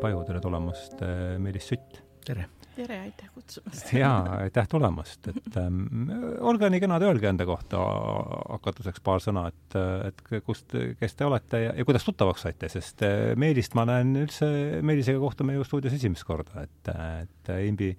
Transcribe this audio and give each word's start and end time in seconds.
Paju, 0.00 0.24
tere 0.28 0.42
tulemast, 0.42 1.00
Meelis 1.42 1.70
Sütt! 1.72 2.02
tere! 2.24 2.46
tere, 2.74 2.98
aitäh 3.06 3.28
kutsumast! 3.34 3.92
jaa, 4.02 4.40
aitäh 4.44 4.66
tulemast, 4.70 5.28
et 5.30 5.56
ähm, 5.60 6.08
olge 6.42 6.68
nii 6.72 6.82
kenad, 6.82 7.04
öelge 7.06 7.28
enda 7.30 7.46
kohta 7.46 7.80
hakatuseks 7.80 9.02
paar 9.04 9.22
sõna, 9.22 9.46
et, 9.52 9.78
et 10.08 10.22
kust, 10.46 10.74
kes 11.00 11.16
te 11.18 11.26
olete 11.28 11.60
ja, 11.66 11.72
ja 11.78 11.86
kuidas 11.86 12.06
tuttavaks 12.06 12.46
saite, 12.46 12.70
sest 12.72 13.04
äh, 13.06 13.32
Meelist 13.40 13.76
ma 13.78 13.86
näen 13.88 14.14
üldse, 14.24 14.48
Meelisega 14.82 15.20
kohtume 15.22 15.56
ju 15.58 15.66
stuudios 15.68 15.94
esimest 15.96 16.26
korda, 16.26 16.66
et, 16.66 16.94
et 17.24 17.52
Imbi 17.68 17.94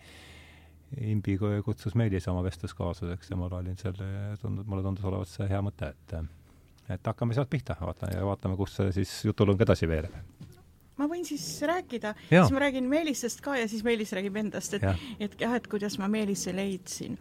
Imbi 1.01 1.35
kutsus 1.65 1.95
Meelis 1.97 2.27
oma 2.31 2.43
vestluskaaslaseks 2.45 3.31
ja 3.31 3.37
mul 3.39 3.53
oli 3.57 3.73
selle, 3.79 4.07
tundub, 4.41 4.67
mulle 4.69 4.85
tundus 4.85 5.07
olevat 5.07 5.31
see 5.31 5.47
hea 5.49 5.61
mõte, 5.65 5.91
et 5.95 6.17
et 6.93 7.07
hakkame 7.09 7.33
sealt 7.33 7.49
pihta, 7.49 7.73
vaata, 7.81 8.11
ja 8.13 8.21
vaatame, 8.27 8.53
kus 8.59 8.75
see 8.77 8.91
siis 8.93 9.13
jutulõng 9.25 9.61
edasi 9.65 9.89
veereb 9.89 10.44
ma 10.97 11.07
võin 11.11 11.25
siis 11.27 11.43
rääkida, 11.67 12.13
siis 12.29 12.53
ma 12.55 12.61
räägin 12.63 12.87
Meelisest 12.89 13.41
ka 13.43 13.57
ja 13.59 13.67
siis 13.71 13.83
Meelis 13.83 14.13
räägib 14.15 14.37
endast, 14.39 14.77
et, 14.77 14.85
et 15.19 15.35
jah, 15.41 15.55
et 15.57 15.67
kuidas 15.71 15.97
ma 15.99 16.07
Meelise 16.11 16.53
leidsin. 16.55 17.17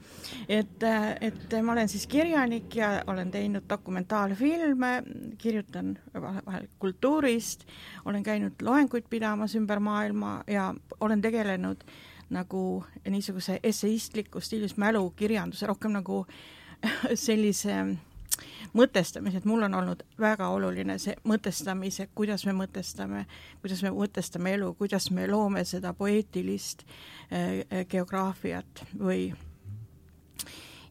et, 0.49 0.87
et 1.21 1.57
ma 1.63 1.75
olen 1.75 1.91
siis 1.91 2.07
kirjanik 2.11 2.77
ja 2.77 3.03
olen 3.11 3.31
teinud 3.35 3.67
dokumentaalfilme, 3.71 4.95
kirjutan 5.39 5.95
vahel 6.15 6.69
kultuurist, 6.79 7.67
olen 8.05 8.23
käinud 8.23 8.63
loenguid 8.63 9.11
pidamas 9.11 9.55
ümber 9.59 9.83
maailma 9.83 10.43
ja 10.47 10.73
olen 11.01 11.23
tegelenud 11.23 11.85
nagu 12.35 12.85
niisuguse 13.09 13.59
esseistliku 13.63 14.41
stiilis 14.41 14.77
mälukirjanduse, 14.81 15.67
rohkem 15.67 15.93
nagu 15.99 16.25
sellise 17.27 17.77
mõtestamise, 18.75 19.39
et 19.39 19.49
mul 19.49 19.63
on 19.67 19.75
olnud 19.79 20.03
väga 20.21 20.49
oluline 20.51 20.99
see 21.03 21.15
mõtestamise, 21.29 22.09
kuidas 22.15 22.47
me 22.49 22.55
mõtestame, 22.57 23.25
kuidas 23.63 23.83
me 23.87 23.95
mõtestame 23.95 24.55
elu, 24.59 24.75
kuidas 24.79 25.11
me 25.15 25.27
loome 25.31 25.65
seda 25.69 25.95
poeetilist 25.97 26.85
äh, 26.85 27.85
geograafiat 27.91 28.87
või 28.99 29.29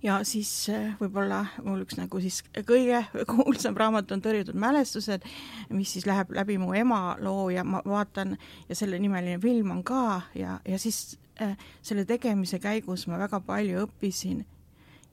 ja 0.04 0.20
siis 0.28 0.52
äh, 0.70 0.94
võib-olla 1.00 1.44
mul 1.64 1.84
üks 1.86 1.98
nagu 2.00 2.22
siis 2.24 2.42
kõige 2.68 3.04
kuulsam 3.32 3.78
raamat 3.80 4.12
on 4.12 4.24
Tõrjutud 4.24 4.58
mälestused, 4.60 5.26
mis 5.74 5.94
siis 5.96 6.08
läheb 6.10 6.32
läbi 6.36 6.58
mu 6.62 6.74
ema 6.78 7.18
loo 7.24 7.50
ja 7.54 7.64
ma 7.68 7.82
vaatan 7.86 8.38
ja 8.70 8.78
selle 8.78 9.00
nimeline 9.00 9.40
film 9.44 9.72
on 9.76 9.84
ka 9.88 10.22
ja, 10.36 10.60
ja 10.68 10.80
siis 10.80 11.18
äh, 11.42 11.58
selle 11.82 12.06
tegemise 12.10 12.60
käigus 12.64 13.08
ma 13.08 13.20
väga 13.22 13.40
palju 13.44 13.88
õppisin 13.88 14.44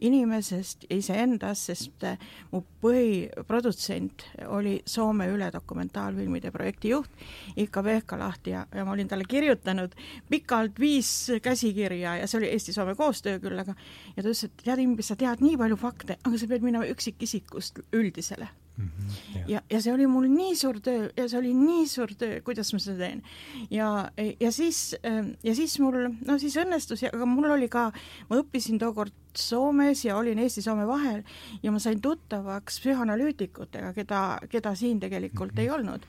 inimesest 0.06 0.86
iseendast, 0.90 1.70
sest 1.70 2.06
äh, 2.08 2.18
mu 2.52 2.62
põhiprodutsent 2.82 4.24
oli 4.48 4.78
Soome 4.86 5.28
üle 5.32 5.50
dokumentaalfilmide 5.52 6.52
projektijuht 6.54 7.56
Ilkka 7.56 7.84
Vehkalahti 7.84 8.54
ja, 8.54 8.64
ja 8.74 8.84
ma 8.84 8.94
olin 8.96 9.08
talle 9.08 9.26
kirjutanud 9.28 9.94
pikalt 10.30 10.80
viis 10.80 11.12
käsikirja 11.42 12.16
ja 12.22 12.30
see 12.30 12.40
oli 12.40 12.52
Eesti-Soome 12.54 12.96
koostöö 12.98 13.40
küll, 13.42 13.58
aga 13.60 13.76
ja 14.16 14.22
ta 14.22 14.28
ütles, 14.28 14.46
et 14.46 14.64
tead, 14.64 14.80
Imbi, 14.84 15.06
sa 15.06 15.18
tead 15.20 15.44
nii 15.44 15.58
palju 15.60 15.78
fakte, 15.80 16.18
aga 16.24 16.40
sa 16.40 16.50
pead 16.50 16.66
minema 16.66 16.88
üksikisikust 16.90 17.84
üldisele 17.96 18.48
Mm 18.76 18.88
-hmm, 18.88 19.50
ja, 19.50 19.60
ja 19.70 19.80
see 19.82 19.92
oli 19.92 20.06
mul 20.06 20.26
nii 20.30 20.56
suur 20.56 20.80
töö 20.80 21.08
ja 21.16 21.28
see 21.28 21.38
oli 21.38 21.54
nii 21.54 21.88
suur 21.88 22.14
töö, 22.18 22.40
kuidas 22.40 22.72
ma 22.72 22.78
seda 22.78 22.98
teen. 22.98 23.22
ja, 23.70 24.10
ja 24.40 24.52
siis, 24.52 24.96
ja 25.42 25.54
siis 25.54 25.78
mul, 25.80 26.08
no 26.26 26.38
siis 26.38 26.56
õnnestus 26.56 27.02
ja, 27.02 27.10
aga 27.12 27.26
mul 27.26 27.50
oli 27.50 27.68
ka, 27.68 27.90
ma 28.30 28.38
õppisin 28.40 28.78
tookord 28.78 29.12
Soomes 29.36 30.04
ja 30.04 30.16
olin 30.16 30.38
Eesti-Soome 30.38 30.86
vahel 30.86 31.22
ja 31.62 31.72
ma 31.72 31.78
sain 31.78 32.00
tuttavaks 32.00 32.80
psühhanalüütikutega, 32.80 33.92
keda, 33.92 34.38
keda 34.48 34.74
siin 34.74 35.00
tegelikult 35.00 35.52
mm 35.52 35.56
-hmm. 35.56 35.60
ei 35.60 35.70
olnud. 35.70 36.06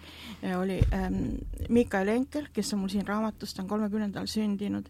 oli 0.57 0.79
ähm, 0.93 1.35
Mikael 1.69 2.07
Enkel, 2.07 2.47
kes 2.53 2.73
on 2.73 2.79
mul 2.79 2.89
siin 2.89 3.07
raamatus, 3.07 3.53
ta 3.53 3.61
on 3.61 3.67
kolmekümnendal 3.67 4.25
sündinud 4.25 4.89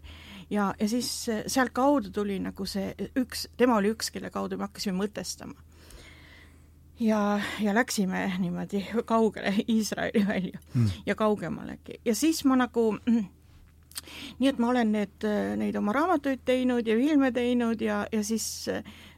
ja, 0.50 0.74
ja 0.80 0.88
siis 0.88 1.26
sealtkaudu 1.46 2.10
tuli 2.10 2.38
nagu 2.38 2.66
see 2.66 2.94
üks, 3.18 3.48
tema 3.56 3.76
oli 3.76 3.92
üks, 3.92 4.10
kelle 4.10 4.30
kaudu 4.30 4.56
me 4.56 4.68
hakkasime 4.68 4.96
mõtestama 5.04 5.71
ja, 7.02 7.40
ja 7.60 7.74
läksime 7.74 8.24
niimoodi 8.38 8.86
kaugele 9.04 9.54
Iisraeli 9.74 10.26
välja 10.28 10.58
mm. 10.74 10.90
ja 11.06 11.14
kaugemalegi 11.14 12.00
ja 12.04 12.14
siis 12.14 12.44
ma 12.44 12.56
nagu 12.56 12.92
mm, 12.92 13.24
nii 14.38 14.50
et 14.50 14.58
ma 14.58 14.72
olen 14.72 14.92
need, 14.92 15.26
neid 15.56 15.76
oma 15.78 15.94
raamatuid 15.94 16.42
teinud 16.44 16.86
ja 16.86 16.96
filme 16.98 17.32
teinud 17.32 17.80
ja, 17.82 18.04
ja 18.12 18.24
siis 18.24 18.68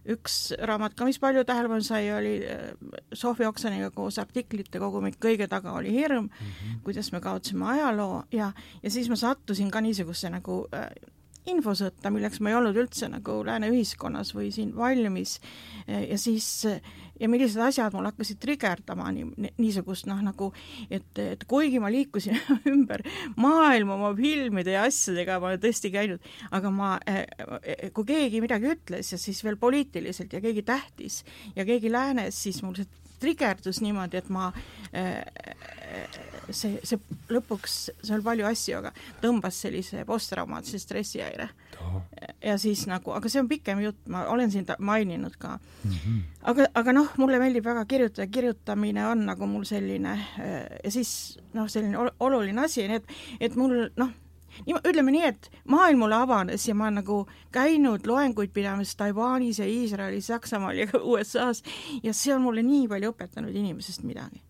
üks 0.04 0.52
raamat 0.60 0.94
ka, 0.96 1.06
mis 1.08 1.18
palju 1.20 1.44
tähelepanu 1.48 1.84
sai, 1.84 2.10
oli 2.12 2.34
äh, 2.44 2.68
Sofi 3.16 3.46
Oksaniga 3.48 3.90
koos 3.94 4.18
artiklite 4.20 4.80
kogumik 4.82 5.16
Kõige 5.22 5.48
taga 5.48 5.72
oli 5.78 5.92
hirm 5.94 6.28
mm, 6.28 6.30
-hmm. 6.46 6.80
kuidas 6.84 7.12
me 7.12 7.20
kaotasime 7.24 7.66
ajaloo 7.72 8.24
ja, 8.32 8.52
ja 8.82 8.90
siis 8.90 9.08
ma 9.08 9.16
sattusin 9.16 9.70
ka 9.70 9.80
niisugusesse 9.80 10.30
nagu 10.30 10.66
äh, 10.74 10.90
infosõtta, 11.50 12.12
milleks 12.12 12.40
ma 12.40 12.52
ei 12.52 12.58
olnud 12.58 12.76
üldse 12.80 13.08
nagu 13.12 13.40
lääne 13.46 13.68
ühiskonnas 13.72 14.32
või 14.36 14.50
siin 14.54 14.72
valmis. 14.76 15.38
Ja 15.86 16.16
siis 16.20 16.66
ja 17.20 17.28
millised 17.30 17.60
asjad 17.62 17.94
mul 17.94 18.08
hakkasid 18.08 18.40
trigerdama 18.42 19.10
nii, 19.14 19.50
niisugust 19.60 20.08
noh, 20.10 20.18
nagu 20.24 20.50
et, 20.90 21.10
et 21.20 21.44
kuigi 21.50 21.80
ma 21.82 21.90
liikusin 21.92 22.38
ümber 22.74 23.04
maailma 23.40 23.98
oma 23.98 24.10
filmide 24.18 24.74
ja 24.74 24.86
asjadega, 24.88 25.38
ma 25.42 25.54
tõesti 25.60 25.92
käinud, 25.94 26.32
aga 26.54 26.72
ma, 26.74 26.96
kui 27.94 28.08
keegi 28.08 28.42
midagi 28.44 28.72
ütles 28.74 29.14
ja 29.14 29.20
siis 29.20 29.44
veel 29.46 29.60
poliitiliselt 29.60 30.34
ja 30.34 30.42
keegi 30.44 30.66
tähtis 30.66 31.22
ja 31.54 31.66
keegi 31.68 31.92
läänes, 31.92 32.40
siis 32.46 32.62
mul 32.64 32.76
see 32.78 32.90
trigerdus 33.22 33.80
niimoodi, 33.80 34.18
et 34.20 34.28
ma 34.32 34.50
see, 36.50 36.78
see 36.84 36.98
lõpuks, 37.32 37.76
seal 38.04 38.22
palju 38.24 38.46
asju, 38.48 38.78
aga 38.80 38.92
tõmbas 39.22 39.60
sellise 39.64 40.04
posttraumaatilise 40.08 40.82
stressihäire. 40.82 41.48
ja 42.44 42.58
siis 42.58 42.86
nagu, 42.86 43.12
aga 43.12 43.28
see 43.28 43.42
on 43.42 43.48
pikem 43.48 43.80
jutt, 43.84 44.00
ma 44.08 44.24
olen 44.32 44.50
siin 44.50 44.66
maininud 44.78 45.36
ka 45.38 45.58
mm. 45.58 45.90
-hmm. 45.90 46.20
aga, 46.42 46.66
aga 46.74 46.92
noh, 46.92 47.08
mulle 47.16 47.38
meeldib 47.38 47.64
väga 47.64 47.84
kirjutada, 47.84 48.26
kirjutamine 48.26 49.06
on 49.06 49.26
nagu 49.26 49.46
mul 49.46 49.64
selline 49.64 50.18
ja 50.84 50.90
siis 50.90 51.38
noh, 51.52 51.68
selline 51.68 52.10
oluline 52.20 52.64
asi, 52.64 52.88
nii 52.88 52.96
et, 52.96 53.16
et 53.40 53.56
mul 53.56 53.88
noh, 53.96 54.12
nii, 54.66 54.76
ütleme 54.84 55.14
nii, 55.14 55.26
et 55.32 55.50
maailm 55.70 56.04
mulle 56.04 56.16
avanes 56.16 56.68
ja 56.68 56.74
ma 56.78 56.90
nagu 56.94 57.24
käinud 57.54 58.06
loenguid 58.06 58.52
pidamas 58.54 58.96
Taiwanis 58.96 59.58
ja 59.58 59.68
Iisraelis, 59.68 60.26
Saksamaal 60.26 60.84
ja 60.84 60.88
USA-s 61.02 61.62
ja 62.06 62.14
see 62.14 62.34
on 62.34 62.42
mulle 62.46 62.62
nii 62.62 62.88
palju 62.88 63.14
õpetanud 63.14 63.54
inimesest 63.54 64.06
midagi 64.06 64.42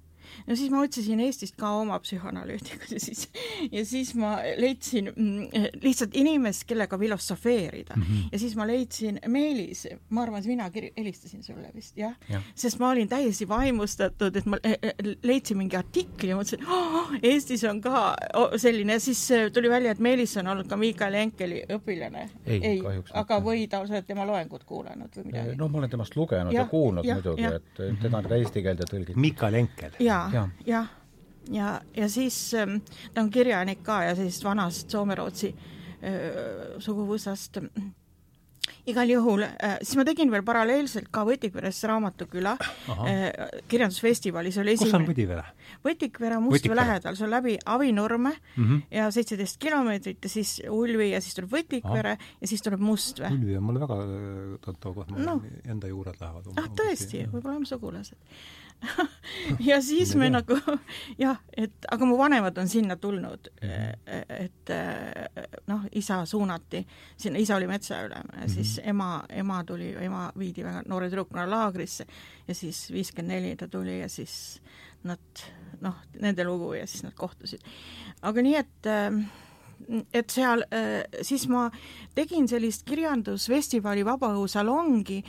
no 0.47 0.57
siis 0.57 0.71
ma 0.73 0.83
otsisin 0.85 1.21
Eestist 1.25 1.57
ka 1.61 1.71
oma 1.81 1.99
psühhanalüütikud 2.03 2.93
ja 2.95 3.01
siis, 3.01 3.29
ja 3.73 3.85
siis 3.89 4.15
ma 4.19 4.37
leidsin 4.61 5.11
mm, 5.15 5.69
lihtsalt 5.83 6.17
inimest, 6.19 6.67
kellega 6.69 6.99
filosofeerida 6.99 7.97
mm. 7.97 8.03
-hmm. 8.03 8.29
ja 8.33 8.39
siis 8.39 8.57
ma 8.57 8.67
leidsin 8.67 9.21
Meelis, 9.29 9.87
ma 10.09 10.23
arvan, 10.23 10.41
et 10.41 10.47
mina 10.47 10.71
helistasin 10.97 11.43
sulle 11.43 11.71
vist, 11.75 11.97
jah 11.97 12.15
ja. 12.29 12.37
ja., 12.37 12.43
sest 12.55 12.79
ma 12.79 12.91
olin 12.91 13.09
täiesti 13.09 13.49
vaimustatud, 13.49 14.37
et 14.37 14.47
ma 14.47 14.59
e, 14.65 14.77
e, 14.83 15.17
leidsin 15.23 15.59
mingi 15.59 15.77
artikli 15.77 16.33
ja 16.33 16.37
mõtlesin 16.37 16.67
oh,, 16.69 17.13
Eestis 17.23 17.65
on 17.65 17.81
ka 17.81 18.15
selline, 18.57 18.99
siis 18.99 19.23
äh, 19.33 19.51
tuli 19.53 19.71
välja, 19.71 19.93
et 19.93 19.99
Meelis 19.99 20.37
on 20.37 20.47
olnud 20.47 20.69
ka 20.69 20.77
Miikael 20.77 21.15
Enkeli 21.15 21.63
õpilane. 21.73 22.29
ei, 22.47 22.61
ei, 22.67 22.83
aga 23.13 23.41
või 23.45 23.67
ta, 23.69 23.85
sa 23.87 23.97
oled 23.97 24.07
tema 24.07 24.27
loengut 24.29 24.65
kuulanud 24.65 25.17
või 25.17 25.27
midagi? 25.31 25.57
no 25.57 25.69
ma 25.69 25.79
olen 25.79 25.91
temast 25.91 26.17
lugenud 26.17 26.53
ja, 26.53 26.65
ja 26.65 26.69
kuulnud 26.69 27.07
ja, 27.07 27.15
muidugi, 27.19 27.45
et 27.45 27.83
teda 28.03 28.19
on 28.19 28.29
ka 28.29 28.39
eesti 28.39 28.63
keelde 28.65 28.89
tõlgitud. 28.91 29.21
Miikael 29.21 29.61
Enkel. 29.61 29.97
jaa, 30.03 30.25
jah, 30.35 30.53
ja, 30.67 30.87
ja, 31.53 31.81
ja 31.97 32.09
siis 32.09 32.39
ähm, 32.55 32.81
ta 33.15 33.25
on 33.25 33.31
kirjanik 33.31 33.83
ka 33.87 34.03
ja 34.09 34.15
sellisest 34.15 34.45
vanast 34.45 34.95
soome-rootsi 34.95 35.55
äh, 35.55 36.81
suguvõsast 36.83 37.63
igal 38.89 39.09
juhul 39.09 39.45
äh,, 39.45 39.77
siis 39.83 39.97
ma 39.99 40.05
tegin 40.09 40.31
veel 40.33 40.45
paralleelselt 40.45 41.09
ka 41.13 41.25
Võtikveres 41.29 41.81
Raamatuküla 41.89 42.55
äh, 42.61 43.23
kirjandusfestivali, 43.71 44.53
see 44.53 44.63
oli 44.65 44.75
esimene. 44.77 44.93
kus 44.93 44.99
on 44.99 45.07
Võtikvere? 45.09 45.45
Võtikvere 45.85 46.39
on 46.39 46.47
Mustvee 46.49 46.77
lähedal, 46.77 47.17
see 47.19 47.27
on 47.27 47.33
läbi 47.33 47.57
Avinurme 47.77 48.35
mm 48.35 48.65
-hmm. 48.65 48.83
ja 48.99 49.11
seitseteist 49.15 49.61
kilomeetrit 49.61 50.25
ja 50.25 50.33
siis 50.33 50.57
Ulvi 50.69 51.11
ja 51.13 51.21
siis 51.21 51.39
tuleb 51.39 51.57
Võtikvere 51.57 52.17
ja 52.41 52.49
siis 52.49 52.63
tuleb 52.63 52.81
Mustvee. 52.81 53.33
Ulvi 53.33 53.57
on 53.57 53.65
mulle 53.69 53.81
väga 53.81 54.01
tuttav 54.61 54.95
koht, 54.95 55.11
mu 55.11 55.19
no. 55.19 55.41
enda 55.65 55.89
juured 55.89 56.21
lähevad. 56.21 56.53
ah 56.57 56.69
tõesti, 56.77 57.25
võib-olla 57.33 57.57
oleme 57.57 57.67
sugulased 57.67 58.17
ja 59.69 59.81
siis 59.83 60.15
me 60.17 60.31
nagu 60.31 60.59
jah, 61.25 61.39
et 61.57 61.89
aga 61.91 62.09
mu 62.09 62.19
vanemad 62.19 62.59
on 62.59 62.69
sinna 62.69 62.97
tulnud, 62.97 63.51
mhm. 63.63 64.23
et 64.29 64.75
noh, 65.71 65.87
isa 65.93 66.23
suunati 66.27 66.85
sinna, 67.17 67.39
isa 67.39 67.57
oli 67.57 67.69
metsaülem 67.71 68.35
ja 68.41 68.49
siis 68.49 68.79
-hmm. 68.79 68.91
ema, 68.91 69.25
ema 69.29 69.65
tuli, 69.65 69.95
ema 70.01 70.33
viidi 70.39 70.65
väga 70.65 70.83
noore 70.87 71.11
tüdrukuna 71.11 71.51
laagrisse 71.51 72.07
ja 72.49 72.55
siis 72.55 72.93
viiskümmend 72.93 73.35
neli 73.35 73.57
ta 73.57 73.69
tuli 73.69 74.01
ja 74.01 74.09
siis 74.09 74.61
nad 75.03 75.45
noh, 75.81 75.95
nende 76.21 76.45
lugu 76.45 76.73
ja 76.75 76.87
siis 76.87 77.03
nad 77.03 77.13
kohtusid. 77.15 77.61
aga 78.23 78.43
nii, 78.43 78.57
et 78.57 78.87
et 80.13 80.33
seal 80.33 80.65
äh, 80.73 81.05
siis 81.23 81.47
ma 81.51 81.67
tegin 82.15 82.47
sellist 82.49 82.85
kirjandusfestivali 82.89 84.05
vabaõhusalongi 84.07 85.21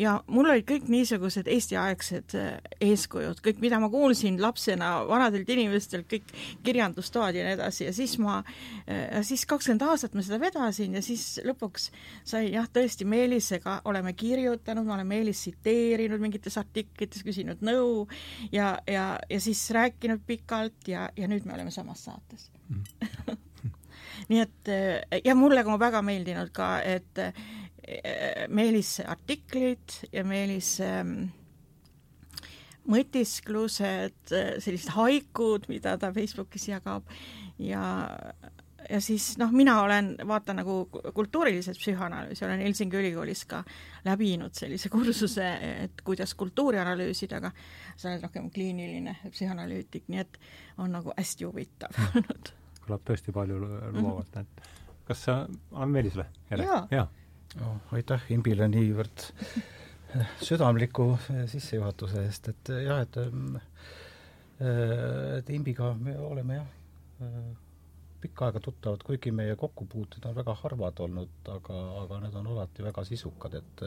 ja 0.00 0.16
mul 0.32 0.50
olid 0.50 0.66
kõik 0.68 0.88
niisugused 0.92 1.48
Eesti-aegsed 1.50 2.36
äh, 2.38 2.56
eeskujud, 2.82 3.40
kõik, 3.44 3.60
mida 3.62 3.80
ma 3.82 3.90
kuulsin 3.92 4.40
lapsena 4.42 4.94
vanadelt 5.08 5.48
inimestelt, 5.52 6.08
kõik 6.10 6.32
kirjandustoad 6.66 7.36
ja 7.38 7.46
nii 7.46 7.56
edasi 7.58 7.86
ja 7.88 7.94
siis 7.96 8.16
ma, 8.22 8.40
äh, 8.86 9.20
siis 9.26 9.46
kakskümmend 9.50 9.86
aastat 9.86 10.16
ma 10.18 10.24
seda 10.26 10.40
vedasin 10.42 10.98
ja 10.98 11.04
siis 11.04 11.40
lõpuks 11.46 11.90
sai 12.24 12.52
jah, 12.52 12.68
tõesti 12.72 13.06
Meelisega 13.08 13.80
oleme 13.90 14.14
kirjutanud, 14.18 14.86
ma 14.86 14.96
olen 14.98 15.08
Meelist 15.08 15.46
tsiteerinud 15.46 16.22
mingites 16.22 16.58
artiklites, 16.60 17.24
küsinud 17.26 17.62
nõu 17.66 18.06
ja, 18.52 18.76
ja, 18.86 19.06
ja 19.30 19.40
siis 19.42 19.62
rääkinud 19.74 20.22
pikalt 20.26 20.88
ja, 20.88 21.08
ja 21.16 21.30
nüüd 21.30 21.46
me 21.46 21.56
oleme 21.56 21.72
samas 21.74 22.04
saates 22.06 22.50
mm. 22.68 23.40
nii 24.32 24.40
et 24.40 25.22
ja 25.24 25.36
mulle 25.36 25.64
ka 25.66 25.76
väga 25.80 26.00
meeldinud 26.06 26.50
ka, 26.56 26.74
et 26.80 27.20
eh, 27.20 28.46
Meelise 28.48 29.04
artiklid 29.10 29.98
ja 30.12 30.24
Meelise 30.24 30.90
mm, 31.02 31.30
mõtisklused, 32.92 34.32
sellised 34.32 34.94
haikud, 34.96 35.68
mida 35.70 35.94
ta 36.00 36.10
Facebookis 36.14 36.66
jagab. 36.72 37.10
Ja 37.62 37.82
ja 38.90 39.00
siis 39.00 39.36
noh, 39.38 39.52
mina 39.54 39.76
olen, 39.82 40.14
vaatan 40.28 40.58
nagu 40.62 40.76
kultuuriliselt 41.14 41.78
psühhoanalüüsi, 41.78 42.44
olen 42.44 42.64
Helsingi 42.64 42.98
ülikoolis 42.98 43.44
ka 43.48 43.62
läbinud 44.04 44.56
sellise 44.58 44.90
kursuse, 44.92 45.46
et 45.84 46.02
kuidas 46.04 46.34
kultuuri 46.38 46.80
analüüsida, 46.82 47.38
aga 47.38 47.52
sa 47.96 48.10
oled 48.10 48.26
rohkem 48.26 48.50
kliiniline 48.50 49.16
psühhoanalüütik, 49.28 50.08
nii 50.12 50.24
et 50.24 50.40
on 50.82 50.92
nagu 50.98 51.14
hästi 51.16 51.48
huvitav 51.48 52.02
olnud 52.10 52.52
kõlab 52.92 53.08
tõesti 53.08 53.32
palju 53.32 53.58
lubavalt, 53.62 54.36
et 54.36 54.70
kas 55.08 55.24
sa, 55.26 55.38
annan 55.72 55.96
Meelisele 55.96 56.26
jälle? 56.50 56.68
jaa 56.68 56.82
ja. 56.90 57.06
oh,. 57.64 57.78
aitäh 57.96 58.28
Imbile 58.34 58.68
niivõrd 58.68 59.26
südamliku 60.48 61.16
sissejuhatuse 61.48 62.26
eest, 62.26 62.52
et 62.52 62.72
jah, 62.84 63.02
et 63.02 63.16
et 65.40 65.50
Imbiga 65.50 65.94
me 65.98 66.16
oleme 66.20 66.60
jah, 66.60 66.68
pikka 68.22 68.46
aega 68.46 68.60
tuttavad, 68.62 69.02
kuigi 69.02 69.32
meie 69.34 69.56
kokkupuuted 69.58 70.28
on 70.28 70.36
väga 70.36 70.54
harvad 70.60 71.00
olnud, 71.02 71.32
aga, 71.50 71.78
aga 72.04 72.20
need 72.22 72.36
on 72.38 72.50
alati 72.52 72.84
väga 72.84 73.02
sisukad, 73.08 73.56
et 73.58 73.82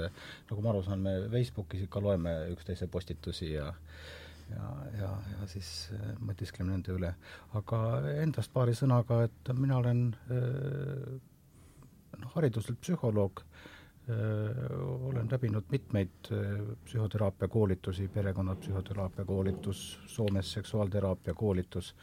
nagu 0.50 0.66
ma 0.66 0.74
aru 0.74 0.81
saan, 0.84 1.06
me 1.06 1.13
Facebookis 1.31 1.86
ikka 1.86 2.01
loeme 2.04 2.34
üksteise 2.51 2.90
postitusi 2.92 3.54
ja 3.54 3.69
ja, 4.50 4.72
ja, 5.00 5.12
ja 5.40 5.48
siis 5.50 5.70
äh, 5.94 6.14
mõtiskleme 6.24 6.74
nende 6.74 6.96
üle. 6.96 7.14
aga 7.58 7.80
endast 8.22 8.54
paari 8.54 8.76
sõnaga, 8.78 9.24
et 9.28 9.54
mina 9.58 9.80
olen 9.82 10.08
äh, 10.32 11.14
noh, 12.22 12.34
hariduselt 12.36 12.82
psühholoog, 12.84 13.44
äh, 14.10 14.74
olen 15.10 15.30
läbinud 15.32 15.70
mitmeid 15.74 16.32
psühhoteraapia 16.86 17.48
koolitusi, 17.52 18.10
perekonnapsühhoteraapia 18.14 19.26
koolitus, 19.26 19.86
Soomes 20.08 20.52
seksuaalteraapia 20.60 21.34
koolitus, 21.34 21.96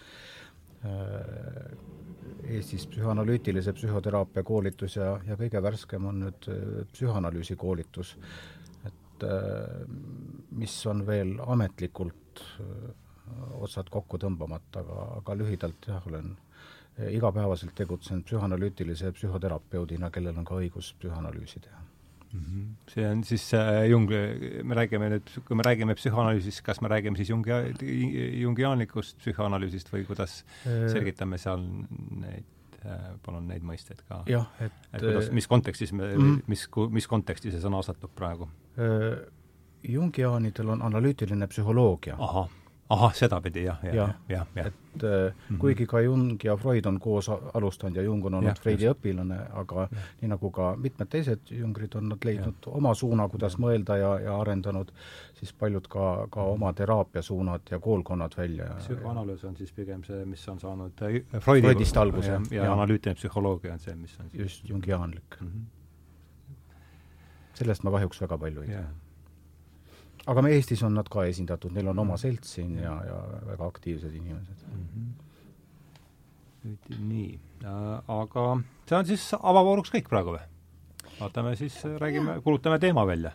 Eestis 2.43 2.89
psühhoanalüütilise 2.91 3.71
psühhoteraapia 3.77 4.43
koolitus 4.43 4.97
ja, 4.97 5.13
ja 5.29 5.37
kõige 5.39 5.61
värskem 5.63 6.09
on 6.11 6.19
nüüd 6.25 6.49
psühhoanalüüsi 6.91 7.55
koolitus 7.55 8.17
mis 10.59 10.75
on 10.91 11.05
veel 11.07 11.37
ametlikult 11.47 12.22
otsad 13.61 13.91
kokku 13.91 14.19
tõmbamata, 14.21 14.83
aga, 14.83 15.05
aga 15.21 15.37
lühidalt 15.39 15.89
jah, 15.89 16.03
olen 16.11 16.35
igapäevaselt 17.09 17.73
tegutsenud 17.75 18.27
psühhoanalüütilise 18.29 19.13
psühhoterapeudina, 19.17 20.11
kellel 20.13 20.37
on 20.37 20.45
ka 20.45 20.59
õigus 20.61 20.91
psühhoanalüüsi 21.01 21.63
teha 21.65 21.79
mm. 21.81 22.41
-hmm. 22.41 22.67
see 22.93 23.07
on 23.09 23.25
siis 23.25 23.47
äh, 23.55 23.87
Jung, 23.89 24.11
me 24.63 24.75
räägime 24.75 25.09
nüüd, 25.15 25.31
kui 25.47 25.57
me 25.57 25.65
räägime 25.65 25.95
psühhoanalüüsist, 25.95 26.63
kas 26.63 26.81
me 26.81 26.89
räägime 26.93 27.17
siis 27.17 27.31
Jungi, 27.31 27.53
jungiaanlikust 28.43 29.19
psühhoanalüüsist 29.25 29.93
või 29.95 30.05
kuidas 30.05 30.45
selgitame 30.65 31.39
seal 31.39 31.65
neid 32.11 32.45
Äh, 32.83 33.13
palun 33.23 33.45
neid 33.47 33.63
mõisteid 33.63 34.01
ka. 34.09 34.25
jah, 34.27 34.49
et, 34.59 34.75
et 34.91 35.05
kuidas, 35.05 35.29
mis 35.31 35.47
kontekstis 35.47 35.93
me 35.95 36.09
mm, 36.09 36.23
-hmm. 36.23 36.41
mis, 36.51 36.65
mis 36.91 37.07
konteksti 37.07 37.53
see 37.55 37.63
sõna 37.63 37.79
asetub 37.79 38.11
praegu? 38.19 38.49
Jungiaanidel 39.89 40.69
on 40.69 40.83
analüütiline 40.83 41.47
psühholoogia. 41.47 42.17
ahah 42.19 42.51
ahah, 42.93 43.15
sedapidi 43.15 43.65
jah, 43.65 43.79
jah, 43.85 43.95
jah, 43.95 44.15
jah, 44.29 44.47
jah. 44.55 44.67
et 44.67 44.75
mm 45.03 45.09
-hmm. 45.51 45.59
kuigi 45.59 45.87
ka 45.87 46.01
Jung 46.01 46.45
ja 46.45 46.57
Freud 46.57 46.87
on 46.87 47.01
koos 47.01 47.29
alustanud 47.55 47.97
ja 47.97 48.03
Jung 48.03 48.25
on 48.27 48.35
olnud 48.35 48.59
Freudi 48.61 48.85
just. 48.85 48.99
õpilane, 48.99 49.39
aga 49.53 49.81
ja. 49.81 49.99
nii 50.21 50.29
nagu 50.29 50.51
ka 50.51 50.77
mitmed 50.77 51.09
teised 51.09 51.41
jungrid 51.51 51.95
on 51.95 52.09
nad 52.09 52.25
leidnud 52.25 52.55
ja. 52.67 52.73
oma 52.73 52.95
suuna, 52.95 53.29
kuidas 53.29 53.53
ja. 53.53 53.59
mõelda 53.59 53.97
ja, 53.97 54.19
ja 54.21 54.41
arendanud 54.41 54.93
siis 55.35 55.53
paljud 55.53 55.89
ka, 55.89 56.29
ka 56.31 56.43
oma 56.43 56.73
teraapiasuunad 56.73 57.61
ja 57.71 57.79
koolkonnad 57.79 58.33
välja. 58.37 58.65
psühhoanalüüs 58.79 59.45
on 59.45 59.57
siis 59.57 59.73
pigem 59.73 60.05
see, 60.05 60.25
mis 60.25 60.49
on 60.49 60.61
saanud 60.61 60.93
äh, 61.03 61.41
Freudi 61.41 61.67
Freudist 61.67 61.97
alguse. 61.97 62.33
ja, 62.33 62.41
ja, 62.51 62.65
ja 62.65 62.73
analüütiline 62.73 63.15
psühholoogia 63.15 63.73
on 63.73 63.79
see, 63.79 63.95
mis 63.95 64.21
on 64.21 64.31
siis 64.31 64.43
just 64.43 64.69
jungiaanlik 64.69 65.41
mm. 65.41 65.49
-hmm. 65.49 65.65
sellest 67.55 67.83
ma 67.83 67.91
kahjuks 67.91 68.21
väga 68.21 68.39
palju 68.39 68.63
ei 68.63 68.69
tea 68.69 68.85
aga 70.27 70.43
me 70.45 70.53
Eestis 70.55 70.83
on 70.87 70.95
nad 70.99 71.09
ka 71.11 71.25
esindatud, 71.29 71.73
neil 71.75 71.91
on 71.93 71.99
oma 72.05 72.17
selts 72.21 72.57
siin 72.57 72.77
ja, 72.79 72.95
ja 73.07 73.19
väga 73.49 73.69
aktiivsed 73.73 74.15
inimesed 74.15 74.65
mm. 74.69 74.87
-hmm. 76.65 77.05
nii 77.09 77.41
äh,, 77.65 78.01
aga 78.21 78.47
see 78.87 78.99
on 78.99 79.07
siis 79.07 79.29
avavooruks 79.41 79.91
kõik 79.95 80.11
praegu 80.13 80.37
või? 80.37 80.45
vaatame 81.21 81.57
siis, 81.57 81.85
räägime, 81.85 82.41
kuulutame 82.43 82.79
teema 82.79 83.07
välja. 83.07 83.33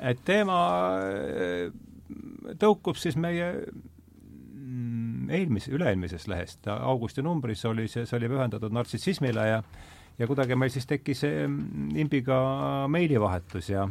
et 0.00 0.24
teema 0.24 0.60
äh, 0.98 1.72
tõukub 2.58 2.98
siis 2.98 3.16
meie 3.16 3.66
mm, 4.54 5.30
eelmise, 5.30 5.70
üle-eelmisest 5.74 6.28
lehest, 6.28 6.66
augusti 6.66 7.22
numbris 7.22 7.64
oli 7.64 7.88
see, 7.88 8.06
see 8.06 8.18
oli 8.18 8.28
pühendatud 8.28 8.72
nartsissismile 8.72 9.46
ja 9.48 9.62
ja 10.18 10.26
kuidagi 10.26 10.56
meil 10.56 10.70
siis 10.72 10.86
tekkis 10.88 11.22
mm, 11.22 11.96
imbiga 11.96 12.36
meilivahetus 12.88 13.70
ja 13.70 13.88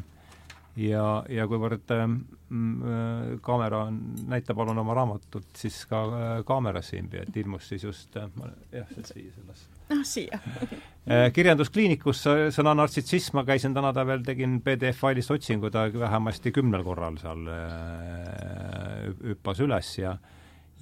ja, 0.79 1.05
ja 1.31 1.45
kuivõrd 1.49 1.93
ähm, 1.95 2.17
äh, 2.51 3.29
kaamera 3.45 3.85
on, 3.89 3.99
näita 4.29 4.55
palun 4.57 4.79
oma 4.81 4.95
raamatut 4.97 5.47
siis 5.57 5.81
ka 5.89 6.01
äh, 6.05 6.33
kaamerasse 6.47 6.99
imbi, 6.99 7.21
et 7.23 7.37
ilmus 7.39 7.69
siis 7.71 7.85
just 7.87 8.17
äh, 8.19 8.27
jah, 8.73 8.91
siia 8.97 9.31
selles. 9.35 9.65
ah, 9.93 10.03
siia 10.07 10.39
äh, 10.41 11.27
kirjanduskliinikus 11.35 12.25
sõna 12.55 12.75
nartsissism, 12.77 13.39
ma 13.39 13.45
käisin 13.47 13.75
täna 13.77 13.93
veel, 13.95 14.23
tegin 14.27 14.59
PDF-failist 14.65 15.35
otsingu, 15.35 15.71
ta 15.71 15.87
vähemasti 15.93 16.53
kümnel 16.55 16.83
korral 16.87 17.19
seal 17.21 17.47
äh, 17.51 19.11
hüppas 19.31 19.63
üles 19.63 19.95
ja 19.99 20.17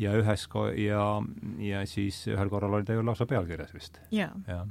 ja 0.01 0.15
ühes 0.17 0.47
ko-, 0.49 0.71
ja, 0.73 1.21
ja 1.61 1.83
siis 1.85 2.23
ühel 2.31 2.49
korral 2.49 2.79
oli 2.79 2.87
ta 2.87 2.95
ju 2.97 3.05
lausa 3.05 3.29
pealkirjas 3.29 3.75
vist. 3.75 4.01
jaa 4.11 4.33
ja 4.47 4.63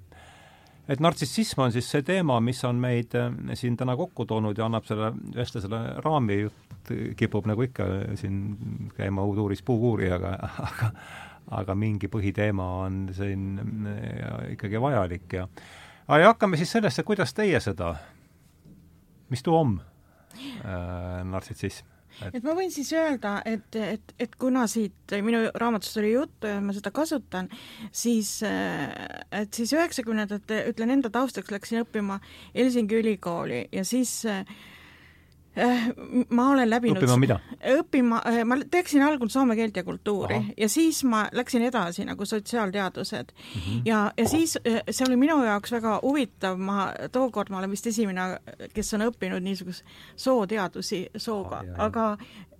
et 0.88 1.00
nartsissism 1.00 1.62
on 1.66 1.74
siis 1.74 1.88
see 1.90 2.02
teema, 2.06 2.40
mis 2.40 2.62
on 2.68 2.80
meid 2.82 3.14
äh, 3.18 3.30
siin 3.58 3.76
täna 3.76 3.96
kokku 3.96 4.26
toonud 4.26 4.58
ja 4.58 4.66
annab 4.66 4.86
selle 4.88 5.12
vestlusele 5.34 5.82
raami, 6.04 6.40
jutt 6.46 6.92
kipub 7.16 7.46
nagu 7.46 7.62
ikka 7.62 7.86
siin 8.18 8.88
käima 8.96 9.24
uduuris 9.28 9.62
puukuurijaga, 9.62 10.34
aga 10.68 10.90
aga 11.52 11.74
mingi 11.76 12.08
põhiteema 12.08 12.66
on 12.86 12.98
siin 13.16 13.46
äh, 13.90 14.52
ikkagi 14.54 14.80
vajalik 14.80 15.38
ja 15.38 15.46
ja 16.08 16.32
hakkame 16.32 16.56
siis 16.56 16.72
sellesse, 16.72 17.02
kuidas 17.02 17.34
teie 17.34 17.60
seda, 17.60 17.94
mis 19.30 19.42
too 19.42 19.58
on 19.60 19.78
äh, 20.34 21.22
nartsissism? 21.24 21.91
Et, 22.28 22.38
et 22.38 22.46
ma 22.46 22.56
võin 22.58 22.72
siis 22.74 22.92
öelda, 22.96 23.38
et, 23.48 23.78
et, 23.78 24.14
et 24.22 24.36
kuna 24.40 24.66
siit 24.70 25.16
minu 25.24 25.44
raamatust 25.54 25.98
oli 26.02 26.12
juttu 26.14 26.50
ja 26.50 26.60
ma 26.64 26.74
seda 26.76 26.92
kasutan, 26.94 27.48
siis, 27.92 28.34
et 28.42 29.54
siis 29.54 29.72
üheksakümnendate, 29.76 30.64
ütlen 30.72 30.96
enda 30.96 31.10
taustaks, 31.12 31.52
läksin 31.52 31.82
õppima 31.82 32.20
Helsingi 32.54 33.00
ülikooli 33.02 33.66
ja 33.72 33.84
siis 33.88 34.20
äh, 34.28 34.44
Äh, 34.44 34.81
ma 36.30 36.48
olen 36.50 36.70
läbinud 36.70 37.02
õppima 37.02 37.16
mida? 37.20 37.38
õppima, 37.74 38.20
äh, 38.28 38.40
ma 38.48 38.56
teeksin 38.70 39.02
algul 39.04 39.28
soome 39.32 39.56
keelt 39.58 39.76
ja 39.76 39.84
kultuuri 39.84 40.38
Aha. 40.38 40.54
ja 40.56 40.68
siis 40.72 41.02
ma 41.04 41.26
läksin 41.32 41.66
edasi 41.66 42.06
nagu 42.08 42.24
sotsiaalteadused 42.24 43.32
mm. 43.32 43.60
-hmm. 43.60 43.82
ja, 43.84 44.12
ja 44.16 44.28
siis 44.28 44.56
äh, 44.56 44.80
see 44.90 45.06
oli 45.06 45.16
minu 45.16 45.42
jaoks 45.44 45.72
väga 45.72 45.98
huvitav, 46.02 46.58
ma 46.58 46.92
tookord, 47.12 47.50
ma 47.50 47.58
olen 47.58 47.70
vist 47.70 47.86
esimene, 47.86 48.38
kes 48.74 48.94
on 48.94 49.08
õppinud 49.10 49.44
niisugust 49.44 49.84
sooteadusi 50.16 51.06
sooga 51.16 51.64
ah,, 51.76 51.84
aga 51.86 52.16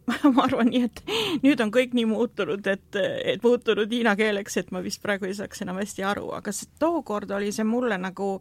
ma 0.35 0.47
arvan 0.47 0.73
nii, 0.73 0.82
et 0.88 1.02
nüüd 1.44 1.61
on 1.62 1.71
kõik 1.75 1.94
nii 1.97 2.09
muutunud, 2.11 2.66
et, 2.66 2.99
et 2.99 3.42
muutunud 3.44 3.90
hiina 3.92 4.16
keeleks, 4.18 4.59
et 4.59 4.75
ma 4.75 4.82
vist 4.85 5.02
praegu 5.02 5.28
ei 5.28 5.37
saaks 5.38 5.62
enam 5.62 5.78
hästi 5.82 6.06
aru, 6.06 6.30
aga 6.37 6.54
tookord 6.82 7.30
oli 7.38 7.52
see 7.54 7.66
mulle 7.68 7.99
nagu 8.02 8.35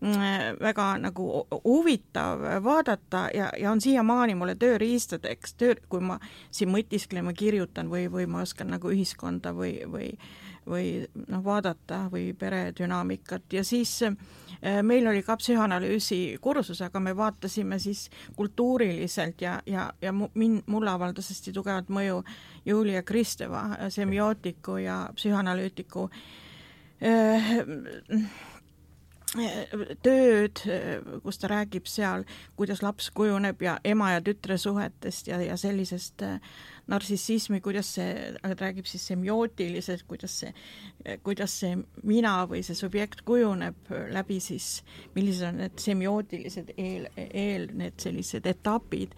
Mm, 0.00 0.58
väga 0.60 0.98
nagu 0.98 1.46
huvitav 1.64 2.40
vaadata 2.64 3.28
ja, 3.34 3.50
ja 3.58 3.70
on 3.70 3.80
siiamaani 3.80 4.34
mulle 4.34 4.54
tööriistadeks, 4.54 5.54
töö, 5.54 5.74
kui 5.88 6.02
ma 6.04 6.18
siin 6.50 6.68
mõtisklen 6.74 7.24
või 7.24 7.36
kirjutan 7.38 7.88
või, 7.90 8.08
või 8.12 8.26
ma 8.28 8.42
oskan 8.42 8.72
nagu 8.74 8.90
ühiskonda 8.90 9.54
või, 9.56 9.78
või 9.88 10.10
või 10.66 11.04
noh, 11.28 11.42
vaadata 11.44 12.04
või 12.12 12.32
peredünaamikat 12.38 13.52
ja 13.52 13.64
siis 13.64 13.92
äh, 14.06 14.16
meil 14.82 15.06
oli 15.10 15.22
ka 15.22 15.36
psühhanalüüsi 15.40 16.38
kursus, 16.40 16.80
aga 16.82 17.00
me 17.00 17.16
vaatasime 17.16 17.78
siis 17.78 18.08
kultuuriliselt 18.36 19.42
ja, 19.42 19.58
ja, 19.66 19.90
ja 20.02 20.12
min-, 20.12 20.62
mulle 20.66 20.90
avaldas 20.90 21.30
hästi 21.32 21.52
tugevat 21.52 21.92
mõju 21.92 22.22
Julia 22.64 23.02
Kristeva, 23.02 23.66
semiootiku 23.88 24.78
ja 24.80 25.04
psühhanalüütiku 25.16 26.08
äh, 27.04 27.62
tööd, 30.04 30.60
kus 31.24 31.40
ta 31.42 31.50
räägib 31.50 31.88
seal, 31.90 32.22
kuidas 32.58 32.82
laps 32.84 33.10
kujuneb 33.14 33.62
ja 33.64 33.78
ema 33.84 34.12
ja 34.14 34.22
tütre 34.24 34.58
suhetest 34.60 35.28
ja, 35.30 35.40
ja 35.42 35.56
sellisest 35.58 36.22
äh, 36.22 36.38
narcissismi, 36.86 37.60
kuidas 37.64 37.94
see, 37.96 38.32
räägib 38.60 38.86
siis 38.88 39.06
semiootiliselt, 39.08 40.04
kuidas 40.08 40.36
see, 40.42 40.52
kuidas 41.24 41.54
see 41.62 41.78
mina 42.04 42.34
või 42.50 42.62
see 42.66 42.76
subjekt 42.78 43.24
kujuneb 43.26 43.92
läbi 44.12 44.38
siis, 44.44 44.82
millised 45.16 45.48
on 45.48 45.62
need 45.62 45.78
semiootilised 45.80 46.74
eel, 46.76 47.08
eel 47.16 47.70
need 47.74 47.96
sellised 48.02 48.46
etapid. 48.50 49.14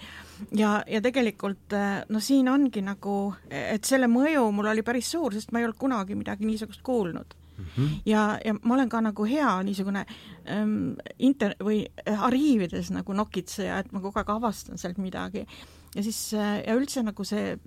ja, 0.56 0.78
ja 0.86 1.02
tegelikult 1.02 1.74
äh, 1.74 2.04
no 2.08 2.20
siin 2.20 2.48
ongi 2.48 2.84
nagu, 2.86 3.34
et 3.50 3.84
selle 3.84 4.08
mõju 4.10 4.50
mul 4.54 4.70
oli 4.72 4.86
päris 4.86 5.10
suur, 5.10 5.34
sest 5.34 5.52
ma 5.52 5.60
ei 5.60 5.68
olnud 5.68 5.80
kunagi 5.80 6.18
midagi 6.18 6.46
niisugust 6.46 6.84
kuulnud 6.86 7.34
Mm 7.56 7.64
-hmm. 7.76 7.88
ja, 8.06 8.38
ja 8.44 8.54
ma 8.62 8.74
olen 8.74 8.88
ka 8.88 9.00
nagu 9.00 9.24
hea 9.24 9.62
niisugune 9.62 10.06
ähm, 10.50 10.94
inter- 11.18 11.56
või 11.60 11.86
arhiivides 12.18 12.90
nagu 12.90 13.12
nokitseja, 13.12 13.78
et 13.78 13.92
ma 13.92 14.00
kogu 14.00 14.18
aeg 14.18 14.30
avastan 14.30 14.78
sealt 14.78 14.98
midagi. 14.98 15.46
ja 15.94 16.02
siis 16.02 16.34
äh, 16.34 16.62
ja 16.66 16.74
üldse 16.74 17.02
nagu 17.02 17.24
see 17.24 17.58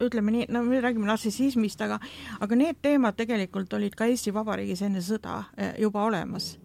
ütleme 0.00 0.30
nii, 0.30 0.46
no 0.48 0.62
me 0.62 0.80
räägime 0.80 1.06
nartsissismist, 1.06 1.80
aga 1.80 1.98
aga 2.40 2.56
need 2.56 2.76
teemad 2.82 3.16
tegelikult 3.16 3.72
olid 3.72 3.94
ka 3.94 4.04
Eesti 4.04 4.34
Vabariigis 4.34 4.82
enne 4.82 5.00
sõda 5.00 5.44
äh, 5.58 5.74
juba 5.78 6.04
olemas 6.04 6.58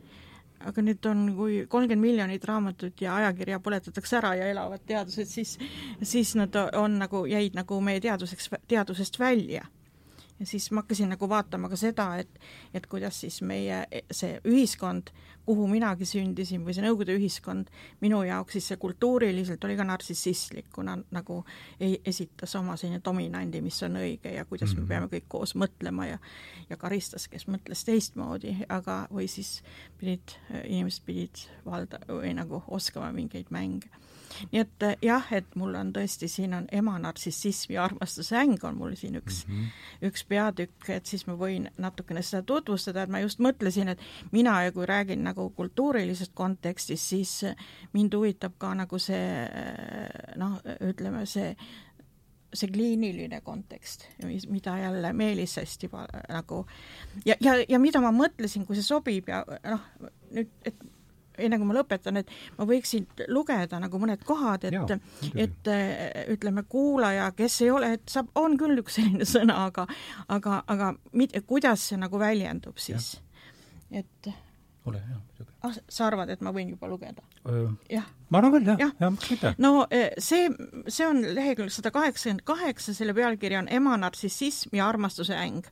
aga 0.65 0.81
nüüd 0.81 1.05
on, 1.09 1.23
kui 1.37 1.57
kolmkümmend 1.69 2.01
miljonit 2.01 2.45
raamatut 2.45 3.01
ja 3.01 3.15
ajakirja 3.21 3.59
põletatakse 3.63 4.17
ära 4.19 4.33
ja 4.39 4.49
elavad 4.51 4.83
teadused, 4.89 5.29
siis, 5.29 5.57
siis 6.01 6.33
nad 6.39 6.55
on 6.75 6.97
nagu, 7.03 7.25
jäid 7.29 7.57
nagu 7.57 7.79
meie 7.81 8.01
teaduseks, 8.03 8.49
teadusest 8.67 9.19
välja 9.19 9.67
ja 10.39 10.45
siis 10.45 10.69
ma 10.71 10.83
hakkasin 10.83 11.09
nagu 11.13 11.29
vaatama 11.29 11.69
ka 11.69 11.79
seda, 11.79 12.07
et, 12.21 12.39
et 12.73 12.85
kuidas 12.87 13.21
siis 13.23 13.41
meie 13.41 13.83
see 14.11 14.37
ühiskond, 14.45 15.11
kuhu 15.47 15.67
minagi 15.71 16.05
sündisin 16.05 16.65
või 16.65 16.75
see 16.75 16.83
Nõukogude 16.83 17.15
ühiskond, 17.15 17.69
minu 18.03 18.19
jaoks 18.27 18.57
siis 18.57 18.67
see 18.71 18.79
kultuuriliselt 18.81 19.63
oli 19.63 19.77
ka 19.79 19.85
nartsissistlik, 19.87 20.67
kuna 20.75 20.97
nagu 21.15 21.39
ei, 21.79 21.97
esitas 22.05 22.55
oma 22.59 22.75
selline 22.77 23.01
dominandi, 23.05 23.61
mis 23.63 23.79
on 23.87 23.99
õige 24.01 24.33
ja 24.35 24.45
kuidas 24.45 24.75
me 24.75 24.81
mhm. 24.83 24.89
peame 24.91 25.11
kõik 25.13 25.29
koos 25.31 25.55
mõtlema 25.55 26.09
ja 26.11 26.19
ja 26.69 26.77
karistas, 26.77 27.29
kes 27.31 27.47
mõtles 27.47 27.85
teistmoodi, 27.87 28.57
aga, 28.69 29.05
või 29.13 29.29
siis 29.31 29.61
pidid, 29.99 30.35
inimesed 30.65 31.05
pidid 31.07 31.47
valda- 31.65 32.03
või 32.09 32.33
nagu 32.35 32.63
oskama 32.67 33.13
mingeid 33.15 33.53
mänge 33.55 33.89
nii 34.51 34.61
et 34.61 34.85
eh, 34.87 34.95
jah, 35.01 35.31
et 35.35 35.55
mul 35.59 35.75
on 35.79 35.91
tõesti, 35.95 36.29
siin 36.31 36.53
on 36.57 36.67
ema 36.71 36.97
nartsissism 37.01 37.73
ja 37.75 37.85
armastusäng 37.87 38.63
on 38.67 38.77
mul 38.77 38.95
siin 38.99 39.17
üks 39.19 39.43
mm, 39.47 39.55
-hmm. 39.55 40.05
üks 40.09 40.25
peatükk, 40.27 40.89
et 40.89 41.05
siis 41.05 41.27
ma 41.27 41.37
võin 41.39 41.69
natukene 41.77 42.21
seda 42.21 42.43
tutvustada, 42.43 43.03
et 43.03 43.09
ma 43.09 43.19
just 43.23 43.39
mõtlesin, 43.39 43.89
et 43.93 43.99
mina 44.31 44.61
ja 44.63 44.71
kui 44.71 44.85
räägin 44.85 45.23
nagu 45.23 45.49
kultuurilisest 45.49 46.31
kontekstist, 46.33 47.03
siis 47.03 47.41
mind 47.93 48.13
huvitab 48.13 48.57
ka 48.57 48.73
nagu 48.73 48.99
see 48.99 49.43
eh, 49.43 50.35
noh, 50.35 50.61
ütleme 50.81 51.25
see 51.25 51.55
see 52.53 52.69
kliiniline 52.71 53.41
kontekst, 53.41 54.07
mida 54.49 54.77
jälle 54.77 55.13
Meelis 55.13 55.57
hästi 55.57 55.89
nagu 56.29 56.65
ja, 57.25 57.35
ja, 57.41 57.57
ja 57.69 57.79
mida 57.79 58.01
ma 58.01 58.11
mõtlesin, 58.15 58.65
kui 58.65 58.77
see 58.77 58.87
sobib 58.87 59.27
ja 59.27 59.43
noh, 59.63 59.83
nüüd, 60.31 60.53
et 60.65 60.85
enne 61.37 61.59
kui 61.59 61.69
ma 61.69 61.77
lõpetan, 61.77 62.21
et 62.21 62.31
ma 62.57 62.67
võiksin 62.69 63.07
lugeda 63.33 63.79
nagu 63.83 64.01
mõned 64.01 64.23
kohad, 64.27 64.67
et, 64.67 64.97
et 65.35 65.71
ütleme, 66.33 66.63
kuulaja, 66.69 67.29
kes 67.37 67.61
ei 67.65 67.71
ole, 67.73 67.93
et 67.99 68.09
saab, 68.11 68.31
on 68.39 68.57
küll 68.59 68.83
üks 68.83 68.99
selline 68.99 69.27
sõna, 69.35 69.61
aga, 69.69 69.87
aga, 70.33 70.63
aga 70.67 70.91
mit, 71.13 71.35
kuidas 71.47 71.89
see 71.91 72.01
nagu 72.01 72.19
väljendub 72.21 72.81
siis, 72.81 73.15
et 73.91 74.33
ole 74.87 74.99
hea, 74.99 75.17
muidugi. 75.27 75.53
ah, 75.61 75.75
sa 75.89 76.07
arvad, 76.07 76.31
et 76.31 76.43
ma 76.45 76.53
võin 76.55 76.71
juba 76.73 76.89
lugeda? 76.89 77.23
jah. 77.91 78.07
ma 78.29 78.41
arvan 78.41 78.55
küll, 78.55 78.69
jah, 78.71 78.79
jah 78.81 78.93
ja,, 79.01 79.09
miks 79.13 79.31
mitte. 79.33 79.53
no 79.63 79.71
e, 79.91 80.03
see, 80.23 80.47
see 80.87 81.07
on 81.07 81.21
lehekülg 81.35 81.73
sada 81.73 81.91
kaheksakümmend 81.95 82.45
kaheksa, 82.47 82.95
selle 82.97 83.15
pealkiri 83.17 83.59
on 83.59 83.69
Ema 83.79 83.97
nartsissism 83.99 84.75
ja 84.77 84.87
armastuse 84.89 85.37
äng. 85.37 85.67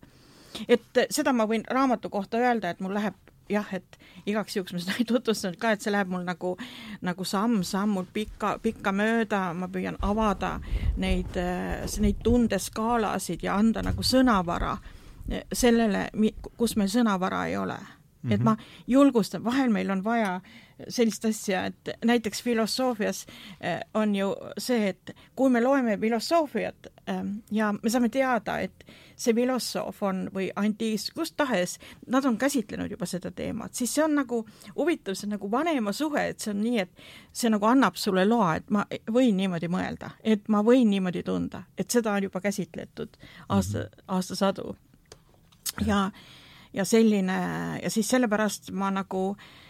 et 0.68 1.06
seda 1.12 1.34
ma 1.36 1.48
võin 1.50 1.66
raamatu 1.70 2.12
kohta 2.14 2.42
öelda, 2.44 2.72
et 2.72 2.84
mul 2.84 2.96
läheb 2.98 3.25
jah, 3.50 3.74
et 3.74 3.98
igaks 4.26 4.56
juhuks 4.58 4.74
ma 4.74 4.82
seda 4.82 4.98
ei 5.00 5.08
tutvustanud 5.10 5.60
ka, 5.62 5.72
et 5.76 5.86
see 5.86 5.94
läheb 5.94 6.12
mul 6.12 6.26
nagu, 6.28 6.56
nagu 7.06 7.28
samm-sammult 7.28 8.12
pikka, 8.14 8.58
pikka 8.64 8.94
mööda, 8.96 9.48
ma 9.54 9.70
püüan 9.72 9.98
avada 10.06 10.60
neid, 10.98 11.38
neid 12.02 12.22
tundeskaalasid 12.26 13.46
ja 13.46 13.58
anda 13.60 13.86
nagu 13.86 14.04
sõnavara 14.06 14.78
sellele, 15.54 16.08
kus 16.58 16.76
meil 16.78 16.90
sõnavara 16.94 17.46
ei 17.50 17.58
ole 17.58 17.78
mm. 17.78 18.30
-hmm. 18.30 18.34
et 18.34 18.44
ma 18.44 18.58
julgustan, 18.88 19.44
vahel 19.44 19.70
meil 19.70 19.90
on 19.90 20.04
vaja 20.04 20.42
sellist 20.88 21.26
asja, 21.26 21.66
et 21.66 21.90
näiteks 22.06 22.44
filosoofias 22.44 23.26
eh, 23.62 23.80
on 23.94 24.16
ju 24.16 24.36
see, 24.58 24.90
et 24.90 25.16
kui 25.36 25.50
me 25.50 25.62
loeme 25.62 25.98
filosoofiat 25.98 26.88
ähm, 27.10 27.28
ja 27.52 27.74
me 27.84 27.90
saame 27.90 28.10
teada, 28.10 28.60
et 28.60 28.86
see 29.16 29.34
filosoof 29.36 30.02
on 30.04 30.26
või 30.34 30.50
antiist, 30.56 31.14
kus 31.16 31.32
tahes, 31.38 31.78
nad 32.12 32.26
on 32.26 32.38
käsitlenud 32.38 32.92
juba 32.92 33.08
seda 33.10 33.32
teemat, 33.32 33.74
siis 33.76 33.94
see 33.96 34.04
on 34.04 34.16
nagu 34.20 34.42
huvitav, 34.76 35.16
see 35.16 35.28
on 35.30 35.36
nagu 35.38 35.52
vanema 35.52 35.94
suhe, 35.96 36.28
et 36.32 36.40
see 36.40 36.54
on 36.54 36.62
nii, 36.64 36.86
et 36.86 37.06
see 37.34 37.52
nagu 37.54 37.68
annab 37.70 38.00
sulle 38.00 38.26
loa, 38.28 38.56
et 38.60 38.72
ma 38.76 38.86
võin 39.12 39.38
niimoodi 39.38 39.70
mõelda, 39.72 40.16
et 40.24 40.50
ma 40.50 40.64
võin 40.66 40.90
niimoodi 40.92 41.24
tunda, 41.24 41.66
et 41.78 41.92
seda 41.92 42.16
on 42.16 42.30
juba 42.30 42.42
käsitletud 42.42 43.18
aasta 43.50 43.80
-hmm. 43.80 44.04
aastasadu. 44.08 44.76
ja, 45.86 46.12
ja 46.74 46.86
selline 46.86 47.40
ja 47.84 47.90
siis 47.90 48.10
sellepärast 48.10 48.72
ma 48.72 48.92
nagu 48.92 49.36
äh, 49.40 49.65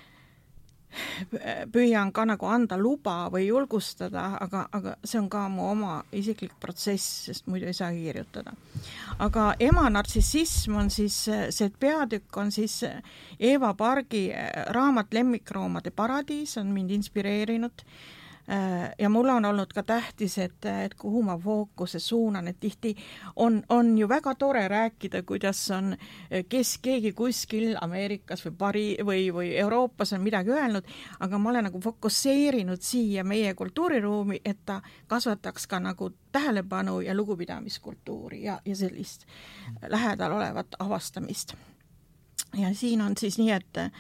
püüan 1.74 2.12
ka 2.16 2.25
nagu 2.25 2.50
anda 2.50 2.78
luba 2.78 3.30
või 3.34 3.48
julgustada, 3.48 4.25
aga, 4.42 4.66
aga 4.72 4.96
see 5.04 5.20
on 5.20 5.30
ka 5.30 5.46
mu 5.50 5.70
oma 5.72 6.00
isiklik 6.16 6.56
protsess, 6.62 7.25
sest 7.30 7.48
muidu 7.52 7.70
ei 7.70 7.78
saagi 7.78 8.04
kirjutada. 8.08 8.54
aga 9.20 9.54
ema 9.60 9.90
nartsissism 9.90 10.75
on 10.75 10.90
siis, 10.90 11.18
see 11.50 11.72
peatükk 11.80 12.38
on 12.38 12.52
siis 12.52 12.82
Eeva 13.40 13.74
Pargi 13.74 14.30
raamat 14.75 15.14
Lemmikloomade 15.14 15.92
paradiis, 15.92 16.58
on 16.58 16.74
mind 16.74 16.92
inspireerinud 16.92 17.86
ja 19.00 19.10
mul 19.10 19.30
on 19.30 19.46
olnud 19.46 19.72
ka 19.74 19.84
tähtis, 19.84 20.38
et, 20.38 20.66
et 20.66 20.94
kuhu 20.94 21.24
ma 21.25 21.38
fookuse 21.38 22.00
suunan, 22.00 22.48
et 22.48 22.60
tihti 22.60 22.96
on, 23.36 23.64
on 23.70 23.98
ju 23.98 24.10
väga 24.10 24.36
tore 24.36 24.68
rääkida, 24.68 25.24
kuidas 25.24 25.72
on, 25.72 25.96
kes 26.50 26.78
keegi 26.78 27.12
kuskil 27.18 27.74
Ameerikas 27.82 28.46
või 28.46 28.54
Pari- 28.58 28.98
või, 29.06 29.34
või 29.34 29.50
Euroopas 29.58 30.14
on 30.14 30.22
midagi 30.22 30.54
öelnud, 30.54 30.86
aga 31.20 31.38
ma 31.42 31.50
olen 31.50 31.70
nagu 31.70 31.82
fokusseerinud 31.82 32.82
siia 32.82 33.24
meie 33.24 33.54
kultuuriruumi, 33.54 34.42
et 34.46 34.62
ta 34.66 34.82
kasvataks 35.08 35.68
ka 35.68 35.80
nagu 35.80 36.12
tähelepanu 36.32 37.02
ja 37.02 37.16
lugupidamiskultuuri 37.18 38.44
ja, 38.44 38.60
ja 38.66 38.75
sellist 38.75 39.25
lähedal 39.88 40.32
olevat 40.32 40.68
avastamist. 40.80 41.56
ja 42.58 42.74
siin 42.74 43.02
on 43.02 43.18
siis 43.18 43.38
nii, 43.38 43.52
et 43.52 43.78
äh, 43.78 43.92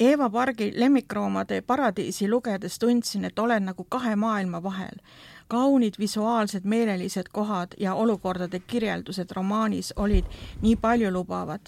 Eeva 0.00 0.30
Pargi 0.30 0.72
lemmikroomade 0.74 1.60
paradiisi 1.60 2.28
lugedes 2.28 2.78
tundsin, 2.78 3.24
et 3.24 3.38
olen 3.38 3.64
nagu 3.64 3.84
kahe 3.84 4.16
maailma 4.16 4.62
vahel. 4.62 4.96
kaunid 5.48 5.94
visuaalsed 5.98 6.60
meelelised 6.64 7.28
kohad 7.32 7.68
ja 7.78 7.94
olukordade 7.94 8.58
kirjeldused 8.58 9.30
romaanis 9.36 9.92
olid 9.96 10.24
nii 10.62 10.76
paljulubavad. 10.76 11.60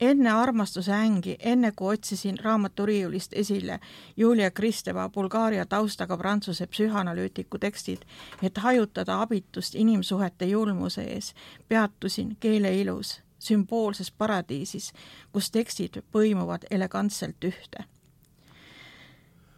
enne 0.00 0.30
armastuse 0.30 0.92
ängi, 0.92 1.36
enne 1.38 1.72
kui 1.76 1.94
otsisin 1.94 2.38
raamaturiiulist 2.38 3.32
esile 3.32 3.80
Julia 4.16 4.50
Kristeva 4.50 5.08
Bulgaaria 5.08 5.66
taustaga 5.66 6.16
prantsuse 6.16 6.66
psühhanalüütiku 6.66 7.58
tekstid, 7.58 7.98
et 8.42 8.58
hajutada 8.58 9.22
abitust 9.22 9.74
inimsuhete 9.74 10.44
julmuse 10.44 11.02
ees, 11.02 11.34
peatusin 11.68 12.36
keele 12.40 12.80
ilus 12.80 13.24
sümboolses 13.44 14.10
paradiisis, 14.10 14.92
kus 15.32 15.50
tekstid 15.54 16.00
põimuvad 16.12 16.66
elegantselt 16.70 17.44
ühte. 17.44 17.84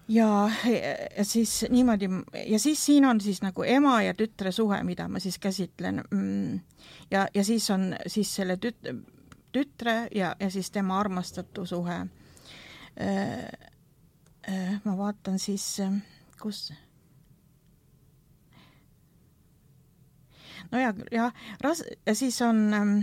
ja, 0.09 0.51
ja 1.17 1.25
siis 1.25 1.65
niimoodi 1.71 2.09
ja 2.47 2.59
siis 2.59 2.87
siin 2.87 3.05
on 3.05 3.21
siis 3.21 3.43
nagu 3.43 3.63
ema 3.63 4.03
ja 4.03 4.15
tütre 4.15 4.53
suhe, 4.53 4.83
mida 4.83 5.09
ma 5.09 5.19
siis 5.19 5.39
käsitlen. 5.39 6.05
Mm, 6.11 6.61
ja, 7.11 7.29
ja 7.35 7.45
siis 7.45 7.71
on 7.71 7.97
siis 8.07 8.35
selle 8.35 8.59
tüt-, 8.67 8.95
tütre 9.53 10.09
ja, 10.15 10.37
ja 10.41 10.51
siis 10.51 10.71
tema 10.71 11.01
armastatu 11.01 11.67
suhe. 11.67 12.07
Äh, 13.01 13.39
äh, 14.49 14.81
ma 14.85 14.97
vaatan 14.97 15.39
siis, 15.39 15.83
kus 16.41 16.73
no 20.73 20.81
küll, 20.99 21.11
jah, 21.13 21.33
ras-, 21.65 21.85
ja 22.07 22.15
siis 22.15 22.39
on 22.43 22.75
ähm, 22.75 22.99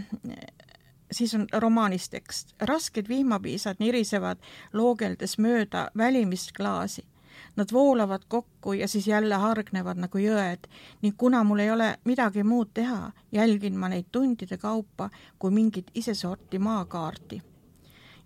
siis 1.13 1.35
on 1.35 1.47
romaanis 1.53 2.09
tekst. 2.09 2.53
rasked 2.61 3.07
vihmapiisad 3.07 3.75
nirisevad 3.79 4.37
loogeldes 4.73 5.37
mööda 5.37 5.89
välimist 5.97 6.51
klaasi. 6.57 7.05
Nad 7.55 7.71
voolavad 7.73 8.21
kokku 8.27 8.73
ja 8.73 8.87
siis 8.87 9.07
jälle 9.07 9.35
hargnevad 9.35 9.97
nagu 9.97 10.17
jõed 10.17 10.67
ning 11.01 11.17
kuna 11.17 11.43
mul 11.43 11.59
ei 11.59 11.71
ole 11.71 11.97
midagi 12.03 12.43
muud 12.43 12.69
teha, 12.73 13.11
jälgin 13.31 13.77
ma 13.77 13.89
neid 13.89 14.05
tundide 14.11 14.57
kaupa 14.57 15.09
kui 15.39 15.51
mingit 15.51 15.91
isesorti 15.93 16.59
maakaarti. 16.59 17.41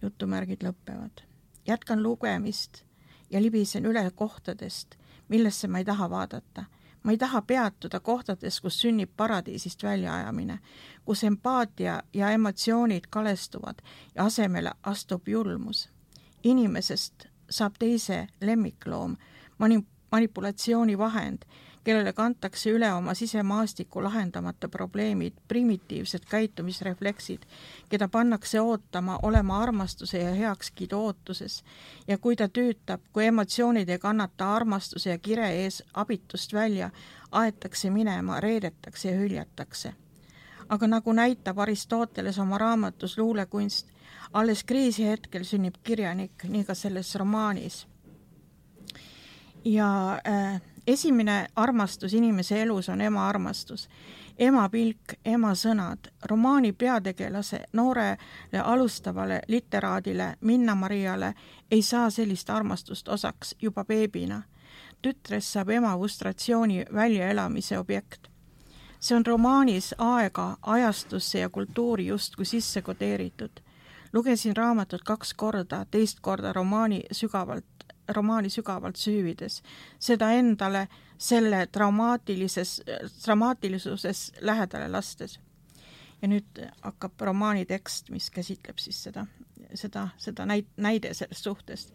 jutumärgid 0.02 0.64
lõpevad. 0.64 1.24
jätkan 1.68 2.04
lugemist 2.04 2.84
ja 3.30 3.42
libisen 3.42 3.86
üle 3.86 4.12
kohtadest, 4.16 4.96
millesse 5.28 5.68
ma 5.68 5.78
ei 5.78 5.86
taha 5.86 6.10
vaadata 6.10 6.66
ma 7.08 7.12
ei 7.12 7.18
taha 7.18 7.42
peatuda 7.42 8.00
kohtades, 8.04 8.60
kus 8.62 8.82
sünnib 8.82 9.14
paradiisist 9.18 9.84
väljaajamine, 9.84 10.60
kus 11.08 11.24
empaatia 11.24 12.02
ja 12.14 12.30
emotsioonid 12.36 13.06
kalestuvad 13.10 13.80
ja 14.16 14.26
asemele 14.26 14.72
astub 14.84 15.28
julmus. 15.28 15.90
inimesest 16.44 17.26
saab 17.50 17.74
teise 17.80 18.28
lemmikloom, 18.42 19.16
mani-, 19.58 19.86
manipulatsioonivahend, 20.12 21.46
kellele 21.84 22.14
kantakse 22.14 22.70
üle 22.76 22.90
oma 22.94 23.14
sisemaastiku 23.14 24.04
lahendamata 24.04 24.68
probleemid, 24.70 25.34
primitiivsed 25.48 26.26
käitumisrefleksid, 26.30 27.46
keda 27.90 28.08
pannakse 28.08 28.62
ootama, 28.62 29.20
olema 29.24 29.62
armastuse 29.64 30.20
ja 30.20 30.34
heakskiidu 30.34 31.00
ootuses. 31.00 31.64
ja 32.08 32.18
kui 32.18 32.36
ta 32.36 32.48
tüütab, 32.48 33.02
kui 33.14 33.26
emotsioonid 33.26 33.90
ei 33.90 34.00
kannata 34.00 34.56
armastuse 34.56 35.10
ja 35.10 35.18
kire 35.18 35.48
ees 35.64 35.84
abitust 35.94 36.54
välja, 36.54 36.90
aetakse 37.32 37.90
minema, 37.90 38.40
reedetakse 38.40 39.12
ja 39.12 39.18
hüljatakse. 39.18 39.94
Aga 40.70 40.88
nagu 40.88 41.14
näitab 41.14 41.60
Aristoteles 41.60 42.40
oma 42.40 42.58
raamatus 42.58 43.18
Luulekunst, 43.18 43.88
alles 44.34 44.64
kriisi 44.64 45.06
hetkel 45.08 45.44
sünnib 45.44 45.76
kirjanik, 45.84 46.44
nii 46.44 46.64
ka 46.64 46.74
selles 46.74 47.16
romaanis. 47.16 47.88
ja 49.66 50.20
äh, 50.28 50.62
esimene 50.88 51.48
armastus 51.56 52.14
inimese 52.14 52.62
elus 52.62 52.90
on 52.90 53.02
ema 53.02 53.30
armastus. 53.30 53.90
ema 54.40 54.70
pilk, 54.70 55.14
ema 55.26 55.52
sõnad, 55.56 56.12
romaani 56.26 56.74
peategelase, 56.74 57.64
noorele 57.74 58.60
alustavale 58.64 59.42
literaadile, 59.48 60.36
Minna-Mariale, 60.42 61.34
ei 61.72 61.82
saa 61.82 62.10
sellist 62.10 62.50
armastust 62.50 63.08
osaks 63.08 63.56
juba 63.62 63.84
beebina. 63.84 64.44
tütrest 65.02 65.48
saab 65.48 65.70
ema 65.70 65.98
frustratsiooni 65.98 66.86
väljaelamise 66.94 67.80
objekt. 67.80 68.28
See 69.00 69.16
on 69.16 69.26
romaanis 69.26 69.96
aega, 69.98 70.58
ajastusse 70.62 71.40
ja 71.40 71.50
kultuuri 71.50 72.08
justkui 72.08 72.46
sisse 72.46 72.82
kodeeritud 72.82 73.62
lugesin 74.14 74.58
raamatut 74.58 75.04
kaks 75.04 75.34
korda, 75.34 75.86
teist 75.92 76.20
korda 76.22 76.54
romaani 76.54 77.02
sügavalt 77.12 77.66
romaani 78.16 78.50
sügavalt 78.50 78.96
süüvides, 78.96 79.62
seda 80.00 80.32
endale 80.32 80.88
selle 81.18 81.68
traumaatilises, 81.72 82.82
dramaatilisuses 83.26 84.32
lähedale 84.42 84.92
lastes. 84.92 85.40
ja 86.22 86.28
nüüd 86.28 86.60
hakkab 86.82 87.22
romaani 87.22 87.66
tekst, 87.66 88.10
mis 88.10 88.32
käsitleb 88.34 88.80
siis 88.82 89.04
seda, 89.04 89.26
seda, 89.74 90.08
seda 90.18 90.46
näit-, 90.50 90.72
näide 90.78 91.14
sellest 91.14 91.44
suhtest. 91.44 91.94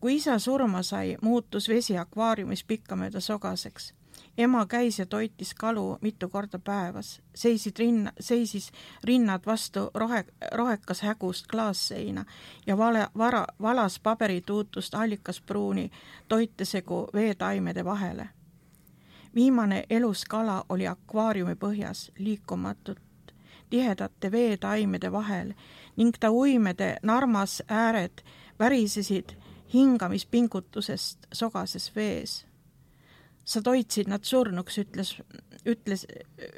kui 0.00 0.16
isa 0.16 0.38
surma 0.38 0.82
sai, 0.82 1.16
muutus 1.22 1.68
vesi 1.68 1.98
akvaariumis 1.98 2.64
pikkamööda 2.64 3.20
sogaseks 3.20 3.92
ema 4.38 4.66
käis 4.66 4.98
ja 4.98 5.06
toitis 5.06 5.54
kalu 5.54 5.98
mitu 6.00 6.28
korda 6.28 6.58
päevas, 6.58 7.22
seisid 7.34 7.78
rinna, 7.78 8.12
seisis 8.20 8.72
rinnad 9.04 9.40
vastu 9.46 9.90
rohe, 9.94 10.24
rohekas 10.52 11.02
hägust 11.02 11.46
klaasseina 11.46 12.24
ja 12.66 12.78
vale, 12.78 13.06
vara, 13.18 13.46
valas 13.62 14.00
paberituutust 14.00 14.94
allikapruuni 14.94 15.90
toitesegu 16.28 17.08
veetaimede 17.14 17.84
vahele. 17.84 18.28
viimane 19.34 19.84
elus 19.90 20.24
kala 20.24 20.64
oli 20.68 20.86
akvaariumi 20.86 21.54
põhjas, 21.54 22.12
liikumatult 22.18 22.98
tihedate 23.70 24.32
veetaimede 24.32 25.12
vahel 25.12 25.52
ning 25.96 26.12
ta 26.20 26.30
uimede 26.30 26.96
narmas 27.02 27.62
ääred 27.68 28.22
värisesid 28.58 29.32
hingamispingutusest 29.74 31.18
sogases 31.32 31.96
vees 31.96 32.51
sa 33.44 33.62
toitsid 33.62 34.08
nad 34.08 34.24
surnuks, 34.24 34.78
ütles, 34.78 35.16
ütles, 35.66 36.06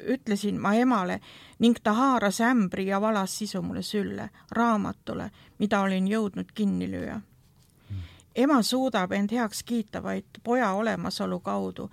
ütlesin 0.07 0.59
ma 0.61 0.73
emale 0.73 1.19
ning 1.59 1.77
ta 1.83 1.93
haaras 1.93 2.41
ämbri 2.41 2.87
ja 2.87 3.01
valas 3.01 3.37
sisu 3.37 3.61
mulle 3.61 3.81
sülle, 3.81 4.29
raamatule, 4.51 5.31
mida 5.59 5.81
olin 5.81 6.07
jõudnud 6.07 6.51
kinni 6.53 6.89
lüüa. 6.91 7.21
ema 8.35 8.61
suudab 8.61 9.11
end 9.11 9.31
heaks 9.31 9.63
kiita 9.63 10.03
vaid 10.03 10.25
poja 10.43 10.71
olemasolu 10.73 11.39
kaudu, 11.39 11.89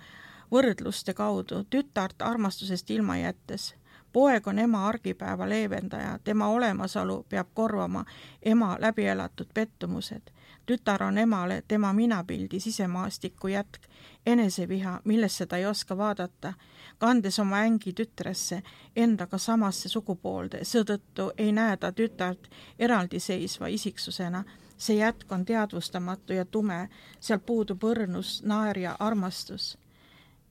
võrdluste 0.51 1.13
kaudu, 1.13 1.63
tütart 1.69 2.21
armastusest 2.21 2.89
ilma 2.89 3.17
jättes. 3.17 3.75
poeg 4.13 4.47
on 4.47 4.59
ema 4.59 4.87
argipäeva 4.87 5.49
leevendaja, 5.49 6.19
tema 6.23 6.47
olemasolu 6.47 7.25
peab 7.29 7.47
korvama 7.53 8.05
ema 8.41 8.77
läbielatud 8.79 9.47
pettumused 9.53 10.29
tütar 10.65 11.03
on 11.03 11.17
emale 11.17 11.63
tema 11.67 11.93
minapildi 11.93 12.59
sisemaastiku 12.59 13.47
jätk, 13.47 13.81
eneseviha, 14.25 15.01
millesse 15.03 15.45
ta 15.45 15.57
ei 15.57 15.65
oska 15.65 15.97
vaadata, 15.97 16.53
kandes 16.97 17.39
oma 17.39 17.59
ängi 17.59 17.93
tütresse, 17.93 18.61
endaga 18.95 19.37
samasse 19.37 19.89
sugupoolde, 19.89 20.63
seetõttu 20.63 21.31
ei 21.37 21.51
näe 21.51 21.77
ta 21.77 21.91
tütart 21.91 22.49
eraldiseisva 22.79 23.67
isiksusena. 23.67 24.43
see 24.77 24.95
jätk 24.95 25.31
on 25.31 25.45
teadvustamatu 25.45 26.33
ja 26.33 26.45
tume, 26.45 26.89
seal 27.19 27.39
puudub 27.39 27.83
õrnus, 27.83 28.41
naer 28.43 28.77
ja 28.77 28.95
armastus. 28.99 29.77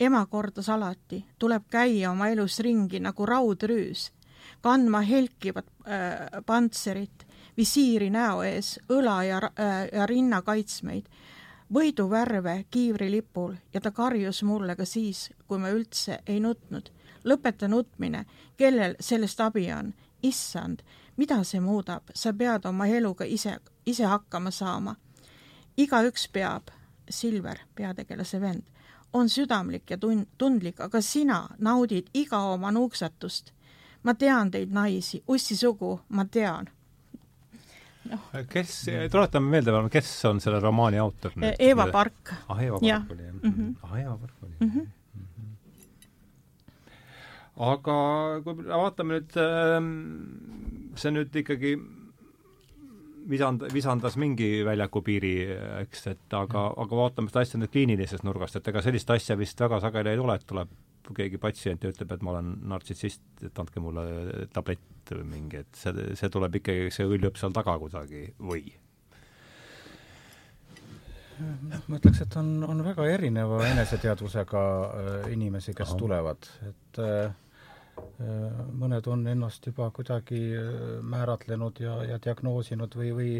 ema 0.01 0.27
kordas 0.27 0.68
alati, 0.68 1.25
tuleb 1.38 1.62
käia 1.70 2.11
oma 2.11 2.29
elus 2.29 2.61
ringi 2.61 3.01
nagu 3.01 3.27
raudrüüs, 3.27 4.12
kandma 4.61 5.01
helkivat 5.01 5.66
äh, 5.66 6.44
pantserit 6.46 7.27
visiiri 7.56 8.10
näo 8.10 8.42
ees, 8.42 8.78
õla 8.88 9.22
ja, 9.24 9.40
äh, 9.58 9.88
ja 9.92 10.06
rinna 10.06 10.42
kaitsmeid, 10.42 11.08
võiduvärve 11.72 12.64
kiivrilipul 12.70 13.54
ja 13.74 13.80
ta 13.80 13.90
karjus 13.90 14.42
mulle 14.42 14.76
ka 14.76 14.84
siis, 14.84 15.30
kui 15.48 15.58
ma 15.58 15.70
üldse 15.70 16.20
ei 16.26 16.40
nutnud. 16.40 16.90
lõpeta 17.24 17.68
nutmine, 17.68 18.24
kellel 18.56 18.96
sellest 19.00 19.40
abi 19.40 19.72
on? 19.72 19.94
issand, 20.22 20.82
mida 21.16 21.44
see 21.44 21.60
muudab, 21.60 22.10
sa 22.14 22.32
pead 22.32 22.66
oma 22.66 22.86
eluga 22.86 23.24
ise, 23.24 23.58
ise 23.86 24.04
hakkama 24.04 24.50
saama. 24.50 24.96
igaüks 25.76 26.28
peab, 26.32 26.70
Silver, 27.10 27.58
peategelase 27.74 28.40
vend, 28.40 28.62
on 29.12 29.28
südamlik 29.28 29.90
ja 29.90 29.96
tun-, 29.96 30.26
tundlik, 30.38 30.80
aga 30.80 31.00
sina 31.00 31.48
naudid 31.58 32.06
iga 32.14 32.38
oma 32.38 32.70
nuuksatust. 32.70 33.52
ma 34.02 34.14
tean 34.14 34.50
teid 34.50 34.70
naisi, 34.70 35.22
ussisugu, 35.28 36.00
ma 36.08 36.24
tean. 36.24 36.68
Kes, 38.52 38.74
tuletame 39.10 39.50
meelde 39.56 39.74
kes 39.92 40.10
on 40.30 40.40
selle 40.42 40.60
romaani 40.62 40.98
autor 41.02 41.32
nüüd? 41.36 41.56
Eeva 41.58 41.86
Park. 41.92 42.34
ah, 42.48 42.60
Eeva 42.62 42.80
Park 42.80 42.88
ja. 42.88 43.00
oli 43.10 43.22
jah 43.22 43.34
mm 43.34 43.52
-hmm.? 43.52 43.74
ah, 43.82 43.98
Eeva 43.98 44.18
Park 44.18 44.34
oli 44.42 44.52
mm. 44.60 44.68
-hmm. 44.68 44.86
Mm 45.14 45.26
-hmm. 45.32 45.50
aga 47.70 47.96
kui 48.44 48.54
vaatame 48.68 49.18
nüüd, 49.18 49.36
ähm, 49.36 49.90
see 50.94 51.10
nüüd 51.10 51.36
ikkagi 51.42 51.76
visand-, 53.28 53.66
visandas 53.74 54.16
mingi 54.16 54.64
väljaku 54.64 55.02
piiri, 55.02 55.34
eks, 55.80 56.06
et 56.06 56.36
aga, 56.36 56.72
aga 56.76 56.96
vaatame 56.96 57.28
seda 57.28 57.40
asja 57.40 57.60
nüüd 57.60 57.70
kliinilisest 57.72 58.24
nurgast, 58.24 58.56
et 58.56 58.68
ega 58.68 58.82
sellist 58.82 59.10
asja 59.10 59.38
vist 59.38 59.60
väga 59.60 59.80
sageli 59.80 60.10
ei 60.10 60.16
tule, 60.16 60.34
et 60.34 60.46
tuleb 60.46 60.68
keegi 61.16 61.40
patsient 61.42 61.82
ja 61.82 61.90
ütleb, 61.92 62.14
et 62.14 62.22
ma 62.22 62.36
olen 62.36 62.54
nartsissist, 62.70 63.24
et 63.42 63.58
andke 63.58 63.82
mulle 63.82 64.46
tablett 64.54 65.12
või 65.12 65.26
mingi, 65.34 65.64
et 65.64 65.76
see, 65.76 66.12
see 66.18 66.30
tuleb 66.32 66.60
ikkagi, 66.60 66.92
see 66.94 67.08
hõljub 67.08 67.36
seal 67.40 67.54
taga 67.56 67.74
kuidagi 67.82 68.28
või? 68.38 68.70
noh, 71.42 71.84
ma 71.88 71.98
ütleks, 71.98 72.22
et 72.24 72.36
on, 72.40 72.50
on 72.68 72.82
väga 72.86 73.06
erineva 73.10 73.62
eneseteadvusega 73.70 74.62
äh, 74.62 75.30
inimesi, 75.34 75.74
kes 75.76 75.94
tulevad, 75.98 76.48
et 76.68 77.00
äh, 77.02 77.32
äh, 77.98 78.60
mõned 78.78 79.08
on 79.10 79.24
ennast 79.32 79.66
juba 79.66 79.90
kuidagi 79.94 80.42
määratlenud 81.14 81.82
ja, 81.82 81.98
ja 82.12 82.20
diagnoosinud 82.22 82.98
või, 82.98 83.10
või 83.16 83.32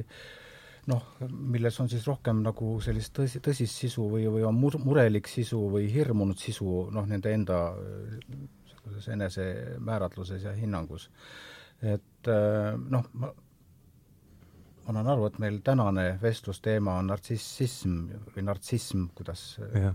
noh, 0.91 1.05
milles 1.31 1.79
on 1.81 1.91
siis 1.91 2.07
rohkem 2.09 2.41
nagu 2.43 2.75
sellist 2.83 3.15
tõsi, 3.15 3.43
tõsist 3.45 3.85
sisu 3.85 4.09
või, 4.11 4.27
või 4.33 4.43
on 4.49 4.59
mur-, 4.59 4.81
murelik 4.83 5.31
sisu 5.31 5.61
või 5.71 5.87
hirmunud 5.93 6.39
sisu 6.41 6.89
noh, 6.95 7.07
nende 7.07 7.35
enda 7.35 7.61
sellises 8.83 9.09
enesemääratluses 9.15 10.43
ja 10.43 10.53
hinnangus. 10.57 11.11
et 11.83 12.29
äh, 12.29 12.75
noh, 12.91 13.07
ma 13.13 13.33
ma 14.83 14.91
annan 14.91 15.13
aru, 15.13 15.27
et 15.31 15.39
meil 15.39 15.61
tänane 15.63 16.19
vestlusteema 16.23 16.97
on 16.99 17.13
nartsissism 17.13 17.99
või 18.35 18.43
nartsism, 18.47 19.05
kuidas 19.15 19.45
ja. 19.79 19.93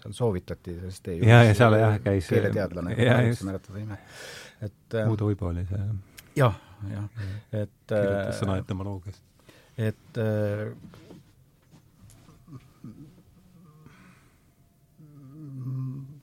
seal 0.00 0.16
soovitati 0.16 0.74
sellest 0.80 1.04
teie 1.06 1.28
ja, 1.28 1.42
ja 1.46 1.54
seal 1.54 1.76
jah, 1.78 1.98
käis 2.02 2.30
keeleteadlane, 2.32 2.96
mäletada 3.46 3.78
ime. 3.78 3.98
et 4.66 4.98
Uudo 5.06 5.30
Uibo 5.30 5.52
oli 5.52 5.62
see 5.70 5.84
jah, 6.40 6.58
jah, 6.90 7.06
et 7.52 7.76
kirjutas 7.86 8.42
sõna 8.42 8.58
etümoloogiast. 8.62 9.22
Et 9.78 10.18
äh, 10.20 10.72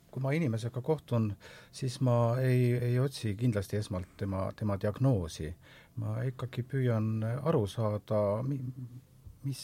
kui 0.09 0.23
ma 0.23 0.33
inimesega 0.35 0.81
kohtun, 0.83 1.29
siis 1.71 1.99
ma 2.05 2.35
ei, 2.43 2.73
ei 2.75 2.99
otsi 2.99 3.35
kindlasti 3.39 3.79
esmalt 3.79 4.17
tema, 4.17 4.49
tema 4.55 4.77
diagnoosi. 4.81 5.53
ma 5.99 6.21
ikkagi 6.23 6.63
püüan 6.63 7.23
aru 7.27 7.65
saada, 7.67 8.19
mis, 9.43 9.63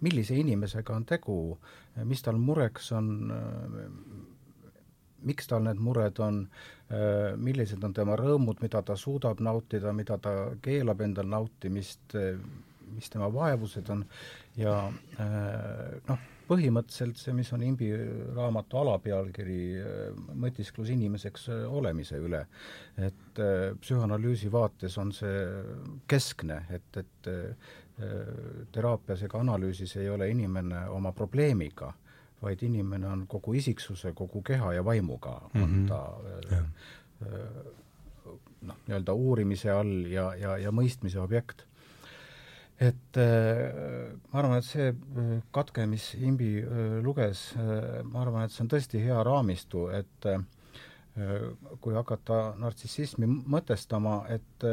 millise 0.00 0.36
inimesega 0.40 0.94
on 0.96 1.04
tegu, 1.04 1.36
mis 2.08 2.22
tal 2.24 2.38
mureks 2.40 2.88
on, 2.96 3.10
miks 5.28 5.50
tal 5.50 5.66
need 5.66 5.80
mured 5.80 6.20
on, 6.24 6.46
millised 7.40 7.82
on 7.84 7.94
tema 7.96 8.16
rõõmud, 8.20 8.60
mida 8.62 8.82
ta 8.84 8.96
suudab 8.96 9.40
nautida, 9.40 9.92
mida 9.96 10.18
ta 10.20 10.34
keelab 10.62 11.00
endal 11.00 11.30
nautimist, 11.32 12.14
mis 12.94 13.10
tema 13.10 13.30
vaevused 13.32 13.88
on? 13.90 14.04
Ja 14.60 14.76
noh, 16.08 16.26
põhimõtteliselt 16.48 17.18
see, 17.18 17.34
mis 17.36 17.50
on 17.56 17.64
Imbi 17.64 17.88
raamatu 18.36 18.82
alapealkiri, 18.82 19.62
mõtisklus 20.40 20.92
inimeseks 20.92 21.48
olemise 21.66 22.20
üle, 22.20 22.44
et 23.00 23.40
psühhanalüüsi 23.80 24.52
vaates 24.52 24.98
on 25.00 25.12
see 25.16 25.40
keskne, 26.10 26.60
et, 26.76 27.00
et 27.00 27.32
teraapias 28.74 29.24
ega 29.24 29.40
analüüsis 29.40 29.96
ei 30.02 30.08
ole 30.10 30.28
inimene 30.32 30.86
oma 30.92 31.14
probleemiga, 31.16 31.92
vaid 32.42 32.62
inimene 32.62 33.08
on 33.08 33.26
kogu 33.30 33.54
isiksuse, 33.58 34.12
kogu 34.16 34.42
keha 34.42 34.72
ja 34.76 34.84
vaimuga 34.84 35.40
on 35.54 35.60
mm 35.60 35.84
-hmm. 35.84 35.88
ta 35.88 36.00
noh, 38.62 38.76
nii-öelda 38.86 39.12
uurimise 39.12 39.70
all 39.70 40.06
ja, 40.12 40.34
ja, 40.34 40.58
ja 40.58 40.70
mõistmise 40.70 41.18
objekt. 41.18 41.64
et 42.80 43.16
ma 44.32 44.38
arvan, 44.38 44.58
et 44.58 44.64
see 44.64 44.94
katke, 45.50 45.86
mis 45.86 46.14
Imbi 46.14 46.64
luges, 47.02 47.54
ma 48.02 48.22
arvan, 48.22 48.44
et 48.44 48.50
see 48.50 48.64
on 48.64 48.68
tõesti 48.68 48.98
hea 48.98 49.22
raamistu, 49.22 49.88
et 49.88 50.26
kui 51.80 51.94
hakata 51.94 52.54
nartsissismi 52.58 53.26
mõtestama, 53.26 54.24
et 54.28 54.66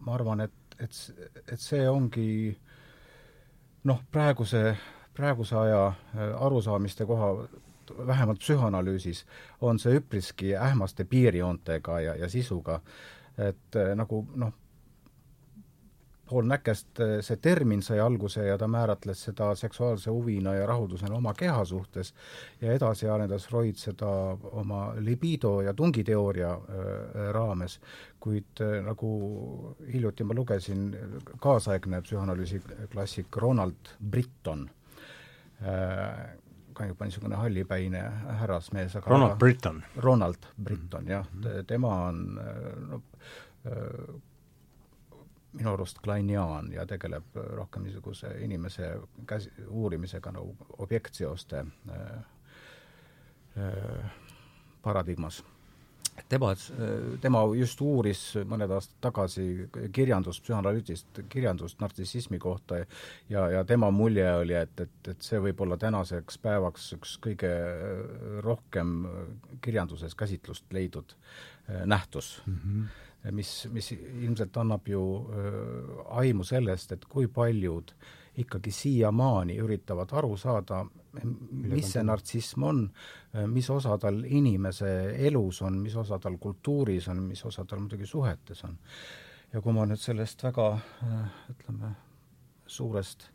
ma 0.00 0.14
arvan, 0.14 0.40
et 0.40 0.52
et, 0.78 1.00
et 1.52 1.60
see 1.60 1.86
ongi 1.88 2.28
noh, 3.88 4.00
praeguse, 4.12 4.74
praeguse 5.14 5.56
aja 5.56 5.86
äh, 5.86 6.42
arusaamiste 6.46 7.06
koha, 7.06 7.48
vähemalt 8.06 8.38
psühhoanalüüsis, 8.40 9.24
on 9.60 9.78
see 9.78 9.98
üpriski 10.00 10.54
ähmaste 10.56 11.04
piirijoontega 11.04 12.00
ja, 12.00 12.14
ja 12.14 12.28
sisuga, 12.28 12.80
et 13.38 13.76
äh, 13.76 13.94
nagu 13.96 14.24
noh, 14.34 14.52
pool 16.28 16.46
näkest 16.48 17.00
eh, 17.00 17.18
see 17.24 17.36
termin 17.42 17.82
sai 17.84 17.98
alguse 18.00 18.46
ja 18.46 18.56
ta 18.58 18.68
määratles 18.70 19.24
seda 19.28 19.50
seksuaalse 19.58 20.10
huvina 20.10 20.54
ja 20.54 20.66
rahuldusena 20.66 21.16
oma 21.16 21.34
keha 21.34 21.64
suhtes 21.64 22.14
ja 22.60 22.72
edasi 22.72 23.08
arendas 23.08 23.46
Freud 23.48 23.78
seda 23.80 24.08
oma 24.52 24.94
libido 24.98 25.60
ja 25.62 25.74
tungiteooria 25.74 26.52
äh, 26.52 27.28
raames, 27.36 27.78
kuid 28.20 28.64
äh, 28.64 28.78
nagu 28.84 29.10
hiljuti 29.92 30.24
ma 30.24 30.34
lugesin, 30.34 30.88
kaasaegne 31.40 32.02
psühhanalüüsi 32.02 32.62
klassik 32.92 33.36
Ronald 33.36 33.94
Britton 34.10 34.68
äh,, 34.68 34.83
ka 36.74 36.86
juba 36.86 37.06
niisugune 37.06 37.36
hallipäine 37.38 38.02
härrasmees, 38.40 38.96
aga 38.96 39.10
Ronald 39.10 39.38
Britton. 39.38 39.82
Ronald 39.96 40.48
Britton, 40.62 41.06
jah, 41.08 41.28
tema 41.66 41.92
on 42.08 42.24
no, 42.90 43.02
minu 45.54 45.72
arust 45.72 45.98
kleiniaan 46.02 46.72
ja 46.72 46.86
tegeleb 46.86 47.36
rohkem 47.56 47.82
niisuguse 47.82 48.30
inimese 48.42 48.98
käsi, 49.26 49.52
uurimisega 49.68 50.32
nagu 50.32 50.56
objektseoste 50.78 51.64
äh, 51.90 51.98
äh, 53.58 54.10
paradigmas. 54.82 55.44
Tema, 56.28 56.52
tema 57.20 57.42
just 57.58 57.80
uuris 57.84 58.22
mõned 58.48 58.70
aastad 58.74 58.98
tagasi 59.08 59.68
kirjandust, 59.94 60.42
psühhanalüütist 60.44 61.22
kirjandust 61.32 61.80
nartsissismi 61.82 62.38
kohta 62.42 62.82
ja, 63.30 63.46
ja 63.50 63.64
tema 63.68 63.90
mulje 63.94 64.26
oli, 64.40 64.56
et, 64.58 64.80
et, 64.80 65.10
et 65.14 65.22
see 65.26 65.40
võib 65.42 65.64
olla 65.64 65.78
tänaseks 65.80 66.38
päevaks 66.44 66.90
üks 66.98 67.16
kõige 67.24 67.52
rohkem 68.44 68.96
kirjanduses 69.64 70.14
käsitlust 70.18 70.70
leidnud 70.72 71.16
äh, 71.16 71.84
nähtus 71.86 72.36
mm. 72.46 72.60
-hmm 72.64 73.02
mis, 73.32 73.68
mis 73.72 73.86
ilmselt 73.96 74.56
annab 74.60 74.88
ju 74.88 75.00
äh, 75.16 76.18
aimu 76.20 76.44
sellest, 76.44 76.92
et 76.92 77.04
kui 77.08 77.24
paljud 77.26 77.94
ikkagi 78.36 78.70
siiamaani 78.70 79.56
üritavad 79.62 80.12
aru 80.12 80.36
saada, 80.36 80.82
mis 81.22 81.92
see 81.94 82.04
nartsism 82.06 82.66
on, 82.68 82.80
äh, 83.34 83.46
mis 83.50 83.68
osa 83.70 83.98
tal 84.00 84.22
inimese 84.24 84.88
elus 85.26 85.62
on, 85.66 85.80
mis 85.82 85.96
osa 86.00 86.18
tal 86.22 86.38
kultuuris 86.42 87.08
on, 87.12 87.22
mis 87.28 87.44
osa 87.46 87.64
tal 87.68 87.82
muidugi 87.84 88.08
suhetes 88.08 88.64
on. 88.64 88.78
ja 89.52 89.60
kui 89.62 89.74
ma 89.76 89.84
nüüd 89.86 90.00
sellest 90.02 90.42
väga 90.42 90.70
äh, 90.74 91.36
ütleme, 91.54 91.94
suurest 92.66 93.30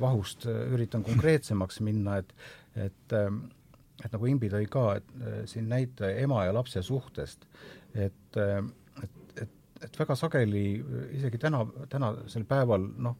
vahust 0.00 0.48
üritan 0.48 1.04
konkreetsemaks 1.08 1.78
minna, 1.86 2.16
et, 2.18 2.32
et 2.74 3.14
et 4.02 4.10
nagu 4.10 4.26
Imbi 4.26 4.48
tõi 4.50 4.66
ka, 4.66 4.96
et 4.98 5.12
siin 5.46 5.68
näite 5.70 6.08
ema 6.24 6.40
ja 6.42 6.54
lapse 6.56 6.82
suhtest, 6.82 7.46
et, 7.94 8.38
et, 8.42 9.44
et, 9.44 9.52
et 9.86 10.00
väga 10.00 10.16
sageli 10.18 10.64
isegi 11.14 11.38
täna, 11.38 11.62
tänasel 11.92 12.48
päeval 12.50 12.88
noh, 13.06 13.14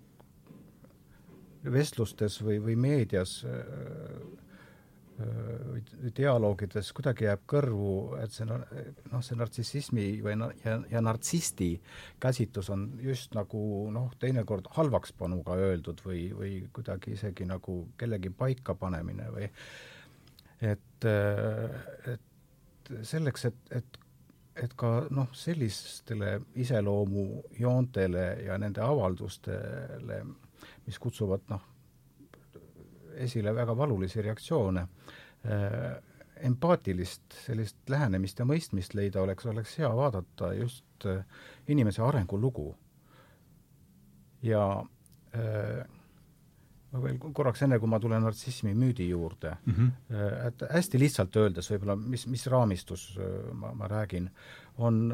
vestlustes 1.72 2.40
või, 2.44 2.58
või 2.62 2.76
meedias 2.76 3.38
või 5.14 6.10
dialoogides 6.16 6.88
kuidagi 6.96 7.28
jääb 7.28 7.44
kõrvu, 7.46 8.16
et 8.18 8.34
see 8.34 8.46
noh, 8.48 8.64
see 9.22 9.36
nartsissismi 9.38 10.06
või 10.24 10.34
ja, 10.64 10.74
ja 10.90 11.02
nartsisti 11.04 11.68
käsitlus 12.20 12.70
on 12.74 12.88
just 13.02 13.36
nagu 13.38 13.60
noh, 13.94 14.10
teinekord 14.18 14.66
halvakspanuga 14.74 15.54
öeldud 15.68 16.02
või, 16.06 16.24
või 16.34 16.54
kuidagi 16.74 17.14
isegi 17.14 17.46
nagu 17.46 17.84
kellegi 18.00 18.34
paikapanemine 18.34 19.30
või 19.36 19.46
et, 20.72 21.06
et 21.06 22.90
selleks, 23.06 23.46
et, 23.52 23.60
et 23.70 24.00
et 24.54 24.74
ka 24.78 24.88
noh, 25.10 25.32
sellistele 25.34 26.36
iseloomujoontele 26.62 28.26
ja 28.46 28.58
nende 28.62 28.82
avaldustele, 28.86 30.20
mis 30.86 30.98
kutsuvad 30.98 31.46
noh, 31.48 31.62
esile 33.24 33.54
väga 33.54 33.76
valulisi 33.76 34.22
reaktsioone 34.22 34.86
äh,, 35.46 35.94
empaatilist 36.44 37.36
sellist 37.44 37.76
lähenemist 37.88 38.38
ja 38.38 38.46
mõistmist 38.48 38.96
leida 38.98 39.22
oleks, 39.22 39.46
oleks 39.46 39.76
hea 39.78 39.90
vaadata 39.96 40.52
just 40.58 41.06
äh, 41.06 41.22
inimese 41.68 42.02
arengulugu. 42.02 42.74
ja 44.42 44.84
äh, 45.34 45.86
ma 46.92 47.02
veel 47.02 47.18
korraks, 47.18 47.62
enne 47.64 47.78
kui 47.78 47.88
ma 47.88 48.00
tulen 48.00 48.22
nartsismi 48.22 48.74
müüdi 48.74 49.08
juurde 49.08 49.56
mm, 49.64 49.72
-hmm. 49.72 50.46
et 50.46 50.62
hästi 50.70 50.98
lihtsalt 50.98 51.36
öeldes 51.36 51.70
võib-olla, 51.70 51.96
mis, 51.96 52.26
mis 52.26 52.46
raamistus 52.46 53.18
ma, 53.52 53.72
ma 53.74 53.88
räägin, 53.88 54.30
on 54.78 55.12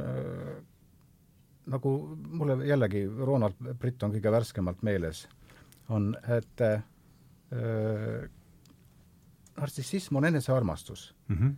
nagu 1.67 2.17
mulle 2.29 2.67
jällegi 2.67 3.05
Ronald 3.07 3.55
Britt 3.79 4.03
on 4.03 4.13
kõige 4.15 4.33
värskemalt 4.33 4.83
meeles, 4.87 5.27
on, 5.91 6.15
et 6.29 6.61
äh, 6.65 6.83
nartsissism 9.61 10.17
on 10.17 10.25
enesearmastus 10.25 11.15
mm. 11.29 11.37
-hmm. 11.37 11.55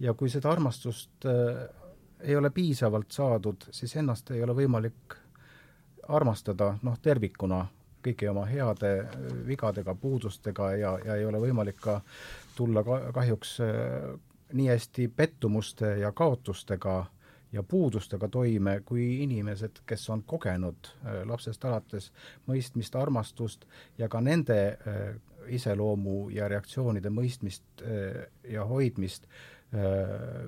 ja 0.00 0.14
kui 0.14 0.30
seda 0.30 0.50
armastust 0.50 1.26
äh, 1.26 1.68
ei 2.20 2.36
ole 2.36 2.50
piisavalt 2.50 3.10
saadud, 3.10 3.56
siis 3.70 3.96
ennast 3.96 4.30
ei 4.30 4.42
ole 4.42 4.54
võimalik 4.54 5.16
armastada 6.08 6.78
noh, 6.82 6.98
tervikuna 7.02 7.66
kõigi 8.02 8.28
oma 8.30 8.44
heade 8.46 9.08
vigadega, 9.46 9.94
puudustega 9.94 10.72
ja, 10.76 10.98
ja 11.04 11.16
ei 11.16 11.24
ole 11.24 11.38
võimalik 11.38 11.80
ka 11.80 12.00
tulla 12.56 12.82
ka, 12.84 13.00
kahjuks 13.14 13.60
äh, 13.60 14.20
nii 14.52 14.68
hästi 14.68 15.08
pettumuste 15.08 15.96
ja 15.98 16.12
kaotustega 16.12 17.06
ja 17.52 17.62
puudustega 17.62 18.28
toime 18.28 18.80
kui 18.84 19.22
inimesed, 19.22 19.82
kes 19.86 20.08
on 20.10 20.22
kogenud 20.26 20.88
äh, 20.88 21.22
lapsest 21.28 21.64
alates 21.64 22.10
mõistmist, 22.48 22.96
armastust 22.98 23.66
ja 23.98 24.08
ka 24.08 24.20
nende 24.20 24.58
äh, 24.72 25.02
iseloomu 25.48 26.30
ja 26.30 26.46
reaktsioonide 26.48 27.10
mõistmist 27.10 27.82
ja 28.46 28.62
hoidmist, 28.62 29.24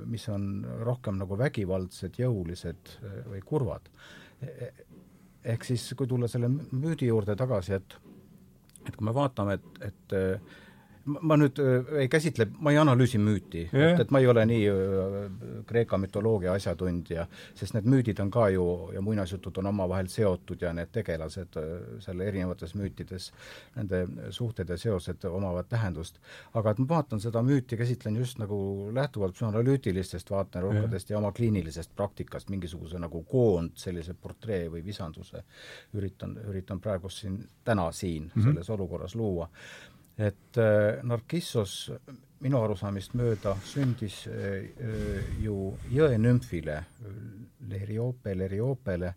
mis 0.06 0.28
on 0.30 0.44
rohkem 0.86 1.16
nagu 1.18 1.34
vägivaldsed, 1.34 2.14
jõulised 2.22 2.92
või 3.26 3.40
kurvad. 3.42 3.88
Ehk 5.42 5.66
siis, 5.66 5.88
kui 5.98 6.06
tulla 6.06 6.30
selle 6.30 6.46
müüdi 6.52 7.08
juurde 7.10 7.34
tagasi, 7.34 7.74
et 7.74 7.98
et 8.86 8.94
kui 8.94 9.08
me 9.08 9.14
vaatame, 9.16 9.58
et, 9.58 9.82
et 9.88 10.14
ma 11.04 11.36
nüüd 11.36 11.58
ei 12.00 12.08
käsitle, 12.08 12.46
ma 12.64 12.72
ei 12.72 12.78
analüüsi 12.80 13.18
müüti 13.20 13.66
yeah., 13.68 13.92
et, 13.92 14.04
et 14.04 14.12
ma 14.14 14.20
ei 14.22 14.28
ole 14.30 14.44
nii 14.48 14.70
Kreeka 15.68 15.98
mütoloogia 16.00 16.54
asjatundja, 16.56 17.26
sest 17.56 17.76
need 17.76 17.88
müüdid 17.90 18.20
on 18.22 18.30
ka 18.32 18.48
ju, 18.52 18.64
ja 18.94 19.02
muinasjutud 19.04 19.60
on 19.60 19.70
omavahel 19.72 20.08
seotud 20.12 20.62
ja 20.64 20.72
need 20.76 20.92
tegelased 20.94 21.58
seal 22.04 22.24
erinevates 22.24 22.74
müütides, 22.78 23.30
nende 23.76 24.04
suhted 24.34 24.70
ja 24.70 24.78
seosed 24.80 25.24
omavad 25.28 25.68
tähendust. 25.68 26.20
aga 26.54 26.70
et 26.72 26.82
ma 26.82 26.88
vaatan 26.96 27.20
seda 27.20 27.42
müüti, 27.42 27.76
käsitlen 27.76 28.16
just 28.16 28.38
nagu 28.38 28.90
lähtuvalt 28.94 29.34
psühhanalüütilistest 29.36 30.30
vaatenurkadest 30.30 31.10
yeah. 31.10 31.16
ja 31.16 31.22
oma 31.22 31.32
kliinilisest 31.32 31.94
praktikast, 31.96 32.50
mingisuguse 32.50 32.98
nagu 32.98 33.22
koond, 33.28 33.76
sellise 33.80 34.14
portree 34.14 34.68
või 34.72 34.84
visanduse 34.84 35.44
üritan, 35.94 36.36
üritan 36.48 36.80
praegu 36.80 37.08
siin, 37.08 37.42
täna 37.64 37.90
siin 37.92 38.24
mm 38.24 38.30
-hmm. 38.34 38.48
selles 38.48 38.70
olukorras 38.70 39.14
luua 39.14 39.50
et 40.18 40.58
äh, 40.58 41.02
Narkissos 41.02 41.92
minu 42.44 42.60
arusaamist 42.62 43.14
mööda 43.18 43.54
sündis 43.66 44.24
äh, 44.28 44.68
ju 45.42 45.74
jõenümfile, 45.90 46.78
Leriope, 47.68 48.34
Leriopele, 48.36 49.14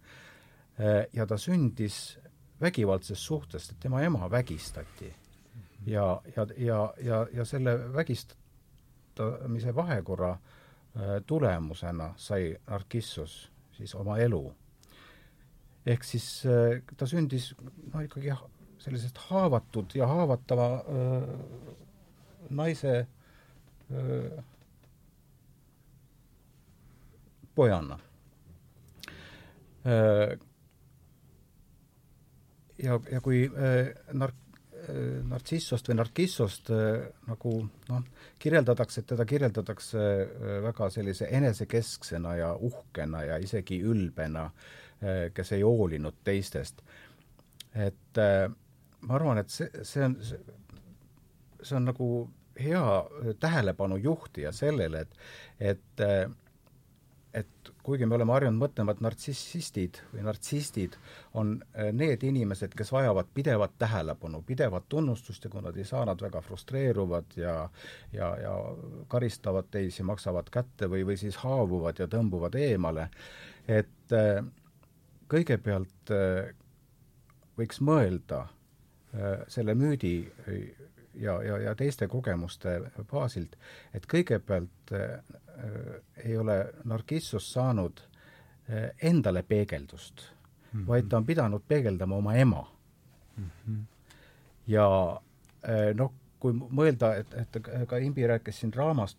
äh, 0.80 1.04
ja 1.14 1.28
ta 1.28 1.38
sündis 1.38 2.18
vägivaldsest 2.62 3.22
suhtest, 3.22 3.72
et 3.72 3.82
tema 3.84 4.02
ema 4.02 4.30
vägistati. 4.32 5.14
ja, 5.86 6.22
ja, 6.36 6.48
ja, 6.58 6.94
ja, 7.04 7.28
ja 7.34 7.46
selle 7.46 7.94
vägistamise 7.94 9.76
vahekorra 9.76 10.38
tulemusena 11.26 12.14
sai 12.18 12.58
Narkissos 12.68 13.52
siis 13.72 13.96
oma 13.96 14.18
elu. 14.18 14.54
ehk 15.86 16.04
siis 16.04 16.44
ta 16.98 17.06
sündis 17.06 17.54
noh, 17.94 18.02
ikkagi 18.02 18.32
sellisest 18.80 19.18
haavatud 19.30 19.96
ja 19.96 20.08
haavatava 20.08 20.68
öö, 20.90 21.38
naise 22.50 23.08
öö, 23.92 24.42
pojana. 27.56 28.00
ja, 32.84 33.00
ja 33.12 33.22
kui 33.24 33.46
nark-, 34.14 34.58
nartsissost 35.30 35.88
või 35.88 35.96
narkissost 35.98 36.70
nagu 37.28 37.54
noh, 37.88 38.04
kirjeldatakse, 38.40 39.02
et 39.02 39.10
teda 39.14 39.26
kirjeldatakse 39.26 40.04
väga 40.66 40.90
sellise 40.92 41.30
enesekesksena 41.40 42.36
ja 42.36 42.52
uhkena 42.54 43.24
ja 43.30 43.40
isegi 43.40 43.80
ülbena, 43.80 44.50
kes 45.34 45.56
ei 45.56 45.64
hoolinud 45.64 46.20
teistest. 46.28 46.84
et 47.76 48.18
äh, 48.18 48.52
ma 49.08 49.16
arvan, 49.16 49.40
et 49.42 49.54
see, 49.54 49.70
see 49.88 50.04
on, 50.04 50.18
see 51.64 51.78
on 51.78 51.88
nagu 51.88 52.10
hea 52.60 52.84
tähelepanu 53.40 53.98
juhtija 54.02 54.52
sellele, 54.52 55.06
et, 55.06 55.18
et 55.60 56.06
et 57.38 57.70
kuigi 57.86 58.06
me 58.08 58.16
oleme 58.16 58.34
harjunud 58.34 58.58
mõtlema, 58.58 58.96
et 58.96 59.02
nartsissistid 59.04 60.00
või 60.10 60.24
nartsistid 60.26 60.96
on 61.38 61.52
need 61.94 62.24
inimesed, 62.26 62.74
kes 62.74 62.90
vajavad 62.96 63.30
pidevat 63.36 63.76
tähelepanu, 63.78 64.42
pidevat 64.48 64.88
tunnustust 64.90 65.46
ja 65.46 65.52
kui 65.54 65.62
nad 65.62 65.78
ei 65.78 65.86
saa, 65.86 66.06
nad 66.08 66.24
väga 66.24 66.42
frustreeruvad 66.42 67.38
ja 67.38 67.56
ja, 68.16 68.32
ja 68.42 68.56
karistavad 69.12 69.70
teisi, 69.70 70.08
maksavad 70.08 70.50
kätte 70.50 70.90
või, 70.90 71.04
või 71.06 71.20
siis 71.20 71.38
haavuvad 71.44 72.02
ja 72.02 72.10
tõmbuvad 72.10 72.58
eemale, 72.58 73.10
et 73.68 74.18
kõigepealt 75.30 76.16
võiks 77.60 77.84
mõelda 77.84 78.48
Äh, 78.48 78.57
selle 79.48 79.74
müüdi 79.74 80.32
äh, 80.48 80.88
ja, 81.20 81.44
ja, 81.44 81.58
ja 81.58 81.76
teiste 81.76 82.08
kogemuste 82.08 82.80
baasilt, 83.12 83.56
et 83.94 84.06
kõigepealt 84.10 84.94
äh, 84.96 85.20
ei 86.24 86.38
ole 86.38 86.58
Narkissus 86.86 87.50
saanud 87.54 88.02
äh, 88.02 88.90
endale 89.02 89.44
peegeldust 89.44 90.22
mm, 90.22 90.80
-hmm. 90.80 90.88
vaid 90.88 91.10
ta 91.10 91.18
on 91.18 91.26
pidanud 91.26 91.64
peegeldama 91.68 92.16
oma 92.16 92.36
ema 92.36 92.68
mm. 93.38 93.50
-hmm. 93.68 93.84
ja 94.68 94.88
äh, 95.70 95.96
noh, 95.96 96.14
kui 96.40 96.54
mõelda, 96.54 97.16
et, 97.18 97.34
et 97.34 97.58
ka 97.88 97.98
Imbi 97.98 98.28
rääkis 98.28 98.60
siin 98.60 98.74
raamast, 98.74 99.18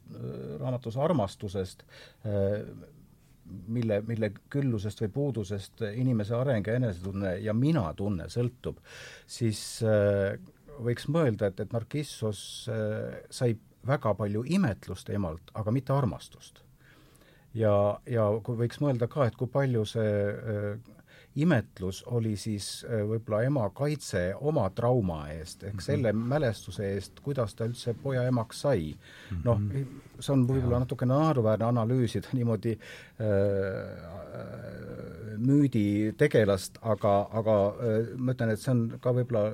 raamatus 0.60 0.96
armastusest 0.96 1.82
äh,, 1.82 2.62
mille, 3.68 4.00
mille 4.06 4.32
küllusest 4.52 5.02
või 5.04 5.10
puudusest 5.14 5.82
inimese 5.88 6.36
areng 6.36 6.66
ja 6.66 6.76
enesetunne 6.78 7.36
ja 7.44 7.54
mina-tunne 7.54 8.28
sõltub, 8.32 8.80
siis 9.26 9.62
äh, 9.86 10.38
võiks 10.84 11.08
mõelda, 11.12 11.50
et, 11.50 11.60
et 11.60 11.74
Narkissos 11.74 12.40
äh, 12.72 13.18
sai 13.30 13.56
väga 13.88 14.14
palju 14.18 14.44
imetlust 14.46 15.10
emalt, 15.14 15.52
aga 15.54 15.72
mitte 15.74 15.94
armastust. 15.94 16.62
ja, 17.54 17.98
ja 18.06 18.28
kui 18.44 18.58
võiks 18.58 18.80
mõelda 18.84 19.08
ka, 19.08 19.26
et 19.26 19.36
kui 19.36 19.48
palju 19.50 19.84
see 19.88 20.14
äh, 20.28 20.96
imetlus 21.36 22.04
oli 22.06 22.36
siis 22.36 22.86
äh, 22.88 23.02
võib-olla 23.06 23.42
ema 23.46 23.68
kaitse 23.70 24.34
oma 24.40 24.70
trauma 24.70 25.28
eest, 25.32 25.62
ehk 25.62 25.74
-hmm. 25.74 25.84
selle 25.84 26.12
mälestuse 26.12 26.92
eest, 26.94 27.20
kuidas 27.20 27.54
ta 27.54 27.64
üldse 27.64 27.94
poja 27.94 28.22
emaks 28.22 28.60
sai. 28.60 28.96
-hmm.. 28.96 29.40
noh, 29.44 29.60
see 30.20 30.32
on 30.32 30.46
võib-olla 30.48 30.78
natukene 30.82 31.14
naeruväärne 31.14 31.64
analüüsida 31.64 32.28
niimoodi 32.32 32.78
äh, 32.78 32.78
müüdi 35.38 36.14
tegelast, 36.18 36.78
aga, 36.82 37.28
aga 37.32 37.56
äh, 37.68 37.72
ma 38.16 38.32
ütlen, 38.32 38.50
et 38.50 38.60
see 38.60 38.72
on 38.74 38.98
ka 39.00 39.12
võib-olla 39.14 39.52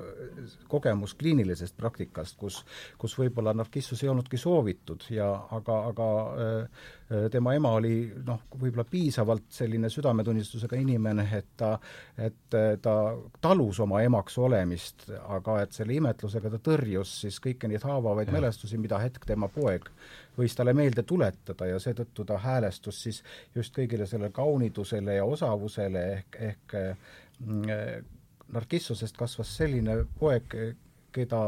kogemus 0.67 1.13
kliinilisest 1.13 1.77
praktikast, 1.77 2.37
kus, 2.37 2.65
kus 2.97 3.17
võib-olla 3.19 3.53
narkissus 3.53 4.03
ei 4.03 4.09
olnudki 4.09 4.37
soovitud 4.37 5.03
ja 5.09 5.31
aga, 5.51 5.81
aga 5.91 6.07
äh, 6.35 6.69
Äh, 7.04 7.04
tema 7.31 7.53
ema 7.53 7.69
oli 7.77 8.07
noh, 8.25 8.39
võib-olla 8.57 8.85
piisavalt 8.89 9.51
selline 9.53 9.89
südametunnistusega 9.93 10.77
inimene, 10.81 11.27
et 11.37 11.51
ta, 11.57 11.75
et 12.17 12.55
äh, 12.57 12.71
ta 12.81 12.95
talus 13.41 13.79
oma 13.83 14.01
emaks 14.01 14.37
olemist, 14.41 15.05
aga 15.37 15.59
et 15.61 15.75
selle 15.77 15.93
imetlusega 15.99 16.49
ta 16.55 16.59
tõrjus 16.65 17.11
siis 17.21 17.37
kõiki 17.43 17.69
neid 17.69 17.85
haavavaid 17.85 18.31
ja. 18.31 18.37
mälestusi, 18.37 18.79
mida 18.81 18.97
hetk 19.03 19.27
tema 19.29 19.49
poeg 19.53 19.85
võis 20.37 20.57
talle 20.57 20.73
meelde 20.73 21.03
tuletada 21.05 21.67
ja 21.69 21.77
seetõttu 21.79 22.25
ta 22.25 22.39
häälestus 22.41 23.03
siis 23.05 23.21
just 23.55 23.77
kõigile 23.77 24.09
sellele 24.09 24.33
kaunidusele 24.33 25.19
ja 25.19 25.29
osavusele 25.29 26.05
ehk, 26.15 26.41
ehk 26.49 26.75
mm, 27.45 28.11
Narkissusest 28.55 29.17
kasvas 29.17 29.55
selline 29.57 30.03
poeg, 30.19 30.51
keda, 31.13 31.39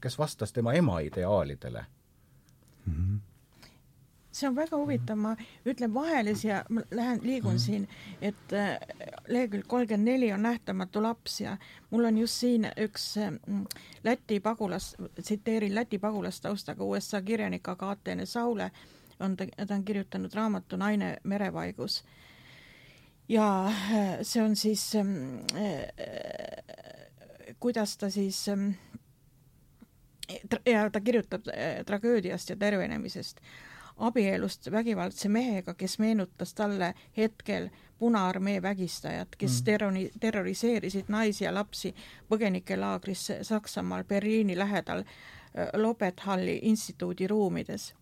kes 0.00 0.18
vastas 0.18 0.54
tema 0.54 0.74
ema 0.78 1.00
ideaalidele 1.06 1.86
mm. 2.86 2.92
-hmm 2.92 3.24
see 4.36 4.48
on 4.48 4.56
väga 4.56 4.76
huvitav, 4.76 5.16
ma 5.18 5.34
ütlen 5.66 5.94
vahele 5.94 6.34
siia, 6.36 6.60
ma 6.68 6.82
lähen, 6.94 7.20
liigun 7.24 7.56
mm. 7.56 7.62
siin, 7.62 7.86
et 8.20 8.52
äh, 8.52 8.76
lehekülg 9.32 9.66
kolmkümmend 9.68 10.10
neli 10.10 10.32
on 10.34 10.44
Nähtamatu 10.44 11.02
laps 11.02 11.40
ja 11.40 11.56
mul 11.90 12.04
on 12.04 12.18
just 12.20 12.42
siin 12.42 12.68
üks 12.84 13.08
äh, 13.22 13.32
Läti 14.04 14.40
pagulas, 14.40 14.94
tsiteerin 15.20 15.74
Läti 15.74 15.98
pagulastaustaga 15.98 16.84
USA 16.84 17.22
kirjanik 17.22 17.68
Agatene 17.68 18.26
Saule, 18.26 18.70
on 19.20 19.36
ta, 19.36 19.46
ta 19.66 19.74
on 19.74 19.84
kirjutanud 19.84 20.34
raamatu 20.34 20.76
Naine 20.76 21.16
merevaigus. 21.24 22.04
ja 23.28 23.66
äh, 23.66 24.18
see 24.22 24.42
on 24.42 24.56
siis 24.56 24.94
äh, 24.94 25.06
äh, 25.62 27.54
kuidas 27.60 27.96
ta 27.96 28.10
siis 28.10 28.48
äh, 28.48 28.76
ja 30.66 30.90
ta 30.90 31.00
kirjutab 31.00 31.42
tragöödiast 31.86 32.50
ja 32.50 32.56
tervenemisest 32.56 33.40
abielust 33.96 34.70
vägivaldse 34.70 35.28
mehega, 35.28 35.74
kes 35.74 35.98
meenutas 35.98 36.54
talle 36.54 36.94
hetkel 37.16 37.68
Punaarmee 37.98 38.62
vägistajat, 38.62 39.28
kes 39.38 39.60
mm. 39.60 39.64
terrori, 39.64 40.10
terroriseerisid 40.20 41.04
naisi 41.08 41.44
ja 41.44 41.54
lapsi 41.54 41.94
põgenikelaagris 42.28 43.32
Saksamaal 43.42 44.04
Berliini 44.04 44.58
lähedal 44.58 44.98
äh, 44.98 45.68
Lobethalli 45.74 46.58
instituudi 46.62 47.26
ruumides. 47.26 47.94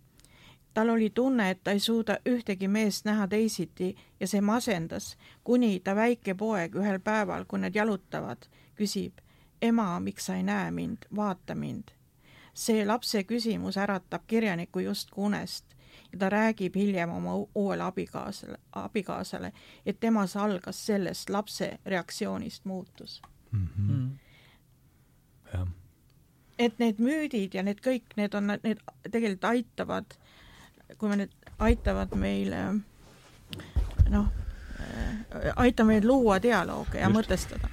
tal 0.75 0.89
oli 0.89 1.11
tunne, 1.11 1.51
et 1.51 1.65
ta 1.65 1.71
ei 1.71 1.81
suuda 1.81 2.19
ühtegi 2.29 2.69
meest 2.69 3.05
näha 3.05 3.29
teisiti 3.29 3.97
ja 4.21 4.27
see 4.27 4.41
masendas, 4.41 5.17
kuni 5.45 5.81
ta 5.81 5.95
väike 5.97 6.35
poeg 6.35 6.75
ühel 6.75 6.99
päeval, 7.01 7.45
kui 7.45 7.59
nad 7.59 7.75
jalutavad, 7.75 8.49
küsib 8.75 9.23
ema, 9.63 10.01
miks 10.01 10.27
sa 10.27 10.35
ei 10.35 10.43
näe 10.43 10.71
mind, 10.71 11.07
vaata 11.17 11.55
mind 11.55 11.95
see 12.55 12.87
lapse 12.87 13.23
küsimus 13.25 13.77
äratab 13.79 14.23
kirjaniku 14.27 14.79
justkui 14.79 15.25
unest 15.25 15.74
ja 16.15 16.19
ta 16.19 16.31
räägib 16.31 16.77
hiljem 16.79 17.11
oma 17.11 17.35
uuele 17.55 17.83
abikaasale, 17.83 18.59
abikaasale, 18.73 19.53
et 19.87 20.01
temas 20.01 20.37
algas 20.37 20.87
sellest 20.87 21.31
lapse 21.31 21.79
reaktsioonist 21.87 22.65
muutus 22.65 23.23
mm. 23.51 23.69
-hmm. 23.79 23.93
Mm. 23.93 24.11
jah. 25.55 25.69
et 26.59 26.79
need 26.79 26.99
müüdid 26.99 27.55
ja 27.55 27.63
need 27.63 27.83
kõik, 27.87 28.15
need 28.17 28.35
on, 28.35 28.47
need 28.47 28.79
tegelikult 29.11 29.45
aitavad, 29.45 30.19
kui 30.99 31.09
me 31.09 31.17
nüüd 31.17 31.33
aitavad 31.59 32.15
meile 32.15 32.65
noh, 34.11 34.27
aitavad 35.57 35.87
meil 35.87 36.07
luua 36.07 36.43
dialoogi 36.43 36.99
ja 36.99 37.09
Just. 37.09 37.17
mõtestada 37.17 37.69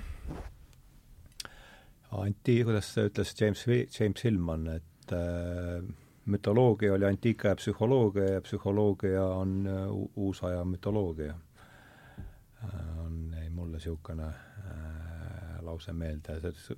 anti-, 2.12 2.64
kuidas 2.64 2.98
ütles 2.98 3.36
James, 3.42 3.66
James 4.00 4.24
Hillman, 4.24 4.68
et 4.68 5.14
äh, 5.16 5.84
mütoloogia 6.26 6.94
oli 6.94 7.06
antiikaja 7.06 7.56
psühholoogia 7.56 8.34
ja 8.34 8.42
psühholoogia 8.42 9.26
on 9.26 9.68
äh, 9.68 9.88
uus 10.16 10.44
aja 10.44 10.66
mütoloogia 10.66 11.34
äh,. 12.64 13.00
on, 13.06 13.34
jäi 13.38 13.50
mulle 13.50 13.78
niisugune 13.78 14.28
äh, 14.28 15.62
lause 15.62 15.94
meelde, 15.94 16.40
see 16.42 16.78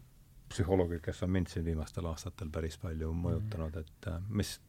psühholoogid, 0.54 1.02
kes 1.02 1.24
on 1.24 1.32
mind 1.34 1.50
siin 1.50 1.66
viimastel 1.66 2.06
aastatel 2.06 2.52
päris 2.54 2.78
palju 2.78 3.12
mõjutanud, 3.18 3.78
et 3.82 4.08
äh, 4.08 4.20
mis, 4.30 4.60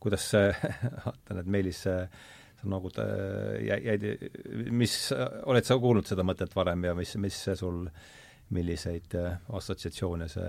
kuidas 0.00 0.30
see, 0.30 0.52
vaatan, 1.06 1.42
et 1.42 1.46
Meelis 1.46 1.82
see 1.86 2.00
nagu 2.68 2.90
ta 2.90 3.04
jäid, 3.62 4.02
mis, 4.74 4.94
oled 5.46 5.66
sa 5.66 5.76
kuulnud 5.78 6.08
seda 6.10 6.24
mõtet 6.26 6.56
varem 6.56 6.88
ja 6.88 6.94
mis, 6.98 7.14
mis 7.22 7.36
see 7.44 7.54
sul, 7.56 7.84
milliseid 8.50 9.14
assotsiatsioone 9.54 10.26
see 10.32 10.48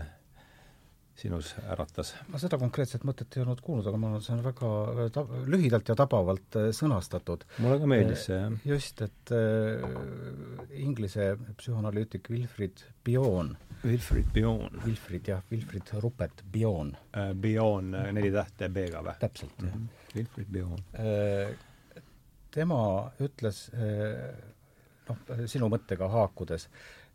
sinus 1.20 1.54
äratas? 1.68 2.14
ma 2.32 2.40
seda 2.42 2.60
konkreetset 2.62 3.06
mõtet 3.08 3.38
ei 3.38 3.44
olnud 3.44 3.62
kuulnud, 3.64 3.88
aga 3.90 4.00
ma 4.00 4.10
arvan, 4.12 4.24
see 4.26 4.36
on 4.36 4.44
väga 4.46 4.72
äh, 5.06 5.12
ta-, 5.16 5.26
lühidalt 5.52 5.92
ja 5.92 5.96
tabavalt 6.00 6.60
äh, 6.60 6.70
sõnastatud. 6.76 7.46
mulle 7.60 7.80
ka 7.82 7.90
meeldis 7.94 8.28
see, 8.30 8.40
jah. 8.40 8.58
just, 8.74 9.04
et 9.06 9.34
äh, 9.36 9.86
inglise 10.86 11.32
psühhoanalüütik 11.60 12.30
Wilfrid 12.34 12.86
Bion 13.06 13.56
Wilfrid 13.84 14.28
Bion. 14.36 14.82
Wilfrid 14.84 15.28
jah, 15.32 15.44
Wilfrid 15.52 15.94
Rupert 16.04 16.44
Bion 16.52 16.96
äh,. 17.16 17.34
Bion 17.34 17.94
neli 17.96 18.32
tähte 18.36 18.70
B-ga 18.74 19.04
või? 19.06 19.16
täpselt 19.22 19.62
mm, 19.62 19.68
-hmm. 19.68 19.74
jah. 19.74 19.80
Mhm. 19.80 20.16
Wilfrid 20.16 20.54
Bion 20.54 20.86
äh,. 20.94 21.56
tema 22.52 22.82
ütles 23.24 23.68
äh, 23.74 24.32
noh, 25.10 25.46
sinu 25.50 25.70
mõttega 25.72 26.10
haakudes, 26.12 26.68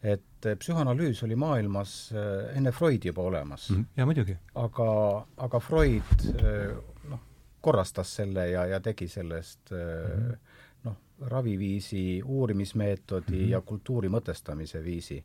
et 0.04 0.48
psühhanalüüs 0.60 1.22
oli 1.24 1.36
maailmas 1.36 2.12
äh, 2.12 2.56
enne 2.58 2.72
Freudi 2.72 3.08
juba 3.08 3.22
olemas 3.22 3.70
mm. 3.70 3.76
-hmm. 3.76 3.84
jaa, 3.96 4.06
muidugi. 4.06 4.36
aga, 4.54 4.88
aga 5.36 5.60
Freud 5.60 6.26
äh, 6.28 6.74
noh, 7.08 7.20
korrastas 7.60 8.16
selle 8.16 8.48
ja, 8.50 8.66
ja 8.66 8.80
tegi 8.80 9.08
sellest 9.08 9.70
mm 9.70 9.78
-hmm. 9.78 10.36
noh, 10.84 10.96
raviviisi, 11.20 12.22
uurimismeetodi 12.24 13.32
mm 13.32 13.44
-hmm. 13.44 13.50
ja 13.50 13.60
kultuuri 13.60 14.08
mõtestamise 14.08 14.84
viisi. 14.84 15.24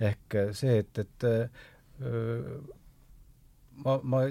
ehk 0.00 0.34
see, 0.52 0.78
et, 0.78 0.98
et 0.98 1.24
ma, 3.84 3.98
ma 4.02 4.22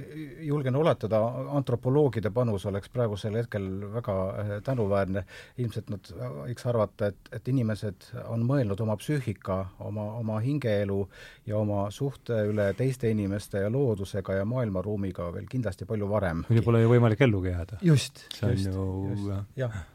julgen 0.44 0.76
oletada, 0.76 1.20
antropoloogide 1.58 2.32
panus 2.36 2.66
oleks 2.70 2.92
praegusel 2.94 3.38
hetkel 3.40 3.68
väga 3.94 4.16
äh, 4.30 4.54
tänuväärne, 4.66 5.24
ilmselt 5.64 5.92
nad 5.94 6.12
võiks 6.44 6.68
arvata, 6.70 7.12
et, 7.12 7.32
et 7.40 7.52
inimesed 7.52 8.10
on 8.28 8.46
mõelnud 8.48 8.82
oma 8.86 8.98
psüühika, 9.00 9.60
oma, 9.88 10.10
oma 10.22 10.40
hingeelu 10.44 11.02
ja 11.48 11.60
oma 11.60 11.88
suhte 11.92 12.42
üle 12.52 12.70
teiste 12.78 13.12
inimeste 13.12 13.66
ja 13.66 13.74
loodusega 13.74 14.42
ja 14.42 14.48
maailmaruumiga 14.48 15.32
veel 15.36 15.50
kindlasti 15.50 15.88
palju 15.90 16.10
varem. 16.10 16.46
muidu 16.50 16.66
pole 16.66 16.84
ju 16.84 16.96
võimalik 16.96 17.22
ellugi 17.28 17.54
jääda. 17.54 17.84
just, 17.86 18.26
just, 18.42 18.74
just, 18.74 19.32
jah 19.60 19.86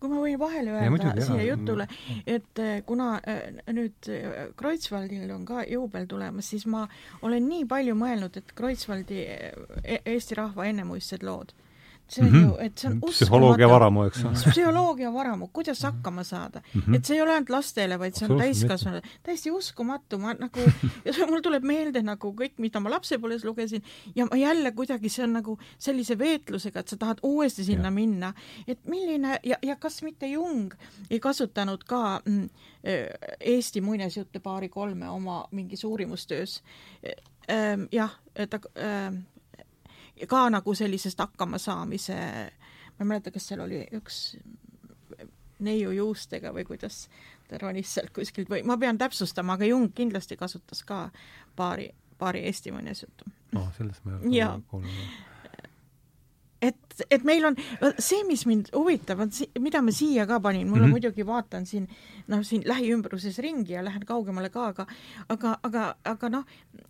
kui 0.00 0.12
ma 0.12 0.22
võin 0.22 0.38
vahele 0.40 0.74
öelda 0.74 0.92
muidugi, 0.92 1.26
siia 1.26 1.40
jah. 1.40 1.50
jutule, 1.52 1.86
et 2.36 2.62
eh, 2.62 2.80
kuna 2.86 3.10
eh, 3.24 3.60
nüüd 3.72 4.10
eh, 4.12 4.40
Kreutzwaldil 4.58 5.30
on 5.34 5.46
ka 5.48 5.64
juubel 5.70 6.08
tulemas, 6.10 6.50
siis 6.52 6.66
ma 6.70 6.84
olen 7.26 7.48
nii 7.48 7.64
palju 7.70 7.96
mõelnud, 7.98 8.40
et 8.40 8.56
Kreutzwaldi 8.58 9.22
e-, 9.24 10.02
Eesti 10.04 10.38
rahva 10.38 10.68
ennemuistsed 10.68 11.24
lood 11.26 11.54
see 12.08 12.24
on 12.24 12.32
mm 12.32 12.38
-hmm. 12.38 12.48
ju, 12.48 12.56
et 12.58 12.78
see 12.78 12.90
on 12.90 12.96
uskumatu. 12.96 13.24
psühholoogia 13.24 13.68
varamu, 13.68 14.02
eks 14.04 14.24
ole. 14.24 14.34
psühholoogia 14.34 15.12
varamu, 15.12 15.48
kuidas 15.52 15.82
hakkama 15.82 16.24
saada 16.24 16.62
mm. 16.74 16.80
-hmm. 16.80 16.96
et 16.96 17.04
see 17.04 17.16
ei 17.16 17.22
ole 17.22 17.32
ainult 17.32 17.50
lastele, 17.50 17.98
vaid 17.98 18.14
see 18.14 18.28
on 18.28 18.38
täiskasvanud. 18.38 19.02
täiesti 19.22 19.50
uskumatu, 19.50 20.18
ma 20.18 20.34
nagu, 20.34 20.60
mul 21.30 21.40
tuleb 21.40 21.64
meelde 21.64 22.02
nagu 22.02 22.34
kõik, 22.40 22.52
mida 22.58 22.80
ma 22.80 22.90
lapsepõlves 22.90 23.44
lugesin 23.44 23.82
ja 24.14 24.26
ma 24.30 24.36
jälle 24.36 24.72
kuidagi, 24.72 25.08
see 25.08 25.24
on 25.24 25.32
nagu 25.32 25.58
sellise 25.78 26.18
veetlusega, 26.18 26.80
et 26.80 26.88
sa 26.88 26.96
tahad 26.96 27.18
uuesti 27.22 27.64
sinna 27.64 27.88
ja. 27.88 27.90
minna. 27.90 28.34
et 28.68 28.78
milline 28.86 29.38
ja, 29.44 29.56
ja 29.62 29.76
kas 29.76 30.02
mitte 30.02 30.26
Jung 30.26 30.74
ei 31.10 31.20
kasutanud 31.20 31.84
ka 31.84 32.20
mm, 32.24 32.48
e, 32.84 33.06
Eesti 33.40 33.80
muinasjutte 33.80 34.40
paari-kolme 34.40 35.08
oma 35.08 35.48
mingis 35.50 35.84
uurimustöös 35.84 36.62
ehm, 37.48 37.82
jah, 37.92 38.10
ta 38.50 38.60
äh, 38.78 39.12
ka 40.28 40.46
nagu 40.50 40.74
sellisest 40.74 41.18
hakkamasaamise, 41.18 42.16
ma 42.96 43.04
ei 43.04 43.10
mäleta, 43.12 43.30
kas 43.30 43.48
seal 43.48 43.60
oli 43.64 43.82
üks 43.96 44.36
neiu 45.58 45.92
juustega 45.96 46.52
või 46.52 46.64
kuidas 46.68 47.06
ta 47.48 47.58
ronis 47.60 47.94
sealt 47.94 48.12
kuskilt 48.16 48.50
või 48.50 48.64
ma 48.66 48.76
pean 48.80 48.98
täpsustama, 48.98 49.56
aga 49.56 49.68
Jung 49.68 49.92
kindlasti 49.94 50.36
kasutas 50.36 50.82
ka 50.84 51.10
paari, 51.56 51.90
paari 52.18 52.44
Eesti 52.48 52.72
muinasjuttu. 52.72 53.24
aa, 53.56 53.70
sellest 53.76 54.04
ma 54.04 54.18
ei 54.18 54.42
ole 54.44 54.62
kuulnud 54.68 55.35
et, 56.62 57.04
et 57.10 57.24
meil 57.24 57.44
on, 57.44 57.56
see, 57.98 58.22
mis 58.28 58.46
mind 58.48 58.70
huvitab, 58.74 59.20
on 59.20 59.32
see, 59.34 59.48
mida 59.62 59.82
ma 59.84 59.92
siia 59.94 60.26
ka 60.28 60.38
panin, 60.40 60.68
mul 60.68 60.78
on 60.78 60.82
mm 60.82 60.86
-hmm. 60.86 60.90
muidugi 60.90 61.26
vaatan 61.26 61.66
siin 61.66 61.88
noh, 62.28 62.42
siin 62.42 62.62
lähiümbruses 62.66 63.38
ringi 63.38 63.72
ja 63.72 63.84
lähen 63.84 64.06
kaugemale 64.06 64.50
ka, 64.50 64.66
aga 64.66 64.86
aga, 65.28 65.58
aga, 65.62 65.96
aga 66.04 66.28
noh, 66.28 66.44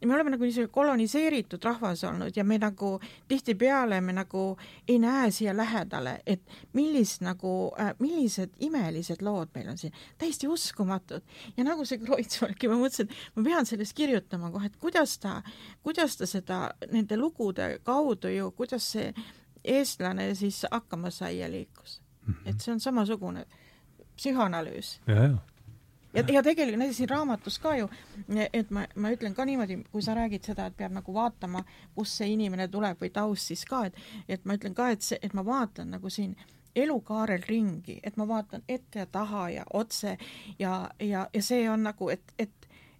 me 0.04 0.14
oleme 0.14 0.30
nagu 0.30 0.44
niisugune 0.44 0.72
koloniseeritud 0.72 1.64
rahvas 1.64 2.04
olnud 2.04 2.36
ja 2.36 2.44
me 2.44 2.58
nagu 2.58 3.00
tihtipeale 3.28 4.00
me 4.00 4.12
nagu 4.12 4.56
ei 4.88 4.98
näe 4.98 5.30
siia 5.30 5.56
lähedale, 5.56 6.20
et 6.26 6.42
millist 6.72 7.20
nagu 7.20 7.72
äh,, 7.80 7.94
millised 7.98 8.50
imelised 8.60 9.22
lood 9.22 9.48
meil 9.54 9.68
on 9.68 9.78
siin, 9.78 9.92
täiesti 10.18 10.48
uskumatud. 10.48 11.22
ja 11.56 11.64
nagu 11.64 11.84
see 11.84 11.98
Kreutzwaldki, 11.98 12.68
ma 12.68 12.74
mõtlesin, 12.74 13.10
et 13.10 13.36
ma 13.36 13.42
pean 13.42 13.66
sellest 13.66 13.96
kirjutama 13.96 14.50
kohe, 14.50 14.66
et 14.66 14.76
kuidas 14.76 15.18
ta, 15.18 15.42
kuidas 15.82 16.16
ta 16.16 16.26
seda 16.26 16.70
nende 16.92 17.16
lugude 17.16 17.78
kaudu 17.84 18.28
ju, 18.28 18.50
kuidas 18.50 18.92
see 18.92 19.12
eestlane 19.66 20.34
siis 20.34 20.64
hakkama 20.70 21.10
sai 21.10 21.38
ja 21.38 21.50
liikus 21.50 22.00
mm. 22.26 22.34
-hmm. 22.34 22.50
et 22.50 22.60
see 22.60 22.72
on 22.72 22.80
samasugune 22.80 23.46
psühhoanalüüs. 24.16 25.00
ja, 25.06 25.14
ja 25.14 25.36
ja, 26.16 26.24
ja 26.32 26.42
tegelikult 26.42 26.78
näiteks 26.78 26.96
siin 26.96 27.08
raamatus 27.08 27.58
ka 27.58 27.76
ju, 27.76 27.88
et 28.52 28.70
ma, 28.70 28.86
ma 28.96 29.12
ütlen 29.12 29.34
ka 29.34 29.44
niimoodi, 29.44 29.78
kui 29.92 30.02
sa 30.02 30.14
räägid 30.16 30.46
seda, 30.48 30.66
et 30.66 30.76
peab 30.76 30.94
nagu 30.96 31.14
vaatama, 31.14 31.64
kust 31.94 32.20
see 32.20 32.30
inimene 32.32 32.68
tuleb 32.72 33.00
või 33.02 33.10
taust 33.12 33.52
siis 33.52 33.64
ka, 33.68 33.84
et 33.86 33.98
et 34.28 34.44
ma 34.44 34.56
ütlen 34.56 34.74
ka, 34.74 34.90
et 34.90 35.02
see, 35.02 35.18
et 35.22 35.34
ma 35.34 35.44
vaatan 35.44 35.90
nagu 35.96 36.10
siin 36.10 36.36
elukaarel 36.76 37.42
ringi, 37.48 38.00
et 38.04 38.16
ma 38.16 38.28
vaatan 38.28 38.64
ette 38.68 38.98
ja 38.98 39.06
taha 39.06 39.48
ja 39.50 39.64
otse 39.72 40.16
ja, 40.58 40.90
ja, 41.00 41.28
ja 41.32 41.42
see 41.42 41.68
on 41.70 41.86
nagu, 41.90 42.10
et, 42.12 42.32
et 42.38 42.52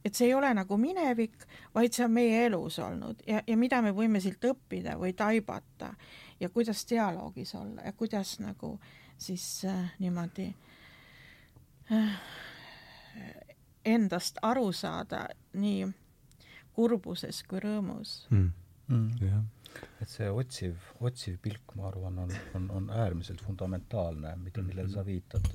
et 0.07 0.15
see 0.15 0.29
ei 0.29 0.35
ole 0.39 0.53
nagu 0.55 0.77
minevik, 0.79 1.35
vaid 1.75 1.93
see 1.93 2.05
on 2.07 2.13
meie 2.15 2.45
elus 2.47 2.79
olnud 2.79 3.25
ja, 3.27 3.41
ja 3.47 3.57
mida 3.59 3.81
me 3.83 3.91
võime 3.91 4.21
siit 4.23 4.45
õppida 4.45 4.95
või 5.01 5.17
taibata 5.19 5.91
ja 6.40 6.49
kuidas 6.49 6.87
dialoogis 6.90 7.55
olla 7.55 7.83
ja 7.83 7.92
kuidas 7.92 8.38
nagu 8.40 8.81
siis 9.18 9.64
äh, 9.64 9.92
niimoodi 9.99 10.55
äh, 11.92 12.20
endast 13.85 14.38
aru 14.42 14.72
saada 14.72 15.29
nii 15.53 15.88
kurbuses 16.77 17.42
kui 17.49 17.61
rõõmus 17.62 18.27
mm.. 18.31 18.51
Mm. 18.87 19.07
Yeah. 19.22 19.42
et 20.01 20.09
see 20.09 20.29
otsiv, 20.31 20.77
otsiv 21.01 21.40
pilk, 21.42 21.72
ma 21.75 21.88
arvan, 21.88 22.18
on, 22.22 22.35
on, 22.55 22.68
on 22.70 22.90
äärmiselt 22.90 23.42
fundamentaalne, 23.42 24.37
mida, 24.38 24.62
millele 24.62 24.92
sa 24.92 25.03
viitad, 25.05 25.49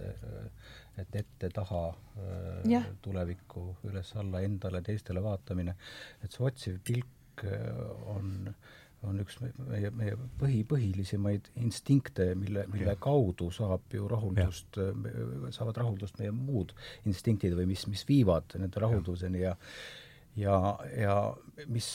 et 0.99 1.15
ette-taha 1.15 1.85
yeah. 2.67 2.89
tulevikku 3.01 3.63
üles-alla, 3.87 4.43
endale, 4.43 4.81
teistele 4.83 5.23
vaatamine, 5.23 5.77
et 6.19 6.35
see 6.35 6.43
otsiv 6.43 6.81
pilk 6.83 7.45
äh, 7.47 7.71
on 8.11 8.51
äh, 8.51 8.80
on 9.07 9.21
üks 9.23 9.39
meie, 9.41 9.89
meie 9.97 10.17
põhi, 10.39 10.61
põhilisemaid 10.67 11.49
instinkte, 11.61 12.31
mille, 12.37 12.67
mille 12.71 12.95
kaudu 13.01 13.49
saab 13.53 13.93
ju 13.95 14.05
rahuldust, 14.11 14.77
saavad 15.55 15.79
rahuldust 15.81 16.19
meie 16.21 16.33
muud 16.35 16.75
instinktid 17.09 17.55
või 17.57 17.71
mis, 17.73 17.87
mis 17.89 18.05
viivad 18.09 18.57
nende 18.61 18.83
rahulduseni 18.83 19.41
ja 19.45 19.55
ja, 20.37 20.77
ja 20.95 21.15
mis 21.67 21.89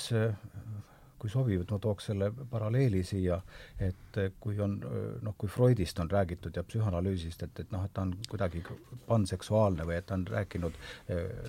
kui 1.19 1.31
sobib, 1.33 1.63
et 1.63 1.71
ma 1.73 1.79
tooks 1.83 2.11
selle 2.11 2.29
paralleeli 2.51 3.03
siia, 3.07 3.39
et 3.83 4.19
kui 4.41 4.59
on 4.61 4.77
noh, 5.23 5.35
kui 5.39 5.49
Freudist 5.49 5.99
on 6.03 6.11
räägitud 6.11 6.57
ja 6.57 6.65
psühhanalüüsist, 6.67 7.43
et, 7.47 7.61
et 7.65 7.73
noh, 7.73 7.85
et 7.87 7.93
ta 7.95 8.05
on 8.05 8.13
kuidagi 8.29 8.63
panseksuaalne 9.07 9.87
või 9.89 9.99
et 9.99 10.07
ta 10.09 10.19
on 10.19 10.27
rääkinud 10.29 10.79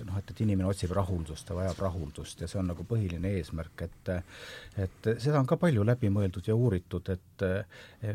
noh, 0.08 0.18
et, 0.18 0.32
et 0.32 0.42
inimene 0.44 0.68
otsib 0.70 0.94
rahuldust, 0.96 1.46
ta 1.48 1.56
vajab 1.58 1.82
rahuldust 1.84 2.44
ja 2.44 2.50
see 2.50 2.60
on 2.62 2.72
nagu 2.72 2.86
põhiline 2.88 3.34
eesmärk, 3.38 3.86
et 3.88 4.12
et 4.78 5.10
seda 5.20 5.40
on 5.40 5.48
ka 5.48 5.58
palju 5.60 5.84
läbi 5.84 6.10
mõeldud 6.12 6.48
ja 6.48 6.56
uuritud, 6.56 7.08
et 7.12 7.46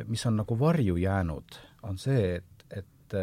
mis 0.09 0.25
on 0.25 0.39
nagu 0.41 0.57
varju 0.59 0.97
jäänud, 0.97 1.59
on 1.89 1.99
see, 2.01 2.39
et, 2.39 2.65
et 2.81 3.17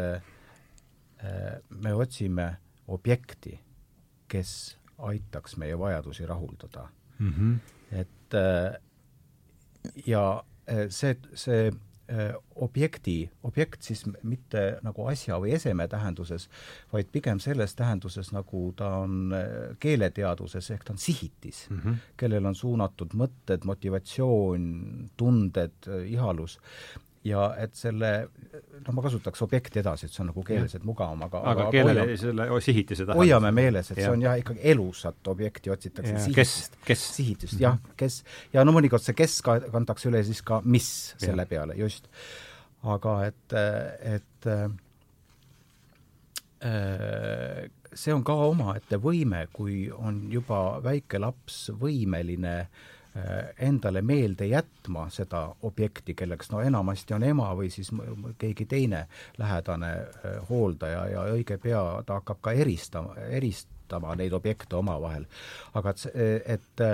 me 1.83 1.93
otsime 1.93 2.47
objekti, 2.87 3.59
kes 4.31 4.77
aitaks 5.01 5.57
meie 5.57 5.79
vajadusi 5.79 6.25
rahuldada 6.25 6.87
mm. 7.19 7.33
-hmm. 7.33 7.80
Äh, 8.33 8.75
ja 10.05 10.43
äh, 10.69 10.87
see, 10.89 11.15
see 11.33 11.67
äh, 12.11 12.33
objekti, 12.55 13.29
objekt 13.43 13.83
siis 13.83 14.03
mitte 14.23 14.79
nagu 14.85 15.05
asja 15.09 15.39
või 15.41 15.53
eseme 15.57 15.87
tähenduses, 15.91 16.49
vaid 16.93 17.11
pigem 17.11 17.39
selles 17.39 17.75
tähenduses, 17.75 18.33
nagu 18.35 18.71
ta 18.77 18.95
on 19.03 19.35
keeleteaduses, 19.79 20.71
ehk 20.75 20.83
ta 20.87 20.93
on 20.95 21.01
sihitis 21.01 21.67
mm, 21.69 21.79
-hmm. 21.79 22.03
kellel 22.17 22.45
on 22.45 22.55
suunatud 22.55 23.15
mõtted, 23.17 23.65
motivatsioon, 23.65 24.67
tunded, 25.17 25.89
ihalus 26.05 26.59
ja 27.27 27.43
et 27.61 27.75
selle, 27.77 28.09
noh, 28.51 28.93
ma 28.95 29.03
kasutaks 29.05 29.43
objekti 29.45 29.81
edasi, 29.81 30.07
et 30.07 30.13
see 30.13 30.23
on 30.23 30.31
nagu 30.31 30.43
keeleliselt 30.45 30.85
mugavam, 30.87 31.21
aga 31.27 31.41
aga, 31.41 31.51
aga 31.51 31.73
keelele 31.75 32.05
hoiame, 32.05 32.17
selle 32.17 32.61
sihitise 32.65 33.03
tähendab. 33.03 33.19
hoiame 33.21 33.51
meeles, 33.55 33.91
et 33.93 33.97
ja. 34.01 34.05
see 34.05 34.13
on 34.15 34.23
jah, 34.25 34.37
ikkagi 34.41 34.63
elusat 34.73 35.31
objekti 35.33 35.73
otsitakse 35.73 36.13
ja, 36.15 36.21
sihitist, 36.25 36.79
kes, 36.85 37.03
sihitust 37.17 37.53
mm, 37.53 37.57
-hmm. 37.59 37.65
jah, 37.67 37.97
kes, 37.97 38.23
ja 38.53 38.65
no 38.65 38.73
mõnikord 38.73 39.05
see 39.05 39.17
kes 39.17 39.41
ka 39.45 39.59
kantakse 39.67 40.09
üle 40.09 40.23
siis 40.25 40.41
ka 40.45 40.61
mis 40.65 40.87
selle 41.21 41.45
ja. 41.45 41.51
peale, 41.53 41.77
just. 41.77 42.09
aga 42.81 43.17
et, 43.27 43.53
et 44.15 44.49
äh, 44.49 44.71
see 47.93 48.13
on 48.13 48.23
ka 48.25 48.33
omaette 48.33 48.97
võime, 48.97 49.45
kui 49.53 49.91
on 49.93 50.25
juba 50.33 50.81
väike 50.81 51.21
laps 51.21 51.69
võimeline 51.69 52.55
Äh, 52.61 53.00
endale 53.59 54.01
meelde 54.01 54.45
jätma 54.45 55.09
seda 55.09 55.55
objekti, 55.61 56.13
kelleks 56.15 56.51
no 56.51 56.61
enamasti 56.63 57.13
on 57.13 57.23
ema 57.27 57.49
või 57.55 57.67
siis 57.73 57.89
keegi 58.39 58.65
teine 58.65 59.05
lähedane 59.37 59.89
äh, 59.91 60.37
hooldaja 60.49 61.05
ja 61.11 61.25
õige 61.33 61.57
pea 61.59 61.81
ta 62.07 62.21
hakkab 62.21 62.39
ka 62.41 62.51
eristama, 62.55 63.15
eristama 63.27 64.15
neid 64.15 64.33
objekte 64.33 64.79
omavahel. 64.79 65.25
aga 65.73 65.93
et, 66.15 66.39
et, 66.45 66.85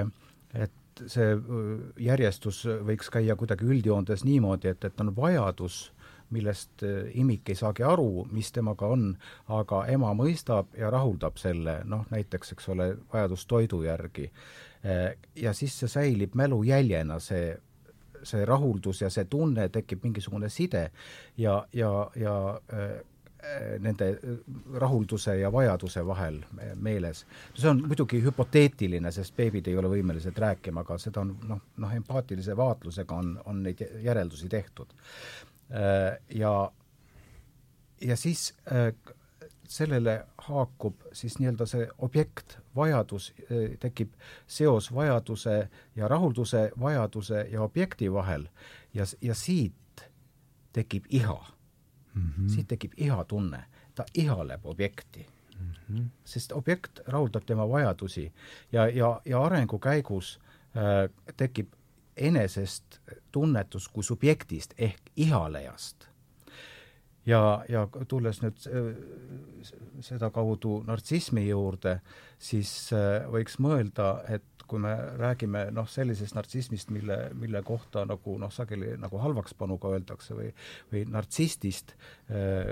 et 0.53 1.03
see 1.05 1.35
äh, 1.35 1.69
järjestus 2.09 2.65
võiks 2.65 3.13
käia 3.13 3.35
kuidagi 3.35 3.69
üldjoontes 3.69 4.25
niimoodi, 4.25 4.73
et, 4.73 4.89
et 4.89 5.05
on 5.05 5.13
vajadus 5.15 5.91
millest 6.29 6.83
imik 7.15 7.49
ei 7.49 7.55
saagi 7.55 7.85
aru, 7.87 8.25
mis 8.35 8.49
temaga 8.51 8.89
on, 8.91 9.13
aga 9.47 9.85
ema 9.87 10.09
mõistab 10.11 10.73
ja 10.75 10.89
rahuldab 10.91 11.37
selle, 11.39 11.77
noh 11.87 12.03
näiteks, 12.11 12.51
eks 12.51 12.67
ole, 12.73 12.89
vajadus 13.13 13.45
toidu 13.47 13.85
järgi 13.85 14.25
Äh, 14.27 14.65
ja 15.35 15.53
siis 15.53 15.79
see 15.79 15.89
säilib 15.89 16.35
mälujäljena, 16.37 17.19
see, 17.19 17.51
see 18.23 18.45
rahuldus 18.45 19.01
ja 19.01 19.09
see 19.13 19.25
tunne, 19.29 19.69
tekib 19.73 20.03
mingisugune 20.03 20.49
side 20.53 20.89
ja, 21.37 21.59
ja, 21.73 21.91
ja 22.15 22.35
äh, 22.73 22.97
nende 23.79 24.07
rahulduse 24.73 25.37
ja 25.39 25.51
vajaduse 25.53 26.05
vahel 26.05 26.39
meeles. 26.75 27.25
see 27.53 27.69
on 27.69 27.83
muidugi 27.87 28.21
hüpoteetiline, 28.23 29.11
sest 29.11 29.35
beebid 29.37 29.67
ei 29.67 29.77
ole 29.77 29.91
võimelised 29.91 30.37
rääkima, 30.37 30.83
aga 30.85 30.97
seda 31.01 31.21
on 31.21 31.35
noh, 31.47 31.61
noh 31.77 31.93
empaatilise 31.95 32.57
vaatlusega 32.57 33.15
on, 33.15 33.35
on 33.45 33.61
neid 33.63 33.83
järeldusi 34.03 34.49
tehtud. 34.49 34.93
Äh, 35.71 36.17
ja, 36.35 36.53
ja 38.01 38.17
siis 38.17 38.53
sellele 39.67 40.25
haakub 40.37 41.01
siis 41.13 41.39
nii-öelda 41.39 41.65
see 41.65 41.87
objekt, 41.97 42.57
vajadus, 42.75 43.33
eh, 43.49 43.77
tekib 43.79 44.13
seos 44.47 44.93
vajaduse 44.93 45.69
ja 45.95 46.07
rahulduse, 46.07 46.71
vajaduse 46.79 47.47
ja 47.51 47.61
objekti 47.61 48.11
vahel 48.13 48.47
ja, 48.93 49.05
ja 49.21 49.35
siit 49.35 50.05
tekib 50.73 51.05
iha 51.09 51.45
mm. 52.13 52.21
-hmm. 52.21 52.49
siit 52.49 52.67
tekib 52.67 52.91
ihatunne, 52.97 53.65
ta 53.95 54.05
ihaleb 54.13 54.65
objekti 54.65 55.27
mm. 55.59 55.71
-hmm. 55.71 56.05
sest 56.25 56.51
objekt 56.51 56.99
rahuldab 57.07 57.45
tema 57.45 57.69
vajadusi 57.69 58.33
ja, 58.71 58.87
ja, 58.87 59.21
ja 59.25 59.43
arengu 59.43 59.79
käigus 59.79 60.39
äh, 60.77 61.33
tekib 61.37 61.73
enesest 62.17 62.99
tunnetus 63.31 63.87
kui 63.87 64.03
subjektist 64.03 64.73
ehk 64.77 65.01
ihalejast 65.15 66.07
ja, 67.27 67.63
ja 67.69 67.85
tulles 68.07 68.41
nüüd 68.43 68.67
äh, 68.71 69.71
sedakaudu 70.05 70.81
nartsismi 70.87 71.47
juurde, 71.47 71.99
siis 72.39 72.71
äh, 72.95 73.25
võiks 73.31 73.59
mõelda, 73.63 74.11
et 74.31 74.45
kui 74.67 74.81
me 74.83 74.93
räägime 75.15 75.67
noh, 75.71 75.87
sellisest 75.87 76.35
nartsismist, 76.35 76.91
mille, 76.91 77.17
mille 77.39 77.61
kohta 77.67 78.03
nagu 78.07 78.35
noh, 78.39 78.51
sageli 78.51 78.97
nagu 78.99 79.19
halvakspanuga 79.23 79.93
öeldakse 79.95 80.35
või, 80.35 80.51
või 80.91 81.05
nartsistist, 81.11 81.95
äh, 82.31 82.71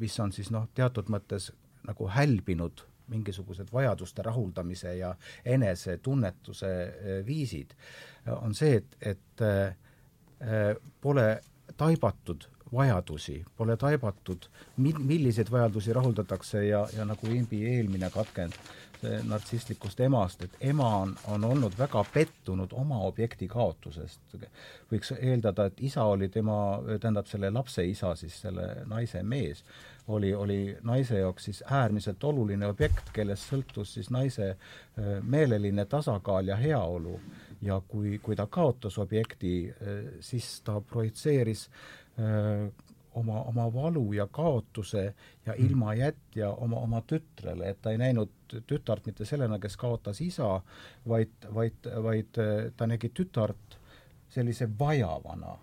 mis 0.00 0.20
on 0.20 0.34
siis 0.36 0.52
noh, 0.54 0.68
teatud 0.76 1.12
mõttes 1.12 1.50
nagu 1.86 2.08
hälbinud 2.10 2.84
mingisugused 3.06 3.68
vajaduste 3.70 4.24
rahuldamise 4.26 4.96
ja 4.98 5.12
enesetunnetuse 5.46 6.70
viisid, 7.22 7.76
on 8.34 8.56
see, 8.58 8.80
et, 8.80 8.96
et 9.06 9.44
pole 11.04 11.26
taibatud 11.78 12.48
vajadusi, 12.72 13.44
pole 13.56 13.76
taibatud, 13.76 14.48
mi-, 14.76 14.96
milliseid 14.98 15.50
vajadusi 15.50 15.92
rahuldatakse 15.92 16.66
ja, 16.66 16.86
ja 16.96 17.04
nagu 17.04 17.30
Imbi 17.30 17.62
eelmine 17.76 18.10
katkend 18.10 18.58
nartsistlikust 19.24 20.00
emast, 20.00 20.42
et 20.42 20.54
ema 20.70 20.86
on, 21.02 21.12
on 21.28 21.44
olnud 21.44 21.74
väga 21.78 22.04
pettunud 22.12 22.72
oma 22.72 22.98
objekti 23.06 23.48
kaotusest. 23.48 24.36
võiks 24.92 25.12
eeldada, 25.18 25.66
et 25.66 25.80
isa 25.80 26.04
oli 26.04 26.28
tema, 26.28 26.80
tähendab 27.00 27.26
selle 27.26 27.50
lapse 27.50 27.84
isa, 27.84 28.14
siis 28.16 28.40
selle 28.40 28.66
naise 28.86 29.22
mees, 29.22 29.64
oli, 30.08 30.34
oli 30.34 30.76
naise 30.82 31.18
jaoks 31.18 31.44
siis 31.44 31.62
äärmiselt 31.70 32.24
oluline 32.24 32.66
objekt, 32.66 33.10
kellest 33.12 33.50
sõltus 33.50 33.96
siis 33.98 34.10
naise 34.10 34.50
äh, 34.50 35.18
meeleline 35.22 35.84
tasakaal 35.84 36.48
ja 36.48 36.56
heaolu. 36.56 37.20
ja 37.62 37.80
kui, 37.88 38.18
kui 38.22 38.36
ta 38.36 38.46
kaotas 38.46 38.98
objekti, 38.98 39.70
äh, 39.70 40.10
siis 40.20 40.60
ta 40.60 40.80
projitseeris 40.80 41.68
öö, 42.18 42.68
oma, 43.16 43.42
oma 43.42 43.74
valu 43.74 44.12
ja 44.12 44.26
kaotuse 44.26 45.14
ja 45.46 45.52
mm. 45.52 45.66
ilmajätja 45.66 46.50
oma, 46.50 46.76
oma 46.76 47.00
tütrele, 47.00 47.70
et 47.70 47.82
ta 47.82 47.90
ei 47.90 47.98
näinud 47.98 48.32
tütart 48.66 49.06
mitte 49.06 49.24
sellena, 49.24 49.58
kes 49.58 49.76
kaotas 49.76 50.20
isa, 50.20 50.60
vaid, 51.08 51.48
vaid, 51.54 51.88
vaid 52.02 52.40
ta 52.76 52.86
nägi 52.86 53.10
tütart 53.14 53.78
sellise 54.28 54.68
vajavana, 54.78 55.56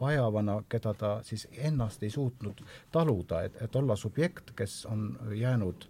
vajavana, 0.00 0.60
keda 0.68 0.94
ta 0.94 1.14
siis 1.24 1.46
ennast 1.52 2.02
ei 2.02 2.10
suutnud 2.10 2.60
taluda, 2.92 3.42
et, 3.48 3.56
et 3.62 3.76
olla 3.76 3.96
subjekt, 3.96 4.52
kes 4.56 4.84
on 4.86 5.14
jäänud 5.34 5.88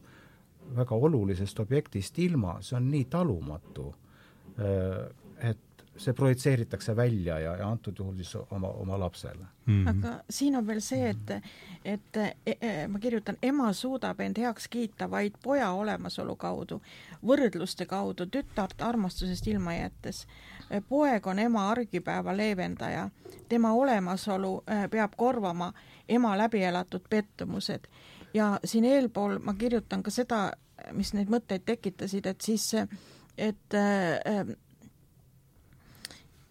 väga 0.76 0.94
olulisest 0.94 1.60
objektist 1.60 2.18
ilma, 2.18 2.58
see 2.62 2.76
on 2.78 2.90
nii 2.90 3.04
talumatu, 3.10 3.90
see 6.00 6.14
projitseeritakse 6.16 6.96
välja 6.96 7.38
ja, 7.38 7.56
ja 7.56 7.68
antud 7.68 7.98
juhul 7.98 8.16
siis 8.16 8.34
oma, 8.50 8.68
oma 8.68 8.98
lapsele 8.98 9.44
mm. 9.66 9.84
-hmm. 9.84 9.88
aga 9.88 10.22
siin 10.30 10.56
on 10.56 10.66
veel 10.66 10.80
see, 10.80 11.10
et, 11.10 11.30
et 11.84 12.16
e, 12.16 12.56
e, 12.60 12.88
ma 12.88 12.98
kirjutan, 12.98 13.36
ema 13.42 13.72
suudab 13.72 14.20
end 14.20 14.38
heaks 14.38 14.68
kiita 14.68 15.10
vaid 15.10 15.34
poja 15.42 15.70
olemasolu 15.70 16.36
kaudu, 16.36 16.82
võrdluste 17.26 17.86
kaudu, 17.86 18.26
tütart 18.26 18.82
armastusest 18.82 19.46
ilma 19.46 19.74
jättes. 19.74 20.26
poeg 20.88 21.26
on 21.26 21.38
ema 21.38 21.70
argipäeva 21.70 22.36
leevendaja, 22.36 23.10
tema 23.48 23.72
olemasolu 23.72 24.62
e, 24.66 24.88
peab 24.88 25.12
korvama 25.16 25.72
ema 26.08 26.38
läbielatud 26.38 27.02
pettumused 27.10 27.86
ja 28.34 28.60
siin 28.64 28.84
eelpool 28.84 29.38
ma 29.38 29.54
kirjutan 29.54 30.02
ka 30.02 30.10
seda, 30.10 30.40
mis 30.92 31.12
neid 31.14 31.30
mõtteid 31.30 31.64
tekitasid, 31.66 32.26
et 32.26 32.40
siis, 32.40 32.72
et 33.38 33.74
äh, 33.74 34.56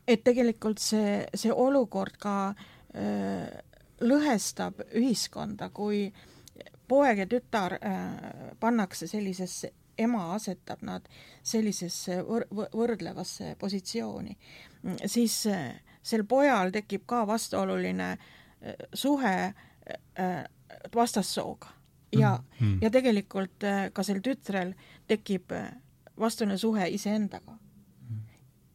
et 0.10 0.24
tegelikult 0.26 0.82
see, 0.82 1.22
see 1.38 1.52
olukord 1.54 2.18
ka 2.22 2.36
äh, 2.50 3.50
lõhestab 4.02 4.82
ühiskonda, 4.98 5.70
kui 5.76 6.08
poeg 6.90 7.24
ja 7.24 7.28
tütar 7.30 7.78
äh, 7.78 8.02
pannakse 8.60 9.08
sellisesse, 9.08 9.74
ema 10.00 10.30
asetab 10.34 10.82
nad 10.88 11.06
sellisesse 11.44 12.22
võr-, 12.26 12.48
võrdlevasse 12.50 13.54
positsiooni, 13.60 14.38
siis 15.06 15.36
sel 15.44 16.24
pojal 16.24 16.72
tekib 16.72 17.04
ka 17.06 17.26
vastuoluline 17.28 18.14
suhe 18.96 19.34
vastassooga. 20.96 21.76
Ja 22.16 22.40
mm, 22.40 22.68
-hmm. 22.68 22.78
ja 22.82 22.90
tegelikult 22.90 23.68
ka 23.94 24.04
sel 24.04 24.22
tütrel 24.24 24.74
tekib 25.08 25.52
vastuoluline 26.20 26.58
suhe 26.58 26.88
iseendaga 26.90 27.58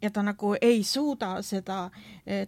ja 0.04 0.10
ta 0.12 0.22
nagu 0.24 0.52
ei 0.60 0.82
suuda 0.84 1.30
seda, 1.42 1.78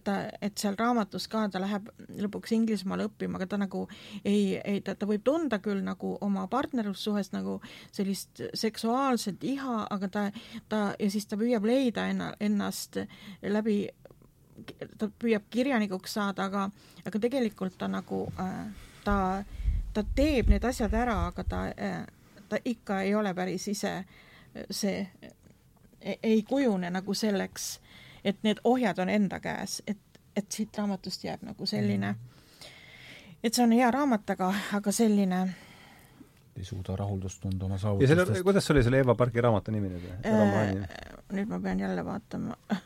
ta, 0.04 0.16
et 0.44 0.58
seal 0.60 0.76
raamatus 0.78 1.26
ka 1.32 1.46
ta 1.52 1.60
läheb 1.62 1.88
lõpuks 2.22 2.52
Inglismaale 2.56 3.08
õppima, 3.08 3.40
aga 3.40 3.48
ta 3.52 3.60
nagu 3.60 3.86
ei, 4.22 4.58
ei, 4.60 4.80
ta, 4.84 4.94
ta 4.94 5.08
võib 5.08 5.24
tunda 5.24 5.58
küll 5.64 5.80
nagu 5.86 6.14
oma 6.24 6.46
partnerlussuhest 6.52 7.32
nagu 7.36 7.58
sellist 7.90 8.42
seksuaalset 8.54 9.44
iha, 9.44 9.78
aga 9.90 10.10
ta, 10.12 10.26
ta 10.68 10.82
ja 11.00 11.10
siis 11.12 11.28
ta 11.30 11.38
püüab 11.40 11.64
leida 11.68 12.08
enna, 12.12 12.32
ennast 12.40 13.00
läbi, 13.42 13.78
ta 14.98 15.08
püüab 15.08 15.48
kirjanikuks 15.50 16.18
saada, 16.18 16.50
aga, 16.50 16.68
aga 17.08 17.22
tegelikult 17.22 17.78
ta 17.80 17.88
nagu 17.90 18.26
ta, 19.04 19.16
ta 19.96 20.06
teeb 20.14 20.52
need 20.52 20.68
asjad 20.68 20.94
ära, 20.94 21.22
aga 21.32 21.48
ta 21.48 21.64
ta 22.48 22.58
ikka 22.64 23.00
ei 23.02 23.14
ole 23.14 23.34
päris 23.34 23.68
ise 23.68 24.04
see 24.70 25.08
ei 26.22 26.42
kujune 26.42 26.90
nagu 26.90 27.14
selleks, 27.14 27.80
et 28.24 28.42
need 28.42 28.60
ohjad 28.64 28.98
on 28.98 29.08
enda 29.08 29.40
käes, 29.40 29.82
et, 29.86 30.20
et 30.36 30.46
siit 30.52 30.78
raamatust 30.78 31.24
jääb 31.24 31.42
nagu 31.46 31.66
selline 31.66 32.12
mm, 32.12 32.36
et 33.46 33.54
see 33.54 33.64
on 33.64 33.72
hea 33.76 33.88
raamat, 33.94 34.34
aga, 34.34 34.50
aga 34.78 34.92
selline 34.94 35.40
ei 36.56 36.64
suuda 36.64 36.96
rahuldust 36.96 37.42
tunda 37.42 37.66
oma 37.66 37.78
saavutustest. 37.78 38.18
ja 38.18 38.26
selle, 38.26 38.42
kuidas 38.44 38.70
oli 38.72 38.82
selle 38.82 39.00
Eva 39.04 39.14
Pargi 39.14 39.44
raamatu 39.44 39.74
nimi 39.74 39.90
nüüd 39.92 40.06
äh,? 40.24 40.86
nüüd 41.36 41.50
ma 41.50 41.60
pean 41.60 41.80
jälle 41.80 42.04
vaatama, 42.04 42.56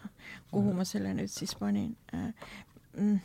kuhu 0.53 0.75
ma 0.75 0.85
selle 0.85 1.15
nüüd 1.15 1.31
siis 1.33 1.55
panin 1.61 1.95
äh,. 2.15 2.35
Mm. 2.99 3.21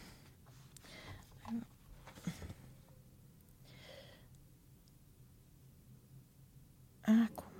äh, 7.10 7.28
kuhu? 7.36 7.55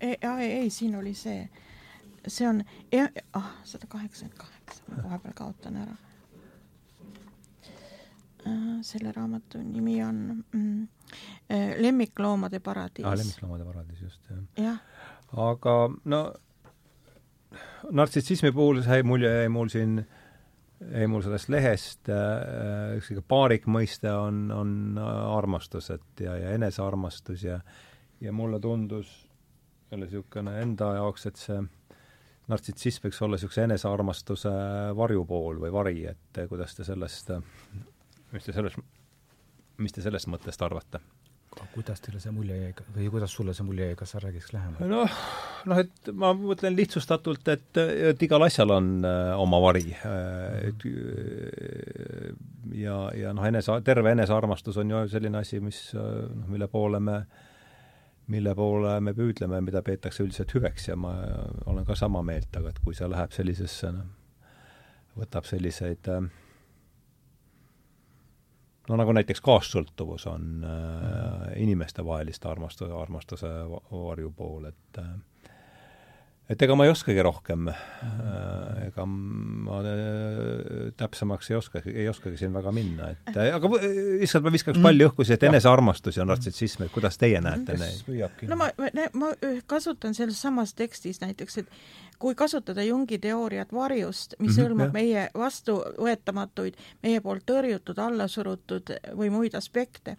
Ei, 0.00 0.16
ei, 0.22 0.52
ei, 0.52 0.70
siin 0.70 0.96
oli 0.96 1.14
see, 1.14 1.48
see 2.26 2.48
on, 2.48 2.62
ah, 3.32 3.50
sada 3.64 3.86
kaheksakümmend 3.88 4.38
kaheksa, 4.38 4.84
ma 4.88 5.02
vahepeal 5.02 5.34
kaotan 5.36 5.76
ära 5.76 5.96
äh,. 8.46 8.78
selle 8.82 9.12
raamatu 9.16 9.62
nimi 9.62 10.02
on 10.04 10.44
mm, 10.52 10.88
äh, 11.52 11.74
Lemmikloomade 11.78 12.60
paradiis 12.60 13.06
ah,. 13.06 13.16
lemmikloomade 13.16 13.64
paradiis, 13.64 14.02
just, 14.02 14.30
jah. 14.30 14.38
jah. 14.56 14.78
aga 15.48 15.76
no 16.04 16.22
nartsissismi 17.90 18.52
puhul 18.52 18.82
sai 18.82 19.02
mulje, 19.02 19.30
jäi 19.42 19.48
mul 19.48 19.68
siin 19.68 20.00
jäi 20.80 21.06
mul 21.12 21.22
sellest 21.22 21.52
lehest 21.52 22.08
äh, 22.08 22.96
üks 22.96 23.10
selline 23.10 23.26
paarik 23.28 23.68
mõiste 23.68 24.12
on, 24.16 24.48
on 24.54 24.98
armastus, 25.36 25.90
et 25.92 26.24
ja, 26.24 26.36
ja 26.40 26.56
enesearmastus 26.56 27.44
ja 27.44 27.60
ja 28.20 28.32
mulle 28.32 28.60
tundus 28.60 29.29
jälle 29.90 30.06
niisugune 30.06 30.56
enda 30.62 30.94
jaoks, 31.00 31.26
et 31.26 31.40
see 31.40 31.60
nartsissism 32.50 33.06
võiks 33.06 33.22
olla 33.24 33.38
niisuguse 33.38 33.66
enesearmastuse 33.66 34.52
varjupool 34.98 35.60
või 35.62 35.72
vari, 35.74 35.96
et 36.10 36.42
kuidas 36.50 36.74
te 36.76 36.86
sellest, 36.86 37.32
mis 38.32 38.46
te 38.46 38.54
sellest, 38.56 38.78
mis 39.78 39.94
te 39.96 40.04
sellest 40.06 40.30
mõttest 40.30 40.62
arvate? 40.66 41.02
kuidas 41.74 41.98
teile 42.02 42.20
see 42.22 42.30
mulje 42.30 42.56
jäi 42.56 42.74
või 42.94 43.08
kuidas 43.10 43.32
sulle 43.34 43.52
see 43.56 43.64
mulje 43.66 43.88
jäi, 43.88 43.96
kas 43.98 44.12
sa 44.14 44.20
räägiks 44.22 44.52
lähemalt? 44.54 44.86
noh, 44.86 45.16
noh 45.66 45.80
et 45.82 46.10
ma 46.14 46.30
mõtlen 46.38 46.76
lihtsustatult, 46.78 47.48
et, 47.50 47.80
et 48.10 48.22
igal 48.22 48.46
asjal 48.46 48.70
on 48.76 48.90
äh, 49.06 49.32
oma 49.34 49.58
vari 49.62 49.90
äh,. 49.98 50.70
et 50.70 50.86
äh, 50.86 52.30
ja, 52.78 52.96
ja 53.18 53.34
noh, 53.34 53.46
enese, 53.50 53.80
terve 53.86 54.14
enesearmastus 54.14 54.78
on 54.80 54.94
ju 54.94 55.04
selline 55.10 55.42
asi, 55.42 55.60
mis 55.64 55.88
äh, 55.96 56.10
noh, 56.30 56.46
mille 56.54 56.70
poole 56.70 57.02
me 57.02 57.18
mille 58.30 58.54
poole 58.54 58.94
me 59.02 59.14
püüdleme, 59.16 59.60
mida 59.66 59.82
peetakse 59.82 60.24
üldiselt 60.24 60.52
hüveks 60.54 60.88
ja 60.90 60.96
ma 60.96 61.14
olen 61.66 61.86
ka 61.88 61.96
sama 61.98 62.22
meelt, 62.26 62.54
aga 62.56 62.70
et 62.70 62.78
kui 62.84 62.94
see 62.94 63.08
läheb 63.10 63.34
sellisesse, 63.34 63.90
noh, 63.96 64.06
võtab 65.18 65.48
selliseid 65.48 66.08
äh, 66.12 66.28
no 68.90 68.98
nagu 68.98 69.14
näiteks 69.14 69.42
kaassõltuvus 69.44 70.26
on 70.30 70.64
äh, 70.66 71.50
inimestevaheliste 71.62 72.48
armastuse, 72.50 72.92
armastuse 72.96 73.50
varjupool, 73.90 74.70
et 74.70 75.02
äh, 75.02 75.12
et 76.50 76.62
ega 76.66 76.74
ma 76.74 76.86
ei 76.86 76.92
oskagi 76.92 77.22
rohkem. 77.22 77.68
Äh,, 77.70 78.88
ega 78.88 79.06
ma 79.06 79.80
äh, 79.86 80.90
täpsemaks 80.98 81.50
ei 81.52 81.58
oska, 81.58 81.82
ei 81.86 82.08
oskagi 82.10 82.40
siin 82.40 82.54
väga 82.56 82.72
minna, 82.74 83.12
et 83.14 83.36
äh, 83.36 83.52
aga 83.54 83.70
lihtsalt 83.78 84.46
ma 84.46 84.52
viskaks 84.54 84.82
palli 84.82 85.06
õhku, 85.06 85.26
see, 85.26 85.38
et 85.38 85.46
enesearmastus 85.50 86.18
ja 86.18 86.26
nartsissism, 86.28 86.86
et 86.86 86.94
kuidas 86.94 87.20
teie 87.20 87.40
näete 87.44 87.78
neid? 87.80 88.46
no 88.50 88.58
ma, 88.58 88.70
ma 89.14 89.32
kasutan 89.70 90.16
selles 90.18 90.40
samas 90.42 90.74
tekstis 90.78 91.22
näiteks, 91.22 91.60
et 91.62 91.70
kui 92.20 92.34
kasutada 92.36 92.84
Jungi 92.84 93.18
teooriat 93.22 93.72
varjust, 93.72 94.34
mis 94.38 94.50
mm 94.50 94.56
-hmm, 94.56 94.66
hõlmab 94.66 94.92
meie 94.92 95.28
vastuvõetamatuid, 95.34 96.76
meie 97.02 97.20
poolt 97.20 97.46
tõrjutud, 97.48 97.98
allasurutud 97.98 98.92
või 99.16 99.30
muid 99.30 99.54
aspekte, 99.54 100.16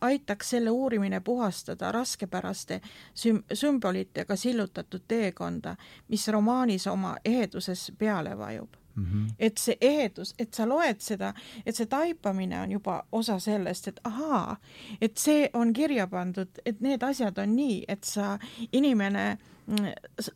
aitaks 0.00 0.50
selle 0.50 0.70
uurimine 0.70 1.20
puhastada 1.20 1.92
raskepäraste 1.92 2.80
süm-, 3.14 3.42
sümbolitega 3.52 4.36
sillutatud 4.36 5.02
teekonda, 5.08 5.76
mis 6.08 6.28
romaanis 6.28 6.86
oma 6.86 7.16
eheduses 7.24 7.92
peale 7.98 8.38
vajub 8.38 8.68
Mm 8.96 9.04
-hmm. 9.04 9.34
et 9.38 9.58
see 9.58 9.76
ehedus, 9.80 10.34
et 10.38 10.54
sa 10.54 10.68
loed 10.68 10.96
seda, 10.98 11.34
et 11.66 11.76
see 11.76 11.86
taipamine 11.86 12.60
on 12.60 12.72
juba 12.72 13.06
osa 13.12 13.38
sellest, 13.38 13.88
et 13.88 14.00
ahaa, 14.04 14.56
et 15.00 15.18
see 15.18 15.50
on 15.52 15.72
kirja 15.72 16.06
pandud, 16.06 16.48
et 16.66 16.80
need 16.80 17.02
asjad 17.02 17.38
on 17.38 17.56
nii, 17.56 17.84
et 17.88 18.04
sa, 18.04 18.38
inimene 18.72 19.30
äh, 19.30 19.38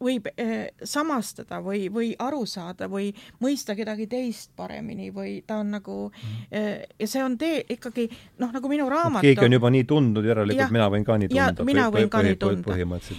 võib 0.01 0.29
eh, 0.37 0.71
samastada 0.83 1.61
või, 1.65 1.89
või 1.93 2.13
aru 2.19 2.45
saada 2.49 2.89
või 2.89 3.11
mõista 3.43 3.77
kedagi 3.77 4.07
teist 4.09 4.55
paremini 4.57 5.11
või 5.15 5.43
ta 5.47 5.59
on 5.63 5.75
nagu 5.77 5.97
mm. 6.09 6.55
ja 6.99 7.09
see 7.09 7.23
on 7.25 7.37
tee 7.39 7.61
ikkagi 7.77 8.09
noh, 8.39 8.53
nagu 8.55 8.71
minu 8.71 8.89
raamat 8.89 9.27
keegi 9.27 9.45
on 9.45 9.57
juba 9.59 9.71
nii 9.75 9.85
tundnud, 9.89 10.25
järelikult 10.25 10.73
mina 10.75 10.89
võin 10.93 11.05
ka 11.05 11.19
nii 11.21 11.29
tunda. 11.33 11.67
mina 11.69 11.89
võin 11.93 12.09
ka 12.13 12.23
nii 12.25 12.39
tunda. 12.41 12.79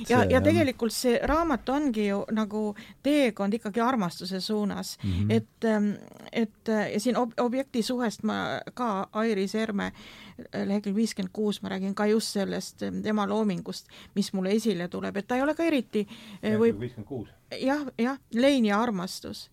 ja, 0.09 0.23
ja 0.29 0.41
tegelikult 0.41 0.95
see 0.95 1.19
raamat 1.29 1.69
ongi 1.69 2.07
ju 2.09 2.23
nagu 2.35 2.63
teekond 3.05 3.59
ikkagi 3.59 3.83
armastuse 3.83 4.41
suunas 4.41 4.97
mm, 5.03 5.11
-hmm. 5.11 5.35
et, 5.37 5.69
ehm, 5.69 5.91
et 6.31 6.73
ja 6.93 6.99
siin 6.99 7.17
ob 7.17 7.37
objekti 7.39 7.83
suhest 7.83 8.23
ma 8.23 8.59
ka 8.73 9.07
Airis 9.13 9.55
Erme 9.55 9.91
lehekülg 10.53 10.95
viiskümmend 10.95 11.33
kuus 11.33 11.61
ma 11.61 11.69
räägin 11.73 11.95
ka 11.95 12.05
just 12.09 12.35
sellest 12.35 12.83
tema 13.03 13.27
loomingust, 13.27 13.87
mis 14.15 14.33
mulle 14.33 14.55
esile 14.55 14.87
tuleb, 14.87 15.17
et 15.17 15.27
ta 15.27 15.35
ei 15.35 15.45
ole 15.45 15.55
ka 15.55 15.63
eriti 15.63 16.05
Eh, 16.41 16.57
võib 16.57 16.83
jah, 17.59 17.87
jah, 17.97 18.19
lein 18.33 18.65
ja 18.65 18.81
armastus. 18.81 19.49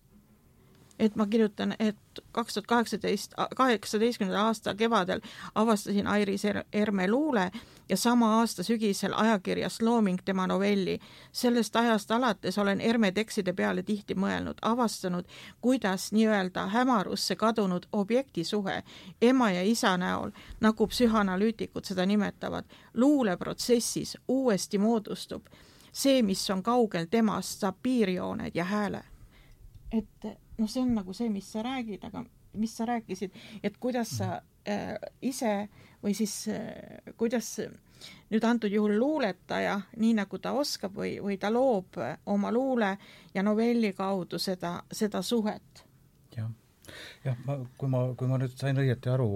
Et 0.99 1.15
ma 1.15 1.27
kirjutan, 1.27 1.75
et 1.79 1.97
kaks 2.31 2.53
tuhat 2.53 2.67
kaheksateist, 2.67 3.33
kaheksateistkümnenda 3.55 4.45
aasta 4.45 4.75
kevadel 4.75 5.21
avastasin 5.55 6.07
Airis 6.07 6.45
er-, 6.45 6.63
Erme 6.73 7.07
luule 7.07 7.51
ja 7.89 7.97
sama 7.97 8.39
aasta 8.39 8.63
sügisel 8.63 9.13
ajakirjast 9.15 9.81
Looming 9.81 10.19
tema 10.25 10.47
novelli. 10.47 10.99
sellest 11.31 11.75
ajast 11.75 12.11
alates 12.11 12.57
olen 12.57 12.81
Erme 12.81 13.11
tekstide 13.11 13.53
peale 13.53 13.83
tihti 13.83 14.15
mõelnud, 14.15 14.57
avastanud, 14.61 15.25
kuidas 15.61 16.11
nii-öelda 16.11 16.67
hämarusse 16.67 17.35
kadunud 17.35 17.85
objektisuhe 17.91 18.83
ema 19.21 19.51
ja 19.51 19.63
isa 19.63 19.97
näol, 19.97 20.31
nagu 20.59 20.87
psühhanalüütikud 20.87 21.85
seda 21.85 22.05
nimetavad, 22.05 22.65
luuleprotsessis 22.93 24.17
uuesti 24.27 24.77
moodustub 24.77 25.45
see, 25.97 26.21
mis 26.21 26.49
on 26.49 26.63
kaugel 26.63 27.07
temast, 27.11 27.61
saab 27.63 27.77
piirjooned 27.83 28.51
ja 28.55 28.63
hääle. 28.63 29.03
et 29.91 30.46
noh, 30.57 30.69
see 30.69 30.81
on 30.81 30.93
nagu 30.97 31.13
see, 31.13 31.29
mis 31.29 31.51
sa 31.51 31.63
räägid, 31.65 32.03
aga 32.07 32.23
mis 32.57 32.73
sa 32.77 32.87
rääkisid, 32.89 33.33
et 33.63 33.77
kuidas 33.77 34.17
sa 34.17 34.39
äh, 34.67 34.95
ise 35.21 35.67
või 36.03 36.15
siis 36.17 36.33
äh, 36.53 37.13
kuidas 37.17 37.51
nüüd 38.31 38.45
antud 38.45 38.73
juhul 38.73 38.97
luuletaja, 38.99 39.79
nii 39.97 40.13
nagu 40.19 40.39
ta 40.41 40.53
oskab 40.57 40.97
või, 40.97 41.17
või 41.23 41.37
ta 41.41 41.49
loob 41.53 41.97
oma 42.25 42.51
luule 42.53 42.91
ja 43.33 43.43
novelli 43.43 43.93
kaudu 43.97 44.39
seda, 44.39 44.79
seda 44.91 45.21
suhet. 45.21 45.86
Jah 47.25 47.37
ma, 47.45 47.57
kui 47.77 47.89
ma, 47.91 48.03
kui 48.17 48.29
ma 48.29 48.39
nüüd 48.41 48.55
sain 48.57 48.77
õieti 48.81 49.11
aru, 49.11 49.27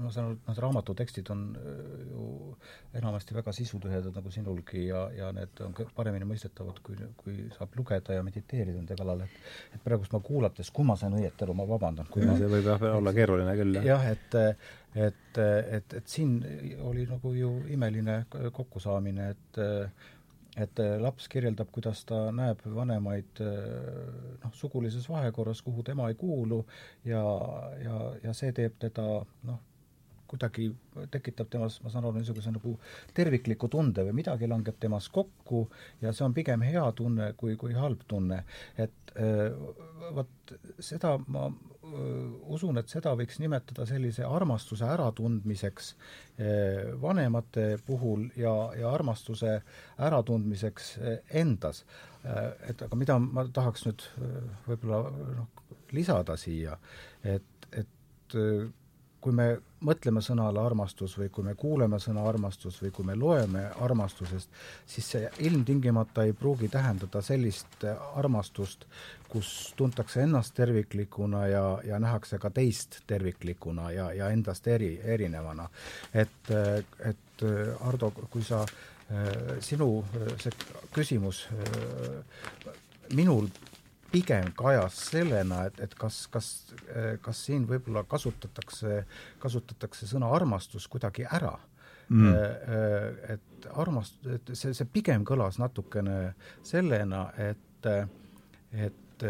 ma 0.00 0.12
saan 0.12 0.30
aru, 0.30 0.36
et 0.38 0.50
need 0.50 0.62
raamatu 0.64 0.96
tekstid 0.98 1.30
on 1.34 1.46
ju 2.10 2.26
enamasti 3.00 3.36
väga 3.36 3.54
sisutühedad, 3.54 4.12
nagu 4.16 4.32
sinulgi, 4.34 4.86
ja, 4.88 5.06
ja 5.16 5.30
need 5.36 5.62
on 5.64 5.74
paremini 5.96 6.28
mõistetavad, 6.28 6.82
kui, 6.84 6.98
kui 7.20 7.46
saab 7.56 7.74
lugeda 7.78 8.18
ja 8.18 8.26
mediteerida 8.26 8.78
nende 8.78 8.98
kallal, 8.98 9.24
et 9.26 9.74
et 9.74 9.82
praegust 9.84 10.12
ma 10.14 10.22
kuulates, 10.24 10.70
kui 10.74 10.86
ma 10.86 10.96
sain 10.98 11.14
õieti 11.16 11.46
aru, 11.46 11.56
ma 11.56 11.66
vabandan. 11.68 12.08
kui 12.10 12.26
ma, 12.26 12.36
see 12.38 12.50
võib 12.50 12.70
jah 12.72 12.86
olla 12.96 13.14
keeruline 13.16 13.56
küll, 13.58 13.80
jah. 13.80 13.90
jah, 13.94 14.08
et 14.14 14.38
et, 14.94 15.38
et, 15.38 15.94
et 16.00 16.08
siin 16.10 16.40
oli 16.82 17.04
nagu 17.06 17.30
ju 17.34 17.50
imeline 17.70 18.24
kokkusaamine, 18.52 19.28
et 19.30 19.60
et 20.56 20.80
äh, 20.82 20.96
laps 21.00 21.28
kirjeldab, 21.30 21.70
kuidas 21.72 22.04
ta 22.08 22.28
näeb 22.34 22.62
vanemaid 22.74 23.42
äh, 23.44 24.38
noh, 24.42 24.54
sugulises 24.56 25.08
vahekorras, 25.08 25.62
kuhu 25.62 25.84
tema 25.86 26.08
ei 26.10 26.18
kuulu 26.18 26.64
ja, 27.04 27.22
ja, 27.84 27.98
ja 28.24 28.34
see 28.34 28.52
teeb 28.56 28.78
teda 28.82 29.06
noh, 29.46 29.60
kuidagi 30.30 30.68
tekitab 31.10 31.50
temas, 31.50 31.80
ma 31.84 31.92
saan 31.92 32.06
aru, 32.06 32.20
niisuguse 32.20 32.52
nagu 32.54 32.76
tervikliku 33.16 33.70
tunde 33.72 34.04
või 34.06 34.20
midagi 34.22 34.48
langeb 34.50 34.78
temas 34.80 35.10
kokku 35.12 35.66
ja 36.02 36.14
see 36.14 36.26
on 36.28 36.36
pigem 36.36 36.62
hea 36.66 36.86
tunne 36.96 37.32
kui, 37.40 37.56
kui 37.60 37.74
halb 37.74 38.06
tunne. 38.10 38.44
et 38.78 39.14
äh, 39.16 39.50
vot 40.14 40.54
seda 40.78 41.16
ma 41.26 41.48
usun, 42.50 42.78
et 42.80 42.90
seda 42.90 43.12
võiks 43.18 43.38
nimetada 43.42 43.86
sellise 43.88 44.24
armastuse 44.26 44.86
äratundmiseks 44.86 45.94
vanemate 47.02 47.66
puhul 47.86 48.28
ja, 48.38 48.52
ja 48.78 48.92
armastuse 48.94 49.60
äratundmiseks 49.98 50.92
endas. 51.42 51.84
et 52.68 52.82
aga 52.82 52.96
mida 52.96 53.18
ma 53.18 53.46
tahaks 53.48 53.86
nüüd 53.88 54.04
võib-olla 54.68 55.02
noh, 55.38 55.64
lisada 55.96 56.36
siia, 56.38 56.76
et, 57.24 57.68
et 57.72 58.36
kui 59.20 59.32
me 59.36 59.46
mõtleme 59.84 60.20
sõnale 60.24 60.60
armastus 60.60 61.16
või 61.18 61.28
kui 61.32 61.44
me 61.44 61.54
kuuleme 61.58 61.98
sõna 62.00 62.24
armastus 62.28 62.80
või 62.82 62.90
kui 62.94 63.04
me 63.04 63.16
loeme 63.16 63.66
armastusest, 63.84 64.50
siis 64.86 65.08
see 65.14 65.30
ilmtingimata 65.48 66.24
ei 66.24 66.32
pruugi 66.36 66.68
tähendada 66.68 67.22
sellist 67.24 67.84
armastust, 68.20 68.84
kus 69.30 69.72
tuntakse 69.76 70.22
ennast 70.24 70.54
terviklikuna 70.56 71.46
ja, 71.48 71.64
ja 71.86 71.98
nähakse 72.02 72.38
ka 72.38 72.50
teist 72.50 73.00
terviklikuna 73.06 73.90
ja, 73.94 74.12
ja 74.12 74.30
endast 74.30 74.66
eri, 74.68 74.94
erinevana. 75.04 75.68
et, 76.14 76.54
et 77.04 77.44
Ardo, 77.88 78.10
kui 78.30 78.42
sa, 78.44 78.64
sinu 79.64 80.04
see 80.38 80.52
küsimus 80.92 81.46
minul 83.16 83.48
pigem 84.12 84.50
kajas 84.58 84.98
sellena, 85.10 85.64
et, 85.68 85.80
et 85.86 85.94
kas, 85.98 86.24
kas, 86.32 86.50
kas 87.22 87.42
siin 87.46 87.66
võib-olla 87.68 88.04
kasutatakse, 88.08 89.04
kasutatakse 89.42 90.08
sõna 90.10 90.30
armastus 90.34 90.88
kuidagi 90.90 91.26
ära. 91.30 91.54
Mm.. 92.10 92.34
Et 93.30 93.66
armast-, 93.78 94.24
et 94.26 94.52
see, 94.58 94.74
see 94.74 94.88
pigem 94.90 95.22
kõlas 95.26 95.60
natukene 95.62 96.34
sellena, 96.66 97.28
et, 97.38 97.90
et 98.74 99.26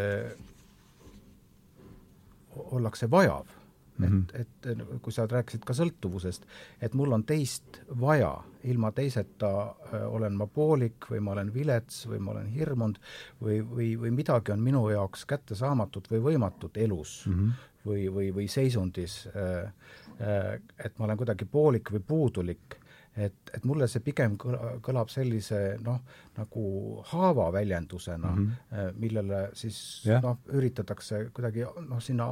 ollakse 2.70 3.10
vajav 3.12 3.59
mm. 4.08 4.26
-hmm. 4.32 4.40
et, 4.40 4.66
et 4.66 5.02
kui 5.02 5.12
sa 5.12 5.26
rääkisid 5.26 5.64
ka 5.66 5.76
sõltuvusest, 5.76 6.46
et 6.80 6.94
mul 6.94 7.12
on 7.12 7.24
teist 7.24 7.80
vaja, 8.00 8.32
ilma 8.64 8.92
teiseta 8.92 9.50
äh, 9.92 10.04
olen 10.08 10.36
ma 10.36 10.46
poolik 10.46 11.10
või 11.10 11.20
ma 11.20 11.32
olen 11.32 11.54
vilets 11.54 12.06
või 12.08 12.18
ma 12.18 12.34
olen 12.34 12.46
hirmunud 12.46 12.98
või, 13.40 13.60
või, 13.60 13.94
või 14.00 14.10
midagi 14.10 14.52
on 14.52 14.60
minu 14.60 14.88
jaoks 14.90 15.24
kättesaamatut 15.24 16.10
või 16.10 16.20
võimatut 16.30 16.76
elus 16.76 17.24
mm 17.26 17.34
-hmm. 17.34 17.52
või, 17.86 18.08
või, 18.12 18.34
või 18.34 18.48
seisundis 18.48 19.26
äh,, 19.26 19.72
äh, 20.20 20.60
et 20.84 20.98
ma 20.98 21.04
olen 21.04 21.16
kuidagi 21.16 21.44
poolik 21.44 21.92
või 21.92 22.00
puudulik 22.06 22.79
et, 23.16 23.52
et 23.54 23.64
mulle 23.66 23.88
see 23.90 24.02
pigem 24.04 24.36
kõlab 24.38 25.10
sellise 25.12 25.78
noh, 25.84 25.98
nagu 26.38 26.64
haava 27.10 27.48
väljendusena 27.52 28.30
mm, 28.30 28.50
-hmm. 28.70 29.00
millele 29.02 29.40
siis 29.54 29.80
yeah. 30.06 30.22
noh, 30.22 30.38
üritatakse 30.54 31.24
kuidagi 31.34 31.66
noh, 31.88 32.00
sinna 32.00 32.28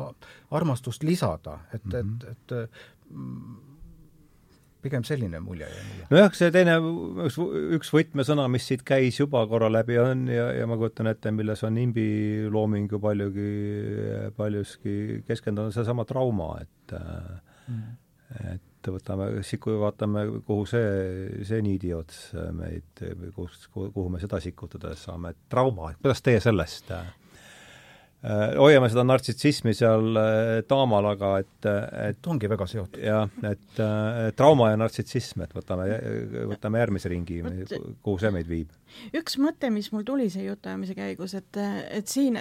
armastust 0.50 1.02
lisada, 1.02 1.58
et 1.72 1.84
mm, 1.84 1.92
-hmm. 1.92 2.30
et, 2.30 2.52
et 2.52 2.78
pigem 4.82 5.04
selline 5.04 5.40
mulje 5.42 5.66
jäi 5.66 5.84
mulle. 5.88 6.06
nojah, 6.10 6.34
see 6.38 6.50
teine, 6.54 6.76
üks, 7.26 7.38
üks 7.78 7.90
võtmesõna, 7.94 8.46
mis 8.52 8.66
siit 8.70 8.84
käis 8.86 9.18
juba 9.18 9.42
korra 9.50 9.70
läbi, 9.72 9.98
on 9.98 10.26
ja, 10.30 10.52
ja 10.54 10.68
ma 10.70 10.78
kujutan 10.80 11.10
ette, 11.10 11.32
milles 11.34 11.64
on 11.66 11.78
imbi 11.82 12.08
looming 12.52 12.92
ju 12.92 13.00
paljugi, 13.02 13.50
paljuski 14.36 15.22
keskendunud, 15.26 15.74
seesama 15.74 16.06
trauma, 16.08 16.54
et 16.62 16.96
mm. 17.66 17.84
et 18.54 18.67
et 18.78 18.90
võtame, 18.94 19.30
siku-, 19.46 19.78
vaatame, 19.82 20.24
kuhu 20.46 20.66
see, 20.70 20.90
see 21.48 21.62
niidiots 21.66 22.28
meid, 22.56 23.06
kus, 23.36 23.66
kuhu 23.74 24.08
me 24.12 24.22
seda 24.22 24.40
sikutada 24.42 24.94
saame, 24.98 25.34
et 25.34 25.48
trauma, 25.50 25.92
kuidas 25.98 26.22
teie 26.24 26.40
sellest 26.42 26.94
äh, 26.94 27.08
hoiame 28.58 28.88
seda 28.90 29.04
nartsissismi 29.06 29.74
seal 29.78 30.18
taamal, 30.70 31.06
aga 31.12 31.32
et, 31.42 31.68
et 32.08 32.30
ongi 32.30 32.50
väga 32.50 32.66
seotud. 32.66 32.98
jah, 33.02 33.30
et 33.46 33.82
trauma 34.38 34.72
ja 34.72 34.80
nartsissism, 34.80 35.44
et 35.46 35.54
võtame, 35.54 35.86
võtame 36.50 36.82
järgmise 36.82 37.12
ringi, 37.12 37.38
kuhu 38.02 38.18
see 38.18 38.32
meid 38.34 38.50
viib. 38.50 38.74
üks 39.14 39.38
mõte, 39.38 39.70
mis 39.70 39.92
mul 39.94 40.06
tuli 40.08 40.26
see 40.34 40.48
jutuajamise 40.48 40.98
käigus, 40.98 41.36
et, 41.38 41.60
et 41.94 42.10
siin 42.10 42.40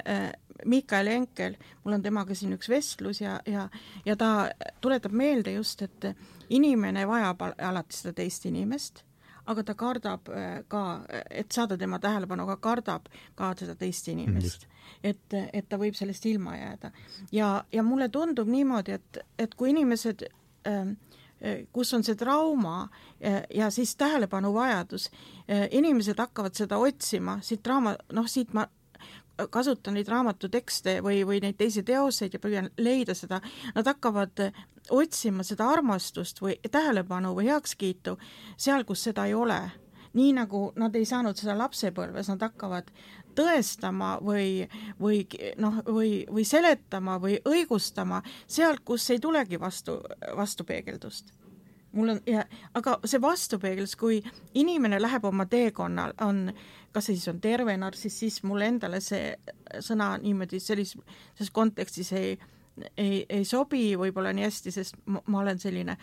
Miikael 0.66 1.08
Enkel, 1.08 1.58
mul 1.84 1.98
on 1.98 2.04
temaga 2.04 2.36
siin 2.36 2.56
üks 2.58 2.70
vestlus 2.70 3.22
ja, 3.22 3.40
ja, 3.46 3.68
ja 4.06 4.16
ta 4.16 4.50
tuletab 4.82 5.12
meelde 5.12 5.54
just, 5.58 5.82
et 5.82 6.12
inimene 6.50 7.06
vajab 7.08 7.44
alati 7.58 7.98
seda 7.98 8.14
teist 8.18 8.46
inimest, 8.50 9.04
aga 9.48 9.64
ta 9.64 9.76
kardab 9.80 10.30
äh, 10.34 10.62
ka, 10.68 10.84
et 11.30 11.52
saada 11.56 11.78
tema 11.78 12.00
tähelepanu, 12.04 12.48
aga 12.48 12.58
kardab 12.62 13.08
ka 13.36 13.54
seda 13.60 13.76
teist 13.80 14.08
inimest 14.12 14.68
mm.. 14.68 15.10
et, 15.12 15.38
et 15.54 15.70
ta 15.70 15.80
võib 15.80 15.96
sellest 15.96 16.26
ilma 16.28 16.58
jääda. 16.58 16.92
ja, 17.32 17.52
ja 17.72 17.84
mulle 17.84 18.10
tundub 18.10 18.50
niimoodi, 18.52 18.98
et, 18.98 19.22
et 19.40 19.56
kui 19.56 19.72
inimesed 19.72 20.26
ähm, 20.68 20.96
äh, 21.42 21.64
kus 21.72 21.94
on 21.94 22.04
see 22.04 22.18
trauma 22.20 22.90
ja, 23.20 23.44
ja 23.54 23.70
siis 23.72 23.96
tähelepanuvajadus, 23.96 25.10
äh, 25.48 25.68
inimesed 25.72 26.20
hakkavad 26.20 26.58
seda 26.58 26.80
otsima, 26.82 27.40
siit 27.42 27.64
draama, 27.64 27.96
noh, 28.14 28.28
siit 28.28 28.54
ma 28.58 28.68
kasutan 29.50 29.98
neid 29.98 30.08
raamatu 30.08 30.50
tekste 30.50 31.00
või, 31.06 31.22
või 31.28 31.42
neid 31.44 31.58
teisi 31.60 31.84
teoseid 31.84 32.34
ja 32.34 32.42
püüan 32.42 32.70
leida 32.78 33.16
seda, 33.18 33.42
nad 33.76 33.88
hakkavad 33.88 34.48
otsima 34.94 35.44
seda 35.44 35.68
armastust 35.70 36.42
või 36.42 36.58
tähelepanu 36.72 37.36
või 37.38 37.50
heakskiitu 37.52 38.18
seal, 38.58 38.86
kus 38.88 39.04
seda 39.10 39.28
ei 39.28 39.34
ole. 39.34 39.62
nii 40.18 40.32
nagu 40.34 40.72
nad 40.76 40.96
ei 40.96 41.06
saanud 41.06 41.38
seda 41.38 41.54
lapsepõlves, 41.58 42.30
nad 42.32 42.42
hakkavad 42.42 42.88
tõestama 43.38 44.18
või, 44.24 44.68
või 45.00 45.20
noh, 45.62 45.82
või, 45.86 46.26
või 46.32 46.46
seletama 46.46 47.20
või 47.22 47.38
õigustama 47.46 48.24
sealt, 48.48 48.82
kus 48.86 49.10
ei 49.14 49.20
tulegi 49.20 49.60
vastu, 49.60 50.00
vastupeegeldust 50.36 51.34
mul 51.92 52.10
on 52.10 52.20
ja, 52.28 52.44
aga 52.78 52.98
see 53.06 53.22
vastupeegeldus, 53.22 53.96
kui 53.96 54.20
inimene 54.54 55.00
läheb 55.02 55.26
oma 55.26 55.46
teekonnal, 55.50 56.14
on 56.22 56.52
kas 56.94 57.10
see 57.10 57.18
siis 57.18 57.28
on 57.32 57.42
terve 57.42 57.78
nartsissism, 57.78 58.48
mulle 58.52 58.70
endale 58.72 59.02
see 59.04 59.36
sõna 59.84 60.16
niimoodi 60.22 60.60
sellises, 60.64 61.52
kontekstis 61.54 62.12
ei, 62.18 62.38
ei, 62.98 63.26
ei 63.30 63.46
sobi 63.46 63.92
võib-olla 64.00 64.34
nii 64.34 64.48
hästi, 64.48 64.74
sest 64.74 64.98
ma, 65.06 65.22
ma 65.26 65.44
olen 65.44 65.60
selline 65.62 65.98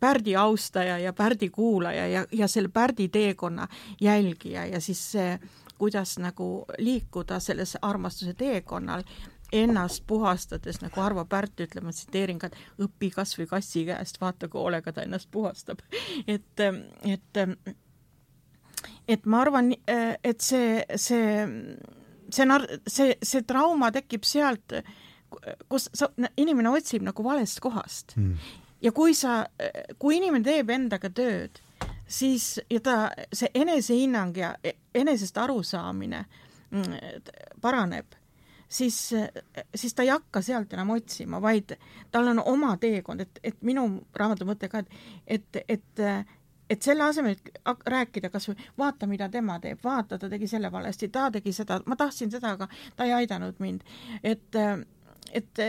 Pärdi 0.00 0.32
austaja 0.36 0.94
ja 0.98 1.12
Pärdi 1.12 1.50
kuulaja 1.52 2.06
ja, 2.08 2.22
ja 2.32 2.48
selle 2.48 2.70
Pärdi 2.72 3.08
teekonna 3.12 3.66
jälgija 4.00 4.64
ja 4.66 4.80
siis 4.80 5.02
see, 5.12 5.34
kuidas 5.78 6.16
nagu 6.18 6.64
liikuda 6.78 7.40
selles 7.40 7.76
armastuse 7.82 8.34
teekonnal, 8.34 9.04
ennast 9.52 10.04
puhastades, 10.06 10.80
nagu 10.82 11.00
Arvo 11.02 11.24
Pärt 11.28 11.60
ütleb, 11.60 11.84
ma 11.84 11.92
tsiteerin 11.94 12.38
ka, 12.38 12.50
et 12.50 12.84
õpi 12.86 13.10
kas 13.14 13.36
või 13.38 13.48
kassi 13.50 13.84
käest, 13.88 14.20
vaata 14.22 14.48
kui 14.48 14.60
hoolega 14.62 14.92
ta 14.94 15.04
ennast 15.06 15.30
puhastab. 15.30 15.82
et, 16.34 16.66
et 17.04 17.44
et 19.10 19.26
ma 19.26 19.40
arvan, 19.44 19.72
äh, 19.90 20.14
et 20.24 20.40
see, 20.40 20.84
see, 20.96 21.46
see 22.30 22.46
see, 22.86 23.14
see 23.22 23.42
trauma 23.42 23.90
tekib 23.94 24.24
sealt, 24.24 24.76
kus 25.70 25.88
sa, 25.94 26.10
inimene 26.40 26.70
otsib 26.70 27.04
nagu 27.06 27.24
valest 27.24 27.60
kohast. 27.62 28.16
Mm.. 28.16 28.36
ja 28.82 28.92
kui 28.92 29.14
sa, 29.14 29.42
kui 29.98 30.16
inimene 30.18 30.46
teeb 30.46 30.70
endaga 30.70 31.10
tööd, 31.10 31.60
siis 32.10 32.58
ja 32.70 32.80
ta, 32.80 32.96
see 33.32 33.50
enesehinnang 33.54 34.36
ja 34.36 34.54
enesest 34.94 35.38
arusaamine 35.38 36.24
mm, 36.70 36.96
paraneb, 37.60 38.16
siis, 38.70 38.98
siis 39.74 39.94
ta 39.94 40.06
ei 40.06 40.12
hakka 40.12 40.42
sealt 40.42 40.72
enam 40.72 40.94
otsima, 40.94 41.40
vaid 41.42 41.74
tal 42.10 42.30
on 42.32 42.42
oma 42.44 42.76
teekond, 42.80 43.26
et, 43.26 43.40
et 43.42 43.62
minu 43.66 43.86
raamatu 44.16 44.46
mõte 44.48 44.70
ka, 44.70 44.84
et, 44.84 45.00
et, 45.26 45.64
et 45.68 46.04
et 46.70 46.86
selle 46.86 47.02
asemel, 47.02 47.34
et 47.34 47.88
rääkida 47.90 48.28
kas 48.30 48.46
või 48.46 48.68
vaata, 48.78 49.08
mida 49.10 49.26
tema 49.28 49.56
teeb, 49.58 49.80
vaata, 49.82 50.18
ta 50.22 50.28
tegi 50.30 50.46
selle 50.46 50.70
valesti, 50.70 51.08
ta 51.10 51.26
tegi 51.34 51.52
seda, 51.52 51.80
ma 51.90 51.98
tahtsin 51.98 52.30
seda, 52.30 52.54
aga 52.54 52.68
ta 52.96 53.08
ei 53.08 53.14
aidanud 53.16 53.58
mind. 53.58 53.82
et, 54.22 54.60
et 55.34 55.64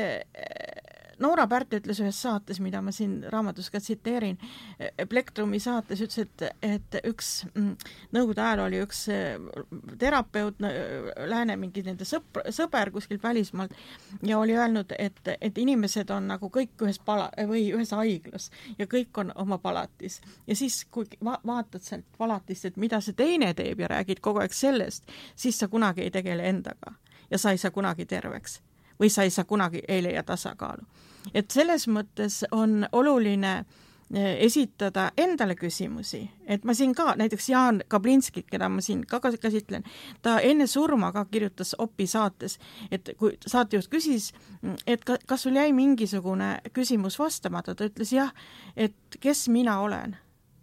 Noora 1.22 1.46
Pärt 1.48 1.74
ütles 1.78 2.00
ühes 2.02 2.18
saates, 2.24 2.60
mida 2.64 2.82
ma 2.82 2.92
siin 2.96 3.20
raamatus 3.30 3.70
ka 3.72 3.80
tsiteerin, 3.80 4.40
Plektrumi 5.10 5.60
saates 5.62 6.02
ütles, 6.02 6.26
et, 6.26 6.46
et 6.66 6.98
üks 7.08 7.30
mm, 7.54 7.76
Nõukogude 8.16 8.42
ajal 8.42 8.64
oli 8.66 8.80
üks 8.82 9.04
äh, 9.14 9.36
terapeut, 10.02 10.62
lääne 11.30 11.58
mingi 11.62 11.84
nende 11.86 12.08
sõpr, 12.08 12.48
sõber 12.54 12.92
kuskilt 12.96 13.24
välismaalt 13.24 13.76
ja 14.28 14.40
oli 14.40 14.56
öelnud, 14.58 14.96
et, 14.98 15.22
et 15.42 15.62
inimesed 15.62 16.10
on 16.14 16.32
nagu 16.32 16.50
kõik 16.54 16.86
ühes 16.88 17.00
pala- 17.06 17.30
või 17.50 17.68
ühes 17.76 17.94
haiglas 17.96 18.50
ja 18.80 18.90
kõik 18.90 19.22
on 19.22 19.32
oma 19.36 19.60
palatis. 19.62 20.22
ja 20.48 20.56
siis, 20.56 20.84
kui 20.92 21.06
va 21.24 21.38
vaatad 21.46 21.86
sealt 21.86 22.06
palatist, 22.18 22.66
et 22.66 22.82
mida 22.82 23.02
see 23.02 23.14
teine 23.18 23.54
teeb 23.54 23.80
ja 23.80 23.92
räägid 23.92 24.22
kogu 24.22 24.42
aeg 24.42 24.54
sellest, 24.54 25.06
siis 25.36 25.60
sa 25.60 25.68
kunagi 25.68 26.02
ei 26.02 26.12
tegele 26.12 26.50
endaga 26.50 26.98
ja 27.32 27.38
sa 27.38 27.52
ei 27.52 27.62
saa 27.62 27.72
kunagi 27.72 28.06
terveks 28.06 28.62
või 29.02 29.10
sa 29.10 29.24
ei 29.26 29.30
saa 29.34 29.46
kunagi, 29.50 29.82
ei 29.88 30.04
leia 30.04 30.24
tasakaalu. 30.24 30.86
Et 31.34 31.52
selles 31.52 31.88
mõttes 31.88 32.42
on 32.52 32.86
oluline 32.92 33.54
eh, 33.60 34.38
esitada 34.46 35.10
endale 35.18 35.56
küsimusi, 35.56 36.24
et 36.46 36.64
ma 36.66 36.76
siin 36.78 36.96
ka, 36.96 37.14
näiteks 37.20 37.50
Jaan 37.50 37.82
Kablinskit, 37.88 38.50
keda 38.52 38.70
ma 38.70 38.82
siin 38.82 39.06
ka 39.08 39.20
käsitlen, 39.22 39.84
ta 40.22 40.40
enne 40.40 40.68
surma 40.68 41.12
ka 41.12 41.26
kirjutas 41.26 41.76
Opi 41.80 42.08
saates, 42.08 42.60
et 42.92 43.14
kui 43.18 43.38
saatejuht 43.46 43.92
küsis, 43.92 44.32
et 44.88 45.06
ka, 45.06 45.18
kas 45.28 45.48
sul 45.48 45.60
jäi 45.60 45.72
mingisugune 45.74 46.58
küsimus 46.74 47.20
vastamata, 47.20 47.76
ta 47.76 47.90
ütles 47.90 48.14
jah, 48.16 48.34
et 48.76 49.20
kes 49.20 49.48
mina 49.50 49.80
olen 49.82 50.18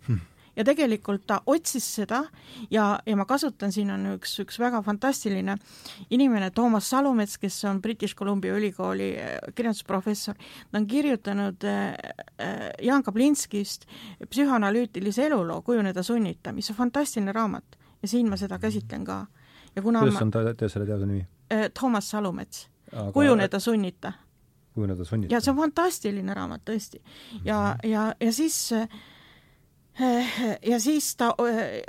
hmm. 0.06 0.20
Ja 0.58 0.64
tegelikult 0.66 1.24
ta 1.28 1.38
otsis 1.46 1.86
seda 1.98 2.22
ja, 2.70 2.86
ja 3.06 3.16
ma 3.16 3.24
kasutan, 3.28 3.72
siin 3.74 3.90
on 3.94 4.06
üks, 4.16 4.34
üks 4.42 4.58
väga 4.60 4.80
fantastiline 4.86 5.54
inimene, 6.14 6.50
Toomas 6.54 6.90
Salumets, 6.90 7.38
kes 7.38 7.60
on 7.70 7.82
British 7.82 8.16
Columbia 8.18 8.56
ülikooli 8.58 9.12
äh, 9.22 9.36
kirjandusprofessor, 9.54 10.38
ta 10.70 10.80
on 10.80 10.86
kirjutanud 10.90 11.66
äh, 11.68 11.94
äh, 12.42 12.68
Jaan 12.82 13.06
Kaplinskist 13.06 13.86
psühhoanalüütilise 14.26 15.28
eluloo 15.28 15.62
Kujuneda 15.62 16.02
sunnita, 16.02 16.52
mis 16.52 16.70
on 16.72 16.78
fantastiline 16.78 17.32
raamat 17.32 17.78
ja 18.02 18.08
siin 18.08 18.30
ma 18.30 18.38
seda 18.40 18.58
käsitlen 18.58 19.04
ka. 19.04 19.26
kuidas 19.78 20.22
on 20.22 20.30
ta, 20.30 20.42
selle 20.68 20.86
teaduse 20.86 21.06
nimi? 21.06 21.26
Toomas 21.80 22.10
Salumets 22.10 22.66
Aga... 22.92 23.12
Kujuneda 23.12 23.60
sunnita 23.60 24.12
kujuneda 24.74 25.04
sunnita. 25.04 25.34
ja 25.34 25.40
see 25.40 25.52
on 25.52 25.58
fantastiline 25.58 26.34
raamat 26.34 26.62
tõesti. 26.66 27.00
ja 27.44 27.58
mm, 27.58 27.78
-hmm. 27.78 27.90
ja, 27.90 28.14
ja 28.20 28.32
siis 28.32 28.70
ja 30.70 30.78
siis 30.80 31.10
ta, 31.16 31.32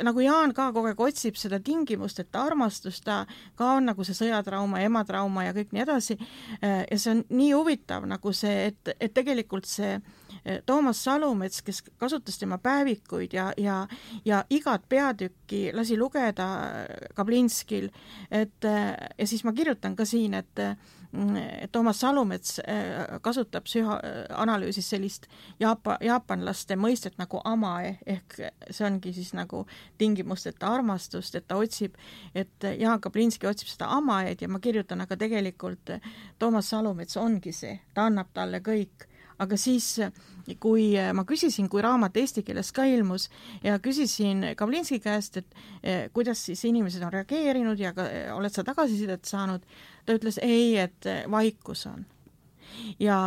nagu 0.03 0.23
Jaan 0.23 0.53
ka 0.57 0.69
kogu 0.73 0.89
aeg 0.91 1.01
otsib 1.03 1.37
seda 1.39 1.59
tingimust, 1.63 2.19
et 2.19 2.35
armastus, 2.35 3.01
ta 3.05 3.21
ka 3.59 3.73
on 3.77 3.89
nagu 3.91 4.05
see 4.07 4.17
sõjatrauma, 4.17 4.81
ematrauma 4.85 5.45
ja 5.47 5.53
kõik 5.57 5.73
nii 5.75 5.83
edasi. 5.85 6.17
ja 6.61 6.97
see 6.97 7.11
on 7.13 7.23
nii 7.29 7.51
huvitav 7.53 8.07
nagu 8.09 8.33
see, 8.33 8.71
et, 8.71 8.93
et 8.99 9.13
tegelikult 9.13 9.69
see 9.69 9.99
Toomas 10.65 11.03
Salumets, 11.03 11.61
kes 11.65 11.83
kasutas 11.99 12.39
tema 12.39 12.57
päevikuid 12.57 13.33
ja, 13.35 13.49
ja, 13.57 13.81
ja 14.25 14.43
igat 14.49 14.87
peatükki 14.89 15.69
lasi 15.75 15.97
lugeda 15.97 16.47
Kablinskil, 17.15 17.89
et 18.31 18.63
ja 18.63 19.27
siis 19.27 19.43
ma 19.43 19.53
kirjutan 19.53 19.97
ka 19.99 20.07
siin, 20.07 20.37
et 20.39 20.65
Toomas 21.71 21.99
Salumets 21.99 22.59
äh, 22.59 23.17
kasutab 23.25 23.65
psühhoanalüüsis 23.65 24.89
sellist 24.93 25.25
jaapa, 25.59 25.97
jaapanlaste 26.05 26.77
mõistet 26.77 27.17
nagu 27.17 27.41
amae, 27.49 27.95
ehk 28.05 28.37
see 28.69 28.85
ongi 28.85 29.15
siis 29.17 29.33
nagu 29.33 29.63
tingimusteta 29.97 30.69
armastust, 30.69 31.35
et 31.35 31.47
ta 31.49 31.57
otsib, 31.57 31.97
et 32.37 32.69
Jaan 32.77 33.01
Kaplinski 33.01 33.49
otsib 33.49 33.71
seda 33.73 33.89
amaed 33.97 34.41
ja 34.41 34.51
ma 34.51 34.61
kirjutan, 34.61 35.01
aga 35.01 35.17
tegelikult 35.17 35.95
Toomas 36.37 36.69
Salumets 36.69 37.17
ongi 37.17 37.55
see, 37.57 37.79
ta 37.93 38.05
annab 38.09 38.29
talle 38.33 38.61
kõik. 38.61 39.09
Aga 39.39 39.55
siis, 39.55 39.93
kui 40.59 40.89
ma 41.15 41.23
küsisin, 41.23 41.69
kui 41.71 41.79
raamat 41.79 42.17
eesti 42.19 42.41
keeles 42.43 42.73
ka 42.75 42.83
ilmus 42.91 43.29
ja 43.63 43.77
küsisin 43.79 44.49
Kavlinski 44.59 44.99
käest, 44.99 45.39
et 45.39 46.11
kuidas 46.11 46.41
siis 46.49 46.65
inimesed 46.67 47.05
on 47.07 47.13
reageerinud 47.13 47.79
ja 47.79 47.93
ka, 47.95 48.03
oled 48.35 48.51
sa 48.51 48.65
tagasisidet 48.67 49.23
saanud, 49.31 49.63
ta 50.09 50.17
ütles 50.17 50.39
ei, 50.41 50.73
et 50.81 51.05
vaikus 51.29 51.85
on. 51.89 52.05
ja, 52.99 53.17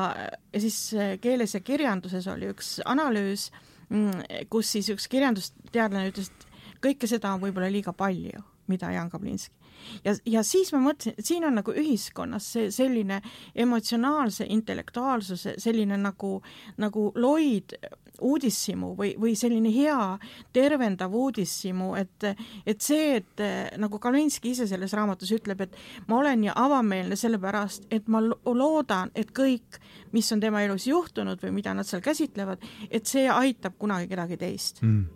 ja 0.52 0.60
siis 0.60 0.78
keeles 1.22 1.54
ja 1.54 1.62
kirjanduses 1.62 2.26
oli 2.32 2.50
üks 2.50 2.76
analüüs, 2.84 3.50
mm, 3.88 4.46
kus 4.50 4.74
siis 4.74 4.90
üks 4.90 5.06
kirjandusteadlane 5.12 6.10
ütles, 6.10 6.32
et 6.32 6.78
kõike 6.82 7.10
seda 7.10 7.36
on 7.36 7.42
võib-olla 7.42 7.70
liiga 7.70 7.94
palju, 7.94 8.42
mida 8.66 8.90
Jan 8.90 9.10
Kablinski 9.10 9.62
ja, 10.04 10.14
ja 10.26 10.42
siis 10.46 10.72
ma 10.74 10.80
mõtlesin, 10.82 11.16
et 11.18 11.26
siin 11.26 11.46
on 11.46 11.56
nagu 11.58 11.74
ühiskonnas 11.74 12.46
see 12.54 12.70
selline 12.74 13.20
emotsionaalse 13.64 14.46
intellektuaalsuse 14.48 15.56
selline 15.62 15.98
nagu, 16.00 16.36
nagu 16.82 17.10
loid 17.16 17.76
uudishimu 18.20 18.92
või, 18.98 19.12
või 19.20 19.34
selline 19.38 19.70
hea 19.74 20.18
tervendav 20.52 21.14
uudishimu, 21.14 21.92
et, 22.00 22.26
et 22.66 22.84
see, 22.84 23.16
et 23.20 23.44
nagu 23.80 24.00
Kalinski 24.02 24.52
ise 24.52 24.66
selles 24.70 24.92
raamatus 24.96 25.32
ütleb, 25.38 25.64
et 25.64 25.78
ma 26.08 26.18
olen 26.20 26.44
ju 26.48 26.56
avameelne 26.64 27.16
sellepärast, 27.18 27.88
et 27.90 28.10
ma 28.12 28.22
loodan, 28.22 29.12
et 29.14 29.32
kõik, 29.36 29.80
mis 30.12 30.28
on 30.34 30.42
tema 30.42 30.62
elus 30.66 30.86
juhtunud 30.90 31.40
või 31.42 31.56
mida 31.60 31.74
nad 31.76 31.88
seal 31.88 32.04
käsitlevad, 32.04 32.62
et 32.90 33.08
see 33.08 33.28
aitab 33.30 33.78
kunagi 33.78 34.10
kedagi 34.12 34.38
teist. 34.40 34.82
Mm. 34.82 35.08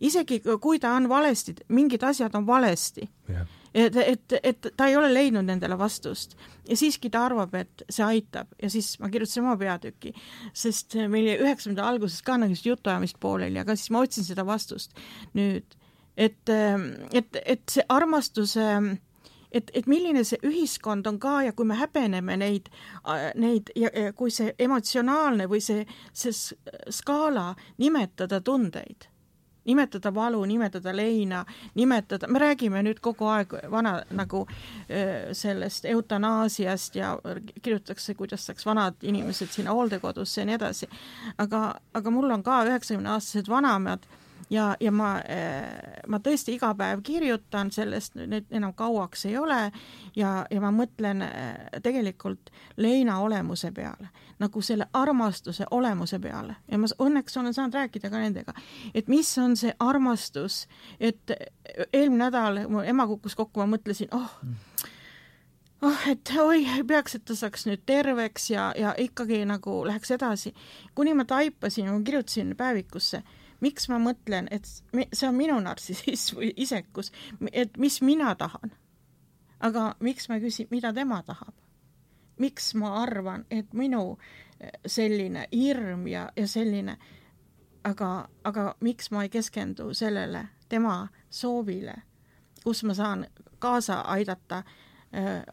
isegi 0.00 0.40
kui 0.60 0.78
ta 0.80 0.94
on 0.96 1.08
valesti, 1.08 1.54
mingid 1.68 2.02
asjad 2.02 2.34
on 2.34 2.46
valesti. 2.46 3.08
Yeah 3.28 3.46
et, 3.74 3.96
et, 3.96 4.34
et 4.42 4.66
ta 4.76 4.88
ei 4.88 4.96
ole 4.96 5.10
leidnud 5.12 5.46
nendele 5.46 5.78
vastust. 5.78 6.36
Ja 6.68 6.76
siiski 6.78 7.10
ta 7.12 7.24
arvab, 7.28 7.54
et 7.58 7.84
see 7.90 8.04
aitab. 8.06 8.52
Ja 8.62 8.70
siis 8.72 8.94
ma 9.02 9.10
kirjutasin 9.12 9.44
oma 9.44 9.56
peatüki, 9.60 10.14
sest 10.56 10.96
meil 11.10 11.32
jäi 11.32 11.38
üheksakümnenda 11.42 11.88
alguses 11.88 12.22
ka 12.24 12.38
nagu 12.40 12.56
jutuajamist 12.64 13.18
pooleli, 13.20 13.58
aga 13.60 13.76
siis 13.76 13.90
ma 13.94 14.04
otsin 14.04 14.26
seda 14.26 14.46
vastust. 14.46 14.94
Nüüd, 15.34 15.76
et, 16.16 16.54
et, 17.12 17.42
et 17.44 17.66
see 17.70 17.84
armastuse 17.88 18.68
et, 19.54 19.70
et 19.74 19.86
milline 19.90 20.24
see 20.26 20.40
ühiskond 20.46 21.06
on 21.06 21.18
ka 21.22 21.40
ja 21.46 21.54
kui 21.54 21.66
me 21.68 21.78
häbeneme 21.78 22.36
neid, 22.40 22.70
neid 23.38 23.70
ja, 23.78 23.90
ja 23.90 24.12
kui 24.16 24.32
see 24.34 24.54
emotsionaalne 24.58 25.46
või 25.50 25.62
see, 25.62 25.84
see 26.12 26.34
skaala 26.94 27.52
nimetada 27.82 28.40
tundeid 28.44 29.08
nimetada 29.64 30.14
valu, 30.14 30.44
nimetada 30.44 30.96
leina, 30.96 31.44
nimetada, 31.74 32.28
me 32.28 32.38
räägime 32.42 32.82
nüüd 32.84 33.00
kogu 33.04 33.28
aeg 33.32 33.54
vana 33.70 33.94
nagu 34.10 34.44
sellest 35.32 35.84
eutanaasiast 35.88 36.96
ja 36.96 37.14
kirjutatakse, 37.62 38.14
kuidas 38.14 38.46
saaks 38.46 38.66
vanad 38.66 39.00
inimesed 39.02 39.52
sinna 39.54 39.72
hooldekodusse 39.72 40.40
ja 40.40 40.48
nii 40.48 40.58
edasi. 40.58 40.88
aga, 41.38 41.74
aga 41.94 42.10
mul 42.10 42.30
on 42.30 42.42
ka 42.42 42.62
üheksakümne-aastased 42.68 43.48
vanaemad 43.48 44.04
ja, 44.50 44.76
ja 44.80 44.92
ma, 44.92 45.18
eh, 45.28 46.00
ma 46.08 46.18
tõesti 46.22 46.54
iga 46.56 46.72
päev 46.78 47.02
kirjutan 47.04 47.70
sellest, 47.74 48.16
nüüd 48.18 48.50
enam 48.54 48.74
kauaks 48.76 49.26
ei 49.28 49.36
ole 49.38 49.60
ja, 50.16 50.32
ja 50.50 50.62
ma 50.62 50.72
mõtlen 50.74 51.22
eh, 51.26 51.80
tegelikult 51.82 52.50
leina 52.76 53.18
olemuse 53.24 53.72
peale, 53.72 54.10
nagu 54.42 54.62
selle 54.62 54.88
armastuse 54.92 55.68
olemuse 55.70 56.18
peale 56.22 56.56
ja 56.70 56.78
ma 56.78 56.90
õnneks 57.06 57.38
olen 57.40 57.54
saanud 57.54 57.74
rääkida 57.74 58.10
ka 58.10 58.22
nendega, 58.22 58.56
et 58.94 59.08
mis 59.08 59.30
on 59.38 59.56
see 59.56 59.74
armastus, 59.78 60.64
et 61.00 61.36
eelmine 61.92 62.24
nädal 62.24 62.64
mu 62.68 62.84
ema 62.84 63.06
kukkus 63.10 63.36
kokku, 63.38 63.60
ma 63.60 63.76
mõtlesin, 63.76 64.12
oh 64.14 64.40
oh, 65.84 66.08
et 66.08 66.32
oi, 66.40 66.64
peaks, 66.88 67.18
et 67.18 67.24
ta 67.28 67.36
saaks 67.36 67.66
nüüd 67.68 67.82
terveks 67.86 68.50
ja, 68.52 68.70
ja 68.78 68.94
ikkagi 68.98 69.42
nagu 69.48 69.82
läheks 69.86 70.14
edasi. 70.16 70.54
kuni 70.94 71.14
ma 71.14 71.24
taipasin, 71.28 71.90
ma 71.92 72.00
kirjutasin 72.04 72.54
päevikusse 72.56 73.22
miks 73.64 73.88
ma 73.88 73.98
mõtlen, 74.02 74.48
et 74.52 74.68
see 74.68 75.28
on 75.28 75.36
minu 75.38 75.58
nartsissism 75.64 76.40
või 76.40 76.52
isekus, 76.66 77.12
et 77.52 77.78
mis 77.80 78.00
mina 78.02 78.34
tahan. 78.38 78.74
aga 79.64 79.94
miks 80.00 80.28
ma 80.28 80.40
küsin, 80.40 80.68
mida 80.70 80.92
tema 80.92 81.22
tahab? 81.22 81.54
miks 82.38 82.74
ma 82.74 82.90
arvan, 83.02 83.44
et 83.50 83.72
minu 83.72 84.18
eh, 84.60 84.72
selline 84.86 85.46
hirm 85.52 86.06
ja, 86.10 86.28
ja 86.36 86.48
selline, 86.48 86.96
aga, 87.84 88.28
aga 88.44 88.74
miks 88.80 89.10
ma 89.10 89.22
ei 89.22 89.30
keskendu 89.30 89.94
sellele 89.94 90.48
tema 90.68 91.08
soovile, 91.30 91.94
kus 92.64 92.82
ma 92.84 92.94
saan 92.94 93.26
kaasa 93.58 94.00
aidata, 94.00 94.62
eh, 95.12 95.44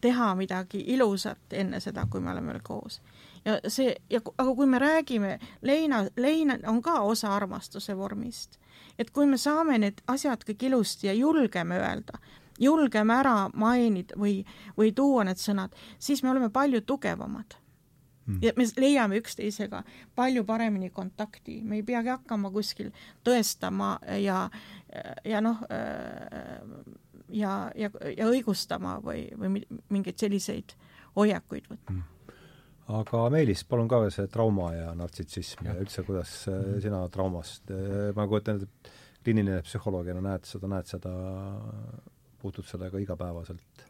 teha 0.00 0.34
midagi 0.34 0.84
ilusat 0.94 1.52
enne 1.52 1.80
seda, 1.80 2.06
kui 2.10 2.20
me 2.20 2.30
oleme 2.30 2.52
veel 2.52 2.62
koos 2.62 3.00
ja 3.44 3.58
see, 3.68 3.94
ja 4.10 4.20
aga 4.38 4.54
kui 4.54 4.66
me 4.66 4.78
räägime, 4.78 5.38
leina, 5.62 6.04
lein 6.16 6.54
on 6.66 6.82
ka 6.82 7.00
osa 7.00 7.34
armastuse 7.36 7.96
vormist. 7.96 8.58
et 8.98 9.10
kui 9.10 9.26
me 9.26 9.38
saame 9.40 9.78
need 9.78 10.02
asjad 10.06 10.44
kõik 10.44 10.66
ilusti 10.68 11.06
ja 11.06 11.12
julgeme 11.16 11.78
öelda, 11.80 12.18
julgeme 12.60 13.14
ära 13.14 13.48
mainida 13.54 14.16
või, 14.18 14.42
või 14.76 14.92
tuua 14.92 15.24
need 15.24 15.40
sõnad, 15.40 15.72
siis 15.98 16.22
me 16.22 16.30
oleme 16.30 16.50
palju 16.50 16.82
tugevamad 16.86 17.56
mm. 18.26 18.38
ja 18.42 18.52
me 18.56 18.66
leiame 18.76 19.18
üksteisega 19.18 19.82
palju 20.14 20.44
paremini 20.44 20.90
kontakti, 20.90 21.62
me 21.62 21.80
ei 21.80 21.82
peagi 21.82 22.12
hakkama 22.12 22.50
kuskil 22.50 22.92
tõestama 23.24 23.96
ja, 24.20 24.44
ja 25.24 25.40
noh, 25.40 25.64
ja, 27.28 27.58
ja, 27.74 27.90
ja 28.16 28.28
õigustama 28.28 28.98
või, 29.02 29.26
või 29.38 29.64
mingeid 29.88 30.20
selliseid 30.20 30.76
hoiakuid 31.16 31.70
võtma 31.72 31.96
mm 31.96 32.11
aga 32.98 33.22
Meelis, 33.32 33.62
palun 33.68 33.88
ka 33.90 34.02
see 34.12 34.28
trauma 34.32 34.72
ja 34.74 34.90
nartsissism 34.98 35.66
ja, 35.66 35.76
ja 35.76 35.84
üldse, 35.84 36.04
kuidas 36.06 36.34
mm. 36.50 36.80
sina 36.84 37.04
traumast, 37.12 37.70
äh, 37.72 38.10
ma 38.16 38.26
kujutan 38.30 38.60
ette, 38.60 38.68
et 38.68 39.22
kliiniline 39.22 39.62
psühholoogina 39.66 40.22
näed 40.24 40.46
seda, 40.48 40.68
näed 40.70 40.90
seda, 40.90 41.14
puutud 42.42 42.66
sellega 42.66 43.00
igapäevaselt 43.02 43.84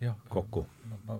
jah, 0.00 0.16
kokku? 0.32 0.64
ma, 1.08 1.18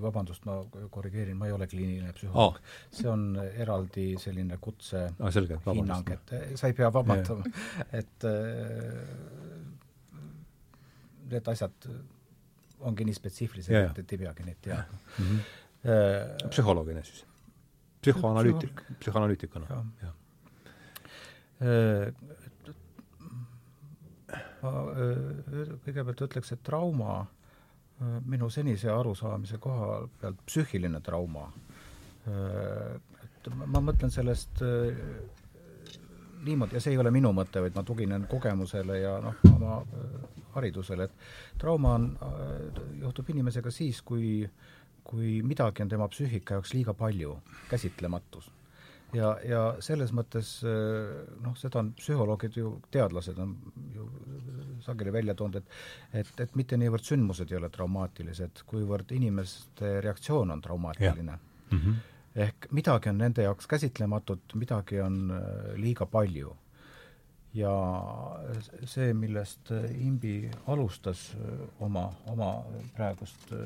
vabandust, 0.00 0.46
ma 0.48 0.60
korrigeerin, 0.92 1.36
ma 1.36 1.50
ei 1.50 1.56
ole 1.56 1.68
kliiniline 1.70 2.14
psühholoog. 2.16 2.60
Oh.. 2.60 2.76
see 2.94 3.10
on 3.10 3.26
eraldi 3.40 4.12
selline 4.20 4.60
kutse 4.62 5.08
ah, 5.10 5.32
selge, 5.34 5.60
hinnang, 5.66 6.14
et 6.16 6.36
sa 6.60 6.70
ei 6.70 6.76
pea 6.76 6.92
vabandama, 6.94 7.50
et 7.98 8.30
need 11.30 11.52
asjad 11.52 11.90
ongi 12.80 13.04
nii 13.04 13.16
spetsiifilised, 13.16 13.98
et 14.00 14.14
ei 14.14 14.22
peagi 14.22 14.46
neid 14.46 14.62
teadma. 14.64 15.02
Mm. 15.18 15.26
-hmm 15.26 15.58
Äh, 15.59 15.59
psühholoogina 15.82 17.02
siis? 17.04 17.24
psühhoanalüütik, 18.00 18.80
psühhoanalüütikuna, 19.00 19.66
jah. 20.00 20.14
Äh, 21.60 22.12
ma 24.62 24.70
äh, 24.94 25.74
kõigepealt 25.84 26.24
ütleks, 26.28 26.54
et 26.56 26.62
trauma 26.64 27.26
minu 28.00 28.48
senise 28.48 28.88
arusaamise 28.88 29.58
koha 29.60 29.98
pealt 30.20 30.38
psüühiline 30.48 31.02
trauma, 31.04 31.50
et 32.24 33.50
ma 33.60 33.82
mõtlen 33.84 34.08
sellest 34.08 34.62
niimoodi, 36.46 36.78
ja 36.78 36.80
see 36.80 36.94
ei 36.94 37.00
ole 37.02 37.12
minu 37.12 37.34
mõte, 37.36 37.60
vaid 37.60 37.76
ma 37.76 37.84
tuginen 37.84 38.24
kogemusele 38.30 38.96
ja 39.02 39.18
noh, 39.20 39.42
oma 39.52 39.82
haridusele, 40.54 41.10
et 41.10 41.60
trauma 41.60 41.92
on, 41.98 42.08
juhtub 43.02 43.28
inimesega 43.34 43.72
siis, 43.74 44.00
kui 44.00 44.48
kui 45.10 45.40
midagi 45.42 45.82
on 45.82 45.90
tema 45.90 46.08
psüühika 46.08 46.58
jaoks 46.58 46.74
liiga 46.74 46.94
palju, 46.94 47.36
käsitlematus 47.70 48.50
ja, 49.16 49.30
ja 49.46 49.62
selles 49.82 50.12
mõttes 50.16 50.52
noh, 50.64 51.56
seda 51.58 51.82
on 51.82 51.92
psühholoogid 51.98 52.58
ju, 52.60 52.74
teadlased 52.94 53.38
on 53.42 53.54
ju 53.94 54.06
sageli 54.84 55.12
välja 55.14 55.34
toonud, 55.36 55.60
et 55.60 56.22
et, 56.22 56.32
et 56.46 56.56
mitte 56.58 56.78
niivõrd 56.80 57.06
sündmused 57.06 57.50
ei 57.50 57.58
ole 57.58 57.70
traumaatilised, 57.72 58.64
kuivõrd 58.70 59.12
inimeste 59.16 59.98
reaktsioon 60.04 60.50
on 60.50 60.62
traumaatiline. 60.62 61.38
Mm 61.70 61.78
-hmm. 61.78 61.94
ehk 62.34 62.70
midagi 62.70 63.08
on 63.08 63.18
nende 63.18 63.42
jaoks 63.42 63.66
käsitlematut, 63.66 64.54
midagi 64.54 65.00
on 65.00 65.32
liiga 65.76 66.06
palju 66.06 66.56
ja 67.54 67.70
see, 68.86 69.10
millest 69.14 69.72
Imbi 69.98 70.50
alustas 70.70 71.32
äh, 71.34 71.62
oma, 71.82 72.04
oma 72.30 72.50
praegust 72.94 73.50
äh, 73.56 73.64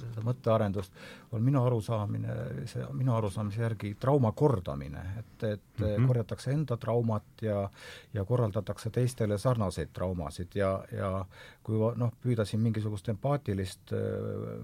seda 0.00 0.24
mõttearendust, 0.26 0.96
on 1.32 1.44
minu 1.46 1.62
arusaamine, 1.62 2.34
see 2.70 2.82
minu 2.98 3.14
arusaamise 3.14 3.62
järgi 3.62 3.92
trauma 4.02 4.32
kordamine, 4.34 5.04
et, 5.20 5.44
et 5.44 5.62
mm 5.78 5.86
-hmm. 5.86 6.06
korjatakse 6.06 6.52
enda 6.52 6.76
traumat 6.76 7.42
ja 7.42 7.70
ja 8.14 8.24
korraldatakse 8.24 8.90
teistele 8.90 9.38
sarnaseid 9.38 9.88
traumasid 9.92 10.54
ja, 10.54 10.84
ja 10.92 11.24
kui 11.62 11.78
noh, 11.96 12.12
püüda 12.22 12.44
siin 12.44 12.62
mingisugust 12.62 13.08
empaatilist 13.08 13.92
äh, 13.92 13.98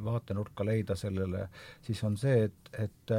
vaatenurka 0.04 0.64
leida 0.64 0.96
sellele, 0.96 1.48
siis 1.82 2.04
on 2.04 2.16
see, 2.16 2.44
et, 2.44 2.70
et 2.72 3.10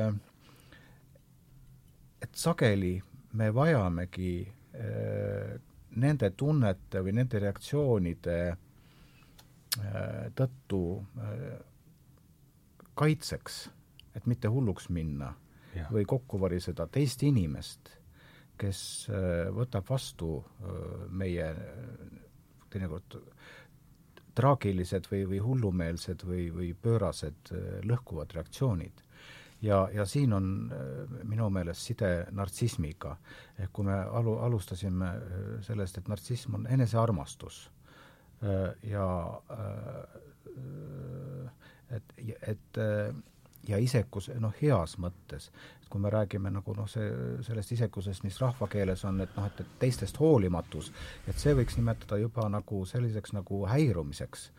et 2.22 2.36
sageli 2.36 3.02
me 3.34 3.54
vajamegi 3.56 4.59
Äh, 4.59 4.59
nende 6.00 6.32
tunnete 6.38 7.02
või 7.04 7.16
nende 7.18 7.40
reaktsioonide 7.42 8.38
äh, 8.50 8.58
tõttu 10.38 10.82
äh, 11.18 11.46
kaitseks, 13.00 13.62
et 14.16 14.28
mitte 14.28 14.52
hulluks 14.52 14.90
minna 14.94 15.32
ja. 15.76 15.88
või 15.94 16.06
kokku 16.10 16.40
variseda 16.42 16.88
teist 16.92 17.24
inimest, 17.24 17.94
kes 18.60 18.80
võtab 19.56 19.86
vastu 19.88 20.42
meie 21.16 21.46
teinekord 22.68 23.16
traagilised 24.36 25.08
või, 25.08 25.22
või 25.30 25.40
hullumeelsed 25.46 26.26
või, 26.28 26.50
või 26.52 26.74
pöörased 26.76 27.54
lõhkuvad 27.88 28.36
reaktsioonid 28.36 29.00
ja, 29.62 29.90
ja 29.94 30.06
siin 30.06 30.34
on 30.34 30.72
äh, 30.72 31.24
minu 31.24 31.50
meelest 31.50 31.82
side 31.82 32.28
nartsismiga. 32.32 33.16
ehk 33.60 33.74
kui 33.74 33.86
me 33.86 33.98
alu-, 34.04 34.40
alustasime 34.46 35.08
äh, 35.08 35.50
sellest, 35.62 35.98
et 35.98 36.08
nartsism 36.08 36.56
on 36.56 36.68
enesearmastus 36.68 37.72
äh, 38.44 38.90
ja 38.92 39.42
et, 41.90 42.14
et 42.42 42.80
ja 43.68 43.78
isekus, 43.78 44.30
noh, 44.40 44.54
heas 44.62 44.98
mõttes, 45.02 45.50
et 45.82 45.88
kui 45.90 46.02
me 46.02 46.12
räägime 46.12 46.52
nagu 46.52 46.74
noh, 46.76 46.88
see, 46.90 47.08
sellest 47.46 47.72
isekusest, 47.76 48.24
mis 48.26 48.40
rahvakeeles 48.42 49.04
on, 49.08 49.22
et 49.24 49.36
noh, 49.38 49.48
et, 49.48 49.62
et 49.64 49.80
teistest 49.82 50.20
hoolimatus, 50.20 50.92
et 51.28 51.40
see 51.40 51.56
võiks 51.58 51.78
nimetada 51.78 52.20
juba 52.20 52.48
nagu 52.52 52.84
selliseks 52.90 53.36
nagu 53.38 53.64
häirumiseks 53.70 54.50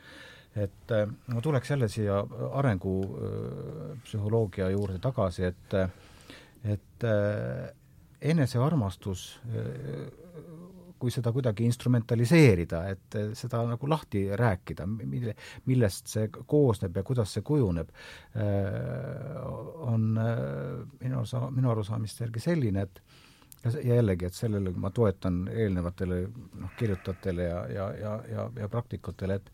et 0.57 0.93
äh, 0.93 1.09
ma 1.31 1.41
tuleks 1.41 1.71
jälle 1.71 1.89
siia 1.89 2.27
arengupsühholoogia 2.53 4.67
äh, 4.67 4.73
juurde 4.73 4.99
tagasi, 4.99 5.45
et 5.45 5.75
et 6.65 7.05
äh, 7.05 7.69
enesearmastus, 8.21 9.41
kui 11.01 11.11
seda 11.11 11.33
kuidagi 11.33 11.65
instrumentaliseerida, 11.65 12.89
et 12.93 13.17
seda 13.39 13.63
nagu 13.65 13.89
lahti 13.89 14.29
rääkida, 14.37 14.87
mille, 14.91 15.35
millest 15.65 16.07
see 16.13 16.29
koosneb 16.29 16.97
ja 17.01 17.03
kuidas 17.07 17.33
see 17.33 17.43
kujuneb, 17.47 17.89
on 19.89 20.03
minu 20.13 21.17
arusaa-, 21.23 21.51
minu 21.57 21.71
arusaamiste 21.73 22.25
järgi 22.27 22.41
selline, 22.45 22.85
et 22.85 23.01
ja 23.65 23.95
jällegi, 23.95 24.27
et 24.27 24.35
sellele 24.35 24.73
ma 24.81 24.91
toetan 24.95 25.43
eelnevatele 25.53 26.21
noh, 26.61 26.73
kirjutajatele 26.79 27.45
ja, 27.45 27.61
ja, 27.69 27.89
ja, 28.01 28.13
ja, 28.33 28.47
ja 28.57 28.69
praktikutele, 28.73 29.37
et 29.41 29.51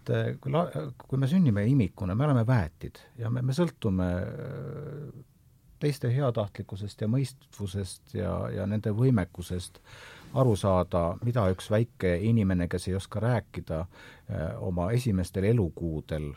et 0.00 0.12
eh, 0.14 0.30
kui 0.40 0.52
la-, 0.52 0.68
kui 1.06 1.18
me 1.20 1.28
sünnime 1.30 1.64
imikuna, 1.68 2.16
me 2.16 2.26
oleme 2.28 2.46
väetid 2.46 3.00
ja 3.20 3.30
me, 3.30 3.42
me 3.44 3.56
sõltume 3.56 4.08
eh, 4.20 5.10
teiste 5.80 6.10
heatahtlikkusest 6.12 7.00
ja 7.00 7.08
mõistvusest 7.08 8.16
ja, 8.18 8.32
ja 8.52 8.66
nende 8.68 8.92
võimekusest 8.96 9.80
aru 10.40 10.54
saada, 10.56 11.16
mida 11.26 11.46
üks 11.50 11.70
väike 11.72 12.14
inimene, 12.28 12.68
kes 12.70 12.86
ei 12.88 12.96
oska 12.98 13.22
rääkida, 13.24 13.80
eh, 14.30 14.48
oma 14.62 14.90
esimestel 14.96 15.48
elukuudel 15.50 16.30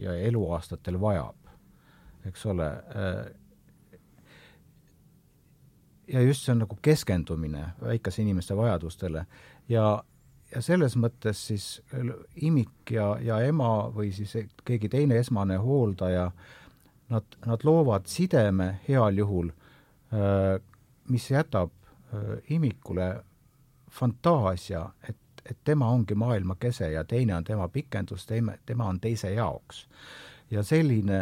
ja 0.00 0.16
eluaastatel 0.28 1.00
vajab, 1.00 1.54
eks 2.28 2.46
ole 2.52 2.68
ja 6.12 6.20
just 6.20 6.44
see 6.44 6.52
on 6.52 6.62
nagu 6.64 6.76
keskendumine 6.82 7.66
väikese 7.80 8.22
inimeste 8.22 8.56
vajadustele 8.56 9.24
ja, 9.68 10.02
ja 10.54 10.62
selles 10.62 10.96
mõttes 11.00 11.46
siis 11.48 11.66
imik 12.44 12.92
ja, 12.92 13.16
ja 13.20 13.40
ema 13.46 13.88
või 13.94 14.12
siis 14.14 14.34
keegi 14.64 14.90
teine 14.92 15.18
esmane 15.20 15.56
hooldaja, 15.62 16.30
nad, 17.12 17.36
nad 17.46 17.64
loovad 17.64 18.08
sideme 18.10 18.74
heal 18.88 19.18
juhul, 19.18 19.50
mis 21.12 21.30
jätab 21.30 21.72
imikule 22.52 23.08
fantaasia, 23.92 24.84
et, 25.08 25.44
et 25.48 25.58
tema 25.64 25.88
ongi 25.92 26.16
maailma 26.16 26.56
kese 26.60 26.90
ja 26.92 27.04
teine 27.04 27.36
on 27.36 27.44
tema 27.44 27.68
pikendus, 27.72 28.26
teine, 28.28 28.58
tema 28.66 28.88
on 28.92 29.00
teise 29.00 29.32
jaoks. 29.32 29.86
ja 30.50 30.62
selline, 30.62 31.20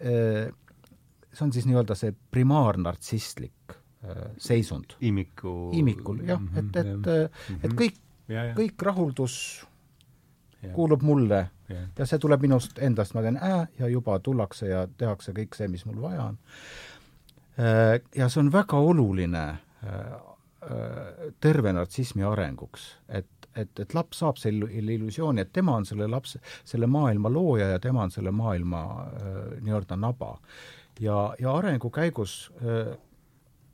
see 0.00 1.44
on 1.44 1.52
siis 1.52 1.66
nii-öelda 1.68 1.94
see 1.94 2.14
primaarnartsistlik 2.32 3.76
seisund. 4.40 4.96
imiku 5.00 5.70
imikul, 5.76 6.22
jah, 6.24 6.40
et, 6.56 6.76
et 6.76 6.86
-hmm. 6.86 7.58
et 7.64 7.74
kõik, 7.76 7.98
kõik 8.56 8.82
rahuldus 8.86 9.36
ja. 10.62 10.72
kuulub 10.74 11.02
mulle 11.02 11.40
ja. 11.68 11.82
ja 11.98 12.06
see 12.06 12.20
tuleb 12.22 12.46
minust 12.46 12.78
endast, 12.78 13.14
ma 13.14 13.24
teen 13.26 13.38
ää 13.40 13.66
ja 13.78 13.90
juba 13.90 14.18
tullakse 14.18 14.70
ja 14.70 14.86
tehakse 14.98 15.34
kõik 15.36 15.58
see, 15.58 15.68
mis 15.68 15.86
mul 15.88 16.00
vaja 16.02 16.30
on. 16.30 16.38
Äh, 17.58 17.98
ja 18.16 18.28
see 18.28 18.44
on 18.44 18.52
väga 18.52 18.78
oluline 18.78 19.44
äh, 19.50 19.98
äh, 20.70 21.28
terve 21.40 21.74
nartsismi 21.76 22.26
arenguks, 22.26 22.94
et 23.08 23.28
et, 23.58 23.80
et 23.82 23.94
laps 23.94 24.20
saab 24.22 24.38
selle 24.38 24.68
illusiooni, 24.70 25.42
et 25.42 25.52
tema 25.52 25.74
on 25.80 25.86
selle 25.86 26.06
lapse, 26.10 26.38
selle 26.64 26.86
maailma 26.90 27.32
looja 27.32 27.72
ja 27.72 27.80
tema 27.82 28.04
on 28.06 28.12
selle 28.14 28.30
maailma 28.30 28.82
äh, 28.84 29.38
nii-öelda 29.64 29.98
naba. 29.98 30.36
ja, 31.00 31.34
ja 31.38 31.56
arengu 31.56 31.90
käigus 31.90 32.52
äh, 32.62 32.96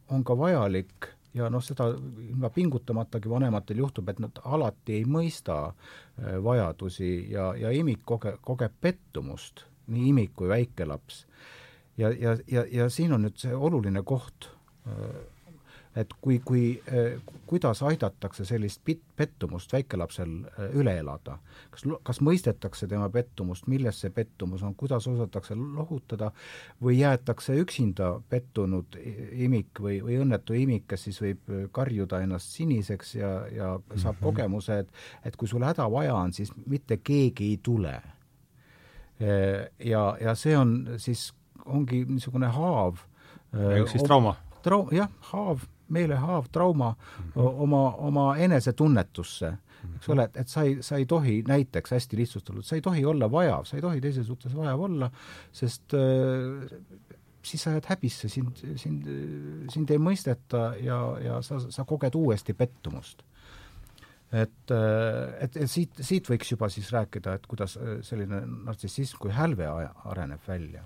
on 0.09 0.25
ka 0.25 0.39
vajalik 0.39 1.11
ja 1.37 1.51
noh, 1.53 1.63
seda 1.65 1.91
ilma 1.93 2.51
pingutamatagi 2.55 3.31
vanematel 3.31 3.83
juhtub, 3.83 4.09
et 4.09 4.21
nad 4.23 4.41
alati 4.45 5.01
ei 5.01 5.05
mõista 5.09 5.59
äh, 5.69 6.37
vajadusi 6.43 7.13
ja, 7.33 7.51
ja 7.59 7.73
imik 7.77 8.05
koge-, 8.09 8.37
kogeb 8.45 8.75
pettumust, 8.81 9.67
nii 9.93 10.11
imik 10.15 10.35
kui 10.37 10.49
väikelaps. 10.51 11.27
ja, 11.97 12.11
ja, 12.11 12.37
ja, 12.51 12.65
ja 12.73 12.91
siin 12.91 13.13
on 13.13 13.27
nüüd 13.27 13.39
see 13.41 13.55
oluline 13.55 14.03
koht 14.05 14.51
äh, 14.89 15.36
et 15.97 16.13
kui, 16.21 16.39
kui, 16.45 16.63
eh, 16.93 17.17
kuidas 17.49 17.81
aidatakse 17.87 18.45
sellist 18.45 18.83
pit-, 18.85 19.05
pettumust 19.17 19.73
väikelapsel 19.73 20.33
eh, 20.45 20.75
üle 20.77 20.93
elada? 21.01 21.39
kas, 21.73 21.87
kas 22.05 22.21
mõistetakse 22.25 22.89
tema 22.91 23.09
pettumust, 23.13 23.67
milles 23.73 24.01
see 24.03 24.13
pettumus 24.15 24.63
on, 24.67 24.75
kuidas 24.77 25.07
osatakse 25.09 25.57
lohutada 25.57 26.31
või 26.83 26.99
jäetakse 27.01 27.57
üksinda 27.63 28.11
pettunud 28.29 28.99
imik 29.33 29.81
või, 29.81 30.03
või 30.05 30.19
õnnetu 30.25 30.57
imik, 30.59 30.85
kes 30.93 31.09
siis 31.09 31.21
võib 31.25 31.53
eh, 31.53 31.65
karjuda 31.73 32.21
ennast 32.27 32.53
siniseks 32.59 33.15
ja, 33.17 33.33
ja 33.49 33.71
saab 33.77 33.89
mm 33.89 34.03
-hmm. 34.03 34.25
kogemuse, 34.25 34.79
et 34.85 34.93
et 35.25 35.37
kui 35.37 35.49
sul 35.49 35.65
häda 35.65 35.89
vaja 35.91 36.15
on, 36.15 36.33
siis 36.33 36.53
mitte 36.67 36.97
keegi 36.97 37.51
ei 37.51 37.61
tule. 37.63 38.01
Ja, 39.81 40.17
ja 40.21 40.35
see 40.35 40.57
on 40.59 40.99
siis, 41.01 41.33
ongi 41.65 42.05
niisugune 42.05 42.47
haav 42.53 42.99
ehk 43.57 43.89
siis 43.89 44.03
trauma? 44.03 44.35
Trau-, 44.63 44.91
jah, 44.93 45.09
haav 45.33 45.65
meelehaav, 45.89 46.49
trauma 46.53 46.91
mm 46.91 47.31
-hmm. 47.31 47.55
oma, 47.63 47.91
oma 47.91 48.37
enesetunnetusse 48.37 49.51
mm, 49.51 49.57
-hmm. 49.57 49.97
eks 49.97 50.09
ole, 50.09 50.25
et, 50.25 50.37
et 50.37 50.49
sa 50.49 50.63
ei, 50.63 50.79
sa 50.81 50.97
ei 50.97 51.07
tohi 51.07 51.43
näiteks, 51.49 51.91
hästi 51.91 52.17
lihtsustatult, 52.17 52.65
sa 52.65 52.77
ei 52.77 52.83
tohi 52.83 53.05
olla 53.05 53.31
vajav, 53.33 53.65
sa 53.65 53.77
ei 53.77 53.83
tohi 53.83 54.01
teise 54.01 54.25
suhtes 54.25 54.57
vajav 54.57 54.81
olla, 54.81 55.11
sest 55.53 55.95
äh, 55.95 56.81
siis 57.47 57.63
sa 57.63 57.77
jääd 57.77 57.87
häbisse, 57.91 58.29
sind, 58.29 58.61
sind, 58.81 59.07
sind 59.73 59.91
ei 59.95 60.03
mõisteta 60.03 60.71
ja, 60.83 60.99
ja 61.23 61.39
sa, 61.47 61.61
sa 61.63 61.87
koged 61.89 62.19
uuesti 62.19 62.55
pettumust. 62.55 63.23
et, 64.33 64.73
äh, 64.75 65.45
et, 65.45 65.57
et 65.57 65.71
siit, 65.71 66.03
siit 66.03 66.27
võiks 66.27 66.51
juba 66.51 66.69
siis 66.73 66.91
rääkida, 66.93 67.37
et 67.39 67.47
kuidas 67.47 67.77
äh, 67.79 68.01
selline 68.03 68.43
nartsissism 68.67 69.21
kui 69.23 69.35
hälve 69.35 69.69
areneb 69.71 70.43
välja. 70.49 70.85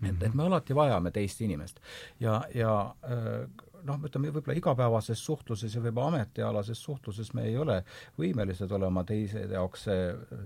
et, 0.00 0.22
et 0.22 0.34
me 0.34 0.46
alati 0.46 0.74
vajame 0.74 1.10
teist 1.12 1.42
inimest 1.44 1.80
ja, 2.20 2.40
ja 2.54 2.94
äh, 3.04 3.42
noh, 3.86 4.00
ütleme 4.06 4.32
võib-olla 4.34 4.56
igapäevases 4.58 5.22
suhtluses 5.24 5.74
ja 5.74 5.82
võib-olla 5.84 6.14
ametialases 6.14 6.82
suhtluses 6.82 7.32
me 7.34 7.46
ei 7.48 7.56
ole 7.58 7.80
võimelised 8.18 8.72
olema 8.76 9.04
teise 9.08 9.46
jaoks 9.50 9.86
see, 9.88 10.04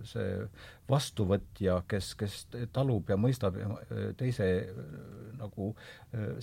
see 0.08 0.30
vastuvõtja, 0.90 1.80
kes, 1.88 2.12
kes 2.20 2.38
talub 2.72 3.08
ja 3.08 3.16
mõistab 3.20 3.56
teise 4.20 4.48
nagu 5.38 5.72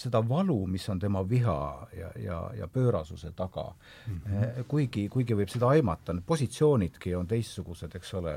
seda 0.02 0.22
valu, 0.28 0.66
mis 0.68 0.88
on 0.92 1.00
tema 1.00 1.22
viha 1.28 1.58
ja, 1.98 2.10
ja, 2.20 2.40
ja 2.58 2.68
pöörasuse 2.68 3.32
taga 3.36 3.70
mm. 4.08 4.22
-hmm. 4.26 4.64
kuigi, 4.68 5.08
kuigi 5.10 5.38
võib 5.38 5.50
seda 5.54 5.72
aimata, 5.76 6.14
need 6.14 6.26
positsioonidki 6.28 7.16
on 7.16 7.28
teistsugused, 7.28 7.96
eks 7.96 8.14
ole, 8.20 8.36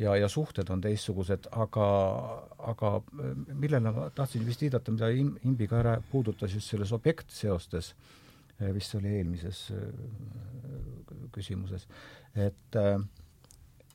ja, 0.00 0.16
ja 0.16 0.28
suhted 0.28 0.70
on 0.72 0.80
teistsugused, 0.84 1.50
aga, 1.52 1.88
aga 2.72 2.92
millele 3.52 3.92
ma 3.92 4.08
tahtsin 4.14 4.46
vist 4.46 4.64
viidata, 4.64 4.92
mida 4.94 5.10
Im-, 5.12 5.36
Imbi 5.48 5.68
ka 5.70 5.80
ära 5.82 5.96
puudutas 6.10 6.54
just 6.56 6.72
selles 6.72 6.92
objektseostes, 6.96 7.92
vist 8.76 8.94
oli 8.98 9.14
eelmises 9.20 9.66
küsimuses, 11.32 11.86
et 12.34 12.80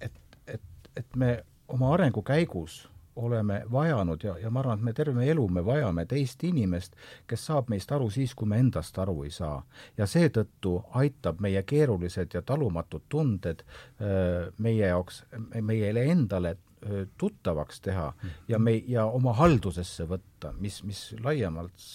et, 0.01 0.21
et, 0.47 0.89
et 0.97 1.15
me 1.15 1.31
oma 1.67 1.93
arengu 1.93 2.21
käigus 2.25 2.83
oleme 3.15 3.61
vajanud 3.71 4.23
ja, 4.23 4.37
ja 4.37 4.49
ma 4.51 4.59
arvan, 4.59 4.79
et 4.79 4.85
me 4.89 4.93
terve 4.93 5.27
elu 5.31 5.47
me 5.47 5.63
vajame 5.65 6.05
teist 6.09 6.43
inimest, 6.43 6.95
kes 7.27 7.45
saab 7.49 7.69
meist 7.71 7.91
aru 7.91 8.09
siis, 8.13 8.35
kui 8.35 8.47
me 8.49 8.59
endast 8.59 8.97
aru 8.99 9.23
ei 9.23 9.31
saa. 9.31 9.63
ja 9.97 10.07
seetõttu 10.07 10.75
aitab 10.99 11.39
meie 11.39 11.63
keerulised 11.63 12.33
ja 12.33 12.41
talumatud 12.41 13.07
tunded 13.09 13.63
öö, 14.01 14.51
meie 14.57 14.87
jaoks, 14.87 15.23
meile 15.61 16.05
endale 16.11 16.57
öö, 16.85 17.05
tuttavaks 17.17 17.81
teha 17.81 18.13
ja 18.47 18.59
me, 18.59 18.75
ja 18.87 19.05
oma 19.05 19.33
haldusesse 19.33 20.07
võtta, 20.09 20.53
mis, 20.59 20.83
mis 20.83 21.07
laiemalt 21.23 21.87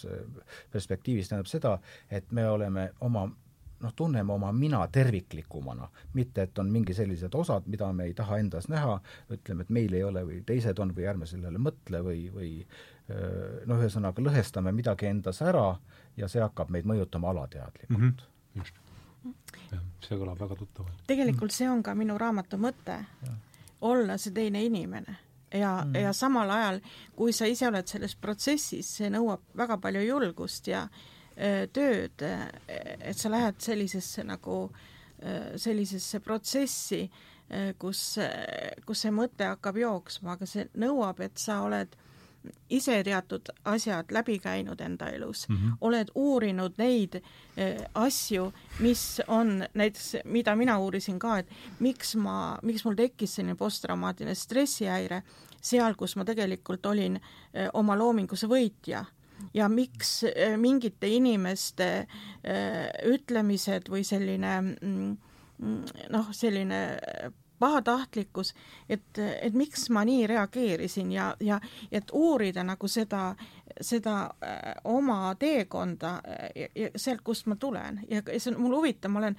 perspektiivis 0.73 1.29
tähendab 1.29 1.51
seda, 1.51 1.79
et 2.11 2.33
me 2.33 2.49
oleme 2.49 2.91
oma 3.01 3.29
noh, 3.81 3.93
tunneme 3.97 4.33
oma 4.33 4.53
mina 4.53 4.81
terviklikumana, 4.89 5.89
mitte 6.13 6.43
et 6.43 6.59
on 6.59 6.71
mingi 6.71 6.95
sellised 6.95 7.35
osad, 7.35 7.67
mida 7.67 7.93
me 7.93 8.05
ei 8.11 8.15
taha 8.15 8.39
endas 8.39 8.69
näha, 8.69 8.99
ütleme, 9.33 9.65
et 9.65 9.71
meil 9.71 9.95
ei 9.97 10.05
ole 10.05 10.25
või 10.27 10.41
teised 10.47 10.79
on 10.79 10.95
või 10.97 11.07
ärme 11.11 11.27
sellele 11.27 11.59
mõtle 11.59 12.03
või, 12.05 12.27
või 12.35 12.53
noh, 13.67 13.79
ühesõnaga 13.79 14.23
lõhestame 14.23 14.73
midagi 14.77 15.09
endas 15.11 15.43
ära 15.43 15.75
ja 16.17 16.29
see 16.29 16.43
hakkab 16.43 16.71
meid 16.71 16.89
mõjutama 16.89 17.33
alateadlikult 17.33 17.99
mm. 17.99 18.13
-hmm. 18.13 18.61
just. 18.61 18.75
jah, 19.73 19.83
see 20.07 20.19
kõlab 20.19 20.41
väga 20.41 20.57
tuttavalt. 20.57 21.03
tegelikult 21.07 21.53
see 21.53 21.71
on 21.71 21.83
ka 21.83 21.95
minu 21.95 22.19
raamatu 22.19 22.61
mõte, 22.61 23.01
olla 23.81 24.19
see 24.19 24.35
teine 24.35 24.65
inimene 24.65 25.17
ja 25.55 25.81
mm., 25.85 25.95
ja 25.95 26.13
samal 26.13 26.51
ajal, 26.51 26.81
kui 27.17 27.33
sa 27.33 27.47
ise 27.47 27.69
oled 27.69 27.87
selles 27.87 28.17
protsessis, 28.17 28.97
see 28.97 29.11
nõuab 29.11 29.41
väga 29.57 29.79
palju 29.79 30.05
julgust 30.07 30.69
ja 30.69 30.83
äh, 30.83 30.91
Äh, 30.93 31.20
tööd, 31.73 32.23
äh, 32.23 32.49
et 33.01 33.19
sa 33.19 33.31
lähed 33.33 33.61
sellisesse 33.65 34.25
nagu, 34.29 34.63
äh, 35.23 35.57
sellisesse 35.57 36.21
protsessi, 36.21 37.09
kus, 37.83 38.01
kus 38.87 39.01
see 39.03 39.11
mõte 39.11 39.43
hakkab 39.43 39.75
jooksma, 39.81 40.37
aga 40.37 40.47
see 40.47 40.69
nõuab, 40.79 41.19
et 41.25 41.41
sa 41.43 41.57
oled 41.65 41.97
ise 42.71 42.95
teatud 43.03 43.51
asjad 43.67 44.15
läbi 44.15 44.37
käinud 44.39 44.79
enda 44.81 45.09
elus 45.11 45.49
mm, 45.49 45.57
-hmm. 45.57 45.73
oled 45.81 46.13
uurinud 46.15 46.79
neid 46.79 47.19
asju, 47.95 48.53
mis 48.79 49.21
on 49.27 49.65
näiteks, 49.75 50.23
mida 50.25 50.55
mina 50.57 50.79
uurisin 50.79 51.19
ka, 51.19 51.39
et 51.39 51.51
miks 51.81 52.15
ma, 52.15 52.59
miks 52.63 52.85
mul 52.85 52.95
tekkis 52.95 53.35
selline 53.35 53.59
posttraumaatiline 53.59 54.35
stressihäire 54.35 55.23
seal, 55.61 55.95
kus 55.95 56.17
ma 56.17 56.25
tegelikult 56.25 56.87
olin 56.87 57.21
oma 57.73 57.99
loominguse 57.99 58.47
võitja 58.47 59.05
ja 59.55 59.69
miks 59.69 60.23
eh, 60.25 60.57
mingite 60.59 61.09
inimeste 61.09 61.91
eh, 62.45 62.89
ütlemised 63.11 63.91
või 63.91 64.05
selline 64.07 64.57
mm, 64.61 65.17
mm, 65.59 66.09
noh, 66.15 66.33
selline 66.37 66.81
pahatahtlikkus, 67.61 68.55
et, 68.89 69.19
et 69.19 69.55
miks 69.55 69.91
ma 69.93 70.01
nii 70.09 70.25
reageerisin 70.31 71.11
ja, 71.13 71.35
ja 71.45 71.59
et 71.93 72.09
uurida 72.17 72.65
nagu 72.65 72.89
seda, 72.89 73.35
seda 73.81 74.15
äh, 74.41 74.79
oma 74.89 75.35
teekonda 75.39 76.15
ja, 76.57 76.71
ja 76.75 76.89
sealt, 76.97 77.21
kust 77.25 77.51
ma 77.53 77.59
tulen. 77.61 78.01
Ja, 78.09 78.23
ja 78.25 78.41
see 78.41 78.55
on 78.55 78.63
mul 78.65 78.79
huvitav, 78.79 79.13
ma 79.13 79.21
olen 79.21 79.37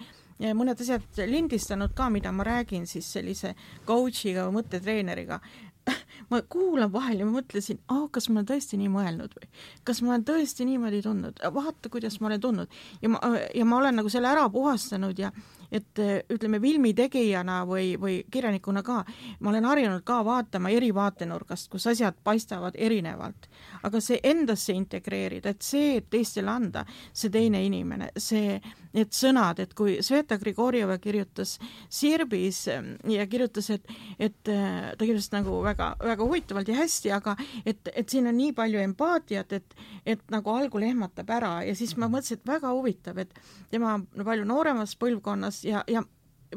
mõned 0.58 0.86
asjad 0.86 1.24
lindistanud 1.30 1.96
ka, 1.98 2.10
mida 2.14 2.32
ma 2.34 2.46
räägin 2.46 2.86
siis 2.90 3.10
sellise 3.14 3.56
coach'iga 3.88 4.46
või 4.48 4.60
mõttetreeneriga, 4.60 5.42
ma 6.32 6.42
kuulan 6.42 6.92
vahel 6.94 7.24
ja 7.24 7.28
mõtlesin, 7.28 7.80
kas 8.12 8.30
ma 8.30 8.40
olen 8.40 8.50
tõesti 8.52 8.80
nii 8.80 8.92
mõelnud 8.92 9.34
või? 9.38 9.50
Kas 9.88 10.02
ma 10.02 10.14
olen 10.14 10.26
tõesti 10.28 10.68
niimoodi 10.68 11.02
tundnud, 11.06 11.42
vaata, 11.54 11.90
kuidas 11.92 12.20
ma 12.22 12.30
olen 12.32 12.44
tundnud. 12.44 12.78
Ja 13.02 13.12
ma, 13.12 13.22
ja 13.56 13.66
ma 13.66 13.82
olen 13.82 14.00
nagu 14.02 14.12
selle 14.14 14.32
ära 14.32 14.48
puhastanud 14.54 15.20
ja 15.20 15.32
et 15.72 16.02
ütleme, 16.32 16.60
filmitegijana 16.60 17.62
või, 17.68 17.94
või 18.00 18.18
kirjanikuna 18.32 18.84
ka, 18.84 19.02
ma 19.40 19.54
olen 19.54 19.68
harjunud 19.70 20.04
ka 20.08 20.20
vaatama 20.28 20.72
eri 20.76 20.92
vaatenurgast, 20.96 21.70
kus 21.72 21.88
asjad 21.88 22.18
paistavad 22.24 22.76
erinevalt. 22.76 23.48
aga 23.84 24.02
see 24.04 24.20
endasse 24.24 24.74
integreerida, 24.74 25.50
et 25.50 25.62
see, 25.66 25.96
et 25.98 26.10
teistele 26.10 26.52
anda, 26.52 26.86
see 27.14 27.32
teine 27.32 27.64
inimene, 27.66 28.12
see, 28.18 28.60
need 28.96 29.12
sõnad, 29.16 29.60
et 29.64 29.74
kui 29.78 29.98
Sveta 30.04 30.38
Grigorjeva 30.42 30.98
kirjutas 31.02 31.58
Sirbis 31.92 32.66
ja 32.68 33.28
kirjutas, 33.30 33.70
et, 33.76 33.92
et 34.20 34.38
ta 34.44 35.00
kirjutas 35.00 35.32
nagu 35.34 35.62
väga, 35.66 35.94
väga 36.02 36.28
huvitavalt 36.28 36.72
ja 36.72 36.80
hästi, 36.82 37.14
aga 37.16 37.36
et, 37.66 37.92
et 37.94 38.10
siin 38.12 38.28
on 38.28 38.38
nii 38.38 38.56
palju 38.58 38.82
empaatiat, 38.84 39.56
et, 39.58 39.78
et 40.06 40.24
nagu 40.34 40.54
algul 40.56 40.86
ehmatab 40.88 41.32
ära. 41.32 41.54
Ja 41.68 41.76
siis 41.78 41.96
ma 41.98 42.10
mõtlesin, 42.12 42.42
et 42.42 42.52
väga 42.52 42.74
huvitav, 42.76 43.22
et 43.24 43.36
tema 43.72 43.96
on 44.00 44.08
palju 44.26 44.48
nooremas 44.50 44.98
põlvkonnas 45.00 45.64
ja, 45.68 45.86
ja 45.92 46.04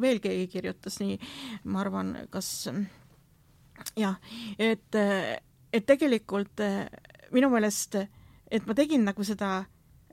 veel 0.01 0.21
keegi 0.23 0.49
kirjutas 0.51 0.99
nii, 1.03 1.19
ma 1.71 1.85
arvan, 1.85 2.15
kas 2.33 2.49
jah, 3.99 4.19
et, 4.59 4.99
et 5.75 5.87
tegelikult 5.87 6.63
minu 7.35 7.51
meelest, 7.53 7.99
et 8.51 8.67
ma 8.67 8.77
tegin 8.79 9.07
nagu 9.07 9.27
seda 9.27 9.61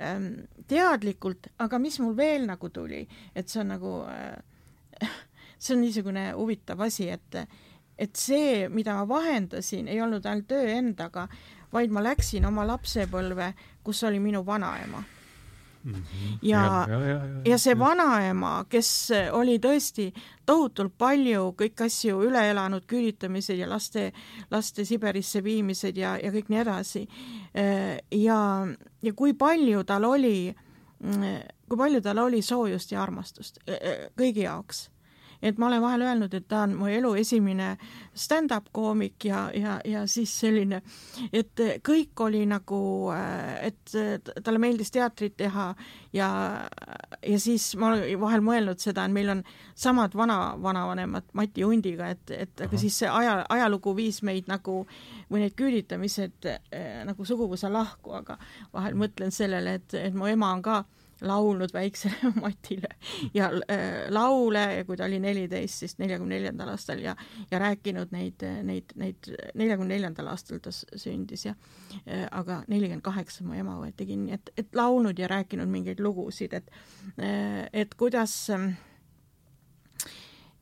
ähm, 0.02 0.30
teadlikult, 0.68 1.52
aga 1.62 1.80
mis 1.80 2.00
mul 2.04 2.16
veel 2.18 2.48
nagu 2.50 2.70
tuli, 2.74 3.04
et 3.36 3.50
see 3.50 3.62
on 3.64 3.74
nagu 3.76 3.94
äh,, 4.10 5.08
see 5.62 5.76
on 5.76 5.84
niisugune 5.86 6.32
huvitav 6.38 6.82
asi, 6.88 7.10
et 7.10 7.44
et 8.02 8.18
see, 8.18 8.68
mida 8.74 8.96
ma 8.98 9.06
vahendasin, 9.06 9.88
ei 9.92 10.00
olnud 10.02 10.26
ainult 10.26 10.48
töö 10.50 10.66
endaga, 10.74 11.28
vaid 11.74 11.92
ma 11.94 12.02
läksin 12.02 12.48
oma 12.50 12.66
lapsepõlve, 12.66 13.52
kus 13.86 14.02
oli 14.10 14.18
minu 14.24 14.42
vanaema 14.46 15.04
Mm 15.84 15.94
-hmm. 15.94 16.38
ja, 16.42 16.86
ja, 16.90 17.00
ja, 17.00 17.06
ja, 17.06 17.42
ja 17.46 17.58
see 17.58 17.80
vanaema, 17.80 18.66
kes 18.70 19.10
oli 19.32 19.58
tõesti 19.58 20.12
tohutult 20.46 20.94
palju 20.98 21.56
kõiki 21.58 21.86
asju 21.86 22.22
üle 22.28 22.44
elanud, 22.52 22.86
küüditamised 22.86 23.58
ja 23.58 23.70
laste, 23.70 24.12
laste 24.52 24.86
Siberisse 24.86 25.44
viimised 25.44 25.98
ja, 25.98 26.18
ja 26.22 26.32
kõik 26.32 26.50
nii 26.50 26.60
edasi. 26.62 27.08
Äh, 27.58 27.98
ja, 28.12 28.68
ja 29.02 29.14
kui 29.14 29.34
palju 29.34 29.84
tal 29.84 30.04
oli, 30.04 30.54
kui 31.70 31.78
palju 31.78 32.02
tal 32.02 32.18
oli 32.18 32.42
soojust 32.42 32.92
ja 32.92 33.02
armastust 33.04 33.60
äh, 33.68 33.76
äh, 33.76 34.08
kõigi 34.18 34.46
jaoks 34.46 34.91
et 35.42 35.58
ma 35.58 35.68
olen 35.68 35.82
vahel 35.82 36.06
öelnud, 36.06 36.34
et 36.34 36.48
ta 36.48 36.64
on 36.68 36.76
mu 36.78 36.90
elu 36.92 37.14
esimene 37.22 37.76
stand-up 38.14 38.70
koomik 38.72 39.26
ja, 39.26 39.48
ja, 39.56 39.80
ja 39.86 40.06
siis 40.08 40.34
selline, 40.44 40.82
et 41.34 41.64
kõik 41.86 42.26
oli 42.26 42.44
nagu, 42.50 42.82
et 43.62 43.96
talle 44.44 44.62
meeldis 44.62 44.92
teatrit 44.94 45.38
teha 45.38 45.72
ja, 46.14 46.30
ja 47.28 47.40
siis 47.40 47.72
ma 47.80 47.92
olen 47.92 48.22
vahel 48.22 48.46
mõelnud 48.46 48.82
seda, 48.84 49.06
et 49.06 49.16
meil 49.16 49.34
on 49.36 49.44
samad 49.76 50.16
vana, 50.18 50.40
vanavanemad 50.62 51.32
Mati 51.38 51.66
Hundiga, 51.66 52.12
et, 52.14 52.32
et 52.36 52.66
aga 52.68 52.80
siis 52.80 53.02
see 53.02 53.10
aja, 53.10 53.42
ajalugu 53.50 53.96
viis 53.98 54.22
meid 54.28 54.50
nagu 54.52 54.82
või 55.32 55.46
need 55.46 55.56
küüditamised 55.58 56.50
eh, 56.52 57.02
nagu 57.08 57.26
suguvõsa 57.26 57.72
lahku, 57.72 58.16
aga 58.18 58.38
vahel 58.74 58.98
mõtlen 59.00 59.34
sellele, 59.34 59.80
et, 59.80 59.96
et 59.98 60.18
mu 60.18 60.30
ema 60.30 60.52
on 60.56 60.66
ka 60.66 60.82
laulnud 61.22 61.74
väiksele 61.74 62.32
Matile 62.44 62.90
ja 63.34 63.50
äh, 63.72 64.10
laule 64.10 64.64
ja 64.76 64.86
kui 64.86 64.98
ta 64.98 65.06
oli 65.06 65.20
neliteist, 65.20 65.84
siis 65.84 65.98
neljakümne 66.02 66.36
neljandal 66.36 66.74
aastal 66.74 67.02
ja, 67.04 67.16
ja 67.52 67.60
rääkinud 67.62 68.14
neid, 68.16 68.46
neid, 68.68 68.96
neid, 68.96 69.32
neljakümne 69.56 69.96
neljandal 69.96 70.32
aastal 70.34 70.62
ta 70.64 70.74
sündis 70.74 71.46
ja 71.46 71.56
äh, 72.08 72.28
aga 72.32 72.62
nelikümmend 72.68 73.06
kaheksa 73.06 73.46
mu 73.46 73.58
ema 73.58 73.78
võeti 73.82 74.08
kinni, 74.10 74.36
et, 74.38 74.54
et 74.58 74.76
laulnud 74.76 75.20
ja 75.20 75.30
rääkinud 75.32 75.70
mingeid 75.70 76.02
lugusid, 76.04 76.54
et 76.58 76.72
äh, 77.18 77.68
et 77.74 77.96
kuidas 78.00 78.34
äh, 78.50 78.72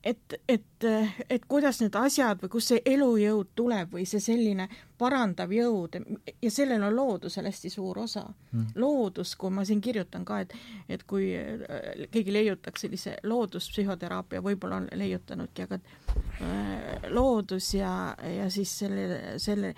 et, 0.04 0.34
et, 0.48 0.84
et 1.30 1.44
kuidas 1.48 1.80
need 1.82 1.94
asjad 1.98 2.40
või 2.40 2.52
kust 2.54 2.72
see 2.72 2.80
elujõud 2.88 3.50
tuleb 3.58 3.92
või 3.92 4.06
see 4.08 4.22
selline 4.24 4.66
parandav 5.00 5.52
jõud 5.52 5.98
ja 6.40 6.50
sellel 6.52 6.82
on 6.88 6.96
loodusel 6.96 7.48
hästi 7.48 7.70
suur 7.72 8.00
osa. 8.04 8.24
Mm.. 8.52 8.72
loodus, 8.80 9.34
kui 9.36 9.52
ma 9.54 9.64
siin 9.64 9.80
kirjutan 9.84 10.24
ka, 10.24 10.40
et, 10.44 10.54
et 10.88 11.04
kui 11.08 11.30
äh, 11.36 12.06
keegi 12.10 12.32
leiutaks 12.32 12.86
sellise 12.86 13.16
looduspsühhoteraapia, 13.28 14.42
võib-olla 14.44 14.80
on 14.80 14.88
leiutanudki, 14.96 15.68
aga 15.68 15.78
äh, 15.78 17.08
loodus 17.12 17.74
ja, 17.76 17.92
ja 18.24 18.48
siis 18.50 18.72
selle, 18.82 19.38
selle, 19.38 19.74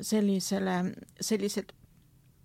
sellisele, 0.00 0.78
sellised 1.20 1.75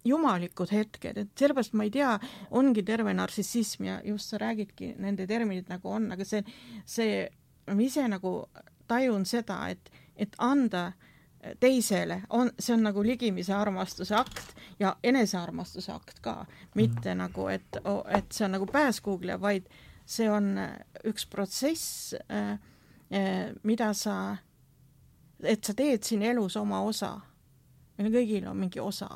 jumalikud 0.05 0.71
hetked, 0.73 1.17
et 1.17 1.31
sellepärast 1.37 1.75
ma 1.77 1.85
ei 1.85 1.93
tea, 1.93 2.11
ongi 2.57 2.83
terve 2.85 3.13
narcissism 3.13 3.85
ja 3.85 3.99
just 4.05 4.31
sa 4.31 4.39
räägidki, 4.41 4.95
nende 5.01 5.27
terminid 5.29 5.69
nagu 5.69 5.93
on, 5.93 6.09
aga 6.15 6.25
see, 6.25 6.41
see, 6.89 7.23
ma 7.69 7.85
ise 7.85 8.07
nagu 8.09 8.33
tajun 8.89 9.25
seda, 9.29 9.61
et, 9.71 9.91
et 10.15 10.35
anda 10.41 10.91
teisele 11.61 12.21
on, 12.37 12.51
see 12.59 12.75
on 12.75 12.83
nagu 12.85 13.03
ligimise 13.05 13.53
armastuse 13.57 14.13
akt 14.17 14.53
ja 14.79 14.95
enesearmastuse 15.03 15.93
akt 15.93 16.19
ka, 16.21 16.35
mitte 16.77 17.13
mm. 17.13 17.23
nagu, 17.23 17.47
et, 17.49 17.81
et 18.13 18.33
see 18.33 18.45
on 18.45 18.55
nagu 18.57 18.67
pääs 18.69 19.01
Google'i, 19.01 19.39
vaid 19.41 19.69
see 20.05 20.29
on 20.29 20.53
üks 21.07 21.25
protsess 21.29 22.13
äh,, 22.29 22.53
äh, 23.13 23.49
mida 23.63 23.91
sa, 23.97 24.37
et 25.41 25.65
sa 25.65 25.77
teed 25.77 26.05
siin 26.05 26.25
elus 26.25 26.57
oma 26.57 26.81
osa. 26.85 27.19
meil 27.97 28.13
kõigil 28.13 28.47
on 28.49 28.57
mingi 28.57 28.79
osa 28.79 29.09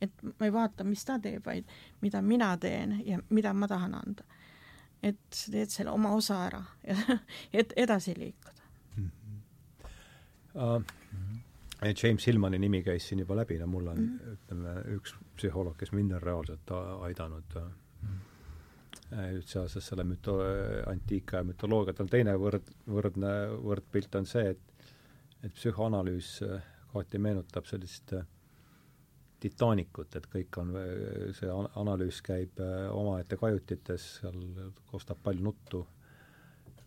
et 0.00 0.22
ma 0.22 0.46
ei 0.46 0.52
vaata, 0.52 0.84
mis 0.84 1.04
ta 1.04 1.18
teeb, 1.22 1.44
vaid 1.46 1.66
mida 2.02 2.22
mina 2.22 2.52
teen 2.60 2.98
ja 3.06 3.18
mida 3.30 3.52
ma 3.54 3.68
tahan 3.68 3.94
anda. 3.94 4.24
et 5.02 5.18
sa 5.30 5.52
teed 5.52 5.70
selle 5.70 5.90
oma 5.94 6.10
osa 6.14 6.40
ära 6.46 6.62
ja 6.86 6.96
et 7.60 7.72
edasi 7.76 8.14
liikuda 8.18 8.62
mm. 8.96 9.10
-hmm. 9.10 9.40
Uh, 10.54 10.82
James 12.02 12.26
Hillmani 12.26 12.58
nimi 12.58 12.82
käis 12.82 13.08
siin 13.08 13.18
juba 13.18 13.36
läbi, 13.36 13.58
no 13.58 13.66
mul 13.66 13.86
on 13.86 13.98
mm, 13.98 14.18
-hmm. 14.18 14.32
ütleme, 14.32 14.96
üks 14.96 15.14
psühholoog, 15.36 15.76
kes 15.76 15.92
mind 15.92 16.10
on 16.12 16.22
reaalselt 16.22 16.70
aidanud 17.00 17.54
mm 17.54 18.08
-hmm. 18.08 19.40
seoses 19.40 19.86
selle 19.86 20.02
müto-, 20.02 20.42
antiikaja 20.90 21.44
mütoloogiaga, 21.44 22.04
teine 22.04 22.34
võrd, 22.34 22.74
võrdne, 22.86 23.30
võrdpilt 23.62 24.14
on 24.14 24.26
see, 24.26 24.50
et 24.50 24.60
et 25.42 25.54
psühhoanalüüs 25.54 26.42
kohati 26.92 27.18
meenutab 27.18 27.66
sellist 27.68 28.12
äh, 28.12 28.26
Titanicut, 29.40 30.16
et 30.18 30.26
kõik 30.26 30.56
on, 30.58 30.72
see 31.36 31.50
analüüs 31.78 32.18
käib 32.26 32.58
äh, 32.62 32.88
omaette 32.90 33.38
kajutites, 33.38 34.06
seal 34.18 34.40
kostab 34.90 35.20
palju 35.22 35.44
nuttu, 35.46 35.84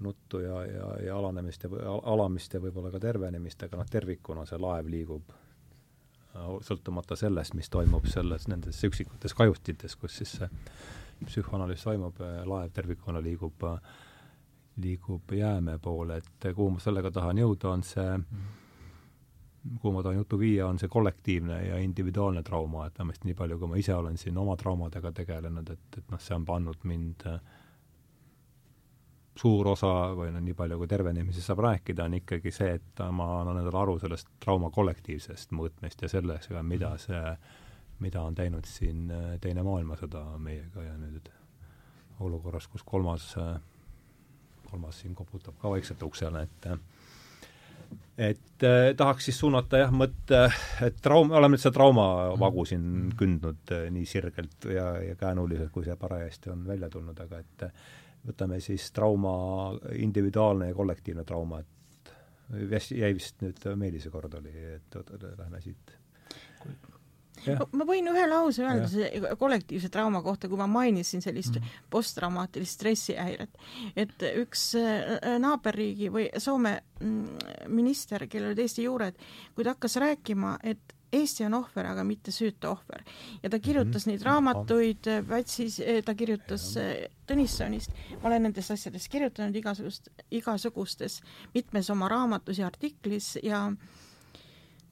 nuttu 0.03 0.41
ja, 0.43 0.57
ja, 0.67 0.89
ja 1.05 1.15
alanemist 1.15 1.63
ja 1.63 1.95
alamist 2.11 2.53
ja 2.53 2.59
võib-olla 2.63 2.91
ka 2.91 2.99
tervenemist, 2.99 3.63
aga 3.63 3.79
noh, 3.79 3.87
tervikuna 3.87 4.43
see 4.49 4.59
laev 4.59 4.91
liigub 4.91 5.31
äh, 5.31 6.51
sõltumata 6.67 7.15
sellest, 7.19 7.55
mis 7.55 7.71
toimub 7.71 8.09
selles, 8.11 8.49
nendes 8.51 8.83
üksikutes 8.83 9.37
kajutites, 9.37 9.95
kus 9.95 10.19
siis 10.19 10.35
see 10.41 10.51
psühhoanalüüs 11.23 11.87
toimub, 11.87 12.19
äh, 12.19 12.41
laev 12.51 12.75
tervikuna 12.75 13.23
liigub, 13.23 13.63
liigub 14.81 15.31
jäämäe 15.37 15.79
poole, 15.79 16.19
et 16.19 16.51
kuhu 16.51 16.73
ma 16.75 16.83
sellega 16.83 17.13
tahan 17.15 17.39
jõuda, 17.45 17.77
on 17.77 17.87
see 17.87 18.09
mm 18.17 18.25
-hmm 18.25 18.60
kuhu 19.61 19.93
ma 19.93 20.03
tahan 20.03 20.17
jutu 20.17 20.39
viia, 20.39 20.67
on 20.67 20.79
see 20.81 20.89
kollektiivne 20.89 21.57
ja 21.67 21.77
individuaalne 21.77 22.43
trauma, 22.43 22.87
et 22.87 22.97
vähemasti 22.97 23.29
nii 23.29 23.37
palju, 23.37 23.59
kui 23.61 23.69
ma 23.69 23.79
ise 23.81 23.93
olen 23.95 24.17
siin 24.17 24.37
oma 24.41 24.55
traumadega 24.57 25.11
tegelenud, 25.21 25.69
et, 25.69 25.97
et 25.97 26.13
noh, 26.13 26.21
see 26.21 26.35
on 26.35 26.45
pannud 26.45 26.87
mind 26.89 27.25
äh, 27.29 27.37
suur 29.37 29.71
osa 29.71 29.91
või 30.17 30.31
noh, 30.33 30.43
nii 30.43 30.55
palju 30.57 30.79
kui 30.81 30.89
tervenemisest 30.89 31.51
saab 31.51 31.61
rääkida, 31.65 32.07
on 32.09 32.17
ikkagi 32.19 32.53
see, 32.53 32.71
et 32.79 33.03
ma 33.13 33.27
annan 33.39 33.61
endale 33.61 33.81
aru 33.83 33.97
sellest 34.01 34.31
trauma 34.43 34.71
kollektiivsest 34.73 35.53
mõõtmest 35.57 36.01
ja 36.01 36.09
sellest, 36.11 36.51
mida 36.67 36.95
see, 37.01 37.21
mida 38.01 38.25
on 38.25 38.35
teinud 38.35 38.65
siin 38.69 39.11
äh, 39.13 39.27
Teine 39.41 39.65
maailmasõda 39.67 40.25
meiega 40.41 40.87
ja 40.87 40.97
nüüd 40.97 41.29
olukorras, 42.21 42.67
kus 42.69 42.83
kolmas, 42.85 43.29
äh, 43.37 43.55
kolmas 44.71 45.03
siin 45.03 45.13
koputab 45.15 45.57
ka 45.61 45.69
vaikselt 45.69 46.01
uksele, 46.09 46.47
et 46.49 46.69
et 48.17 48.65
eh, 48.67 48.91
tahaks 48.97 49.29
siis 49.29 49.39
suunata 49.41 49.81
jah, 49.81 49.93
mõtte, 49.95 50.43
et 50.85 50.99
trauma, 51.03 51.37
oleme 51.39 51.55
nüüd 51.55 51.63
seda 51.63 51.75
traumavagu 51.79 52.65
siin 52.69 52.83
mm. 52.83 53.15
kündnud 53.19 53.73
eh, 53.77 53.87
nii 53.93 54.07
sirgelt 54.09 54.69
ja, 54.71 54.93
ja 55.01 55.17
käenuliselt, 55.19 55.71
kui 55.73 55.87
see 55.87 55.97
parajasti 55.99 56.53
on 56.53 56.65
välja 56.67 56.89
tulnud, 56.93 57.19
aga 57.25 57.41
et 57.41 57.67
võtame 58.27 58.59
siis 58.61 58.91
trauma, 58.93 59.35
individuaalne 59.97 60.69
ja 60.69 60.77
kollektiivne 60.77 61.25
trauma, 61.25 61.61
et 61.63 62.13
jäi 62.91 63.13
vist 63.15 63.41
nüüd 63.41 63.63
Meelise 63.79 64.11
kord 64.13 64.35
oli, 64.37 64.53
et 64.75 64.97
lähme 65.39 65.61
siit 65.63 65.95
ma 67.71 67.87
võin 67.87 68.09
ühe 68.11 68.27
lause 68.29 68.63
öelda 68.65 68.87
selle 68.91 69.35
kollektiivse 69.39 69.89
trauma 69.93 70.21
kohta, 70.25 70.49
kui 70.49 70.59
ma 70.59 70.67
mainisin 70.69 71.23
sellist 71.23 71.57
mm. 71.57 71.75
posttraumaatilist 71.89 72.79
stressihäiret. 72.79 73.61
et 73.95 74.25
üks 74.35 74.71
äh, 74.79 75.37
naaberriigi 75.41 76.11
või 76.13 76.29
Soome 76.37 76.77
mm, 76.99 77.67
minister, 77.73 78.27
kellel 78.27 78.51
olid 78.51 78.65
Eesti 78.65 78.87
juured, 78.87 79.21
kui 79.55 79.65
ta 79.65 79.75
hakkas 79.75 79.97
rääkima, 80.01 80.57
et 80.63 80.97
Eesti 81.11 81.43
on 81.43 81.57
ohver, 81.57 81.89
aga 81.91 82.03
mitte 82.07 82.31
süütu 82.31 82.69
ohver. 82.71 83.03
ja 83.43 83.49
ta 83.49 83.59
kirjutas 83.59 84.05
mm 84.05 84.11
-hmm. 84.11 84.13
neid 84.13 84.25
raamatuid 84.25 85.09
Pätsis, 85.27 85.79
äh, 85.79 86.03
ta 86.05 86.15
kirjutas. 86.15 86.77
Äh, 86.77 87.09
Tõnissonist, 87.31 87.93
ma 88.21 88.27
olen 88.27 88.43
nendest 88.43 88.71
asjadest 88.71 89.07
kirjutanud 89.07 89.55
igasugust, 89.55 90.09
igasugustes, 90.31 91.21
mitmes 91.53 91.89
oma 91.89 92.09
raamatus 92.09 92.57
ja 92.57 92.67
artiklis 92.67 93.37
ja 93.43 93.67
äh, 93.67 94.00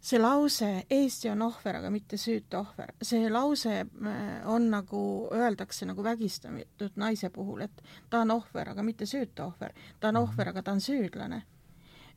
see 0.02 0.20
lause 0.20 0.70
Eesti 0.90 1.30
on 1.30 1.42
ohver, 1.42 1.80
aga 1.82 1.90
mitte 1.92 2.18
süütu 2.18 2.60
ohver, 2.62 2.94
see 3.04 3.30
lause 3.32 3.82
äh, 3.82 4.22
on 4.48 4.70
nagu 4.72 5.02
öeldakse 5.36 5.88
nagu 5.90 6.04
vägistatud 6.04 6.96
naise 6.96 7.30
puhul, 7.30 7.66
et 7.68 7.84
ta 8.10 8.24
on 8.24 8.32
ohver, 8.38 8.72
aga 8.72 8.84
mitte 8.84 9.06
süütu 9.10 9.44
ohver, 9.44 9.76
ta 10.00 10.14
on 10.14 10.22
ohver, 10.24 10.54
aga 10.54 10.64
ta 10.64 10.72
on 10.72 10.82
süüdlane. 10.84 11.44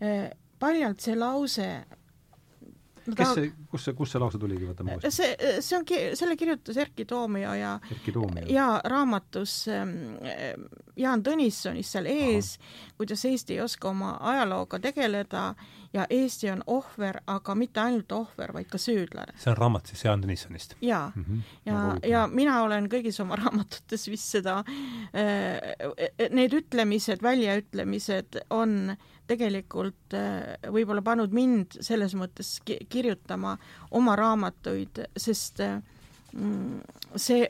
Äh, 0.02 0.30
paljalt 0.62 1.02
see 1.02 1.18
lause 1.18 1.66
no, 3.06 3.16
kes 3.16 3.34
see, 3.34 3.50
kus 3.70 3.86
see, 3.86 3.94
kust 3.98 4.14
see 4.14 4.22
lause 4.22 4.38
tuligi, 4.40 4.66
võtame 4.68 4.96
uuesti? 4.96 5.10
see, 5.14 5.52
see 5.64 5.78
on, 5.78 5.86
selle 6.18 6.36
kirjutas 6.38 6.78
Erkki 6.82 7.06
Toomio 7.08 7.54
ja 7.58 7.74
Erkki 7.90 8.14
Toomio. 8.14 8.46
ja 8.52 8.66
raamatus 8.88 9.56
ähm, 9.72 9.96
Jaan 10.98 11.24
Tõnissonis 11.26 11.92
seal 11.96 12.06
ees, 12.10 12.54
kuidas 12.98 13.24
Eesti 13.28 13.58
ei 13.58 13.64
oska 13.64 13.90
oma 13.90 14.14
ajalooga 14.32 14.80
tegeleda 14.82 15.52
ja 15.92 16.06
Eesti 16.10 16.50
on 16.50 16.62
ohver, 16.66 17.20
aga 17.26 17.54
mitte 17.58 17.80
ainult 17.80 18.12
ohver, 18.12 18.52
vaid 18.54 18.68
ka 18.72 18.78
süüdlane. 18.80 19.34
see 19.38 19.52
on 19.52 19.58
raamat 19.58 19.92
siis 19.92 20.04
Jaan 20.04 20.22
Tõnissonist? 20.24 20.76
jaa 20.80 21.12
mm. 21.14 21.24
-hmm. 21.24 21.40
ja, 21.66 21.96
ja 22.08 22.26
mina 22.26 22.62
olen 22.62 22.88
kõigis 22.92 23.20
oma 23.22 23.36
raamatutes 23.36 24.08
vist 24.08 24.30
seda 24.36 24.58
äh,, 24.58 26.28
need 26.30 26.54
ütlemised, 26.56 27.22
väljaütlemised 27.22 28.40
on 28.50 28.96
tegelikult 29.26 30.16
äh, 30.16 30.56
võib-olla 30.72 31.02
pannud 31.02 31.32
mind 31.32 31.78
selles 31.80 32.14
mõttes 32.18 32.58
kirjutama 32.64 33.56
oma 33.90 34.16
raamatuid, 34.16 35.04
sest 35.16 35.60
äh, 35.60 35.78
mm, 36.32 36.80
see 37.16 37.46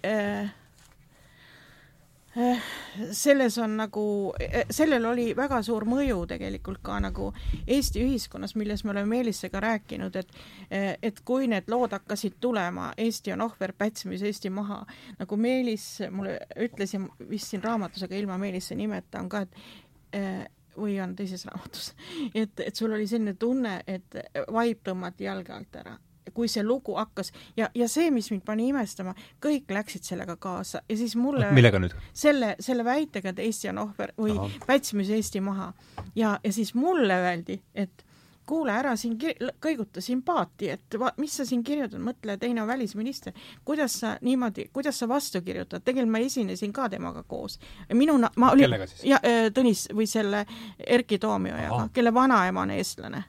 selles 3.10 3.58
on 3.58 3.76
nagu, 3.76 4.32
eh, 4.40 4.64
sellel 4.70 5.04
oli 5.04 5.32
väga 5.36 5.60
suur 5.62 5.84
mõju 5.84 6.22
tegelikult 6.30 6.80
ka 6.82 6.98
nagu 7.04 7.28
Eesti 7.66 8.00
ühiskonnas, 8.04 8.54
milles 8.56 8.84
me 8.84 8.94
oleme 8.94 9.10
Meelisega 9.16 9.60
rääkinud, 9.60 10.16
et 10.16 10.32
eh, 10.70 10.96
et 11.02 11.20
kui 11.24 11.46
need 11.46 11.68
lood 11.68 11.92
hakkasid 11.92 12.38
tulema, 12.40 12.92
Eesti 12.96 13.32
on 13.32 13.44
ohver, 13.44 13.74
Päts 13.78 14.06
müüs 14.08 14.24
Eesti 14.24 14.50
maha, 14.50 14.84
nagu 15.18 15.36
Meelis 15.36 15.86
mulle 16.10 16.38
ütles 16.56 16.94
ja 16.94 17.00
vist 17.28 17.52
siin 17.52 17.62
raamatus, 17.62 18.02
aga 18.02 18.16
ilma 18.16 18.38
Meelisse 18.38 18.74
nimeta 18.74 19.20
on 19.20 19.28
ka, 19.28 19.44
et 19.46 20.48
või 20.76 20.98
on 21.04 21.14
teises 21.16 21.44
raamatus, 21.48 21.92
et, 22.34 22.60
et 22.60 22.76
sul 22.76 22.92
oli 22.92 23.06
selline 23.08 23.34
tunne, 23.34 23.82
et 23.86 24.16
vaip 24.52 24.80
tõmmati 24.88 25.28
jalge 25.28 25.52
alt 25.52 25.80
ära 25.84 25.98
kui 26.34 26.48
see 26.48 26.64
lugu 26.66 26.96
hakkas. 26.98 27.32
Ja, 27.56 27.70
ja 27.74 27.88
see, 27.88 28.10
mis 28.14 28.30
mind 28.32 28.44
pani 28.46 28.68
imestama, 28.72 29.14
kõik 29.42 29.72
läksid 29.72 30.06
sellega 30.06 30.36
kaasa. 30.36 30.82
Ja 30.88 30.96
siis 30.96 31.16
mulle 31.16 31.50
millega 31.54 31.80
nüüd? 31.82 31.96
selle, 32.14 32.54
selle 32.60 32.84
väitega, 32.86 33.32
et 33.32 33.42
Eesti 33.42 33.72
on 33.72 33.82
ohver 33.86 34.14
või 34.18 34.38
Päts 34.66 34.94
müüs 34.96 35.10
Eesti 35.12 35.40
maha. 35.44 35.72
ja, 36.14 36.38
ja 36.44 36.52
siis 36.52 36.74
mulle 36.74 37.14
öeldi, 37.26 37.60
et 37.74 38.04
kuule 38.46 38.72
ära 38.74 38.94
siin 38.98 39.16
kõiguta 39.62 40.02
siin 40.02 40.22
paati, 40.26 40.68
et 40.74 40.96
va, 40.98 41.12
mis 41.22 41.34
sa 41.36 41.46
siin 41.48 41.62
kirjutad, 41.64 42.02
mõtle, 42.02 42.36
teine 42.40 42.62
on 42.62 42.68
välisminister, 42.68 43.32
kuidas 43.64 43.98
sa 44.02 44.16
niimoodi, 44.20 44.68
kuidas 44.72 44.98
sa 44.98 45.08
vastu 45.08 45.42
kirjutad, 45.42 45.84
tegelikult 45.84 46.12
ma 46.12 46.22
esinesin 46.26 46.72
ka 46.72 46.88
temaga 46.92 47.22
koos. 47.28 47.58
minu, 47.94 48.18
ma 48.36 48.50
olin, 48.52 48.76
ja 49.06 49.20
äh, 49.22 49.46
Tõnis 49.54 49.86
või 49.94 50.08
selle 50.10 50.44
Erki 50.86 51.18
Toomiojaga, 51.18 51.88
kelle 51.94 52.14
vanaema 52.14 52.66
on 52.66 52.74
eestlane 52.76 53.24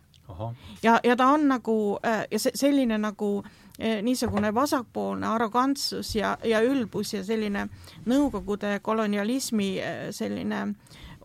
ja, 0.84 0.99
ja 1.03 1.15
ta 1.15 1.27
on 1.34 1.47
nagu 1.47 1.97
äh, 2.05 2.26
ja 2.31 2.39
see 2.39 2.51
selline 2.55 2.97
nagu 2.97 3.43
äh, 3.43 4.01
niisugune 4.01 4.53
vasakpoolne 4.53 5.27
arrogantsus 5.27 6.15
ja, 6.15 6.38
ja 6.43 6.61
ülbus 6.61 7.14
ja 7.14 7.23
selline 7.23 7.68
Nõukogude 8.05 8.80
kolonialismi 8.81 9.69
äh, 9.81 10.01
selline 10.11 10.65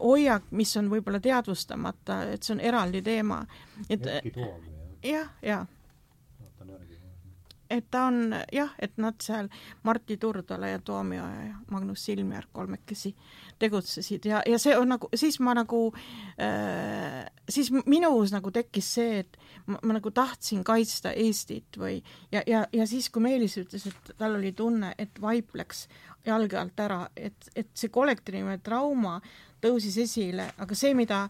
hoiak, 0.01 0.45
mis 0.51 0.77
on 0.77 0.91
võib-olla 0.91 1.21
teadvustamata, 1.21 2.23
et 2.33 2.47
see 2.47 2.55
on 2.55 2.61
eraldi 2.63 3.03
teema. 3.03 3.41
et 3.91 4.07
jah, 4.07 4.55
ja, 5.03 5.25
ja 5.43 5.67
et 7.71 7.91
ta 7.91 8.07
on 8.09 8.35
jah, 8.53 8.71
et 8.79 8.97
nad 8.97 9.19
seal 9.23 9.49
Martti 9.83 10.17
Turdala 10.17 10.69
ja 10.69 10.79
Toomioja 10.79 11.45
ja 11.45 11.57
Magnus 11.71 12.05
Silmjärv 12.05 12.49
kolmekesi 12.53 13.15
tegutsesid 13.59 14.27
ja, 14.29 14.43
ja 14.47 14.59
see 14.61 14.77
on 14.79 14.93
nagu, 14.95 15.09
siis 15.15 15.39
ma 15.45 15.55
nagu 15.57 15.81
äh,, 16.41 17.25
siis 17.49 17.71
minus 17.87 18.33
nagu 18.35 18.53
tekkis 18.55 18.93
see, 18.99 19.23
et 19.25 19.39
ma, 19.67 19.79
ma 19.83 19.99
nagu 19.99 20.13
tahtsin 20.15 20.65
kaitsta 20.67 21.13
Eestit 21.17 21.79
või 21.81 21.99
ja, 22.33 22.43
ja, 22.47 22.65
ja 22.73 22.87
siis, 22.87 23.11
kui 23.11 23.25
Meelis 23.25 23.59
ütles, 23.61 23.89
et 23.91 24.13
tal 24.19 24.39
oli 24.39 24.53
tunne, 24.57 24.95
et 24.99 25.21
vaip 25.23 25.57
läks 25.59 25.87
jalge 26.27 26.59
alt 26.61 26.81
ära, 26.83 27.03
et, 27.17 27.51
et 27.57 27.71
see 27.79 27.93
kollektiivne 27.93 28.59
trauma 28.65 29.19
tõusis 29.63 29.97
esile, 30.05 30.53
aga 30.59 30.79
see, 30.79 30.95
mida 30.95 31.25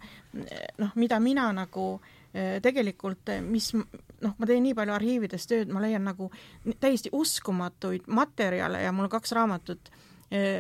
noh, 0.79 0.93
mida 1.01 1.21
mina 1.23 1.49
nagu 1.57 1.87
äh, 2.35 2.59
tegelikult, 2.65 3.31
mis 3.47 3.71
noh, 3.75 4.35
ma 4.35 4.49
teen 4.49 4.67
nii 4.67 4.77
palju 4.77 4.97
arhiivides 4.97 5.49
tööd, 5.49 5.73
ma 5.73 5.85
leian 5.85 6.05
nagu 6.09 6.29
täiesti 6.81 7.13
uskumatuid 7.17 8.11
materjale 8.13 8.83
ja 8.85 8.93
mul 8.93 9.09
on 9.09 9.17
kaks 9.17 9.33
raamatut 9.39 9.93
äh, 9.93 10.05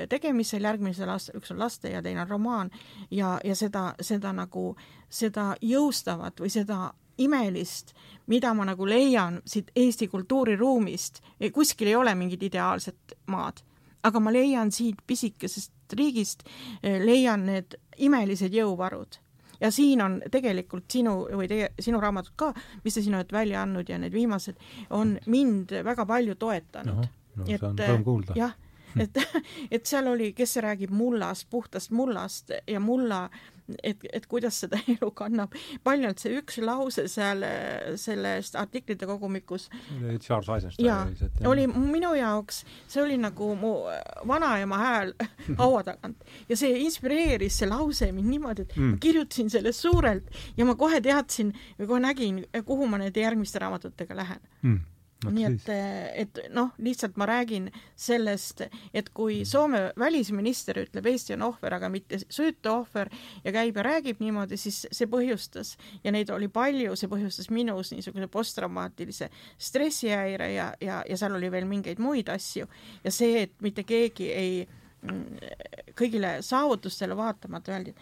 tegemisel 0.08 0.64
järgmisel 0.64 1.10
aastal, 1.12 1.36
üks 1.40 1.52
on 1.52 1.58
laste 1.60 1.90
ja 1.92 2.02
teine 2.02 2.22
on 2.22 2.30
romaan 2.30 2.70
ja, 3.10 3.36
ja 3.44 3.56
seda, 3.58 3.90
seda 4.00 4.32
nagu, 4.32 4.70
seda 5.08 5.50
jõustavat 5.60 6.40
või 6.40 6.52
seda 6.52 6.88
imelist, 7.18 7.92
mida 8.26 8.54
ma 8.54 8.64
nagu 8.68 8.86
leian 8.86 9.40
siit 9.46 9.72
Eesti 9.76 10.08
kultuuriruumist, 10.08 11.22
kuskil 11.52 11.90
ei 11.90 11.96
ole 11.98 12.14
mingit 12.14 12.42
ideaalset 12.46 13.16
maad, 13.26 13.60
aga 14.06 14.20
ma 14.22 14.32
leian 14.32 14.72
siit 14.72 15.02
pisikesest 15.06 15.96
riigist, 15.98 16.44
leian 16.82 17.46
need 17.48 17.74
imelised 18.04 18.54
jõuvarud 18.54 19.18
ja 19.60 19.70
siin 19.74 20.02
on 20.02 20.20
tegelikult 20.30 20.86
sinu 20.92 21.14
või 21.34 21.48
teie, 21.50 21.72
sinu 21.80 22.00
raamatud 22.00 22.36
ka, 22.38 22.52
mis 22.84 22.94
te 22.94 23.02
siin 23.02 23.16
olete 23.18 23.34
välja 23.34 23.62
andnud 23.64 23.88
ja 23.88 23.98
need 23.98 24.14
viimased, 24.14 24.58
on 24.94 25.16
mind 25.26 25.74
väga 25.84 26.06
palju 26.06 26.38
toetanud 26.38 27.04
no,. 27.04 27.14
No, 27.38 27.44
et, 27.46 27.62
kuulda. 28.02 28.34
jah, 28.34 28.54
et, 29.04 29.22
et 29.70 29.86
seal 29.86 30.10
oli, 30.10 30.32
kes 30.36 30.58
räägib 30.64 30.90
mullast, 30.94 31.48
puhtast 31.50 31.90
mullast 31.90 32.52
ja 32.66 32.80
mulla 32.80 33.28
et, 33.82 34.04
et 34.12 34.26
kuidas 34.26 34.60
seda 34.62 34.80
elu 34.94 35.10
kannab. 35.16 35.54
paljalt 35.84 36.22
see 36.22 36.38
üks 36.40 36.58
lause 36.64 37.04
seal 37.10 37.44
sellest 38.00 38.56
artiklite 38.58 39.06
kogumikus. 39.08 39.68
Charles 40.24 40.48
Eisenstein. 40.54 41.46
oli 41.48 41.66
minu 41.68 42.14
jaoks, 42.18 42.64
see 42.88 43.02
oli 43.02 43.18
nagu 43.20 43.52
mu 43.58 43.74
vanaema 44.28 44.82
hääl 44.82 45.14
haua 45.60 45.82
tagant 45.86 46.24
ja 46.48 46.56
see 46.56 46.82
inspireeris, 46.84 47.60
see 47.60 47.70
lause 47.70 48.10
mind 48.12 48.32
niimoodi, 48.32 48.68
et 48.68 48.76
mm. 48.76 48.94
ma 48.94 49.02
kirjutasin 49.02 49.50
sellest 49.52 49.84
suurelt 49.86 50.38
ja 50.56 50.68
ma 50.68 50.76
kohe 50.78 51.00
teadsin 51.04 51.52
või 51.78 51.90
kohe 51.92 52.04
nägin, 52.04 52.44
kuhu 52.64 52.88
ma 52.88 53.00
nende 53.00 53.20
järgmiste 53.20 53.60
raamatutega 53.62 54.16
lähen 54.16 54.46
mm 54.62 54.86
No, 55.24 55.32
nii 55.34 55.46
et, 55.48 55.70
et 56.22 56.36
noh, 56.54 56.68
lihtsalt 56.78 57.16
ma 57.18 57.26
räägin 57.26 57.64
sellest, 57.98 58.60
et 58.94 59.08
kui 59.10 59.40
Soome 59.48 59.88
välisminister 59.98 60.78
ütleb, 60.84 61.08
Eesti 61.10 61.34
on 61.34 61.42
ohver, 61.48 61.74
aga 61.74 61.88
mitte 61.90 62.20
süütu 62.22 62.70
ohver 62.70 63.10
ja 63.42 63.52
käib 63.54 63.80
ja 63.80 63.84
räägib 63.88 64.22
niimoodi, 64.22 64.54
siis 64.60 64.84
see 64.94 65.10
põhjustas 65.10 65.74
ja 66.04 66.12
neid 66.14 66.30
oli 66.30 66.46
palju, 66.54 66.94
see 66.94 67.10
põhjustas 67.10 67.50
minus 67.50 67.90
niisuguse 67.96 68.30
posttraumaatilise 68.30 69.30
stressihäire 69.58 70.52
ja, 70.52 70.68
ja, 70.80 71.02
ja 71.02 71.18
seal 71.18 71.34
oli 71.34 71.50
veel 71.50 71.66
mingeid 71.66 71.98
muid 71.98 72.30
asju. 72.30 72.70
Ja 73.02 73.10
see, 73.10 73.42
et 73.48 73.58
mitte 73.64 73.82
keegi 73.88 74.30
ei 74.30 74.52
mm, 75.02 75.92
kõigile 75.98 76.36
saavutustele 76.46 77.18
vaatamata 77.18 77.74
öeldi, 77.74 77.96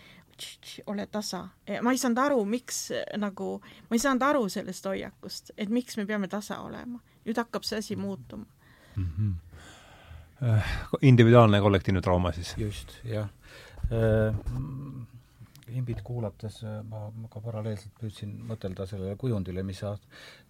ole 0.86 1.06
tasa. 1.06 1.48
ma 1.82 1.92
ei 1.92 1.98
saanud 1.98 2.18
aru, 2.18 2.44
miks 2.44 2.90
nagu, 3.16 3.56
ma 3.90 3.96
ei 3.96 4.02
saanud 4.02 4.22
aru 4.22 4.48
sellest 4.52 4.86
hoiakust, 4.86 5.50
et 5.56 5.68
miks 5.68 5.96
me 5.96 6.06
peame 6.06 6.28
tasa 6.28 6.60
olema. 6.64 7.00
nüüd 7.26 7.38
hakkab 7.38 7.64
see 7.66 7.78
asi 7.78 7.96
muutuma 7.96 8.46
mm. 8.96 9.06
-hmm. 9.18 10.62
individuaalne 11.02 11.60
kollektiivne 11.60 12.00
trauma 12.00 12.32
siis? 12.32 12.54
just, 12.58 12.98
jah 13.04 13.28
äh, 13.92 14.34
Imbit 15.74 15.98
kuulates 16.06 16.60
äh, 16.62 16.76
ma, 16.86 17.08
ma 17.10 17.28
ka 17.30 17.40
paralleelselt 17.42 17.94
püüdsin 17.98 18.36
mõtelda 18.46 18.84
sellele 18.86 19.16
kujundile, 19.18 19.64
mis 19.66 19.80
sa 19.82 19.96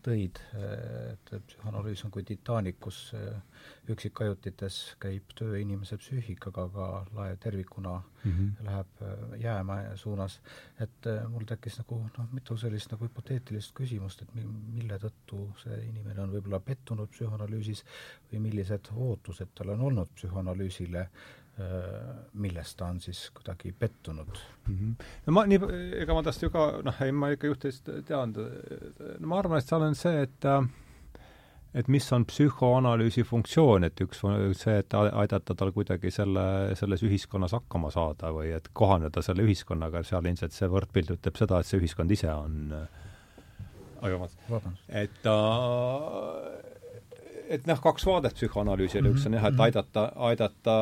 tõid, 0.04 0.40
äh, 0.58 1.14
et 1.14 1.32
psühhanalüüs 1.48 2.02
on 2.04 2.12
kui 2.12 2.24
Titanic, 2.28 2.76
kus 2.84 2.98
äh, 3.16 3.62
üksikajutites 3.92 4.80
käib 5.00 5.32
töö 5.38 5.56
inimese 5.62 5.96
psüühikaga, 6.02 6.66
aga 6.68 6.88
laev 7.16 7.38
tervikuna 7.40 7.94
mm 7.96 8.32
-hmm. 8.32 8.66
läheb 8.66 9.40
jäämäe 9.40 9.96
suunas. 9.96 10.40
et 10.80 11.08
mul 11.28 11.44
tekkis 11.44 11.78
nagu 11.78 12.02
noh, 12.18 12.28
mitu 12.32 12.56
sellist 12.56 12.90
nagu 12.92 13.04
hüpoteetilist 13.04 13.72
küsimust, 13.74 14.22
et 14.22 14.34
mille 14.34 14.98
tõttu 14.98 15.48
see 15.62 15.80
inimene 15.88 16.20
on 16.20 16.32
võib-olla 16.32 16.60
pettunud 16.60 17.08
psühhanalüüsis 17.08 17.84
või 18.32 18.38
millised 18.38 18.92
ootused 18.94 19.48
tal 19.54 19.68
on 19.68 19.80
olnud 19.80 20.08
psühhanalüüsile 20.14 21.08
milles 22.36 22.74
ta 22.76 22.90
on 22.92 22.98
siis 23.00 23.30
kuidagi 23.32 23.72
pettunud 23.72 24.28
mm. 24.68 24.74
-hmm. 24.74 25.04
no 25.26 25.32
ma 25.32 25.46
nii, 25.48 25.60
ega 26.02 26.14
ma 26.14 26.22
tast 26.22 26.42
ju 26.42 26.50
ka, 26.52 26.66
noh, 26.84 26.98
ei 27.00 27.12
ma 27.12 27.30
ikka 27.32 27.48
üht-teist 27.48 27.88
tean, 28.08 28.34
no 28.36 29.30
ma 29.30 29.38
arvan, 29.38 29.58
et 29.58 29.70
seal 29.70 29.86
on 29.86 29.96
see, 29.96 30.26
et 30.26 30.44
äh, 30.44 30.68
et 31.76 31.88
mis 31.92 32.12
on 32.12 32.24
psühhoanalüüsi 32.24 33.24
funktsioon, 33.28 33.84
et 33.84 34.00
üks 34.00 34.22
see, 34.60 34.76
et 34.80 34.94
aidata 34.96 35.54
tal 35.54 35.72
kuidagi 35.76 36.10
selle, 36.10 36.46
selles 36.78 37.02
ühiskonnas 37.04 37.52
hakkama 37.52 37.90
saada 37.92 38.32
või 38.32 38.52
et 38.56 38.70
kohaneda 38.72 39.22
selle 39.22 39.44
ühiskonnaga, 39.44 40.02
seal 40.02 40.24
ilmselt 40.24 40.56
see 40.56 40.68
võrdpilt 40.72 41.12
ütleb 41.18 41.36
seda, 41.36 41.60
et 41.60 41.68
see 41.68 41.80
ühiskond 41.80 42.12
ise 42.16 42.32
on 42.32 42.72
aga 44.06 44.16
vabandust, 44.20 44.80
et 44.88 45.20
ta 45.24 45.36
äh, 45.36 46.65
et 47.48 47.66
noh, 47.68 47.80
kaks 47.82 48.06
vaadet 48.06 48.36
psühhoanalüüsile, 48.36 49.10
üks 49.14 49.26
on 49.28 49.36
jah, 49.36 49.46
et 49.48 49.54
mhm. 49.54 49.66
aidata, 49.66 50.06
aidata, 50.28 50.76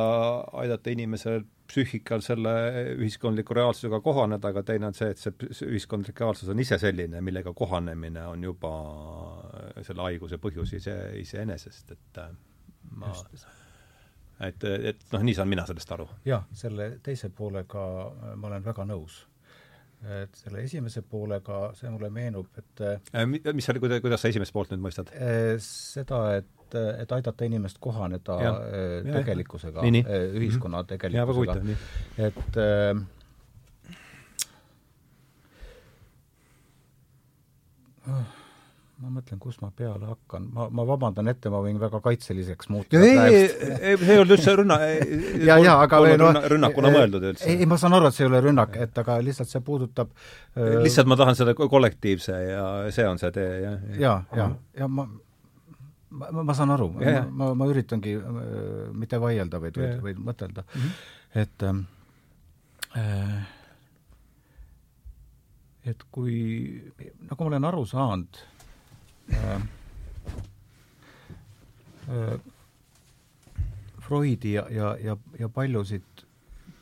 aidata 0.63 0.93
inimesel 0.93 1.45
psüühikal 1.69 2.21
selle 2.21 2.51
ühiskondliku 2.93 3.55
reaalsusega 3.57 3.99
kohaneda, 4.05 4.51
aga 4.53 4.63
teine 4.67 4.89
on 4.91 4.97
see, 4.97 5.09
et 5.13 5.21
see 5.21 5.69
ühiskondlik 5.69 6.19
reaalsus 6.21 6.51
on 6.53 6.61
ise 6.61 6.77
selline, 6.81 7.21
millega 7.25 7.53
kohanemine 7.57 8.25
on 8.29 8.43
juba 8.45 8.73
selle 9.85 10.05
haiguse 10.05 10.37
põhjus 10.41 10.75
ise, 10.77 10.95
iseenesest, 11.21 11.95
et 11.97 12.21
äh, 12.21 12.33
ma 13.01 13.09
Just. 13.09 13.47
et, 14.45 14.67
et 14.91 15.07
noh, 15.15 15.25
nii 15.25 15.37
saan 15.37 15.49
mina 15.49 15.65
sellest 15.65 15.95
aru. 15.97 16.07
jah, 16.27 16.45
selle 16.53 16.91
teise 17.05 17.31
poolega 17.33 17.85
ma 18.35 18.51
olen 18.51 18.65
väga 18.65 18.85
nõus 18.85 19.23
et 20.03 20.37
selle 20.37 20.61
esimese 20.65 21.01
poolega, 21.01 21.71
see 21.77 21.89
mulle 21.89 22.09
meenub, 22.13 22.47
et 22.59 22.83
äh, 22.85 23.25
mis 23.27 23.69
oli, 23.71 23.81
kuida-, 23.83 24.01
kuidas 24.03 24.21
sa 24.21 24.31
esimest 24.31 24.53
poolt 24.55 24.73
nüüd 24.73 24.83
mõistad? 24.85 25.09
Äh, 25.17 25.55
seda, 25.63 26.21
et, 26.41 26.77
et 27.01 27.17
aidata 27.17 27.47
inimest 27.47 27.79
kohaneda 27.83 28.39
ja, 28.43 28.53
äh, 28.69 29.11
tegelikkusega, 29.19 29.85
ühiskonna 29.85 30.83
mm 30.83 30.83
-hmm. 30.83 30.87
tegelikkusega. 30.93 31.61
et 32.29 32.57
äh, 32.57 33.03
oh 38.07 38.34
ma 39.03 39.09
mõtlen, 39.11 39.39
kus 39.43 39.57
ma 39.59 39.69
peale 39.75 40.07
hakkan, 40.07 40.45
ma, 40.55 40.67
ma 40.71 40.85
vabandan 40.87 41.27
ette, 41.27 41.49
ma 41.51 41.59
võin 41.63 41.79
väga 41.81 41.99
kaitseliseks 42.03 42.69
muutuda 42.71 43.01
ei, 43.03 43.17
ei, 43.17 43.41
ei, 43.41 43.97
see 43.99 44.13
ei 44.13 44.21
olnud 44.21 44.35
üldse 44.37 44.55
rünna 44.55 44.77
ja, 45.49 45.57
ja 45.59 45.75
aga 45.83 45.99
või 46.05 46.13
noh 46.21 46.39
rünnakuna 46.53 46.91
mõeldud 46.93 47.27
üldse. 47.31 47.49
ei, 47.51 47.67
ma 47.69 47.77
saan 47.81 47.97
aru, 47.97 48.07
et 48.09 48.15
see 48.15 48.23
ei 48.25 48.29
ole 48.29 48.41
rünnak, 48.45 48.77
et 48.85 49.03
aga 49.03 49.17
lihtsalt 49.25 49.51
see 49.51 49.63
puudutab 49.65 50.13
öö... 50.55 50.79
lihtsalt 50.85 51.11
ma 51.11 51.19
tahan 51.19 51.35
seda 51.39 51.55
kollektiivse 51.59 52.39
ja 52.45 52.65
see 52.95 53.07
on 53.09 53.19
see 53.19 53.33
tee, 53.35 53.51
jah. 53.65 53.85
ja, 53.99 54.15
ja, 54.39 54.47
ja 54.79 54.87
ma 54.87 55.07
ma, 56.15 56.31
ma, 56.31 56.47
ma 56.47 56.55
saan 56.55 56.71
aru, 56.77 56.87
ma, 56.95 57.17
ma, 57.41 57.51
ma 57.59 57.67
üritangi 57.67 58.15
mitte 58.95 59.19
vaielda, 59.19 59.59
vaid, 59.59 59.75
vaid, 59.81 59.99
vaid 60.07 60.23
mõtelda 60.31 60.63
mm, 60.63 60.79
-hmm. 60.79 60.91
et 61.43 61.67
äh, 62.95 63.43
et 65.85 66.03
kui, 66.11 66.35
nagu 67.27 67.43
ma 67.43 67.51
olen 67.51 67.67
aru 67.69 67.83
saanud, 67.85 68.39
Freudi 74.05 74.53
ja, 74.53 74.67
ja, 74.69 74.97
ja, 75.01 75.17
ja 75.39 75.49
paljusid 75.49 76.25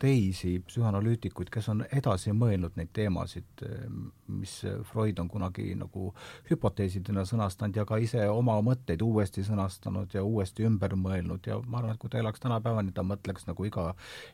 teisi 0.03 0.57
psühhanalüütikuid, 0.67 1.47
kes 1.47 1.69
on 1.71 1.85
edasi 1.95 2.33
mõelnud 2.35 2.75
neid 2.75 2.89
teemasid, 2.95 3.61
mis 4.35 4.55
Freud 4.89 5.19
on 5.21 5.29
kunagi 5.31 5.69
nagu 5.79 6.09
hüpoteesidena 6.49 7.23
sõnastanud 7.29 7.79
ja 7.79 7.85
ka 7.87 8.01
ise 8.03 8.25
oma 8.27 8.57
mõtteid 8.65 8.99
uuesti 9.05 9.45
sõnastanud 9.47 10.11
ja 10.11 10.25
uuesti 10.27 10.67
ümber 10.67 10.97
mõelnud 10.99 11.47
ja 11.47 11.55
ma 11.63 11.79
arvan, 11.79 11.95
et 11.95 12.01
kui 12.01 12.11
ta 12.11 12.19
elaks 12.19 12.43
tänapäevani, 12.43 12.91
ta 12.91 13.05
mõtleks 13.07 13.47
nagu 13.47 13.69
iga, 13.69 13.85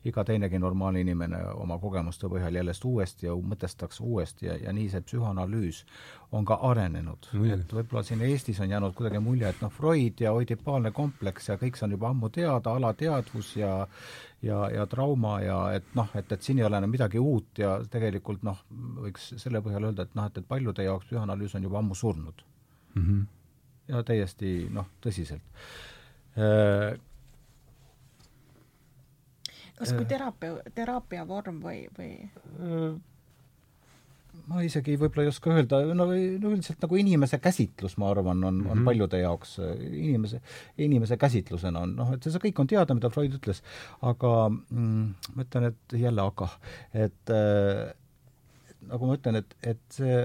iga 0.09 0.25
teinegi 0.25 0.61
normaalne 0.63 1.05
inimene 1.05 1.43
oma 1.53 1.77
kogemuste 1.77 2.31
põhjal 2.33 2.57
jällest 2.57 2.89
uuesti 2.89 3.29
ja 3.29 3.37
mõtestaks 3.37 4.01
uuesti 4.01 4.49
ja, 4.49 4.57
ja 4.63 4.73
nii 4.73 4.89
see 4.89 5.05
psühhanalüüs 5.05 5.83
on 6.31 6.45
ka 6.45 6.59
arenenud. 6.61 7.29
et 7.53 7.73
võib-olla 7.73 8.03
siin 8.05 8.21
Eestis 8.21 8.59
on 8.61 8.69
jäänud 8.69 8.93
kuidagi 8.93 9.19
mulje, 9.19 9.49
et 9.49 9.61
noh, 9.61 9.71
Freud 9.73 10.21
ja 10.21 10.31
oidipaalne 10.37 10.91
kompleks 10.91 11.49
ja 11.49 11.57
kõik 11.57 11.77
see 11.77 11.87
on 11.87 11.95
juba 11.97 12.09
ammu 12.09 12.29
teada, 12.29 12.75
alateadvus 12.77 13.55
ja 13.57 13.87
ja, 14.41 14.59
ja 14.69 14.85
trauma 14.87 15.39
ja 15.41 15.57
et 15.75 15.89
noh, 15.97 16.09
et, 16.15 16.31
et 16.31 16.45
siin 16.45 16.61
ei 16.61 16.67
ole 16.67 16.77
enam 16.77 16.91
midagi 16.93 17.19
uut 17.19 17.59
ja 17.59 17.79
tegelikult 17.91 18.45
noh, 18.45 18.61
võiks 19.01 19.33
selle 19.41 19.61
põhjal 19.65 19.89
öelda, 19.89 20.05
et 20.05 20.15
noh, 20.15 20.29
et, 20.29 20.37
et 20.37 20.47
paljude 20.47 20.85
jaoks 20.85 21.09
psühhanalüüs 21.09 21.57
on 21.57 21.67
juba 21.67 21.81
ammu 21.81 21.97
surnud 21.97 22.45
mm. 22.93 23.03
-hmm. 23.03 23.25
ja 23.87 24.03
täiesti 24.03 24.53
noh, 24.71 24.87
tõsiselt. 25.01 25.41
kas 29.79 29.93
kui 29.93 30.05
teraapia, 30.05 30.61
teraapia 30.75 31.27
vorm 31.27 31.61
või, 31.63 31.87
või? 31.97 32.13
Ma 34.49 34.63
isegi 34.65 34.95
võib-olla 34.97 35.27
ei 35.27 35.31
oska 35.31 35.53
öelda, 35.53 35.79
no, 35.93 36.07
no 36.09 36.51
üldiselt 36.51 36.81
nagu 36.81 36.97
inimese 36.99 37.39
käsitlus, 37.41 37.95
ma 38.01 38.09
arvan, 38.13 38.43
on 38.43 38.55
mm, 38.55 38.63
-hmm. 38.63 38.71
on 38.71 38.77
mhm. 38.77 38.85
paljude 38.87 39.21
jaoks 39.21 39.55
inimese, 39.91 40.41
inimese 40.77 41.17
käsitlusena 41.17 41.85
on 41.85 41.95
noh, 41.99 42.13
et 42.15 42.25
see, 42.25 42.41
kõik 42.47 42.61
on 42.63 42.71
teada, 42.71 42.97
mida 42.97 43.11
Freud 43.13 43.37
ütles, 43.37 43.61
aga 44.01 44.33
mm, 44.49 45.05
ma 45.35 45.45
ütlen, 45.45 45.69
et 45.71 45.97
jälle 46.01 46.25
aga, 46.25 46.49
et 46.93 47.33
äh, 47.35 47.93
nagu 48.89 49.09
ma 49.09 49.17
ütlen, 49.19 49.41
et, 49.43 49.55
et 49.63 49.81
see, 49.93 50.19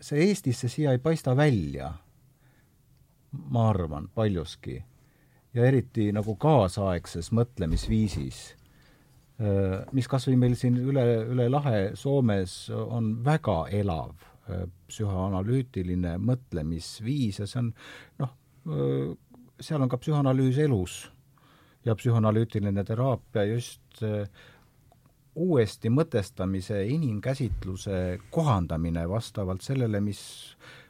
see 0.00 0.28
Eestisse 0.28 0.68
siia 0.72 0.92
ei 0.96 1.02
paista 1.02 1.36
välja, 1.36 1.92
ma 3.30 3.68
arvan, 3.70 4.08
paljuski. 4.14 4.82
ja 5.54 5.64
eriti 5.64 6.12
nagu 6.12 6.34
kaasaegses 6.36 7.30
mõtlemisviisis 7.32 8.40
Äh, 8.40 8.57
mis 9.94 10.08
kas 10.10 10.26
või 10.26 10.38
meil 10.40 10.56
siin 10.58 10.80
üle, 10.82 11.04
üle 11.30 11.46
lahe 11.50 11.92
Soomes 11.94 12.56
on 12.74 13.12
väga 13.24 13.68
elav 13.70 14.16
äh, 14.50 14.64
psühhoanalüütiline 14.90 16.16
mõtlemisviis 16.18 17.38
ja 17.38 17.46
see 17.46 17.60
on 17.62 17.68
noh, 18.18 18.32
äh, 18.66 19.12
seal 19.62 19.84
on 19.84 19.92
ka 19.92 20.00
psühhoanalüüs 20.02 20.58
elus 20.64 21.04
ja 21.86 21.94
psühhoanalüütiline 21.94 22.82
teraapia 22.84 23.46
just 23.52 24.02
uuesti 25.38 25.90
mõtestamise, 25.94 26.80
inimkäsitluse 26.90 28.18
kohandamine 28.34 29.06
vastavalt 29.08 29.62
sellele, 29.62 30.00
mis 30.02 30.20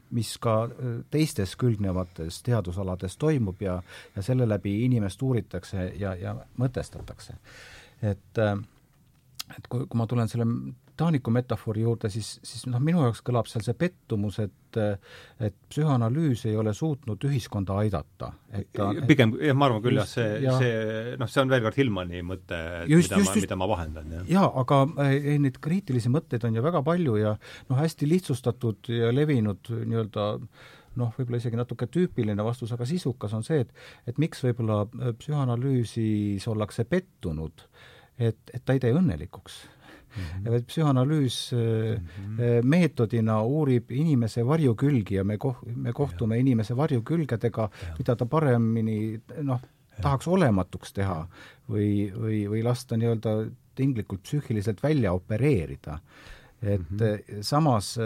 mis 0.09 0.31
ka 0.41 0.70
teistes 1.12 1.53
külgnevates 1.61 2.39
teadusalades 2.47 3.19
toimub 3.20 3.61
ja, 3.61 3.75
ja 4.16 4.23
selle 4.25 4.47
läbi 4.49 4.73
inimest 4.87 5.20
uuritakse 5.23 5.91
ja, 6.01 6.15
ja 6.16 6.33
mõtestatakse 6.57 7.37
et 8.03 8.43
äh, 8.43 8.59
et 9.57 9.69
kui, 9.70 9.87
kui 9.89 9.99
ma 9.99 10.07
tulen 10.09 10.29
selle 10.31 10.47
taaniku 10.99 11.33
metafoori 11.33 11.85
juurde, 11.85 12.11
siis, 12.11 12.35
siis 12.45 12.65
noh, 12.69 12.81
minu 12.83 13.05
jaoks 13.05 13.20
kõlab 13.27 13.49
seal 13.51 13.62
see 13.65 13.77
pettumus, 13.79 14.41
et 14.43 14.55
et 14.79 15.55
psühhoanalüüs 15.73 16.43
ei 16.51 16.57
ole 16.61 16.75
suutnud 16.77 17.23
ühiskonda 17.25 17.79
aidata. 17.81 18.33
pigem, 19.09 19.33
jah, 19.41 19.57
ma 19.57 19.69
arvan 19.69 19.81
küll 19.85 19.97
jah, 19.97 20.09
see, 20.11 20.43
see 20.45 21.15
noh, 21.19 21.31
see 21.31 21.41
on 21.41 21.53
veel 21.55 21.62
kord 21.65 21.79
Hillmani 21.79 22.20
mõte, 22.27 22.59
mida 22.91 23.20
ma, 23.23 23.37
mida 23.39 23.59
ma 23.62 23.69
vahendan, 23.70 24.12
jah. 24.19 24.27
jaa, 24.35 24.51
aga 24.62 24.83
ei, 25.09 25.39
neid 25.41 25.57
kriitilisi 25.65 26.12
mõtteid 26.12 26.45
on 26.45 26.59
ju 26.61 26.66
väga 26.66 26.83
palju 26.85 27.16
ja 27.16 27.33
noh, 27.70 27.79
hästi 27.81 28.11
lihtsustatud 28.11 28.93
ja 28.93 29.09
levinud 29.15 29.73
nii-öelda 29.79 30.29
noh, 30.99 31.15
võib-olla 31.16 31.41
isegi 31.41 31.59
natuke 31.59 31.89
tüüpiline 31.93 32.45
vastus, 32.45 32.73
aga 32.75 32.87
sisukas 32.89 33.35
on 33.39 33.47
see, 33.47 33.62
et 33.65 33.73
et 34.11 34.20
miks 34.20 34.45
võib-olla 34.45 34.85
äh, 34.85 35.15
psühhoanalüüsis 35.19 36.47
ollakse 36.51 36.85
pettunud, 36.85 37.66
et, 38.19 38.41
et 38.53 38.62
ta 38.65 38.77
ei 38.77 38.85
tee 38.85 38.95
õnnelikuks 38.95 39.66
Mm 40.09 40.25
-hmm. 40.25 40.55
et 40.57 40.66
psühhoanalüüs 40.66 41.53
mm 41.53 42.07
-hmm. 42.16 42.65
meetodina 42.65 43.43
uurib 43.43 43.91
inimese 43.91 44.47
varjukülgi 44.47 45.15
ja 45.15 45.25
me 45.25 45.37
koh-, 45.37 45.61
me 45.77 45.93
kohtume 45.93 46.35
ja. 46.35 46.41
inimese 46.41 46.77
varjukülgedega, 46.77 47.69
mida 47.99 48.16
ta 48.16 48.27
paremini 48.27 49.20
noh, 49.43 49.61
tahaks 50.03 50.29
olematuks 50.29 50.93
teha 50.93 51.27
või, 51.70 52.11
või, 52.15 52.49
või 52.51 52.62
lasta 52.65 52.97
nii-öelda 52.97 53.51
tinglikult 53.75 54.23
psüühiliselt 54.23 54.83
välja 54.83 55.12
opereerida 55.12 55.99
et 56.62 56.90
mm 56.90 56.98
-hmm. 56.98 57.43
samas 57.43 57.98
äh, 57.98 58.05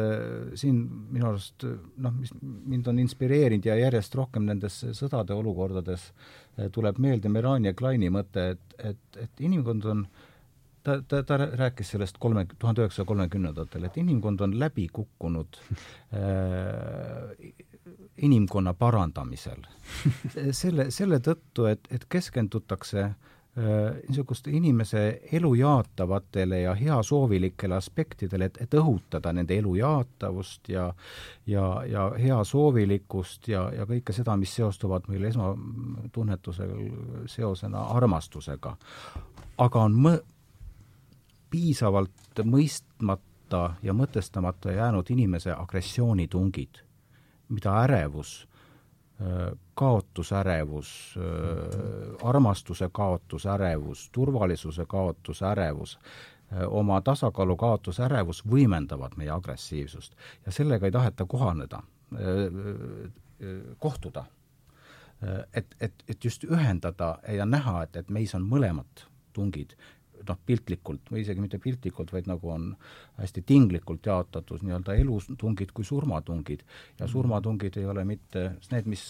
siin 0.54 0.76
minu 1.10 1.26
arust 1.26 1.64
noh, 1.96 2.12
mis 2.12 2.30
mind 2.42 2.86
on 2.86 2.98
inspireerinud 2.98 3.64
ja 3.64 3.76
järjest 3.76 4.14
rohkem 4.14 4.44
nendes 4.44 4.84
sõdade 4.92 5.32
olukordades 5.32 6.12
äh, 6.58 6.68
tuleb 6.72 6.98
meelde 6.98 7.28
Melania 7.28 7.72
Kleini 7.72 8.10
mõte, 8.10 8.50
et, 8.50 8.74
et, 8.78 9.16
et 9.16 9.40
inimkond 9.40 9.84
on 9.84 10.06
ta, 10.82 11.02
ta, 11.08 11.22
ta 11.22 11.36
rääkis 11.38 11.90
sellest 11.90 12.18
kolme, 12.18 12.46
tuhande 12.58 12.82
üheksasaja 12.82 13.06
kolmekümnendatel, 13.06 13.84
et 13.84 13.96
inimkond 13.96 14.40
on 14.40 14.58
läbi 14.58 14.88
kukkunud 14.92 15.56
äh, 16.12 17.52
inimkonna 18.16 18.74
parandamisel. 18.74 19.64
selle, 20.62 20.90
selle 20.90 21.18
tõttu, 21.24 21.64
et, 21.72 21.88
et 21.90 22.04
keskendutakse 22.08 23.00
äh, 23.00 23.31
Äh, 23.58 23.98
niisuguste 24.08 24.50
inimese 24.50 25.20
elu 25.32 25.54
jaatavatele 25.54 26.60
ja 26.60 26.74
heasoovilikele 26.74 27.74
aspektidele, 27.76 28.46
et, 28.48 28.56
et 28.64 28.74
õhutada 28.80 29.28
nende 29.36 29.58
elu 29.60 29.74
jaatavust 29.76 30.70
ja 30.72 30.86
ja, 31.46 31.64
ja 31.84 32.06
heasoovilikkust 32.16 33.50
ja, 33.52 33.66
ja 33.76 33.84
kõike 33.84 34.14
seda, 34.16 34.38
mis 34.40 34.54
seostuvad 34.56 35.04
meil 35.12 35.26
esmatunnetusel 35.28 36.72
seosena 37.28 37.82
armastusega. 37.92 38.72
aga 39.58 39.82
on 39.82 40.00
mõ-, 40.06 40.22
piisavalt 41.50 42.40
mõistmata 42.44 43.74
ja 43.82 43.92
mõtestamata 43.92 44.72
jäänud 44.72 45.12
inimese 45.12 45.52
agressioonitungid, 45.52 46.80
mida 47.48 47.76
ärevus 47.84 48.46
kaotusärevus, 49.74 51.14
armastuse 52.22 52.88
kaotusärevus, 52.92 54.10
turvalisuse 54.12 54.84
kaotusärevus, 54.88 55.98
oma 56.68 57.00
tasakaalu 57.00 57.56
kaotusärevus 57.56 58.42
võimendavad 58.50 59.16
meie 59.16 59.30
agressiivsust 59.30 60.16
ja 60.46 60.52
sellega 60.52 60.86
ei 60.86 60.92
taheta 60.92 61.24
kohaneda, 61.26 61.82
kohtuda. 63.78 64.24
et, 65.54 65.76
et, 65.80 65.94
et 66.08 66.24
just 66.24 66.44
ühendada 66.44 67.18
ja 67.28 67.46
näha, 67.46 67.82
et, 67.82 67.96
et 67.96 68.10
meis 68.10 68.34
on 68.34 68.42
mõlemad 68.42 69.06
tungid 69.32 69.76
noh, 70.28 70.38
piltlikult 70.46 71.10
või 71.12 71.22
isegi 71.24 71.42
mitte 71.42 71.58
piltlikult, 71.62 72.12
vaid 72.12 72.28
nagu 72.30 72.50
on 72.50 72.68
hästi 73.18 73.42
tinglikult 73.46 74.06
jaotatud 74.06 74.62
nii-öelda 74.66 74.96
elutungid 75.00 75.72
kui 75.72 75.84
surmatungid. 75.84 76.62
ja 76.98 77.04
mhm. 77.04 77.12
surmatungid 77.12 77.76
ei 77.76 77.86
ole 77.86 78.04
mitte 78.04 78.44
need, 78.70 78.86
mis 78.86 79.06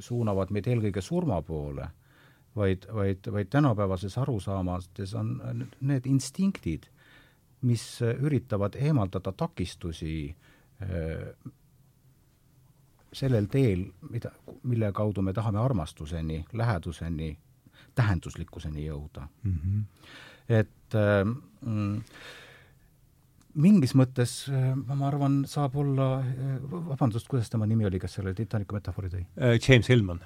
suunavad 0.00 0.50
meid 0.50 0.66
eelkõige 0.66 1.02
surma 1.02 1.42
poole, 1.42 1.88
vaid, 2.56 2.86
vaid, 2.94 3.32
vaid 3.32 3.50
tänapäevases 3.50 4.18
arusaamades 4.18 5.14
on 5.14 5.66
need 5.80 6.06
instinktid, 6.06 6.88
mis 7.64 7.84
üritavad 8.02 8.76
eemaldada 8.76 9.32
takistusi 9.32 10.34
äh, 10.82 11.52
sellel 13.14 13.46
teel, 13.46 13.86
mida, 14.10 14.32
mille 14.62 14.92
kaudu 14.92 15.22
me 15.22 15.32
tahame 15.32 15.58
armastuseni, 15.62 16.44
läheduseni, 16.52 17.36
tähenduslikkuseni 17.94 18.86
jõuda 18.86 19.28
mm. 19.42 19.58
-hmm 19.58 19.82
et 20.48 20.96
äh, 20.98 21.24
mm, 21.24 21.98
mingis 23.64 23.94
mõttes 23.96 24.36
äh, 24.52 24.72
ma 24.74 25.08
arvan, 25.08 25.42
saab 25.48 25.76
olla, 25.80 26.08
äh, 26.20 26.54
vabandust, 26.90 27.28
kuidas 27.30 27.50
tema 27.52 27.68
nimi 27.70 27.86
oli, 27.88 28.00
kes 28.02 28.18
selle 28.18 28.34
Titanicu 28.36 28.76
metafoori 28.76 29.12
tõi? 29.12 29.26
James 29.58 29.90
Hillman. 29.90 30.24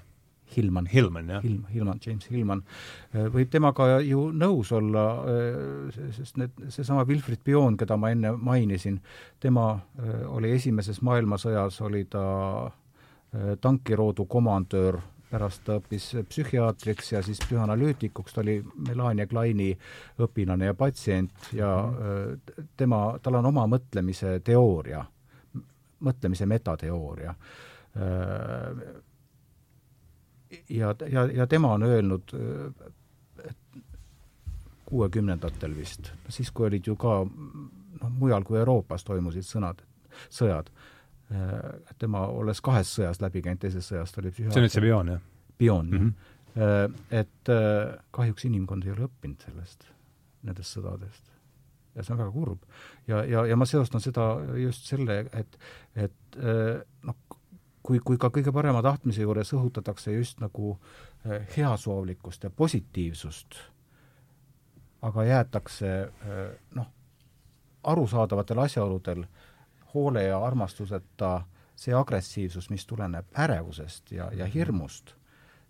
Hillman. 0.48 0.86
Hillman, 0.88 1.28
jah. 1.28 1.42
Hilm, 1.44 1.66
Hillman, 1.68 1.98
James 2.00 2.24
Hillman. 2.32 2.62
võib 3.12 3.50
temaga 3.52 3.98
ju 4.00 4.30
nõus 4.32 4.70
olla, 4.72 5.02
sest 6.16 6.38
need, 6.40 6.54
seesama 6.72 7.04
Wilfrid 7.04 7.42
Bion, 7.44 7.76
keda 7.76 7.98
ma 8.00 8.14
enne 8.14 8.32
mainisin, 8.32 8.96
tema 9.44 9.74
oli 10.32 10.54
esimeses 10.56 11.02
maailmasõjas, 11.04 11.82
oli 11.84 12.06
ta 12.08 12.24
tankiroodu 13.60 14.24
komandöör 14.24 15.02
pärast 15.30 15.64
ta 15.66 15.76
õppis 15.78 16.06
psühhiaatriks 16.28 17.12
ja 17.12 17.22
siis 17.24 17.40
psühhanalüütikuks, 17.44 18.34
ta 18.34 18.40
oli 18.42 18.58
Melania 18.88 19.26
Kleini 19.28 19.70
õpilane 20.24 20.70
ja 20.70 20.74
patsient 20.74 21.52
ja 21.56 21.70
mm. 21.86 22.68
tema, 22.76 23.02
tal 23.22 23.40
on 23.40 23.50
oma 23.50 23.66
mõtlemise 23.70 24.38
teooria, 24.44 25.04
mõtlemise 26.04 26.48
metateooria. 26.48 27.34
Äh, 27.98 28.82
ja, 30.72 30.94
ja, 31.12 31.26
ja 31.42 31.46
tema 31.46 31.74
on 31.76 31.82
öelnud, 31.88 32.36
et 33.44 33.82
kuuekümnendatel 34.88 35.76
vist, 35.76 36.12
siis 36.28 36.50
kui 36.50 36.70
olid 36.70 36.86
ju 36.88 36.96
ka 36.96 37.20
noh, 37.24 38.12
mujal 38.20 38.46
kui 38.48 38.58
Euroopas 38.58 39.04
toimusid 39.04 39.44
sõnad, 39.44 39.84
sõjad 40.32 40.72
Äh, 40.72 40.97
tema, 41.98 42.24
olles 42.32 42.60
kahes 42.64 42.90
sõjas 42.96 43.20
läbi 43.20 43.42
käinud, 43.44 43.60
teises 43.60 43.88
sõjas 43.90 44.12
ta 44.12 44.22
oli 44.22 44.32
psühhiaater. 44.32 44.54
see 44.54 44.60
on 44.60 44.64
nüüd 44.64 44.74
see 44.74 44.84
Bion, 44.84 45.08
jah? 45.12 45.24
Bion 45.58 45.90
mm, 45.90 46.12
-hmm. 46.56 47.00
et 47.10 47.50
äh, 47.52 47.98
kahjuks 48.10 48.44
inimkond 48.48 48.86
ei 48.86 48.92
ole 48.94 49.08
õppinud 49.08 49.44
sellest, 49.44 49.84
nendest 50.42 50.76
sõdadest. 50.76 51.24
ja 51.94 52.02
see 52.02 52.14
on 52.14 52.18
väga 52.18 52.32
kurb. 52.32 52.62
ja, 53.06 53.24
ja, 53.24 53.46
ja 53.46 53.56
ma 53.56 53.66
seostan 53.66 54.00
seda 54.00 54.28
just 54.56 54.86
selle, 54.86 55.18
et, 55.32 55.58
et 55.96 56.38
noh, 57.02 57.16
kui, 57.82 58.00
kui 58.00 58.16
ka 58.16 58.30
kõige 58.30 58.52
parema 58.52 58.82
tahtmise 58.82 59.22
juures 59.22 59.52
õhutatakse 59.52 60.12
just 60.12 60.40
nagu 60.40 60.78
heasoovlikkust 61.56 62.44
ja 62.44 62.50
positiivsust, 62.50 63.58
aga 65.02 65.24
jäetakse 65.24 65.92
noh, 66.74 66.86
arusaadavatel 67.82 68.58
asjaoludel 68.58 69.22
äh, 69.22 69.47
hoole 69.94 70.22
ja 70.22 70.38
armastuseta 70.44 71.42
see 71.78 71.94
agressiivsus, 71.94 72.70
mis 72.70 72.86
tuleneb 72.86 73.26
ärevusest 73.38 74.12
ja, 74.12 74.30
ja 74.34 74.46
hirmust, 74.50 75.14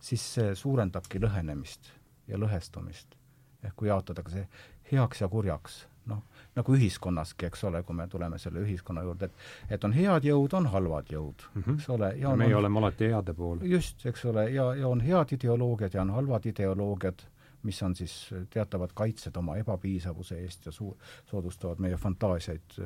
siis 0.00 0.24
see 0.34 0.54
suurendabki 0.56 1.20
lõhenemist 1.20 1.92
ja 2.28 2.40
lõhestumist. 2.40 3.16
ehk 3.62 3.74
kui 3.76 3.88
jaotada 3.88 4.22
ka 4.22 4.30
see 4.30 4.44
heaks 4.92 5.20
ja 5.20 5.28
kurjaks, 5.28 5.80
noh, 6.06 6.20
nagu 6.56 6.74
ühiskonnaski, 6.76 7.48
eks 7.48 7.64
ole, 7.68 7.82
kui 7.82 7.96
me 7.96 8.06
tuleme 8.08 8.38
selle 8.38 8.62
ühiskonna 8.64 9.02
juurde, 9.02 9.26
et 9.26 9.76
et 9.76 9.84
on 9.84 9.92
head 9.92 10.28
jõud, 10.28 10.54
on 10.54 10.68
halvad 10.72 11.10
jõud 11.12 11.42
mm, 11.54 11.62
-hmm. 11.62 11.74
eks 11.74 11.88
ole. 11.88 12.12
ja 12.16 12.36
meie 12.36 12.54
on, 12.54 12.60
oleme 12.60 12.78
alati 12.78 13.10
heade 13.12 13.34
pool. 13.34 13.58
just, 13.62 14.06
eks 14.06 14.24
ole, 14.24 14.50
ja, 14.50 14.74
ja 14.74 14.88
on 14.88 15.00
head 15.00 15.32
ideoloogiad 15.32 15.94
ja 15.94 16.02
on 16.02 16.10
halvad 16.10 16.46
ideoloogiad, 16.46 17.26
mis 17.62 17.82
on 17.82 17.94
siis 17.94 18.30
teatavad 18.50 18.94
kaitsed 18.94 19.36
oma 19.36 19.56
ebapiisavuse 19.56 20.38
eest 20.38 20.66
ja 20.66 20.72
suu-, 20.72 20.96
soodustavad 21.26 21.78
meie 21.78 21.96
fantaasiaid 21.96 22.78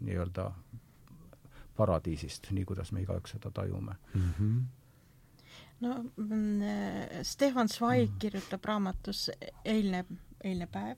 nii-öelda 0.00 0.50
paradiisist, 1.76 2.50
nii 2.52 2.64
kuidas 2.68 2.92
me 2.92 3.02
igaüks 3.04 3.36
seda 3.36 3.50
tajume 3.50 3.94
mm. 4.14 4.30
-hmm 4.38 4.60
no 5.80 5.94
mm, 6.16 6.60
Stefan 7.22 7.68
Zweig 7.68 8.10
mm. 8.10 8.18
kirjutab 8.18 8.64
raamatus 8.64 9.30
Eilne, 9.64 10.04
eilne 10.44 10.66
päev 10.66 10.96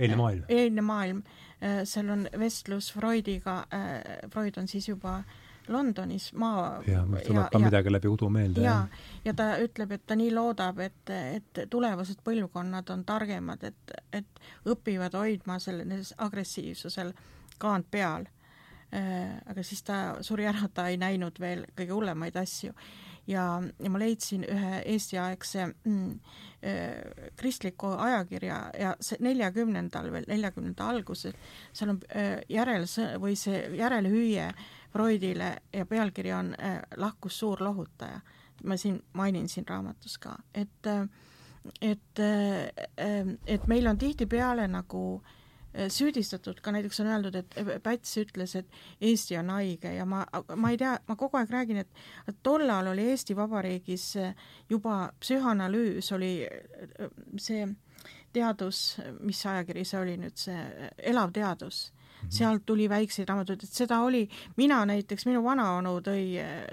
eilne 0.00 0.16
maailm. 0.16 0.44
eilne 0.48 0.82
maailm, 0.82 1.22
äh, 1.62 1.84
seal 1.84 2.08
on 2.08 2.26
vestlus 2.38 2.92
Freudiga, 2.92 3.58
äh, 3.60 4.30
Freud 4.32 4.56
on 4.56 4.68
siis 4.68 4.88
juba 4.88 5.22
Londonis 5.68 6.32
maa 6.32 6.82
ja, 6.86 7.04
tuleb 7.26 7.50
ka 7.52 7.58
ja, 7.58 7.64
midagi 7.64 7.92
läbi 7.92 8.08
udu 8.08 8.28
meelde. 8.32 8.62
ja, 8.64 8.86
ja 9.24 9.34
ta 9.34 9.52
ütleb, 9.62 9.92
et 9.92 10.06
ta 10.06 10.16
nii 10.18 10.32
loodab, 10.34 10.80
et, 10.82 11.10
et 11.10 11.60
tulevased 11.70 12.24
põlvkonnad 12.24 12.90
on 12.90 13.04
targemad, 13.06 13.64
et, 13.68 13.94
et 14.12 14.40
õpivad 14.66 15.14
hoidma 15.18 15.60
sellel 15.62 16.00
agressiivsusel 16.18 17.12
kaant 17.60 17.90
peal. 17.90 18.26
Äh, 18.90 19.36
aga 19.46 19.62
siis 19.62 19.84
ta 19.86 20.00
suri 20.26 20.48
ära, 20.50 20.66
ta 20.74 20.88
ei 20.90 20.98
näinud 20.98 21.38
veel 21.38 21.62
kõige 21.78 21.94
hullemaid 21.94 22.36
asju 22.40 22.74
ja, 23.30 23.62
ja 23.78 23.90
ma 23.90 24.00
leidsin 24.00 24.44
ühe 24.48 24.80
eestiaegse 24.94 25.66
mm, 25.84 26.10
äh, 26.66 27.30
kristliku 27.36 27.92
ajakirja 27.98 28.58
ja 28.78 28.94
see 29.00 29.20
neljakümnendal 29.24 30.10
veel, 30.12 30.26
neljakümnenda 30.28 30.88
alguses, 30.90 31.36
seal 31.72 31.94
on 31.94 32.02
äh, 32.10 32.40
järel 32.48 32.86
või 33.22 33.36
see 33.38 33.64
järelhüüe 33.78 34.50
Freudile 34.90 35.52
ja 35.72 35.86
pealkiri 35.86 36.32
on 36.34 36.54
äh, 36.58 36.80
Lahkus 36.96 37.38
suur 37.38 37.62
lohutaja. 37.62 38.20
ma 38.64 38.76
siin 38.76 39.02
mainin 39.12 39.48
siin 39.48 39.64
raamatus 39.68 40.18
ka, 40.18 40.36
et 40.54 40.86
äh, 40.86 41.06
et, 41.80 42.18
äh, 42.18 43.36
et 43.46 43.66
meil 43.66 43.86
on 43.86 43.98
tihtipeale 43.98 44.66
nagu 44.68 45.20
äh, 45.20 45.39
süüdistatud, 45.88 46.58
ka 46.62 46.72
näiteks 46.74 47.00
on 47.00 47.10
öeldud, 47.12 47.36
et 47.38 47.82
Päts 47.82 48.16
ütles, 48.18 48.56
et 48.58 48.66
Eesti 49.00 49.38
on 49.38 49.52
haige 49.54 49.92
ja 49.94 50.06
ma, 50.08 50.24
ma 50.56 50.72
ei 50.72 50.78
tea, 50.80 50.96
ma 51.06 51.16
kogu 51.16 51.38
aeg 51.38 51.52
räägin, 51.54 51.82
et 51.84 52.40
tollal 52.42 52.90
oli 52.90 53.06
Eesti 53.12 53.36
Vabariigis 53.38 54.08
äh, 54.18 54.34
juba 54.70 55.12
psühhanalüüs 55.20 56.10
oli 56.16 56.32
see 57.38 57.68
teadus, 58.32 58.98
mis 59.20 59.40
ajakiri 59.46 59.84
see 59.86 60.00
oli 60.00 60.16
nüüd, 60.20 60.36
see 60.38 60.90
Elav 61.12 61.32
teadus. 61.34 61.90
Sealt 62.28 62.66
tuli 62.66 62.88
väikseid 62.90 63.28
raamatuid, 63.28 63.64
et 63.64 63.76
seda 63.80 64.00
oli, 64.04 64.22
mina 64.56 64.80
näiteks, 64.88 65.26
minu 65.28 65.42
vanaonu 65.44 65.96
tõi, 66.04 66.24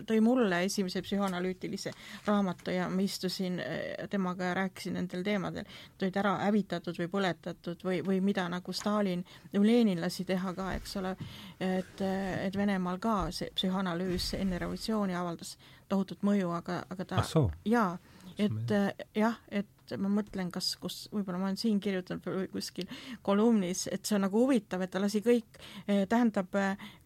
tõi 0.08 0.20
mulle 0.24 0.64
esimese 0.68 1.02
psühhoanalüütilise 1.06 1.94
raamatu 2.26 2.76
ja 2.76 2.90
ma 2.90 3.06
istusin 3.06 3.60
eh, 3.64 4.08
temaga 4.10 4.52
ja 4.52 4.58
rääkisin 4.62 4.98
nendel 5.00 5.24
teemadel. 5.24 5.68
Nad 5.68 6.08
olid 6.08 6.20
ära 6.24 6.36
hävitatud 6.44 7.00
või 7.02 7.10
põletatud 7.14 7.86
või, 7.88 8.02
või 8.06 8.22
mida 8.26 8.48
nagu 8.52 8.74
Stalin 8.74 9.24
või 9.54 9.72
Lenin 9.72 10.02
lasi 10.02 10.26
teha 10.28 10.54
ka, 10.58 10.74
eks 10.78 10.98
ole, 11.02 11.16
et, 11.60 12.02
et 12.02 12.58
Venemaal 12.58 13.00
ka 13.04 13.18
see 13.32 13.52
psühhoanalüüs 13.56 14.34
enne 14.42 14.60
revolutsiooni 14.62 15.16
avaldas 15.16 15.58
tohutut 15.90 16.24
mõju, 16.28 16.52
aga, 16.56 16.82
aga 16.92 17.06
ta 17.08 17.24
ah, 17.24 17.50
jaa, 17.66 17.90
et 18.38 18.76
jah, 19.16 19.40
et 19.52 19.68
ma 19.96 20.12
mõtlen, 20.12 20.52
kas, 20.54 20.74
kus, 20.82 21.06
võib-olla 21.14 21.40
ma 21.42 21.50
olen 21.50 21.60
siin 21.60 21.80
kirjutanud 21.84 22.28
või 22.28 22.50
kuskil 22.52 22.90
kolumnis, 23.26 23.86
et 23.92 24.06
see 24.06 24.18
on 24.18 24.26
nagu 24.28 24.44
huvitav, 24.44 24.84
et 24.84 24.94
ta 24.94 25.02
lasi 25.02 25.22
kõik, 25.26 25.62
eh, 25.88 26.06
tähendab, 26.10 26.52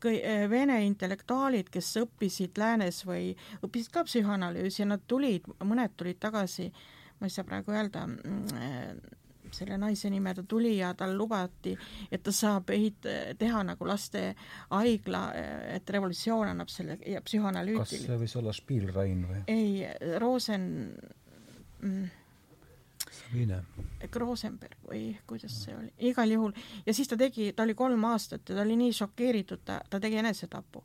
kõi-, 0.02 0.22
eh, 0.24 0.48
vene 0.50 0.82
intellektuaalid, 0.88 1.70
kes 1.74 1.94
õppisid 2.04 2.58
läänes 2.62 3.04
või 3.08 3.32
õppisid 3.62 3.94
ka 3.94 4.06
psühhoanalüüsi 4.10 4.84
ja 4.84 4.92
nad 4.94 5.08
tulid, 5.08 5.48
mõned 5.60 5.98
tulid 5.98 6.20
tagasi, 6.22 6.72
ma 7.20 7.30
ei 7.30 7.34
saa 7.34 7.46
praegu 7.48 7.74
öelda, 7.76 8.08
mm, 8.08 8.46
eh, 8.58 9.18
selle 9.52 9.78
naise 9.78 10.10
nime, 10.10 10.34
ta 10.34 10.44
tuli 10.48 10.78
ja 10.78 10.94
tal 10.98 11.16
lubati, 11.18 11.74
et 12.12 12.24
ta 12.24 12.32
saab 12.32 12.70
ehit-, 12.72 13.08
teha 13.38 13.64
nagu 13.68 13.88
lastehaigla, 13.88 15.24
et 15.76 15.90
revolutsioon 15.90 16.54
annab 16.54 16.72
selle 16.72 16.98
ja 17.06 17.22
psühhoanalüütil-. 17.26 18.06
kas 18.06 18.08
see 18.08 18.22
võis 18.24 18.38
olla 18.40 18.56
Spielrein 18.56 19.26
või? 19.28 19.44
ei, 19.52 19.84
Rosen 20.24 20.96
mm, 21.82 22.21
Sabine. 23.32 23.64
Rosenberg 24.12 24.78
või 24.90 25.12
kuidas 25.28 25.56
see 25.64 25.76
oli, 25.76 25.92
igal 26.10 26.32
juhul, 26.32 26.56
ja 26.86 26.94
siis 26.94 27.08
ta 27.08 27.18
tegi, 27.18 27.52
ta 27.56 27.64
oli 27.64 27.76
kolm 27.78 28.04
aastat 28.12 28.50
ja 28.50 28.58
ta 28.58 28.66
oli 28.66 28.76
nii 28.80 28.96
šokeeritud, 28.98 29.62
ta, 29.66 29.82
ta 29.90 30.00
tegi 30.00 30.20
enesetapu. 30.20 30.84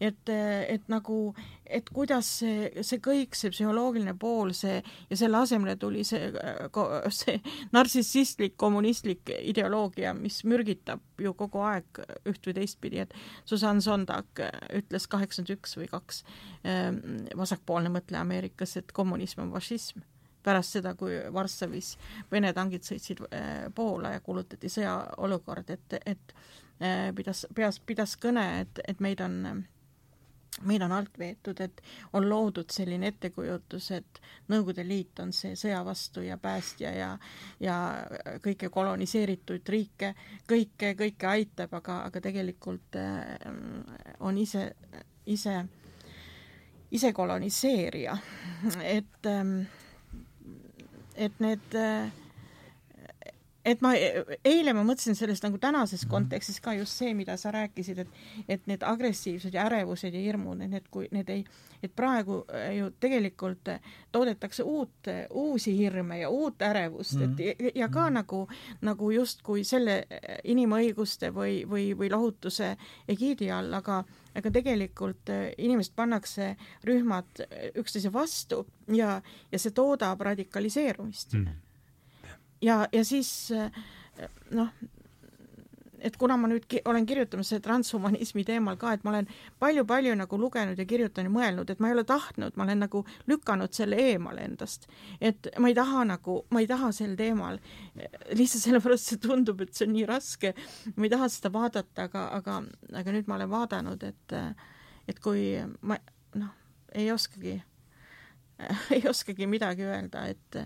et, 0.00 0.28
et 0.28 0.88
nagu, 0.90 1.32
et 1.62 1.86
kuidas 1.94 2.26
see, 2.40 2.82
see 2.82 2.98
kõik, 2.98 3.36
see 3.38 3.52
psühholoogiline 3.54 4.16
pool, 4.18 4.50
see 4.50 4.80
ja 4.82 5.18
selle 5.20 5.38
asemele 5.38 5.76
tuli 5.78 6.02
see, 6.04 6.32
see 7.14 7.36
narcissistlik 7.76 8.56
kommunistlik 8.58 9.30
ideoloogia, 9.38 10.10
mis 10.14 10.40
mürgitab 10.42 11.22
ju 11.22 11.36
kogu 11.38 11.62
aeg 11.68 12.02
üht 12.26 12.50
või 12.50 12.56
teistpidi, 12.58 13.04
et 13.04 13.14
Susanne 13.44 13.84
Sondag 13.84 14.42
ütles 14.74 15.06
kaheksakümmend 15.06 15.54
üks 15.54 15.78
või 15.78 15.86
kaks, 15.94 16.24
ehm, 16.66 17.30
vasakpoolne 17.38 17.94
mõtleja 17.94 18.26
Ameerikas, 18.26 18.74
et 18.82 18.90
kommunism 18.90 19.46
on 19.46 19.54
fašism 19.54 20.02
pärast 20.46 20.78
seda, 20.78 20.94
kui 20.98 21.18
Varssavis 21.34 21.94
Vene 22.32 22.52
tangid 22.56 22.86
sõitsid 22.86 23.24
äh, 23.28 23.66
Poola 23.74 24.16
ja 24.16 24.24
kuulutati 24.24 24.70
sõjaolukord, 24.72 25.74
et, 25.74 25.98
et 26.06 26.36
äh, 26.80 27.08
pidas, 27.16 27.46
peas, 27.54 27.80
pidas 27.80 28.16
kõne, 28.22 28.46
et, 28.62 28.84
et 28.86 29.02
meid 29.04 29.24
on 29.24 29.64
meid 30.64 30.82
on 30.82 30.92
alt 30.92 31.18
veetud, 31.18 31.60
et 31.60 31.82
on 32.16 32.24
loodud 32.28 32.70
selline 32.72 33.10
ettekujutus, 33.12 33.90
et 33.96 34.20
Nõukogude 34.48 34.84
Liit 34.86 35.20
on 35.20 35.32
see 35.34 35.56
sõja 35.58 35.82
vastu 35.84 36.22
ja 36.24 36.38
päästja 36.40 36.92
ja 36.96 37.08
ja 37.60 37.76
kõike 38.44 38.70
koloniseeritud 38.72 39.68
riike, 39.68 40.14
kõike, 40.48 40.94
kõike 40.98 41.28
aitab, 41.28 41.74
aga, 41.80 42.02
aga 42.08 42.22
tegelikult 42.24 42.96
äh, 43.00 43.34
on 44.20 44.38
ise, 44.38 44.70
ise, 45.26 45.58
ise 46.90 47.12
koloniseerija, 47.12 48.16
et 48.96 49.32
ähm, 49.32 49.58
et 51.16 51.32
need 51.40 51.60
et 53.66 53.82
ma, 53.82 53.92
eile 54.46 54.72
ma 54.76 54.84
mõtlesin 54.86 55.18
sellest 55.18 55.44
nagu 55.46 55.58
tänases 55.62 56.04
mhm. 56.04 56.10
kontekstis 56.10 56.60
ka 56.62 56.76
just 56.78 56.98
see, 57.00 57.14
mida 57.18 57.36
sa 57.40 57.52
rääkisid, 57.54 58.04
et 58.04 58.48
et 58.48 58.66
need 58.70 58.84
agressiivsed 58.86 59.54
ja 59.54 59.66
ärevused 59.66 60.14
ja 60.14 60.22
hirmud, 60.22 60.60
et 60.62 60.70
need, 60.70 60.86
kui 60.90 61.08
need 61.12 61.30
ei, 61.32 61.44
et 61.82 61.92
praegu 61.96 62.42
ju 62.76 62.90
tegelikult 63.00 63.70
toodetakse 64.12 64.62
uut, 64.62 65.10
uusi 65.30 65.74
hirme 65.78 66.20
ja 66.20 66.30
uut 66.30 66.62
ärevust 66.62 67.14
mm, 67.14 67.34
-hmm. 67.34 67.66
et 67.70 67.76
ja 67.76 67.88
ka 67.88 68.08
-hmm. 68.08 68.12
nagu, 68.20 68.48
nagu 68.80 69.10
justkui 69.10 69.64
selle 69.64 70.06
inimõiguste 70.44 71.32
või, 71.34 71.64
või, 71.68 71.92
või 71.98 72.10
lohutuse 72.10 72.76
egiidi 73.08 73.50
all, 73.50 73.74
aga 73.74 74.04
aga 74.36 74.52
tegelikult 74.52 75.30
äh, 75.32 75.50
inimesed 75.58 75.94
pannakse 75.96 76.54
rühmad 76.84 77.40
äh, 77.40 77.70
üksteise 77.80 78.12
vastu 78.12 78.66
ja, 78.92 79.20
ja 79.52 79.58
see 79.58 79.74
toodab 79.76 80.20
radikaliseerumist 80.20 81.38
mm.. 81.38 81.62
Ja, 82.62 82.84
ja 82.92 83.04
siis 83.04 83.52
äh, 83.54 83.70
noh, 84.50 84.70
et 86.06 86.16
kuna 86.20 86.36
ma 86.38 86.48
nüüd 86.50 86.66
ki 86.70 86.80
olen 86.88 87.06
kirjutamas 87.08 87.50
selle 87.50 87.64
transhumanismi 87.64 88.44
teemal 88.46 88.78
ka, 88.80 88.92
et 88.94 89.04
ma 89.04 89.12
olen 89.12 89.28
palju-palju 89.62 90.14
nagu 90.18 90.38
lugenud 90.40 90.78
ja 90.78 90.86
kirjutanud 90.88 91.30
ja 91.30 91.34
mõelnud, 91.34 91.70
et 91.72 91.82
ma 91.82 91.90
ei 91.90 91.96
ole 91.96 92.04
tahtnud, 92.08 92.56
ma 92.56 92.66
olen 92.66 92.82
nagu 92.84 93.02
lükanud 93.30 93.74
selle 93.76 93.98
eemale 94.12 94.44
endast. 94.46 94.86
et 95.20 95.48
ma 95.58 95.70
ei 95.72 95.76
taha 95.78 96.04
nagu, 96.12 96.38
ma 96.54 96.62
ei 96.62 96.68
taha 96.70 96.92
sel 96.94 97.16
teemal, 97.18 97.60
lihtsalt 98.32 98.66
sellepärast 98.66 99.12
see 99.12 99.22
tundub, 99.22 99.62
et 99.64 99.74
see 99.74 99.88
on 99.88 99.94
nii 99.96 100.08
raske, 100.08 100.52
ma 100.96 101.08
ei 101.08 101.12
taha 101.12 101.30
seda 101.32 101.52
vaadata, 101.54 102.08
aga, 102.08 102.26
aga, 102.40 102.60
aga 103.02 103.16
nüüd 103.16 103.30
ma 103.30 103.38
olen 103.40 103.52
vaadanud, 103.52 104.06
et 104.06 104.36
et 105.06 105.22
kui 105.22 105.54
ma 105.86 105.98
noh, 106.34 106.52
ei 106.94 107.10
oskagi, 107.14 107.56
ei 108.96 109.06
oskagi 109.08 109.48
midagi 109.50 109.86
öelda, 109.86 110.26
et 110.34 110.60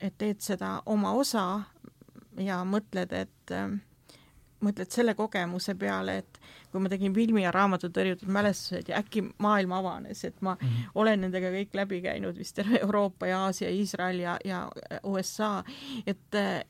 et 0.00 0.14
teed 0.18 0.40
seda 0.40 0.82
oma 0.86 1.12
osa 1.12 1.44
ja 2.38 2.62
mõtled, 2.64 3.12
et 3.12 3.54
mõtled 4.64 4.90
selle 4.90 5.14
kogemuse 5.18 5.74
peale, 5.78 6.18
et 6.22 6.38
kui 6.72 6.82
ma 6.82 6.90
tegin 6.90 7.14
filmi 7.14 7.44
ja 7.44 7.52
raamatu 7.54 7.90
Tõrjutud 7.94 8.30
mälestused 8.32 8.90
ja 8.90 8.98
äkki 9.00 9.22
maailm 9.42 9.72
avanes, 9.78 10.24
et 10.24 10.40
ma 10.42 10.54
mm 10.54 10.66
-hmm. 10.66 10.90
olen 10.94 11.20
nendega 11.20 11.50
kõik 11.54 11.74
läbi 11.74 12.00
käinud, 12.02 12.38
vist 12.38 12.56
terve 12.56 12.80
Euroopa 12.82 13.26
ja 13.26 13.44
Aasia, 13.44 13.70
Iisrael 13.70 14.18
ja, 14.18 14.36
ja 14.44 14.68
USA, 15.04 15.64
et, 16.06 16.18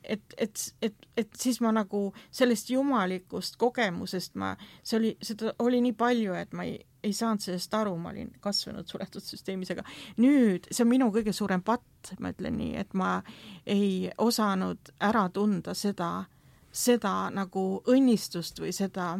et, 0.03 0.21
et, 0.37 0.73
et, 0.81 0.95
et 1.17 1.29
siis 1.37 1.61
ma 1.61 1.71
nagu 1.71 2.13
sellest 2.31 2.69
jumalikust 2.69 3.55
kogemusest 3.57 4.35
ma, 4.35 4.55
see 4.83 4.97
oli, 4.97 5.17
seda 5.21 5.53
oli 5.59 5.81
nii 5.81 5.93
palju, 5.93 6.33
et 6.33 6.53
ma 6.53 6.63
ei, 6.63 6.79
ei 7.03 7.13
saanud 7.13 7.43
sellest 7.43 7.73
aru, 7.73 7.95
ma 7.97 8.11
olin 8.13 8.31
kasvanud 8.43 8.87
suletud 8.87 9.23
süsteemis, 9.23 9.71
aga 9.73 9.85
nüüd, 10.19 10.67
see 10.71 10.83
on 10.83 10.91
minu 10.91 11.09
kõige 11.15 11.33
suurem 11.35 11.63
patt, 11.65 12.13
ma 12.19 12.33
ütlen 12.33 12.57
nii, 12.59 12.73
et 12.81 12.93
ma 12.97 13.19
ei 13.65 14.09
osanud 14.17 14.91
ära 15.09 15.27
tunda 15.33 15.75
seda, 15.77 16.25
seda 16.71 17.13
nagu 17.33 17.65
õnnistust 17.89 18.59
või 18.61 18.73
seda, 18.75 19.13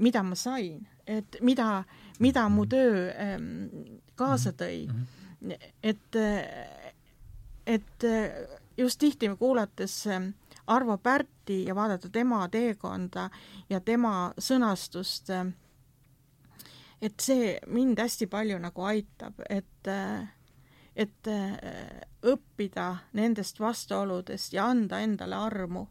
mida 0.00 0.24
ma 0.26 0.38
sain, 0.38 0.82
et 1.06 1.40
mida, 1.44 1.84
mida 2.18 2.48
mu 2.52 2.66
töö 2.70 3.08
ähm, 3.14 3.50
kaasa 4.18 4.52
tõi 4.52 4.86
mm. 4.86 5.06
-hmm. 5.42 5.70
et, 5.82 6.16
et 7.66 8.10
just 8.80 8.98
tihti 8.98 9.28
kuulates 9.38 10.06
ähm, 10.06 10.28
Arvo 10.66 10.98
Pärti 10.98 11.64
ja 11.64 11.74
vaadata 11.74 12.08
tema 12.08 12.48
teekonda 12.48 13.30
ja 13.70 13.80
tema 13.80 14.32
sõnastust, 14.38 15.30
ähm, 15.30 15.48
et 17.02 17.20
see 17.20 17.54
mind 17.66 17.98
hästi 17.98 18.26
palju 18.26 18.58
nagu 18.58 18.82
aitab, 18.82 19.40
et 19.48 19.88
et 21.00 21.28
õppida 22.26 22.86
nendest 23.16 23.60
vastuoludest 23.60 24.52
ja 24.52 24.66
anda 24.68 24.98
endale 25.00 25.36
armu 25.36 25.86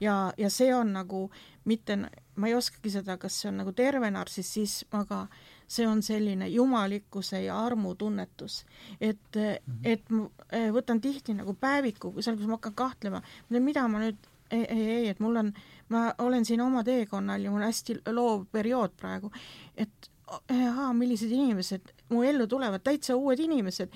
ja, 0.00 0.32
ja 0.38 0.50
see 0.50 0.74
on 0.74 0.92
nagu 0.92 1.28
mitte, 1.68 1.96
ma 2.34 2.48
ei 2.48 2.54
oskagi 2.56 2.92
seda, 2.94 3.16
kas 3.20 3.36
see 3.40 3.50
on 3.50 3.60
nagu 3.62 3.72
terve 3.76 4.10
narcissism, 4.10 4.96
aga 5.00 5.24
see 5.70 5.86
on 5.86 6.02
selline 6.02 6.48
jumalikkuse 6.50 7.42
ja 7.44 7.58
armu 7.64 7.94
tunnetus. 7.94 8.64
et 9.00 9.18
mm, 9.34 9.42
-hmm. 9.42 9.80
et 9.84 10.10
ma 10.10 10.28
eh, 10.52 10.70
võtan 10.72 11.00
tihti 11.00 11.34
nagu 11.34 11.54
päeviku, 11.54 12.14
seal, 12.20 12.36
kus 12.36 12.46
ma 12.46 12.58
hakkan 12.58 12.74
kahtlema, 12.74 13.22
mida 13.48 13.88
ma 13.88 13.98
nüüd 13.98 14.16
ei, 14.50 14.64
ei, 14.64 14.90
ei, 14.90 15.08
et 15.08 15.20
mul 15.20 15.36
on, 15.36 15.52
ma 15.88 16.14
olen 16.18 16.44
siin 16.44 16.60
oma 16.60 16.84
teekonnal 16.84 17.40
ja 17.40 17.50
mul 17.50 17.60
on 17.60 17.66
hästi 17.66 18.00
loov 18.10 18.46
periood 18.52 18.96
praegu, 18.96 19.30
et 19.76 20.10
ahaa, 20.30 20.92
millised 20.96 21.30
inimesed? 21.32 21.92
Mu 22.10 22.22
ellu 22.26 22.46
tulevad, 22.50 22.82
täitsa 22.86 23.16
uued 23.16 23.38
inimesed, 23.42 23.94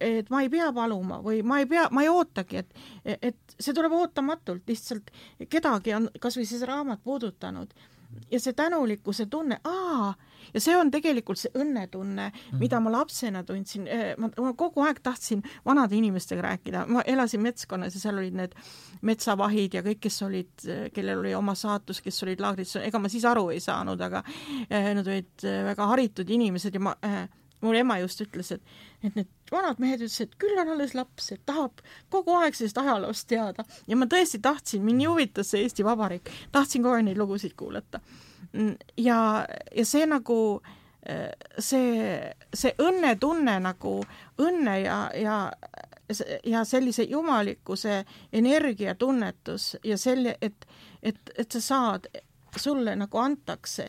et 0.00 0.30
ma 0.30 0.42
ei 0.44 0.50
pea 0.52 0.68
paluma 0.74 1.18
või 1.24 1.42
ma 1.46 1.60
ei 1.62 1.66
pea, 1.70 1.88
ma 1.90 2.04
ei 2.04 2.10
ootagi, 2.12 2.62
et, 2.62 2.78
et 3.04 3.56
see 3.58 3.74
tuleb 3.74 3.94
ootamatult, 3.96 4.62
lihtsalt 4.68 5.10
kedagi 5.50 5.94
on 5.96 6.08
kas 6.22 6.38
või 6.38 6.46
see 6.48 6.66
raamat 6.66 7.02
puudutanud. 7.04 7.74
Ja 8.30 8.38
see 8.40 8.54
tänulikkuse 8.56 9.26
tunne, 9.30 9.58
aa, 9.66 10.14
ja 10.54 10.62
see 10.62 10.76
on 10.76 10.90
tegelikult 10.94 11.40
see 11.40 11.52
õnnetunne 11.54 12.28
mm, 12.28 12.40
-hmm. 12.50 12.60
mida 12.62 12.80
ma 12.80 12.92
lapsena 12.92 13.42
tundsin, 13.46 13.88
ma, 14.18 14.30
ma 14.30 14.52
kogu 14.58 14.84
aeg 14.86 15.00
tahtsin 15.02 15.42
vanade 15.64 15.96
inimestega 15.96 16.42
rääkida, 16.42 16.86
ma 16.86 17.02
elasin 17.06 17.42
metskonnas 17.42 17.94
ja 17.94 18.00
seal 18.00 18.18
olid 18.18 18.36
need 18.36 18.54
metsavahid 19.02 19.74
ja 19.74 19.82
kõik, 19.86 20.00
kes 20.06 20.22
olid, 20.22 20.68
kellel 20.92 21.24
oli 21.24 21.34
oma 21.34 21.54
saatus, 21.54 22.00
kes 22.04 22.22
olid 22.26 22.40
laagris, 22.40 22.76
ega 22.82 22.98
ma 22.98 23.08
siis 23.12 23.24
aru 23.24 23.48
ei 23.54 23.60
saanud, 23.60 24.00
aga 24.00 24.22
eh, 24.70 24.92
nad 24.94 25.06
olid 25.06 25.44
eh, 25.44 25.64
väga 25.70 25.90
haritud 25.94 26.30
inimesed 26.30 26.74
ja 26.74 26.80
ma 26.80 26.94
mul 27.64 27.78
ema 27.78 27.98
just 28.02 28.20
ütles, 28.24 28.52
et, 28.54 28.76
et 29.04 29.16
need 29.16 29.30
vanad 29.52 29.80
mehed 29.82 30.02
ütlesid, 30.04 30.30
et 30.30 30.38
küll 30.42 30.60
on 30.60 30.74
alles 30.74 30.94
laps, 30.96 31.30
et 31.34 31.42
tahab 31.48 31.82
kogu 32.12 32.36
aeg 32.40 32.56
sellest 32.56 32.78
ajaloost 32.82 33.28
teada. 33.30 33.64
Ja 33.88 33.98
ma 33.98 34.08
tõesti 34.10 34.40
tahtsin, 34.44 34.84
mind 34.86 35.02
nii 35.02 35.10
huvitas 35.10 35.52
see 35.52 35.64
Eesti 35.64 35.86
Vabariik, 35.86 36.30
tahtsin 36.54 36.84
kogu 36.84 36.98
aeg 36.98 37.08
neid 37.08 37.20
lugusid 37.20 37.56
kuulata. 37.58 38.02
Ja, 38.96 39.18
ja 39.76 39.84
see 39.84 40.06
nagu 40.06 40.38
see, 41.62 42.16
see 42.54 42.72
õnnetunne 42.82 43.60
nagu, 43.62 44.00
õnne 44.42 44.80
ja, 44.82 45.00
ja 45.14 45.36
ja 46.44 46.64
sellise 46.64 47.02
jumalikkuse 47.02 48.04
energiatunnetus 48.32 49.76
ja 49.84 49.98
selle, 49.98 50.36
et, 50.40 50.66
et, 51.02 51.18
et 51.38 51.52
sa 51.52 51.60
saad, 51.60 52.06
sulle 52.56 52.96
nagu 52.96 53.18
antakse, 53.18 53.88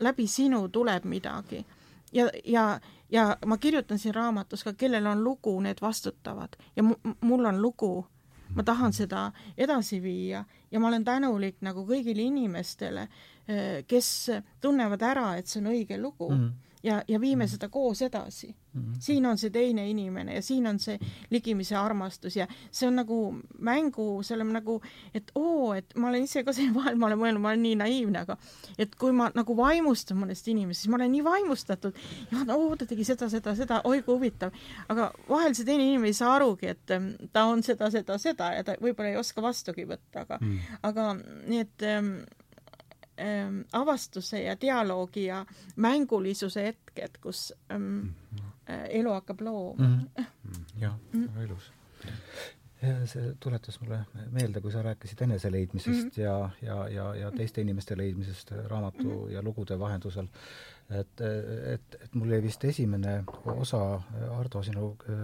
läbi 0.00 0.26
sinu 0.26 0.68
tuleb 0.68 1.04
midagi. 1.04 1.66
Ja, 2.12 2.28
ja, 2.44 2.80
ja 3.10 3.36
ma 3.46 3.56
kirjutan 3.56 3.98
siin 3.98 4.14
raamatus 4.14 4.64
ka, 4.64 4.72
kellel 4.72 5.06
on 5.06 5.24
lugu, 5.24 5.60
need 5.60 5.80
vastutavad. 5.80 6.56
Ja 6.76 6.82
mul 7.20 7.44
on 7.44 7.62
lugu, 7.62 8.06
ma 8.54 8.62
tahan 8.62 8.92
seda 8.92 9.30
edasi 9.56 10.00
viia 10.02 10.44
ja 10.70 10.80
ma 10.80 10.88
olen 10.88 11.04
tänulik 11.04 11.60
nagu 11.60 11.84
kõigile 11.86 12.24
inimestele, 12.26 13.08
eh, 13.46 13.84
kes 13.86 14.30
tunnevad 14.60 15.02
ära, 15.02 15.36
et 15.38 15.46
see 15.46 15.60
on 15.60 15.72
õige 15.74 16.00
lugu 16.00 16.30
mm. 16.30 16.42
-hmm 16.42 16.69
ja, 16.82 17.02
ja 17.08 17.20
viime 17.20 17.44
mhm. 17.44 17.50
seda 17.50 17.68
koos 17.68 18.02
edasi. 18.02 18.54
-hmm. 18.74 18.94
siin 18.98 19.26
on 19.26 19.38
see 19.38 19.50
teine 19.50 19.90
inimene 19.90 20.34
ja 20.34 20.42
siin 20.42 20.66
on 20.66 20.78
see 20.78 20.98
ligimise 21.30 21.76
armastus 21.76 22.36
ja 22.36 22.46
see 22.70 22.88
on 22.88 22.96
nagu 22.96 23.34
mängu, 23.58 24.22
see 24.22 24.40
on 24.40 24.52
nagu, 24.52 24.80
et 25.14 25.32
oo, 25.34 25.72
et 25.74 25.94
ma 25.96 26.08
olen 26.08 26.22
ise 26.22 26.44
ka 26.44 26.52
selle 26.52 26.74
vahel, 26.74 26.96
ma 26.96 27.06
olen 27.06 27.18
mõelnud, 27.18 27.42
ma 27.42 27.52
olen 27.52 27.62
nii 27.62 27.78
naiivne, 27.82 28.22
aga 28.22 28.36
et 28.78 28.94
kui 28.94 29.12
ma 29.12 29.30
nagu 29.34 29.56
vaimustun 29.56 30.20
mõnest 30.22 30.48
inimesest, 30.48 30.84
siis 30.84 30.92
ma 30.92 31.00
olen 31.00 31.12
nii 31.12 31.24
vaimustatud 31.24 31.98
ja 32.30 32.44
oo, 32.56 32.76
ta 32.76 32.86
tegi 32.86 33.04
seda, 33.04 33.28
seda, 33.32 33.54
seda, 33.58 33.80
oi 33.84 34.02
kui 34.02 34.14
huvitav. 34.14 34.54
aga 34.88 35.10
vahel 35.28 35.54
see 35.54 35.66
teine 35.66 35.86
inimene 35.88 36.14
ei 36.14 36.20
saa 36.20 36.34
arugi, 36.36 36.70
et 36.70 37.32
ta 37.32 37.44
on 37.50 37.62
seda, 37.66 37.90
seda, 37.90 38.18
seda 38.18 38.52
ja 38.54 38.64
ta 38.64 38.78
võib-olla 38.80 39.14
ei 39.14 39.20
oska 39.20 39.42
vastugi 39.42 39.88
võtta, 39.88 40.26
aga 40.26 40.38
mm., 40.40 40.78
aga 40.86 41.10
nii 41.18 41.66
et 41.66 41.88
ähm, 43.20 43.60
avastuse 43.72 44.42
ja 44.42 44.56
dialoogi 44.60 45.24
ja 45.24 45.44
mängulisuse 45.76 46.64
hetked, 46.64 47.18
kus 47.22 47.52
ähm, 47.72 48.14
äh, 48.70 48.86
elu 49.00 49.12
hakkab 49.12 49.40
looma 49.40 49.88
mm. 49.88 50.08
-hmm. 50.24 50.64
jah, 50.80 50.96
väga 51.12 51.38
mm. 51.38 51.44
ilus. 51.44 51.72
ja 52.82 53.06
see 53.06 53.34
tuletas 53.40 53.80
mulle 53.80 53.98
meelde, 54.30 54.60
kui 54.60 54.72
sa 54.72 54.82
rääkisid 54.82 55.20
eneseleidmisest 55.20 56.04
mm 56.04 56.10
-hmm. 56.16 56.20
ja, 56.22 56.50
ja, 56.62 56.88
ja, 56.88 57.14
ja 57.14 57.30
teiste 57.30 57.60
inimeste 57.60 57.96
leidmisest 57.96 58.50
raamatu 58.50 59.04
mm 59.04 59.10
-hmm. 59.10 59.30
ja 59.30 59.42
lugude 59.42 59.78
vahendusel, 59.78 60.28
et, 60.90 61.20
et, 61.74 61.96
et 62.02 62.14
mul 62.14 62.30
jäi 62.30 62.42
vist 62.42 62.64
esimene 62.64 63.24
osa, 63.44 64.02
Ardo, 64.30 64.62
sinu 64.62 64.96
äh, 65.10 65.16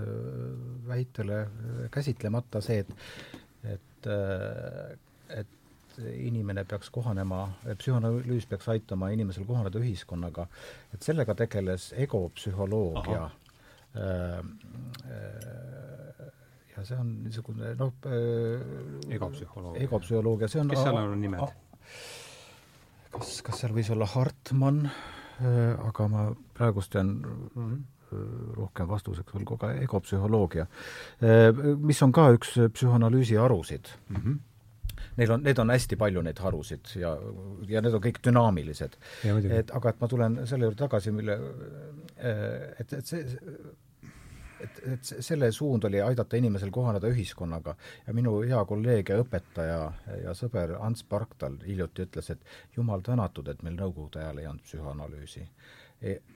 väitele 0.89 1.49
käsitlemata 1.91 2.61
see, 2.61 2.79
et 2.79 2.95
et, 3.65 4.07
äh, 4.07 4.99
et 5.41 5.49
inimene 5.99 6.65
peaks 6.69 6.91
kohanema, 6.91 7.47
psühhanalüüs 7.79 8.47
peaks 8.51 8.69
aitama 8.73 9.11
inimesel 9.15 9.47
kohaneda 9.49 9.81
ühiskonnaga, 9.81 10.47
et 10.95 11.03
sellega 11.07 11.35
tegeles 11.39 11.93
egopsühholoogia. 12.07 13.27
Äh, 13.97 14.39
äh, 15.11 16.31
ja 16.77 16.85
see 16.85 16.99
on 17.01 17.13
niisugune 17.25 17.73
noh 17.79 17.93
äh, 18.05 19.15
egopsühholoogia. 19.17 19.83
egopsühholoogia, 19.87 20.49
see 20.53 20.61
on 20.61 20.73
kes 20.73 20.83
seal 20.85 21.01
on 21.01 21.21
nimed? 21.21 21.55
kas, 23.15 23.39
kas 23.47 23.63
seal 23.63 23.73
võis 23.73 23.89
olla 23.95 24.09
Hartmann, 24.13 24.91
aga 25.89 26.09
ma 26.13 26.31
praegust 26.57 26.95
jään 26.95 27.13
mm 27.21 27.69
-hmm 27.69 27.85
rohkem 28.57 28.89
vastuseks 28.89 29.33
kogu 29.33 29.57
aeg 29.67 29.83
egopsühholoogia, 29.83 30.67
mis 31.83 32.03
on 32.03 32.13
ka 32.15 32.29
üks 32.37 32.53
psühhanalüüsi 32.73 33.35
harusid 33.37 33.91
mm. 34.09 34.17
-hmm 34.17 34.37
neil 35.17 35.33
on, 35.37 35.43
need 35.47 35.59
on 35.63 35.73
hästi 35.73 35.99
palju, 36.01 36.23
neid 36.27 36.43
harusid 36.45 36.93
ja, 37.01 37.15
ja 37.69 37.83
need 37.85 37.97
on 37.97 38.05
kõik 38.05 38.21
dünaamilised. 38.25 38.99
et 39.59 39.73
aga 39.75 39.93
et 39.93 40.01
ma 40.01 40.11
tulen 40.13 40.39
selle 40.47 40.69
juurde 40.69 40.83
tagasi, 40.85 41.15
mille 41.17 41.39
et, 42.81 42.93
et 42.93 43.05
see 43.07 43.25
et, 44.61 44.79
et 44.93 45.11
selle 45.25 45.51
suund 45.53 45.85
oli 45.85 46.01
aidata 46.01 46.39
inimesel 46.39 46.71
kohaneda 46.73 47.11
ühiskonnaga. 47.13 47.75
Ja 48.07 48.15
minu 48.17 48.39
hea 48.41 48.63
kolleeg 48.69 49.13
ja 49.13 49.19
õpetaja 49.23 49.81
ja 50.23 50.37
sõber 50.37 50.77
Ants 50.81 51.05
Parktal 51.05 51.59
hiljuti 51.67 52.07
ütles, 52.07 52.31
et 52.33 52.77
jumal 52.77 53.05
tänatud, 53.05 53.49
et 53.53 53.63
meil 53.67 53.77
Nõukogude 53.77 54.23
ajal 54.23 54.41
ei 54.41 54.49
olnud 54.51 54.65
psühhoanalüüsi 54.65 55.45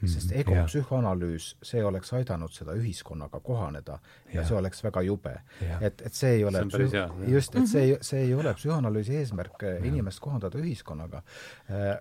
sest 0.04 0.32
ego 0.32 0.54
yeah. 0.54 0.66
psühhoanalüüs, 0.68 1.54
see 1.62 1.84
oleks 1.84 2.12
aidanud 2.16 2.52
seda 2.54 2.74
ühiskonnaga 2.78 3.40
kohaneda 3.44 3.98
ja 4.26 4.40
yeah. 4.40 4.48
see 4.48 4.58
oleks 4.58 4.84
väga 4.84 5.02
jube. 5.06 5.34
et, 5.80 6.02
et 6.06 6.14
see 6.14 6.36
ei 6.38 6.44
ole 6.44 6.62
see 6.62 6.70
psüh-, 6.74 7.32
just, 7.32 7.56
et 7.56 7.68
see, 7.70 7.98
see 8.10 8.22
ei 8.26 8.34
ole 8.34 8.54
psühhoanalüüsi 8.58 9.18
eesmärk 9.22 9.62
yeah. 9.62 9.86
inimest 9.92 10.20
kohandada 10.20 10.58
ühiskonnaga 10.58 11.22
äh, 11.70 11.98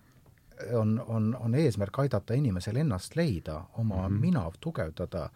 on, 0.74 1.04
on, 1.08 1.38
on 1.40 1.56
eesmärk 1.56 2.00
aidata 2.00 2.36
inimesel 2.36 2.76
ennast 2.82 3.16
leida, 3.16 3.62
oma 3.78 4.10
mm 4.10 4.16
-hmm. 4.16 4.20
mina 4.22 4.52
tugevdada, 4.60 5.30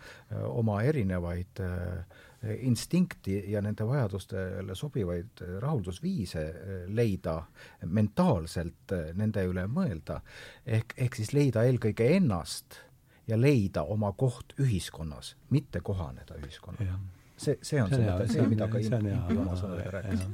oma 0.46 0.82
erinevaid 0.82 1.60
äh, 1.60 2.06
instinkti 2.44 3.52
ja 3.52 3.62
nende 3.62 3.86
vajadustele 3.88 4.76
sobivaid 4.76 5.44
rahuldusviise 5.60 6.42
eh, 6.44 6.72
leida, 6.88 7.38
mentaalselt 7.86 8.92
eh, 8.92 9.12
nende 9.16 9.46
üle 9.48 9.66
mõelda, 9.72 10.20
ehk, 10.66 10.98
ehk 10.98 11.16
siis 11.16 11.34
leida 11.34 11.64
eelkõige 11.64 12.10
ennast 12.18 12.80
ja 13.28 13.40
leida 13.40 13.86
oma 13.88 14.12
koht 14.18 14.58
ühiskonnas, 14.60 15.36
mitte 15.50 15.80
kohaneda 15.80 16.36
ühiskonnaga. 16.42 17.00
see, 17.38 17.58
see 17.62 17.82
on 17.82 17.90
see, 17.90 18.28
see, 18.34 18.48
mida 18.48 18.68
ka 18.68 18.80
Impi 18.80 19.38
oma 19.38 19.56
sõnadega 19.56 20.00
rääkis. 20.00 20.26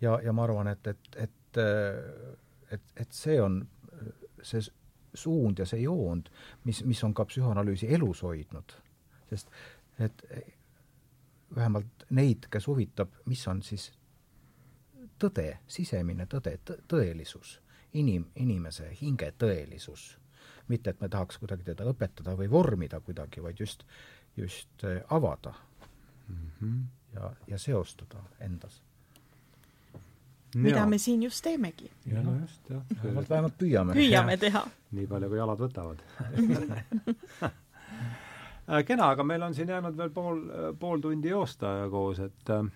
ja, 0.00 0.18
ja 0.24 0.32
ma 0.32 0.44
arvan, 0.44 0.68
et, 0.74 0.92
et, 0.92 1.08
et 1.16 1.62
eh, 1.62 2.36
et, 2.70 2.82
et 2.96 3.12
see 3.12 3.40
on 3.40 3.62
see 4.42 4.60
suund 5.16 5.58
ja 5.58 5.66
see 5.66 5.80
joond, 5.84 6.28
mis, 6.64 6.82
mis 6.84 7.00
on 7.06 7.14
ka 7.14 7.24
psühhoanalüüsi 7.24 7.88
elus 7.94 8.22
hoidnud. 8.26 8.76
sest 9.30 9.48
et 9.98 10.22
vähemalt 11.54 12.06
neid, 12.10 12.48
kes 12.50 12.66
huvitab, 12.66 13.12
mis 13.26 13.46
on 13.48 13.62
siis 13.62 13.90
tõde, 15.18 15.58
sisemine 15.66 16.26
tõde, 16.26 16.58
tõelisus, 16.88 17.60
inim, 17.92 18.26
inimese 18.36 18.90
hinge 19.00 19.32
tõelisus. 19.38 20.18
mitte, 20.68 20.90
et 20.90 21.00
me 21.00 21.08
tahaks 21.08 21.38
kuidagi 21.38 21.62
teda 21.62 21.84
õpetada 21.86 22.36
või 22.36 22.50
vormida 22.50 23.00
kuidagi, 23.00 23.42
vaid 23.42 23.60
just, 23.60 23.84
just 24.36 24.84
avada 25.10 25.54
mm 26.28 26.50
-hmm. 26.60 26.82
ja, 27.14 27.32
ja 27.46 27.58
seostada 27.58 28.22
endas 28.40 28.82
mida 30.54 30.78
ja. 30.78 30.86
me 30.86 30.98
siin 30.98 31.22
just 31.22 31.42
teemegi. 31.44 31.90
ja 32.06 32.22
no 32.22 32.34
just, 32.40 32.70
jah. 32.70 32.82
vähemalt, 33.02 33.30
vähemalt 33.30 33.58
püüame. 33.58 33.92
püüame 33.92 34.36
teha. 34.36 34.66
nii 34.90 35.06
palju, 35.06 35.28
kui 35.28 35.38
jalad 35.38 35.58
võtavad 35.60 36.02
äh, 36.22 37.52
kena, 38.86 39.10
aga 39.14 39.24
meil 39.24 39.42
on 39.42 39.54
siin 39.54 39.68
jäänud 39.68 39.96
veel 39.96 40.12
pool, 40.14 40.42
pool 40.78 41.00
tundi 41.00 41.30
joosta 41.30 41.72
koos, 41.90 42.20
et 42.24 42.50
äh, 42.50 42.68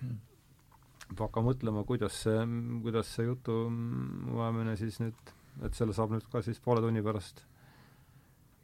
hakka 1.19 1.43
mõtlema, 1.45 1.83
kuidas 1.87 2.21
see, 2.23 2.43
kuidas 2.83 3.13
see 3.15 3.27
jutuajamine 3.27 4.75
siis 4.79 4.99
nüüd, 5.03 5.33
et 5.65 5.77
selle 5.77 5.93
saab 5.93 6.13
nüüd 6.15 6.27
ka 6.31 6.43
siis 6.45 6.61
poole 6.63 6.83
tunni 6.83 7.03
pärast 7.03 7.43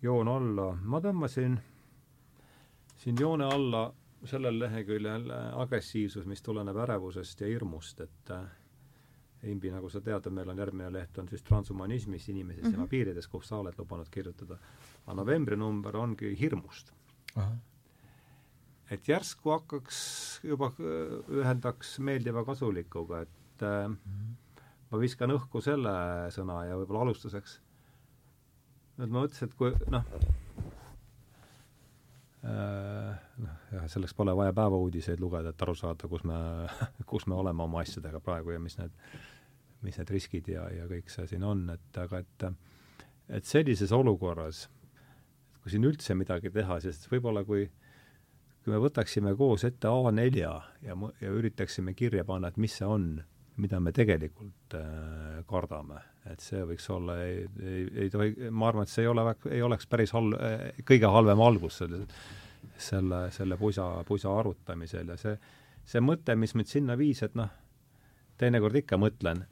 joon 0.02 0.30
alla. 0.32 0.72
ma 0.84 1.02
tõmbasin 1.04 1.58
siin 2.98 3.18
joone 3.20 3.45
alla 3.45 3.90
sellel 4.26 4.60
leheküljel 4.60 5.28
agressiivsus, 5.62 6.26
mis 6.26 6.41
tuleneb 6.41 6.78
ärevusest 6.86 7.41
ja 7.41 7.49
hirmust, 7.52 8.02
et 8.02 8.32
äh, 8.34 8.48
Imbi, 9.45 9.70
nagu 9.70 9.90
sa 9.90 10.02
tead, 10.02 10.26
meil 10.34 10.49
on 10.49 10.58
järgmine 10.58 10.90
leht 10.91 11.18
on 11.22 11.28
siis 11.30 11.44
transhumanismis 11.45 12.30
inimesest 12.30 12.64
mm 12.64 12.70
-hmm. 12.70 12.76
tema 12.76 12.88
piirides, 12.88 13.28
kus 13.28 13.48
sa 13.48 13.58
oled 13.58 13.74
lubanud 13.78 14.10
kirjutada. 14.10 14.58
aga 15.06 15.16
novembri 15.16 15.56
number 15.56 15.98
ongi 15.98 16.40
hirmust. 16.40 16.91
Et 18.91 19.08
järsku 19.08 19.52
hakkaks 19.52 19.99
juba, 20.48 20.72
ühendaks 21.34 21.98
meeldiva 21.99 22.44
kasulikuga, 22.48 23.22
et 23.28 23.64
äh, 23.64 23.86
-hmm. 23.88 24.34
ma 24.91 24.99
viskan 24.99 25.34
õhku 25.36 25.62
selle 25.62 25.94
sõna 26.32 26.64
ja 26.70 26.78
võib-olla 26.80 27.08
alustuseks, 27.08 27.60
et 28.99 29.10
ma 29.10 29.24
mõtlesin, 29.24 29.49
et 29.49 29.58
kui 29.60 29.74
noh, 29.91 30.06
äh, 32.48 33.18
noh, 33.38 33.58
jah, 33.72 33.88
selleks 33.88 34.14
pole 34.14 34.36
vaja 34.36 34.54
päevauudiseid 34.54 35.20
lugeda, 35.20 35.49
et 35.49 35.62
aru 35.62 35.76
saada, 35.76 36.08
kus 36.08 36.24
me, 36.24 36.38
kus 37.12 37.28
me 37.28 37.36
oleme 37.36 37.64
oma 37.64 37.84
asjadega 37.84 38.20
praegu 38.20 38.56
ja 38.56 38.60
mis 38.60 38.78
need 38.78 38.95
mis 39.82 39.98
need 39.98 40.10
riskid 40.10 40.48
ja, 40.49 40.66
ja 40.74 40.88
kõik 40.90 41.12
see 41.14 41.28
siin 41.30 41.44
on, 41.45 41.68
et 41.70 41.99
aga 42.02 42.24
et 42.24 42.48
et 43.38 43.45
sellises 43.45 43.91
olukorras, 43.91 44.70
kui 45.68 45.76
siin 45.76 45.88
üldse 45.89 46.15
midagi 46.15 46.48
teha, 46.56 46.80
sest 46.80 47.10
võib-olla 47.11 47.44
kui 47.44 47.65
kui 48.64 48.76
me 48.76 48.80
võtaksime 48.84 49.31
koos 49.39 49.64
ette 49.64 49.88
A4 49.88 50.31
ja, 50.39 50.53
ja 50.84 51.30
üritaksime 51.31 51.94
kirja 51.95 52.26
panna, 52.27 52.49
et 52.52 52.57
mis 52.60 52.73
see 52.76 52.88
on, 52.88 53.06
mida 53.64 53.80
me 53.80 53.94
tegelikult 53.95 54.76
äh, 54.76 55.38
kardame, 55.48 56.02
et 56.27 56.44
see 56.44 56.65
võiks 56.68 56.89
olla, 56.91 57.15
ei, 57.23 57.45
ei, 57.64 57.85
ei 58.03 58.11
tohi, 58.11 58.49
ma 58.52 58.68
arvan, 58.68 58.84
et 58.84 58.91
see 58.91 59.06
ei 59.06 59.11
ole, 59.11 59.23
ei 59.56 59.64
oleks 59.64 59.88
päris 59.88 60.11
hal-, 60.15 60.35
kõige 60.88 61.14
halvem 61.14 61.44
algus 61.45 61.80
selle, 61.80 62.02
selle, 62.76 63.22
selle 63.31 63.56
pusa, 63.60 63.88
pusa 64.07 64.35
arutamisel 64.35 65.15
ja 65.15 65.18
see, 65.22 65.39
see 65.88 66.03
mõte, 66.03 66.35
mis 66.35 66.56
mind 66.60 66.72
sinna 66.72 66.99
viis, 66.99 67.23
et 67.23 67.39
noh, 67.39 67.56
teinekord 68.38 68.84
ikka 68.84 68.99
mõtlen, 68.99 69.45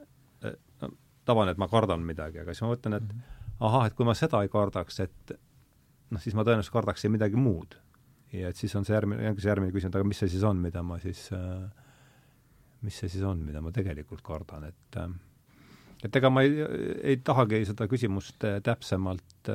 tavan, 1.25 1.55
et 1.55 1.63
ma 1.63 1.71
kardan 1.71 2.03
midagi, 2.03 2.43
aga 2.43 2.51
siis 2.51 2.67
ma 2.67 2.75
mõtlen, 2.75 2.99
et 2.99 3.07
mm 3.07 3.15
-hmm. 3.15 3.65
ahah, 3.71 3.87
et 3.87 3.95
kui 3.95 4.11
ma 4.11 4.13
seda 4.13 4.43
ei 4.43 4.51
kardaks, 4.51 4.99
et 5.07 5.37
noh, 6.11 6.21
siis 6.21 6.35
ma 6.37 6.45
tõenäoliselt 6.45 6.75
kardaksin 6.75 7.13
midagi 7.13 7.39
muud. 7.39 7.77
ja 8.35 8.49
et 8.51 8.59
siis 8.59 8.73
on 8.75 8.85
see 8.85 8.95
järgmine, 8.95 9.29
ongi 9.29 9.43
see 9.43 9.51
järgmine 9.51 9.71
küsimus, 9.71 9.95
aga 9.95 10.07
mis 10.07 10.19
see 10.19 10.31
siis 10.33 10.43
on, 10.43 10.59
mida 10.59 10.83
ma 10.83 10.97
siis 10.99 11.27
äh,, 11.35 11.63
mis 12.83 12.97
see 12.99 13.11
siis 13.11 13.23
on, 13.23 13.45
mida 13.45 13.61
ma 13.63 13.71
tegelikult 13.75 14.23
kardan, 14.25 14.67
et 14.71 14.99
äh, 14.99 15.13
et 16.05 16.17
ega 16.19 16.29
ma 16.29 16.43
ei, 16.45 16.57
ei 17.13 17.19
tahagi 17.25 17.61
seda 17.69 17.87
küsimust 17.89 18.43
äh, 18.45 18.59
täpsemalt 18.65 19.51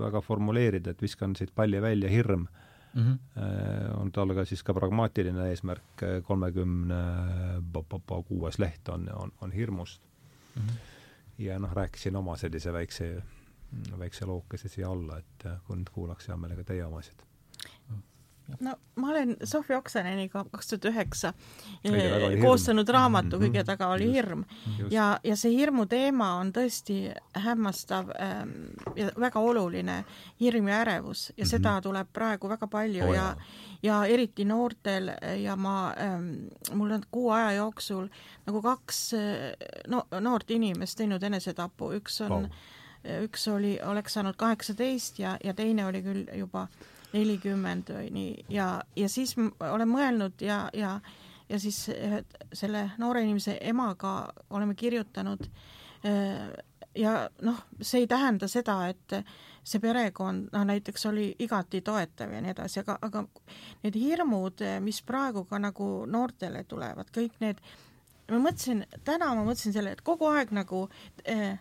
väga 0.00 0.20
formuleerida, 0.26 0.92
et 0.92 1.02
viskan 1.02 1.36
siit 1.38 1.54
palli 1.54 1.80
välja, 1.82 2.10
hirm 2.10 2.46
mm 2.92 3.02
-hmm. 3.02 3.96
on 4.02 4.12
tal 4.12 4.34
ka 4.34 4.44
siis 4.44 4.62
ka 4.66 4.74
pragmaatiline 4.74 5.48
eesmärk, 5.48 6.04
kolmekümne 6.26 7.00
kuues 8.28 8.58
leht 8.58 8.88
on, 8.88 9.08
on, 9.14 9.32
on 9.40 9.52
hirmust 9.52 10.02
mm. 10.56 10.62
-hmm 10.62 10.90
ja 11.40 11.58
noh, 11.58 11.72
rääkisin 11.72 12.16
oma 12.16 12.36
sellise 12.36 12.72
väikse, 12.72 13.22
väikse 13.98 14.26
lookese 14.26 14.68
siia 14.68 14.90
alla, 14.90 15.18
et 15.18 15.48
kui 15.66 15.76
nüüd 15.76 15.90
kuulaks 15.94 16.28
hea 16.28 16.36
meelega 16.36 16.64
teie 16.64 16.84
omasid 16.84 17.26
no 18.60 18.74
ma 18.94 19.08
olen 19.08 19.36
Sofi 19.44 19.74
Oksaneniga 19.74 20.44
kaks 20.52 20.68
tuhat 20.68 20.84
üheksa 20.90 21.32
eh, 21.84 22.40
koostanud 22.42 22.88
raamatu 22.88 23.36
mm 23.36 23.42
-hmm. 23.42 23.50
Kõige 23.50 23.64
taga 23.64 23.88
oli 23.88 24.12
hirm 24.12 24.44
Just. 24.78 24.92
ja, 24.92 25.20
ja 25.24 25.36
see 25.36 25.52
hirmu 25.52 25.86
teema 25.86 26.34
on 26.34 26.52
tõesti 26.52 27.14
hämmastav 27.34 28.10
ähm, 28.20 28.50
ja 28.96 29.10
väga 29.20 29.40
oluline, 29.40 30.04
hirm 30.40 30.68
ja 30.68 30.80
ärevus 30.80 31.28
ja 31.28 31.32
mm 31.32 31.46
-hmm. 31.46 31.50
seda 31.50 31.80
tuleb 31.80 32.08
praegu 32.12 32.48
väga 32.48 32.66
palju 32.66 33.04
oh, 33.04 33.14
ja 33.14 33.36
ja 33.82 34.04
eriti 34.04 34.44
noortel 34.44 35.10
ja 35.42 35.56
ma 35.56 35.94
ähm,, 35.98 36.34
mul 36.72 36.90
on 36.90 37.02
kuu 37.10 37.30
aja 37.30 37.52
jooksul 37.52 38.08
nagu 38.46 38.62
kaks 38.62 39.12
no, 39.88 40.06
noort 40.20 40.50
inimest 40.50 40.96
teinud 40.96 41.22
enesetapu, 41.22 41.92
üks 41.92 42.20
on 42.20 42.32
oh. 42.32 42.50
Üks 43.24 43.48
oli, 43.48 43.78
oleks 43.84 44.16
saanud 44.16 44.36
kaheksateist 44.36 45.18
ja, 45.18 45.36
ja 45.44 45.54
teine 45.54 45.86
oli 45.86 46.02
küll 46.04 46.24
juba 46.36 46.66
nelikümmend 47.14 47.90
või 47.94 48.10
nii 48.14 48.46
ja, 48.54 48.70
ja 48.96 49.08
siis 49.08 49.34
olen 49.38 49.88
mõelnud 49.90 50.42
ja, 50.44 50.62
ja, 50.76 50.98
ja 51.48 51.60
siis 51.60 51.88
selle 52.52 52.90
noore 52.98 53.24
inimese 53.24 53.58
emaga 53.72 54.14
oleme 54.50 54.76
kirjutanud 54.78 55.48
äh, 56.06 56.50
ja 56.94 57.14
noh, 57.42 57.62
see 57.80 58.04
ei 58.04 58.08
tähenda 58.10 58.48
seda, 58.50 58.76
et 58.90 59.14
see 59.64 59.82
perekond 59.82 60.50
noh, 60.52 60.64
näiteks 60.66 61.06
oli 61.10 61.28
igati 61.44 61.82
toetav 61.86 62.32
ja 62.34 62.40
nii 62.42 62.54
edasi, 62.54 62.80
aga, 62.82 62.96
aga 63.06 63.24
need 63.84 63.98
hirmud, 64.00 64.64
mis 64.84 65.00
praegu 65.06 65.44
ka 65.48 65.60
nagu 65.62 65.90
noortele 66.10 66.64
tulevad, 66.68 67.12
kõik 67.14 67.38
need, 67.44 67.60
ma 68.30 68.40
mõtlesin, 68.42 68.84
täna 69.06 69.32
ma 69.36 69.44
mõtlesin 69.46 69.76
selle, 69.76 69.94
et 69.94 70.04
kogu 70.06 70.30
aeg 70.32 70.54
nagu 70.56 70.86
eh, 71.24 71.58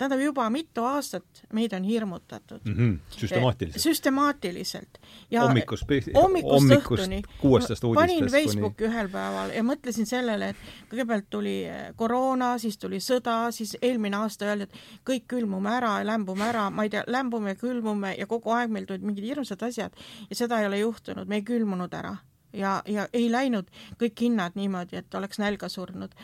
tähendab, 0.00 0.22
juba 0.24 0.46
mitu 0.52 0.84
aastat 0.88 1.42
meid 1.56 1.74
on 1.76 1.84
hirmutatud 1.84 2.64
mm. 2.64 2.74
-hmm. 2.76 2.98
süstemaatiliselt? 3.16 3.82
süstemaatiliselt. 3.82 5.00
ja 5.30 5.42
hommikust, 5.44 5.84
hommikust 6.14 6.72
õhtuni. 6.76 7.22
kuuestest 7.40 7.84
uudistest 7.84 8.18
panin 8.20 8.30
Facebooki 8.30 8.84
kuni... 8.84 8.90
ühel 8.90 9.10
päeval 9.12 9.52
ja 9.56 9.64
mõtlesin 9.66 10.08
sellele, 10.08 10.48
et 10.54 10.56
kõigepealt 10.92 11.28
tuli 11.30 11.56
eh, 11.64 11.92
koroona, 11.96 12.54
siis 12.58 12.78
tuli 12.78 13.00
sõda, 13.04 13.50
siis 13.52 13.76
eelmine 13.82 14.16
aasta 14.16 14.48
öeldi, 14.50 14.68
et 14.68 15.04
kõik 15.10 15.28
külmume 15.34 15.74
ära 15.76 15.98
ja 16.00 16.08
lämbume 16.14 16.48
ära, 16.48 16.70
ma 16.70 16.88
ei 16.88 16.94
tea, 16.96 17.04
lämbume, 17.06 17.54
külmume 17.60 18.14
ja 18.18 18.26
kogu 18.26 18.56
aeg 18.56 18.72
meil 18.72 18.88
tulid 18.88 19.04
mingid 19.04 19.24
hirmsad 19.24 19.62
asjad 19.68 20.02
ja 20.30 20.36
seda 20.36 20.60
ei 20.60 20.66
ole 20.70 20.82
juhtunud, 20.84 21.28
me 21.28 21.42
ei 21.42 21.46
külmunud 21.46 21.94
ära 21.94 22.16
ja, 22.52 22.82
ja 22.86 23.06
ei 23.12 23.30
läinud 23.32 23.68
kõik 24.00 24.24
hinnad 24.26 24.56
niimoodi, 24.58 24.96
et 25.00 25.14
oleks 25.14 25.38
nälga 25.38 25.68
surnud. 25.68 26.14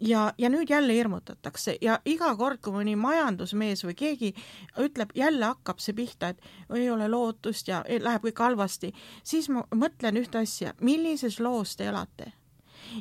ja, 0.00 0.32
ja 0.38 0.48
nüüd 0.48 0.70
jälle 0.70 0.94
hirmutatakse 0.94 1.76
ja 1.80 2.00
iga 2.04 2.34
kord, 2.36 2.60
kui 2.60 2.72
mõni 2.72 2.96
majandusmees 2.96 3.84
või 3.84 3.94
keegi 3.94 4.34
ütleb, 4.78 5.14
jälle 5.14 5.44
hakkab 5.44 5.78
see 5.78 5.94
pihta, 5.94 6.28
et 6.28 6.42
ei 6.74 6.90
ole 6.90 7.08
lootust 7.08 7.68
ja 7.68 7.84
läheb 8.00 8.24
kõik 8.28 8.44
halvasti, 8.44 8.92
siis 9.22 9.48
ma 9.48 9.64
mõtlen 9.74 10.20
ühte 10.20 10.42
asja, 10.42 10.74
millises 10.80 11.40
loos 11.40 11.76
te 11.76 11.88
elate 11.88 12.32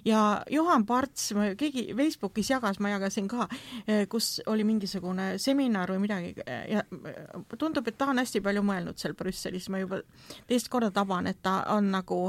ja 0.05 0.41
Juhan 0.51 0.85
Parts, 0.85 1.33
keegi 1.57 1.93
Facebookis 1.97 2.49
jagas, 2.49 2.79
ma 2.79 2.89
jagasin 2.93 3.27
ka, 3.27 3.47
eh, 3.87 4.05
kus 4.09 4.41
oli 4.47 4.63
mingisugune 4.67 5.37
seminar 5.41 5.91
või 5.93 6.03
midagi 6.03 6.33
eh, 6.45 6.65
ja 6.73 6.83
eh, 6.83 7.19
tundub, 7.57 7.87
et 7.87 7.97
ta 7.97 8.09
on 8.11 8.21
hästi 8.21 8.41
palju 8.45 8.63
mõelnud 8.65 8.99
seal 8.99 9.15
Brüsselis, 9.17 9.69
ma 9.69 9.81
juba 9.81 10.01
teist 10.47 10.69
korda 10.69 10.91
taban, 10.95 11.27
et 11.27 11.41
ta 11.43 11.61
on 11.75 11.91
nagu, 11.93 12.19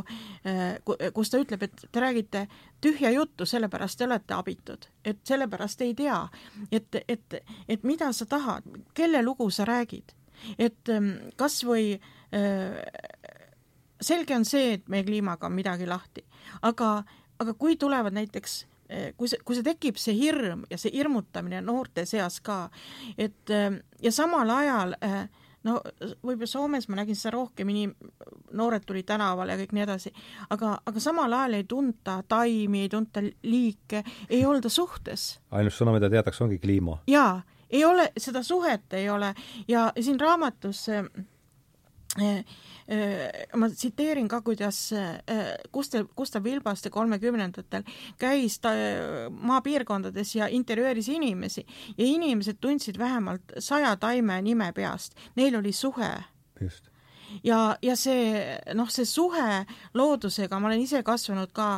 kus 1.14 1.30
ta 1.30 1.40
ütleb, 1.40 1.64
et 1.66 1.84
te 1.92 2.02
räägite 2.02 2.46
tühja 2.80 3.10
juttu, 3.14 3.46
sellepärast 3.46 3.98
te 3.98 4.06
olete 4.08 4.34
abitud, 4.36 4.86
et 5.04 5.20
sellepärast 5.26 5.84
ei 5.84 5.94
tea, 5.94 6.22
et, 6.72 7.02
et, 7.08 7.40
et 7.68 7.84
mida 7.84 8.12
sa 8.16 8.26
tahad, 8.26 8.66
kelle 8.94 9.22
lugu 9.24 9.50
sa 9.50 9.66
räägid, 9.68 10.14
et 10.58 10.88
ehm, 10.88 11.12
kas 11.36 11.60
või 11.68 11.98
selge 14.00 14.36
on 14.36 14.46
see, 14.48 14.76
et 14.78 14.88
meie 14.88 15.04
kliimaga 15.04 15.48
on 15.48 15.56
midagi 15.56 15.88
lahti, 15.88 16.24
aga 16.66 17.00
aga 17.40 17.54
kui 17.58 17.76
tulevad 17.80 18.16
näiteks 18.16 18.56
eh, 18.88 19.12
kui 19.16 19.28
see, 19.28 19.40
kui 19.44 19.58
see 19.58 19.66
tekib, 19.66 20.00
see 20.00 20.16
hirm 20.16 20.64
ja 20.70 20.78
see 20.80 20.92
hirmutamine 20.94 21.62
noorte 21.64 22.06
seas 22.08 22.40
ka, 22.44 22.62
et 23.18 23.54
eh, 23.54 23.80
ja 24.02 24.12
samal 24.14 24.50
ajal 24.60 24.96
äh, 25.04 25.24
no 25.66 25.76
võib-olla 26.24 26.48
Soomes 26.48 26.88
ma 26.88 27.00
nägin 27.00 27.18
seda 27.18 27.34
rohkem, 27.36 27.70
inim-, 27.72 27.94
noored 28.56 28.84
tulid 28.86 29.08
tänavale 29.08 29.54
ja 29.54 29.60
kõik 29.60 29.74
nii 29.76 29.84
edasi, 29.84 30.12
aga, 30.52 30.76
aga 30.86 31.02
samal 31.02 31.32
ajal 31.36 31.58
ei 31.60 31.66
tunta 31.68 32.20
taimi, 32.28 32.84
ei 32.86 32.92
tunta 32.92 33.22
liike, 33.24 34.04
ei 34.28 34.44
olda 34.46 34.72
suhtes. 34.72 35.32
ainus 35.50 35.80
sõna, 35.80 35.94
mida 35.96 36.10
teatakse, 36.12 36.44
ongi 36.44 36.60
kliima. 36.62 37.00
jaa, 37.10 37.40
ei 37.70 37.84
ole, 37.84 38.10
seda 38.18 38.42
suhet 38.46 38.98
ei 38.98 39.10
ole 39.10 39.34
ja 39.68 39.90
siin 40.00 40.20
raamatus 40.20 40.88
äh, 40.88 41.04
ma 42.18 43.68
tsiteerin 43.70 44.28
ka, 44.28 44.40
kuidas 44.42 44.80
Gustav, 45.72 46.08
Gustav 46.16 46.42
Vilbaste 46.44 46.90
kolmekümnendatel 46.90 47.84
käis 48.18 48.58
ta 48.58 48.72
maapiirkondades 49.30 50.34
ja 50.34 50.48
intervjueeris 50.50 51.08
inimesi 51.08 51.62
ja 51.96 52.04
inimesed 52.04 52.58
tundsid 52.60 52.98
vähemalt 52.98 53.54
saja 53.58 53.94
taime 53.96 54.42
nime 54.42 54.72
peast, 54.74 55.14
neil 55.36 55.54
oli 55.62 55.72
suhe. 55.72 56.10
just 56.60 56.89
ja, 57.44 57.77
ja 57.82 57.97
see 57.97 58.57
noh, 58.74 58.90
see 58.93 59.07
suhe 59.09 59.65
loodusega, 59.94 60.59
ma 60.59 60.70
olen 60.70 60.85
ise 60.85 61.02
kasvanud 61.07 61.52
ka 61.57 61.69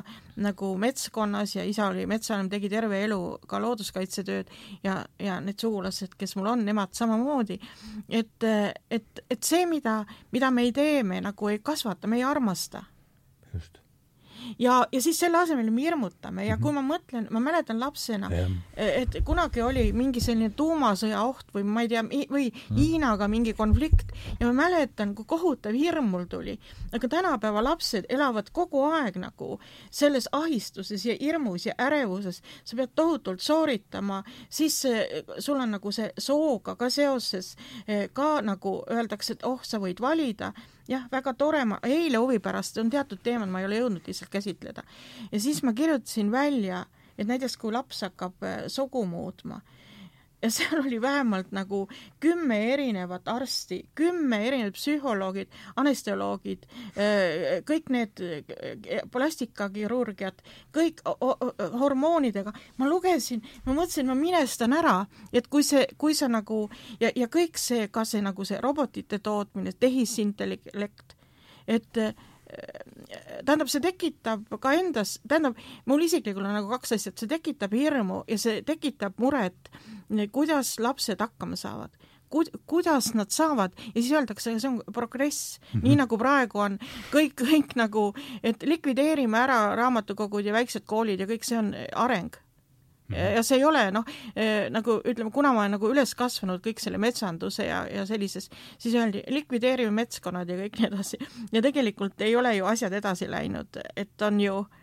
nagu 0.42 0.72
metskonnas 0.80 1.56
ja 1.56 1.64
isa 1.68 1.90
oli 1.92 2.06
metsavanem, 2.08 2.50
tegi 2.52 2.70
terve 2.72 3.02
elu 3.04 3.20
ka 3.48 3.60
looduskaitsetööd 3.62 4.50
ja, 4.84 5.02
ja 5.20 5.38
need 5.44 5.60
sugulased, 5.60 6.16
kes 6.18 6.36
mul 6.38 6.52
on, 6.54 6.64
nemad 6.68 6.94
samamoodi. 6.96 7.58
et, 8.08 8.48
et, 8.90 9.24
et 9.30 9.42
see, 9.42 9.66
mida, 9.68 10.02
mida 10.32 10.50
me 10.50 10.68
ei 10.68 10.72
tee, 10.72 11.02
me 11.02 11.20
nagu 11.20 11.52
ei 11.52 11.60
kasvata, 11.62 12.08
me 12.08 12.20
ei 12.20 12.26
armasta. 12.28 12.84
just 13.52 13.81
ja, 14.58 14.82
ja 14.92 15.02
siis 15.02 15.18
selle 15.20 15.38
asemel 15.42 15.70
me 15.70 15.84
hirmutame 15.84 16.46
ja 16.46 16.56
kui 16.60 16.74
ma 16.74 16.82
mõtlen, 16.86 17.28
ma 17.30 17.40
mäletan 17.42 17.80
lapsena, 17.80 18.30
et 18.76 19.16
kunagi 19.26 19.62
oli 19.62 19.84
mingi 19.96 20.20
selline 20.22 20.52
tuumasõja 20.56 21.22
oht 21.26 21.52
või 21.54 21.64
ma 21.66 21.84
ei 21.84 21.90
tea, 21.92 22.02
või 22.04 22.48
mm. 22.50 22.78
Hiinaga 22.78 23.28
mingi 23.30 23.54
konflikt 23.56 24.12
ja 24.40 24.48
ma 24.48 24.52
mäletan, 24.64 25.14
kui 25.16 25.26
kohutav 25.28 25.76
hirm 25.76 26.10
mul 26.12 26.26
tuli. 26.30 26.58
aga 26.92 27.08
tänapäeva 27.08 27.62
lapsed 27.64 28.06
elavad 28.08 28.50
kogu 28.52 28.84
aeg 28.90 29.16
nagu 29.20 29.58
selles 29.90 30.28
ahistuses 30.32 31.06
ja 31.06 31.16
hirmus 31.20 31.66
ja 31.66 31.74
ärevuses, 31.78 32.42
sa 32.64 32.76
pead 32.76 32.92
tohutult 32.94 33.40
sooritama, 33.40 34.22
siis 34.48 34.82
sul 35.38 35.60
on 35.60 35.76
nagu 35.76 35.92
see 35.92 36.10
sooga 36.18 36.76
ka 36.76 36.90
seoses 36.90 37.56
eh, 37.86 38.08
ka 38.12 38.40
nagu 38.44 38.82
öeldakse, 38.90 39.36
et 39.36 39.46
oh, 39.48 39.60
sa 39.62 39.80
võid 39.82 40.00
valida 40.02 40.52
jah, 40.88 41.06
väga 41.12 41.34
tore, 41.38 41.64
ma 41.64 41.78
eile 41.86 42.20
huvi 42.22 42.38
pärast, 42.42 42.78
on 42.78 42.90
teatud 42.90 43.22
teemad, 43.22 43.50
ma 43.52 43.62
ei 43.62 43.68
ole 43.68 43.78
jõudnud 43.82 44.08
lihtsalt 44.08 44.32
käsitleda. 44.32 44.84
ja 45.32 45.40
siis 45.40 45.62
ma 45.62 45.72
kirjutasin 45.72 46.30
välja, 46.32 46.84
et 47.18 47.26
näiteks 47.28 47.56
kui 47.56 47.72
laps 47.72 48.02
hakkab 48.06 48.42
äh, 48.42 48.64
sugu 48.68 49.04
muutma, 49.06 49.60
ja 50.42 50.50
seal 50.50 50.80
oli 50.80 51.00
vähemalt 51.00 51.52
nagu 51.52 51.88
kümme 52.20 52.58
erinevat 52.72 53.28
arsti, 53.28 53.82
kümme 53.94 54.40
erinevat 54.46 54.74
psühholoogid, 54.74 55.52
anestesioloogid, 55.76 56.66
äh, 56.96 57.62
kõik 57.68 57.92
need 57.94 58.22
äh, 58.26 59.04
plastikakirurgiad, 59.12 60.42
kõik 60.74 61.02
hormoonidega, 61.78 62.52
ma 62.78 62.90
lugesin, 62.90 63.42
ma 63.66 63.76
mõtlesin, 63.76 64.08
ma 64.10 64.18
minestan 64.18 64.74
ära, 64.76 64.98
et 65.32 65.48
kui 65.52 65.64
see, 65.66 65.86
kui 65.98 66.14
sa 66.18 66.28
nagu 66.32 66.64
ja, 67.00 67.12
ja 67.14 67.28
kõik 67.30 67.60
see, 67.60 67.88
ka 67.92 68.04
see 68.08 68.22
nagu 68.24 68.44
see 68.48 68.60
robotite 68.62 69.18
tootmine, 69.22 69.72
tehisintellekt, 69.78 71.16
et 71.66 71.98
tähendab, 73.46 73.68
see 73.72 73.82
tekitab 73.84 74.46
ka 74.60 74.74
endas, 74.78 75.18
tähendab, 75.28 75.58
mul 75.86 76.04
isiklikult 76.06 76.46
on 76.46 76.56
nagu 76.58 76.70
kaks 76.72 76.96
asja, 76.98 77.12
et 77.12 77.22
see 77.22 77.30
tekitab 77.30 77.74
hirmu 77.76 78.22
ja 78.28 78.38
see 78.38 78.62
tekitab 78.66 79.18
muret, 79.22 79.70
kuidas 80.32 80.76
lapsed 80.82 81.20
hakkama 81.22 81.56
saavad 81.56 81.92
ku-, 82.32 82.60
kuidas 82.66 83.12
nad 83.14 83.30
saavad 83.30 83.72
ja 83.94 84.00
siis 84.00 84.12
öeldakse, 84.12 84.54
see 84.60 84.70
on 84.70 84.80
progress 84.92 85.58
mm, 85.58 85.66
-hmm. 85.80 85.88
nii 85.88 85.96
nagu 86.00 86.18
praegu 86.18 86.58
on 86.58 86.78
kõik, 87.12 87.36
kõik 87.42 87.76
nagu, 87.76 88.12
et 88.42 88.62
likvideerime 88.62 89.38
ära 89.38 89.60
raamatukogud 89.76 90.44
ja 90.44 90.56
väiksed 90.56 90.86
koolid 90.86 91.20
ja 91.20 91.26
kõik 91.26 91.44
see 91.44 91.58
on 91.58 91.74
areng. 91.92 92.41
Ja 93.12 93.42
see 93.46 93.60
ei 93.60 93.64
ole 93.68 93.86
noh, 93.94 94.06
eh, 94.36 94.68
nagu 94.72 94.98
ütleme, 95.04 95.30
kuna 95.34 95.52
ma 95.52 95.64
olen 95.64 95.76
nagu 95.76 95.90
üles 95.92 96.14
kasvanud 96.18 96.62
kõik 96.64 96.82
selle 96.82 97.00
metsanduse 97.02 97.66
ja, 97.68 97.82
ja 97.90 98.06
sellises, 98.08 98.50
siis 98.78 98.94
öeldi 98.98 99.24
likvideerime 99.32 99.94
metskonnad 100.02 100.48
ja 100.48 100.58
kõik 100.60 100.78
nii 100.78 100.90
edasi. 100.90 101.20
ja 101.52 101.64
tegelikult 101.64 102.20
ei 102.24 102.36
ole 102.36 102.56
ju 102.56 102.68
asjad 102.70 102.94
edasi 102.98 103.30
läinud, 103.30 103.80
et 103.96 104.26
on 104.26 104.40
ju 104.40 104.60
äh, 104.62 104.81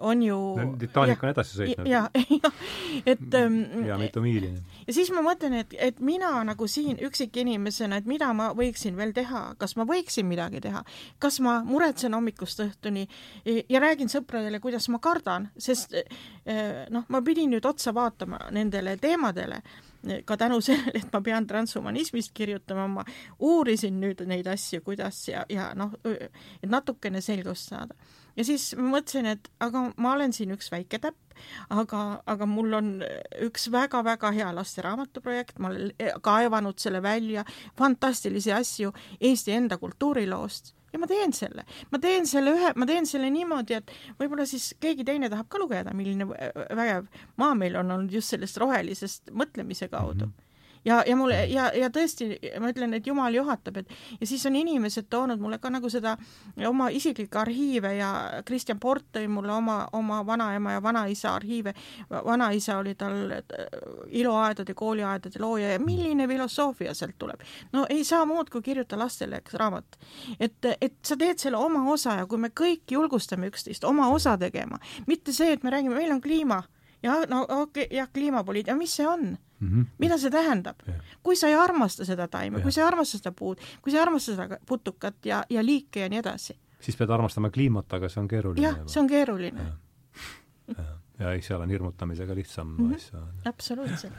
on 0.00 0.22
ju 0.22 0.36
Titanic 0.78 1.22
on 1.22 1.30
edasi 1.30 1.58
sõitnud. 1.58 1.88
ja, 1.88 2.06
ja, 2.32 2.50
et 3.12 3.34
ähm, 3.36 3.58
ja 3.86 3.98
mitu 4.00 4.22
miili. 4.24 4.50
ja 4.86 4.94
siis 4.96 5.10
ma 5.12 5.20
mõtlen, 5.24 5.58
et, 5.60 5.74
et 5.78 6.00
mina 6.00 6.30
nagu 6.48 6.68
siin 6.70 6.96
üksikinimesena, 7.04 7.98
et 8.00 8.08
mida 8.08 8.30
ma 8.36 8.48
võiksin 8.56 8.96
veel 8.96 9.12
teha, 9.16 9.42
kas 9.60 9.76
ma 9.76 9.84
võiksin 9.88 10.24
midagi 10.28 10.62
teha, 10.64 10.80
kas 11.20 11.40
ma 11.44 11.58
muretsen 11.66 12.16
hommikust 12.16 12.62
õhtuni 12.64 13.04
ja 13.44 13.82
räägin 13.84 14.08
sõpradele, 14.08 14.62
kuidas 14.64 14.88
ma 14.88 15.00
kardan, 15.04 15.50
sest 15.60 15.92
äh, 15.98 16.86
noh, 16.94 17.04
ma 17.12 17.20
pidin 17.24 17.52
nüüd 17.52 17.68
otsa 17.68 17.92
vaatama 17.94 18.48
nendele 18.56 18.96
teemadele 18.96 19.60
ka 20.24 20.38
tänu 20.40 20.62
sellele, 20.64 21.02
et 21.02 21.12
ma 21.12 21.20
pean 21.20 21.46
transhumanismist 21.46 22.32
kirjutama, 22.32 22.88
ma 22.88 23.04
uurisin 23.44 24.00
nüüd 24.00 24.24
neid 24.30 24.48
asju, 24.48 24.80
kuidas 24.86 25.20
ja, 25.28 25.44
ja 25.52 25.74
noh, 25.76 25.92
et 26.08 26.70
natukene 26.70 27.20
selgust 27.20 27.74
saada 27.74 27.98
ja 28.38 28.46
siis 28.46 28.70
mõtlesin, 28.78 29.26
et 29.34 29.50
aga 29.64 29.88
ma 29.98 30.14
olen 30.14 30.32
siin 30.34 30.54
üks 30.54 30.70
väike 30.72 31.00
täpp, 31.02 31.18
aga, 31.74 32.22
aga 32.26 32.48
mul 32.48 32.78
on 32.78 32.88
üks 33.44 33.68
väga-väga 33.74 34.32
hea 34.36 34.48
lasteraamatu 34.54 35.22
projekt, 35.24 35.58
ma 35.58 35.72
olen 35.72 35.92
kaevanud 36.24 36.78
selle 36.80 37.02
välja, 37.02 37.44
fantastilisi 37.78 38.54
asju 38.54 38.94
Eesti 39.20 39.54
enda 39.58 39.78
kultuuriloost 39.82 40.74
ja 40.92 41.00
ma 41.02 41.08
teen 41.10 41.34
selle, 41.36 41.64
ma 41.92 42.00
teen 42.02 42.26
selle 42.28 42.54
ühe, 42.56 42.72
ma 42.78 42.88
teen 42.88 43.06
selle 43.08 43.30
niimoodi, 43.32 43.76
et 43.76 43.92
võib-olla 44.20 44.46
siis 44.48 44.70
keegi 44.80 45.06
teine 45.08 45.30
tahab 45.32 45.50
ka 45.52 45.60
lugeda, 45.60 45.94
milline 45.96 46.28
vägev 46.28 47.08
maa 47.40 47.54
meil 47.58 47.76
on 47.82 47.96
olnud 47.98 48.14
just 48.14 48.34
sellest 48.34 48.60
rohelisest 48.62 49.32
mõtlemise 49.36 49.90
kaudu 49.92 50.26
mm. 50.26 50.34
-hmm 50.34 50.47
ja, 50.84 51.02
ja 51.06 51.16
mulle 51.16 51.46
ja, 51.46 51.68
ja 51.74 51.90
tõesti, 51.90 52.30
ma 52.60 52.70
ütlen, 52.72 52.94
et 52.94 53.06
Jumal 53.06 53.34
juhatab, 53.34 53.80
et 53.82 53.92
ja 54.20 54.26
siis 54.26 54.44
on 54.46 54.56
inimesed 54.56 55.08
toonud 55.10 55.40
mulle 55.40 55.58
ka 55.58 55.70
nagu 55.72 55.90
seda 55.90 56.16
oma 56.68 56.88
isiklikke 56.94 57.38
arhiive 57.40 57.94
ja 57.98 58.10
Kristjan 58.46 58.80
Port 58.80 59.08
tõi 59.16 59.28
mulle 59.30 59.52
oma, 59.52 59.78
oma 59.92 60.20
vanaema 60.26 60.76
ja 60.76 60.82
vanaisa 60.82 61.34
arhiive. 61.34 61.74
vanaisa 62.10 62.78
oli 62.78 62.94
tal 62.94 63.32
iluaedade, 64.06 64.74
kooliaedade 64.74 65.40
looja 65.40 65.72
ja 65.72 65.78
milline 65.78 66.28
filosoofia 66.28 66.94
sealt 66.94 67.18
tuleb. 67.18 67.40
no 67.72 67.86
ei 67.88 68.04
saa 68.04 68.24
muud, 68.26 68.50
kui 68.50 68.62
kirjuta 68.62 68.98
lastele, 68.98 69.36
eks, 69.36 69.54
raamat. 69.54 69.98
et, 70.40 70.72
et 70.80 70.98
sa 71.02 71.16
teed 71.16 71.38
selle 71.38 71.56
oma 71.56 71.84
osa 71.92 72.18
ja 72.20 72.26
kui 72.26 72.38
me 72.38 72.48
kõik 72.48 72.90
julgustame 72.90 73.48
üksteist 73.48 73.84
oma 73.84 74.08
osa 74.08 74.36
tegema, 74.38 74.78
mitte 75.06 75.32
see, 75.32 75.52
et 75.52 75.62
me 75.62 75.70
räägime, 75.70 75.94
meil 75.94 76.12
on 76.12 76.20
kliima 76.20 76.62
ja 77.02 77.18
no 77.28 77.42
okei 77.48 77.84
okay,, 77.84 77.96
jah, 77.96 78.08
kliimapoliitika, 78.12 78.76
mis 78.76 78.96
see 78.96 79.06
on 79.06 79.20
mm. 79.60 79.68
-hmm. 79.68 79.86
mida 79.98 80.18
see 80.18 80.30
tähendab 80.30 80.76
yeah.? 80.88 81.00
kui 81.22 81.36
sa 81.36 81.48
ei 81.48 81.54
armasta 81.54 82.04
seda 82.04 82.28
taime 82.28 82.56
yeah., 82.56 82.62
kui 82.62 82.72
sa 82.72 82.80
ei 82.80 82.86
armasta 82.86 83.18
seda 83.18 83.32
puud, 83.32 83.58
kui 83.82 83.92
sa 83.92 83.98
ei 83.98 84.02
armasta 84.02 84.34
seda 84.36 84.58
putukat 84.66 85.26
ja, 85.26 85.44
ja 85.50 85.64
liike 85.64 86.00
ja 86.00 86.08
nii 86.08 86.18
edasi. 86.18 86.58
siis 86.80 86.96
pead 86.96 87.10
armastama 87.10 87.50
kliimat, 87.50 87.92
aga 87.92 88.08
see 88.08 88.20
on 88.20 88.28
keeruline. 88.28 88.66
jah, 88.66 88.78
see 88.86 89.00
on 89.00 89.08
keeruline. 89.08 89.66
ja, 90.76 90.84
ja 91.18 91.32
eks 91.32 91.46
seal 91.46 91.60
on 91.60 91.70
hirmutamisega 91.70 92.34
lihtsam 92.34 92.66
mm 92.66 92.90
-hmm. 92.90 92.96
asja. 92.96 93.22
absoluutselt. 93.44 94.12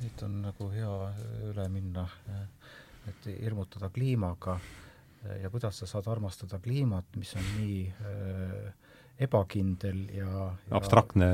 siit 0.00 0.22
on 0.22 0.42
nagu 0.42 0.70
hea 0.70 1.12
üle 1.50 1.68
minna, 1.68 2.08
et 3.08 3.26
hirmutada 3.40 3.90
kliimaga 3.90 4.60
ja 5.42 5.50
kuidas 5.50 5.78
sa 5.78 5.86
saad 5.86 6.06
armastada 6.06 6.58
kliimat, 6.58 7.04
mis 7.16 7.34
on 7.36 7.44
nii 7.58 7.88
äh, 7.88 8.74
ebakindel 9.22 10.00
ja, 10.14 10.30
ja 10.68 10.76
abstraktne 10.78 11.28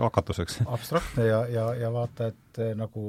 hakatuseks. 0.00 0.60
abstraktne 0.76 1.26
ja, 1.28 1.40
ja, 1.48 1.70
ja 1.80 1.92
vaata, 1.92 2.30
et 2.34 2.60
nagu 2.76 3.06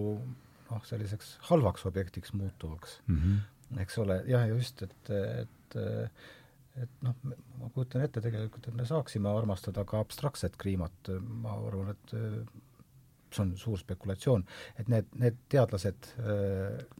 noh, 0.70 0.88
selliseks 0.88 1.36
halvaks 1.50 1.86
objektiks 1.90 2.34
muutuvaks 2.38 3.02
mm, 3.08 3.20
-hmm. 3.20 3.82
eks 3.84 4.00
ole, 4.04 4.22
jah, 4.28 4.48
just, 4.48 4.84
et, 4.88 5.14
et 5.44 5.80
et 6.78 7.02
noh, 7.02 7.16
ma 7.58 7.70
kujutan 7.74 8.04
ette 8.06 8.22
tegelikult, 8.22 8.68
et 8.70 8.76
me 8.78 8.86
saaksime 8.86 9.30
armastada 9.34 9.84
ka 9.86 10.00
abstraktset 10.00 10.58
kliimat, 10.62 11.10
ma 11.42 11.56
arvan, 11.58 11.90
et 11.96 12.14
see 13.34 13.44
on 13.44 13.56
suur 13.58 13.80
spekulatsioon, 13.82 14.46
et 14.80 14.92
need, 14.92 15.10
need 15.20 15.40
teadlased, 15.50 16.12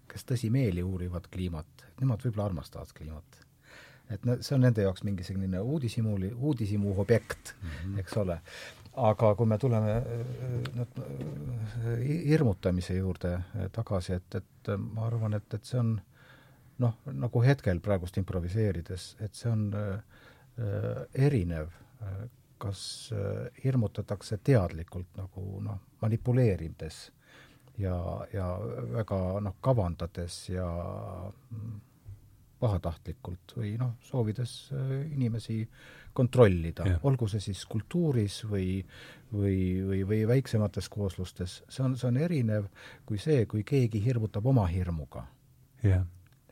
kes 0.10 0.26
tõsimeeli 0.28 0.84
uurivad 0.84 1.30
kliimat, 1.32 1.86
nemad 2.02 2.26
võib-olla 2.26 2.50
armastavad 2.50 2.92
kliimat 2.98 3.47
et 4.10 4.26
no 4.26 4.38
see 4.42 4.56
on 4.56 4.64
nende 4.64 4.86
jaoks 4.86 5.04
mingi 5.04 5.26
selline 5.28 5.60
uudishimuli, 5.60 6.32
uudishimu 6.34 6.94
objekt 7.02 7.54
mm, 7.56 7.70
-hmm. 7.70 8.00
eks 8.00 8.18
ole. 8.18 8.42
aga 8.98 9.36
kui 9.36 9.46
me 9.46 9.58
tuleme 9.58 9.96
nüüd 10.76 11.02
hirmutamise 12.26 12.96
juurde 12.98 13.40
tagasi, 13.72 14.14
et, 14.14 14.36
et 14.36 14.72
ma 14.78 15.06
arvan, 15.06 15.34
et, 15.34 15.54
et 15.54 15.66
see 15.66 15.80
on 15.80 16.00
noh, 16.78 16.96
nagu 17.06 17.44
hetkel 17.46 17.80
praegust 17.80 18.18
improviseerides, 18.18 19.16
et 19.20 19.36
see 19.36 19.52
on 19.52 19.68
äh, 19.74 20.00
erinev, 21.14 21.70
kas 22.58 23.12
äh, 23.14 23.62
hirmutatakse 23.64 24.40
teadlikult 24.44 25.14
nagu 25.18 25.62
noh, 25.62 25.80
manipuleerides 26.02 27.12
ja, 27.78 27.98
ja 28.34 28.48
väga 28.94 29.20
noh, 29.46 29.58
kavandades 29.62 30.50
ja 30.50 30.68
pahatahtlikult 32.60 33.56
või 33.58 33.76
noh, 33.80 33.96
soovides 34.06 34.58
äh, 34.74 34.92
inimesi 35.14 35.62
kontrollida, 36.18 36.88
olgu 37.06 37.28
see 37.30 37.44
siis 37.44 37.64
kultuuris 37.70 38.42
või 38.50 38.82
või, 39.34 39.58
või, 39.86 40.02
või 40.08 40.22
väiksemates 40.28 40.90
kooslustes, 40.90 41.62
see 41.70 41.84
on, 41.86 41.98
see 42.00 42.08
on 42.10 42.18
erinev 42.18 42.70
kui 43.06 43.20
see, 43.22 43.46
kui 43.46 43.66
keegi 43.68 44.02
hirmutab 44.06 44.46
oma 44.50 44.66
hirmuga. 44.72 45.28
jah 45.84 46.06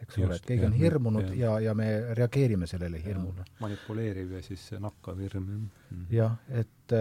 eks 0.05 0.17
ole, 0.19 0.35
et 0.37 0.47
keegi 0.47 0.65
on 0.67 0.75
hirmunud 0.75 1.29
ja, 1.31 1.55
ja, 1.55 1.69
ja 1.69 1.73
me 1.77 1.87
reageerime 2.17 2.67
sellele 2.69 2.99
hirmule. 3.03 3.45
manipuleeriv 3.61 4.35
ja 4.37 4.41
siis 4.43 4.67
nakkav 4.79 5.21
hirm. 5.23 5.47
Mhm. 5.47 6.03
jah, 6.13 6.35
et, 6.49 6.95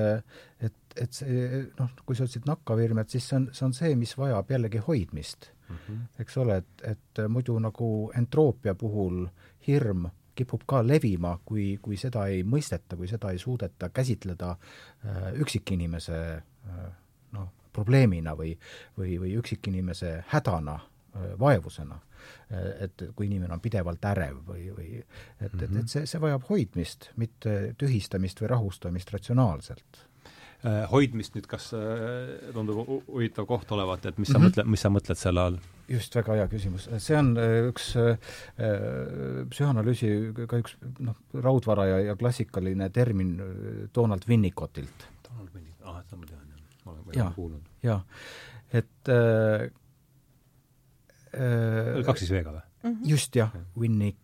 et, 0.61 0.79
et 1.01 1.19
see 1.19 1.65
noh, 1.79 1.91
kui 2.05 2.17
sa 2.17 2.29
ütlesid 2.29 2.49
nakkav 2.49 2.81
hirm, 2.83 3.03
et 3.03 3.15
siis 3.15 3.27
see 3.29 3.41
on, 3.41 3.49
see 3.53 3.67
on 3.69 3.77
see, 3.77 3.97
mis 3.99 4.15
vajab 4.19 4.55
jällegi 4.57 4.83
hoidmist 4.87 5.51
mm. 5.69 5.77
-hmm. 5.77 5.99
eks 6.19 6.37
ole, 6.37 6.57
et, 6.57 6.83
et 6.83 7.25
muidu 7.29 7.59
nagu 7.59 8.11
entroopia 8.17 8.75
puhul 8.75 9.27
hirm 9.67 10.07
kipub 10.35 10.63
ka 10.67 10.83
levima, 10.87 11.39
kui, 11.45 11.79
kui 11.83 11.97
seda 11.97 12.27
ei 12.27 12.43
mõisteta, 12.43 12.97
kui 12.97 13.09
seda 13.09 13.31
ei 13.31 13.39
suudeta 13.39 13.89
käsitleda 13.89 14.51
äh, 14.51 15.29
üksikinimese 15.41 16.19
äh, 16.35 16.89
noh, 17.33 17.53
probleemina 17.73 18.35
või, 18.35 18.57
või, 18.99 19.19
või 19.21 19.37
üksikinimese 19.39 20.25
hädana 20.33 20.75
äh,, 20.75 21.39
vaevusena 21.39 22.01
et 22.81 23.03
kui 23.17 23.27
inimene 23.27 23.53
on 23.53 23.61
pidevalt 23.61 24.05
ärev 24.09 24.39
või, 24.47 24.71
või 24.73 24.87
et, 24.97 25.07
et, 25.41 25.63
et 25.63 25.71
mhm. 25.71 25.87
see, 25.87 26.07
see 26.09 26.21
vajab 26.21 26.47
hoidmist, 26.49 27.11
mitte 27.21 27.75
tühistamist 27.77 28.41
või 28.41 28.49
rahustamist 28.49 29.13
ratsionaalselt 29.13 29.99
äh, 29.99 30.14
hoidmist 30.65 31.35
nüüd, 31.37 31.47
kas 31.49 31.69
äh, 31.77 32.53
tundub 32.55 32.87
huvitav 32.89 33.47
koht 33.49 33.73
olevat, 33.77 34.07
et 34.09 34.19
mis 34.19 34.31
sa 34.31 34.39
mm 34.39 34.45
-hmm. 34.45 34.49
mõtled, 34.49 34.71
mis 34.73 34.81
sa 34.81 34.91
mõtled 34.93 35.21
selle 35.21 35.41
all? 35.41 35.59
just, 35.89 36.15
väga 36.17 36.39
hea 36.39 36.47
küsimus. 36.49 36.89
see 36.99 37.19
on 37.19 37.37
äh, 37.37 37.69
üks 37.69 37.91
äh, 37.97 38.17
psühhanalüüsi 39.51 40.09
ka 40.49 40.63
üks 40.63 40.77
noh, 40.99 41.17
raudvara 41.35 41.87
ja, 41.87 42.01
ja 42.01 42.17
klassikaline 42.17 42.91
termin 42.91 43.37
Donald 43.95 44.25
Winnicottilt. 44.29 45.09
Donald 45.29 45.51
Winnicott, 45.55 45.85
ah, 45.85 46.01
seda 46.03 46.17
ma 46.17 46.27
tean, 46.27 46.49
jah. 46.49 46.85
ma 46.85 46.93
olen 46.93 47.35
kuulnud. 47.35 47.63
jaa, 47.83 48.01
et 48.73 49.09
äh, 49.09 49.71
äh, 51.35 52.05
kaks 52.05 52.25
siis 52.25 52.31
V-ga 52.31 52.51
või 52.53 52.61
mm? 52.61 52.91
-hmm. 52.91 53.09
just 53.11 53.37
jah, 53.37 53.53
Winni 53.77 54.17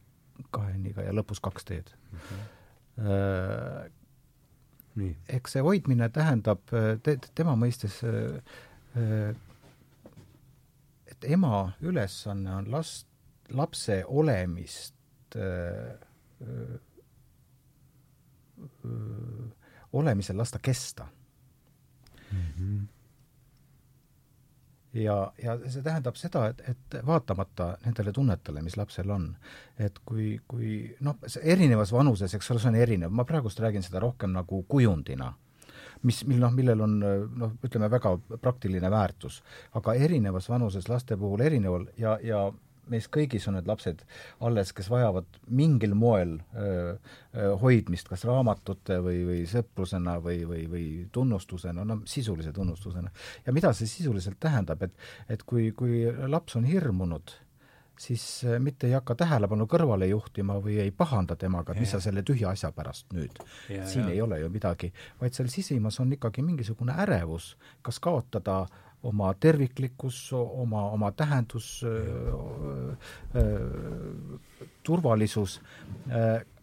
kahe 0.50 0.72
N-iga 0.78 1.02
ja 1.02 1.12
lõpus 1.12 1.40
kaks 1.40 1.64
T-d 1.64 1.96
mm. 2.12 2.18
-hmm. 2.18 2.48
Äh. 3.00 3.99
Eks 5.28 5.56
see 5.56 5.62
hoidmine 5.64 6.08
tähendab 6.14 6.62
te, 7.04 7.16
tema 7.34 7.56
mõistes 7.58 8.00
äh, 8.04 9.32
et 11.10 11.28
ema 11.32 11.72
ülesanne 11.80 12.54
on 12.60 12.70
last, 12.72 13.06
lapse 13.50 14.00
olemist 14.06 14.94
öö, 15.36 15.94
öö, 16.42 16.78
olemisel 19.92 20.38
lasta 20.38 20.58
kesta 20.58 21.06
mm. 22.32 22.46
-hmm 22.58 22.99
ja, 24.94 25.32
ja 25.42 25.56
see 25.66 25.82
tähendab 25.84 26.18
seda, 26.18 26.46
et, 26.50 26.62
et 26.72 26.96
vaatamata 27.06 27.74
nendele 27.84 28.12
tunnetele, 28.14 28.62
mis 28.64 28.76
lapsel 28.80 29.10
on, 29.14 29.28
et 29.78 30.00
kui, 30.06 30.32
kui 30.50 30.80
noh, 31.06 31.18
erinevas 31.42 31.92
vanuses, 31.94 32.34
eks 32.34 32.50
ole, 32.50 32.62
see 32.62 32.72
on 32.72 32.80
erinev, 32.80 33.14
ma 33.14 33.26
praegust 33.28 33.60
räägin 33.62 33.86
seda 33.86 34.02
rohkem 34.02 34.34
nagu 34.34 34.62
kujundina, 34.68 35.30
mis, 36.06 36.24
mil 36.26 36.42
noh, 36.42 36.54
millel 36.56 36.82
on 36.86 36.98
noh, 37.00 37.54
ütleme 37.66 37.90
väga 37.92 38.16
praktiline 38.40 38.90
väärtus, 38.90 39.40
aga 39.78 39.94
erinevas 39.94 40.50
vanuses 40.50 40.88
laste 40.90 41.18
puhul 41.20 41.46
erineval 41.46 41.86
ja, 42.00 42.18
ja 42.24 42.48
meis 42.90 43.08
kõigis 43.12 43.46
on 43.48 43.56
need 43.58 43.68
lapsed 43.70 44.04
alles, 44.46 44.72
kes 44.76 44.90
vajavad 44.92 45.40
mingil 45.48 45.94
moel 45.98 46.36
öö, 46.54 46.94
öö, 47.34 47.52
hoidmist, 47.62 48.08
kas 48.10 48.24
raamatute 48.28 49.00
või, 49.04 49.22
või 49.28 49.42
sõprusena 49.50 50.18
või, 50.24 50.42
või, 50.48 50.64
või 50.70 50.86
tunnustusena, 51.12 51.84
no 51.86 52.00
sisulise 52.10 52.52
tunnustusena. 52.56 53.12
ja 53.46 53.54
mida 53.56 53.72
see 53.76 53.90
sisuliselt 53.90 54.40
tähendab, 54.40 54.82
et, 54.86 55.06
et 55.28 55.46
kui, 55.46 55.70
kui 55.76 56.04
laps 56.28 56.58
on 56.58 56.66
hirmunud, 56.68 57.32
siis 58.00 58.22
mitte 58.64 58.88
ei 58.88 58.94
hakka 58.96 59.14
tähelepanu 59.20 59.66
kõrvale 59.68 60.08
juhtima 60.08 60.56
või 60.64 60.78
ei 60.80 60.90
pahanda 60.90 61.36
temaga, 61.36 61.74
et 61.74 61.82
mis 61.82 61.90
sa 61.92 62.00
selle 62.00 62.22
tühja 62.24 62.54
asja 62.54 62.70
pärast 62.72 63.10
nüüd. 63.12 63.42
siin 63.68 64.06
ja. 64.06 64.14
ei 64.14 64.22
ole 64.24 64.40
ju 64.40 64.48
midagi, 64.52 64.92
vaid 65.20 65.36
seal 65.36 65.50
sisimas 65.52 66.00
on 66.00 66.14
ikkagi 66.16 66.42
mingisugune 66.42 66.96
ärevus, 67.04 67.52
kas 67.84 68.00
kaotada 68.00 68.62
äh, 68.62 68.89
oma 69.02 69.32
terviklikkus, 69.40 70.32
oma, 70.32 70.84
oma 70.92 71.12
tähendus, 71.16 71.84
turvalisus, 74.82 75.60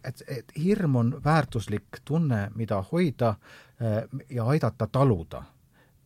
et, 0.04 0.24
et 0.28 0.54
hirm 0.58 0.96
on 1.02 1.14
väärtuslik 1.24 2.02
tunne, 2.06 2.48
mida 2.56 2.82
hoida 2.92 3.36
ja 4.30 4.46
aidata 4.46 4.88
taluda. 4.92 5.44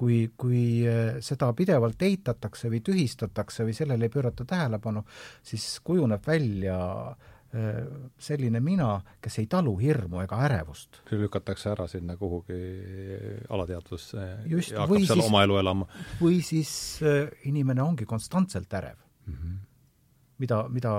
Kui, 0.01 0.31
kui 0.37 0.81
seda 1.21 1.51
pidevalt 1.53 2.01
eitatakse 2.01 2.71
või 2.73 2.79
tühistatakse 2.81 3.67
või 3.67 3.75
sellele 3.77 4.07
ei 4.07 4.13
pöörata 4.13 4.47
tähelepanu, 4.49 5.03
siis 5.45 5.75
kujuneb 5.85 6.25
välja 6.25 6.79
äh, 7.11 7.27
selline 7.51 8.61
mina, 8.63 8.93
kes 9.21 9.39
ei 9.41 9.47
talu 9.51 9.73
hirmu 9.79 10.21
ega 10.23 10.37
ärevust. 10.45 11.01
lükatakse 11.11 11.71
ära 11.73 11.87
sinna 11.87 12.15
kuhugi 12.17 12.59
alateadvusse 13.49 14.27
Just, 14.45 14.71
ja 14.71 14.85
hakkab 14.85 15.03
seal 15.03 15.19
siis, 15.19 15.27
oma 15.27 15.43
elu 15.43 15.57
elama. 15.59 15.87
või 16.21 16.39
siis 16.45 16.71
äh, 17.03 17.27
inimene 17.49 17.83
ongi 17.83 18.07
konstantselt 18.07 18.71
ärev 18.73 18.97
mm. 19.25 19.33
-hmm. 19.33 19.59
mida, 20.37 20.63
mida 20.69 20.93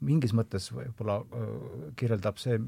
mingis 0.00 0.34
mõttes 0.36 0.70
võib-olla 0.72 1.20
äh, 1.22 1.92
kirjeldab 1.96 2.38
see 2.38 2.58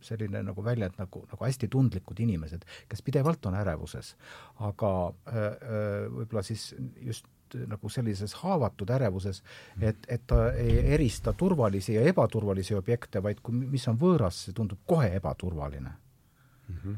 selline 0.00 0.42
nagu 0.42 0.64
väljend 0.64 0.96
nagu, 0.98 1.26
nagu 1.28 1.44
hästi 1.44 1.68
tundlikud 1.68 2.20
inimesed, 2.20 2.64
kes 2.88 3.02
pidevalt 3.02 3.46
on 3.46 3.54
ärevuses. 3.54 4.16
aga 4.58 5.12
äh, 5.26 5.34
äh 5.36 6.08
võib-olla 6.08 6.42
siis 6.42 6.74
just 6.96 7.26
nagu 7.68 7.88
sellises 7.88 8.34
haavatud 8.42 8.90
ärevuses, 8.90 9.42
et, 9.80 10.06
et 10.08 10.26
ta 10.26 10.52
ei 10.52 10.78
erista 10.94 11.32
turvalisi 11.32 11.94
ja 11.94 12.02
ebaturvalisi 12.08 12.74
objekte, 12.74 13.22
vaid 13.22 13.40
kui, 13.42 13.54
mis 13.54 13.88
on 13.88 13.98
võõras, 14.00 14.44
see 14.44 14.56
tundub 14.56 14.80
kohe 14.86 15.10
ebaturvaline 15.16 15.90
mm. 15.90 16.74
-hmm 16.74 16.96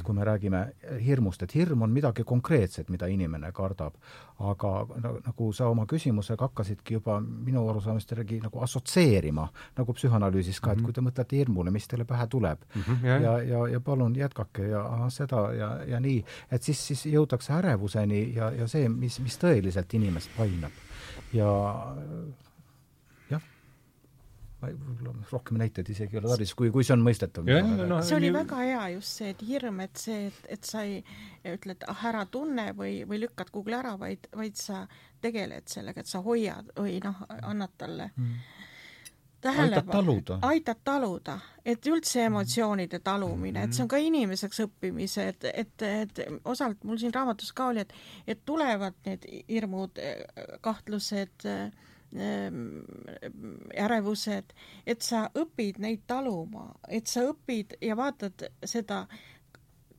et 0.00 0.06
kui 0.06 0.16
me 0.16 0.24
räägime 0.24 0.62
hirmust, 1.04 1.42
et 1.44 1.54
hirm 1.54 1.84
on 1.84 1.92
midagi 1.92 2.24
konkreetset, 2.24 2.88
mida 2.90 3.08
inimene 3.10 3.52
kardab, 3.52 3.96
aga 4.50 4.72
nagu 5.26 5.50
sa 5.56 5.68
oma 5.68 5.84
küsimusega 5.90 6.48
hakkasidki 6.48 6.96
juba 6.96 7.18
minu 7.20 7.66
arusaamist 7.68 8.14
järgi 8.14 8.40
nagu 8.42 8.62
assotsieerima, 8.64 9.46
nagu 9.78 9.96
psühhanalüüsis 9.96 10.60
ka 10.60 10.72
et 10.72 10.80
mhm. 10.80 10.88
kui 10.88 10.96
te 10.96 11.04
mõtlete 11.04 11.40
hirmule, 11.40 11.72
mis 11.74 11.88
teile 11.88 12.04
pähe 12.08 12.26
tuleb 12.30 12.64
mm 12.74 12.82
-hmm, 12.82 13.06
ja, 13.06 13.18
ja, 13.20 13.38
ja, 13.52 13.66
ja 13.76 13.80
palun 13.80 14.16
jätkake 14.16 14.68
ja 14.68 14.84
aha, 14.86 15.10
seda 15.10 15.52
ja, 15.52 15.70
ja 15.86 16.00
nii, 16.00 16.24
et 16.50 16.62
siis, 16.62 16.86
siis 16.86 17.06
jõutakse 17.06 17.52
ärevuseni 17.52 18.34
ja, 18.34 18.50
ja 18.50 18.68
see, 18.68 18.88
mis, 18.88 19.20
mis 19.20 19.38
tõeliselt 19.38 19.94
inimest 19.94 20.30
painab. 20.36 20.72
ja 21.32 21.50
võib-olla 24.60 25.26
rohkem 25.30 25.58
näiteid 25.60 25.88
isegi 25.92 26.16
ei 26.16 26.20
ole 26.20 26.30
tarvis, 26.32 26.52
kui, 26.58 26.70
kui 26.74 26.84
see 26.86 26.94
on 26.96 27.04
mõistetav. 27.04 27.48
No, 27.88 28.00
see 28.04 28.16
oli 28.18 28.28
nii... 28.28 28.36
väga 28.42 28.60
hea 28.64 28.86
just 28.96 29.20
see, 29.20 29.32
et 29.34 29.44
hirm, 29.48 29.80
et 29.84 30.00
see, 30.00 30.22
et, 30.28 30.40
et 30.56 30.68
sa 30.68 30.84
ei 30.86 31.00
ütle, 31.48 31.76
et 31.76 31.86
ah, 31.88 32.06
ära 32.10 32.26
tunne 32.30 32.70
või, 32.76 33.00
või 33.08 33.22
lükkad 33.24 33.52
kuhugi 33.52 33.76
ära, 33.78 33.96
vaid, 34.00 34.28
vaid 34.36 34.58
sa 34.60 34.84
tegeled 35.24 35.68
sellega, 35.70 36.04
et 36.04 36.10
sa 36.10 36.22
hoiad 36.24 36.72
või 36.76 36.98
noh, 37.04 37.22
annad 37.40 37.72
talle 37.80 38.10
mm. 38.12 38.38
aitad 39.64 39.90
taluda. 39.90 40.38
aitad 40.48 40.82
taluda, 40.84 41.36
et 41.64 41.86
üldse 41.88 42.26
emotsioonide 42.28 43.00
talumine, 43.04 43.64
et 43.64 43.76
see 43.76 43.84
on 43.84 43.92
ka 43.92 44.00
inimeseks 44.00 44.64
õppimise, 44.66 45.28
et, 45.34 45.50
et, 45.52 45.86
et 45.88 46.24
osalt 46.44 46.84
mul 46.84 47.00
siin 47.00 47.14
raamatus 47.16 47.52
ka 47.56 47.70
oli, 47.72 47.86
et, 47.86 47.94
et 48.28 48.44
tulevad 48.48 48.96
need 49.08 49.24
hirmud, 49.48 50.00
kahtlused 50.64 51.48
äh, 51.48 51.88
ärevused, 52.10 54.52
et 54.86 55.02
sa 55.02 55.28
õpid 55.38 55.78
neid 55.78 56.00
taluma, 56.10 56.72
et 56.88 57.06
sa 57.06 57.22
õpid 57.28 57.76
ja 57.86 57.94
vaatad 57.98 58.48
seda, 58.66 59.04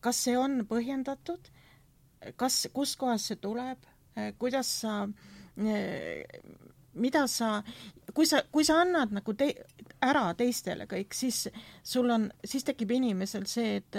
kas 0.03 0.19
see 0.25 0.35
on 0.37 0.65
põhjendatud, 0.67 1.47
kas, 2.35 2.67
kustkohast 2.73 3.31
see 3.31 3.39
tuleb, 3.41 3.87
kuidas 4.37 4.67
sa, 4.81 5.07
eh, 5.57 6.25
mida 6.93 7.27
sa, 7.27 7.63
kui 8.13 8.27
sa, 8.27 8.41
kui 8.51 8.65
sa 8.67 8.81
annad 8.81 9.13
nagu 9.15 9.33
te, 9.33 9.53
ära 10.01 10.33
teistele 10.35 10.87
kõik, 10.89 11.15
siis 11.15 11.47
sul 11.83 12.09
on, 12.11 12.27
siis 12.43 12.65
tekib 12.67 12.91
inimesel 12.91 13.45
see, 13.47 13.79
et 13.79 13.95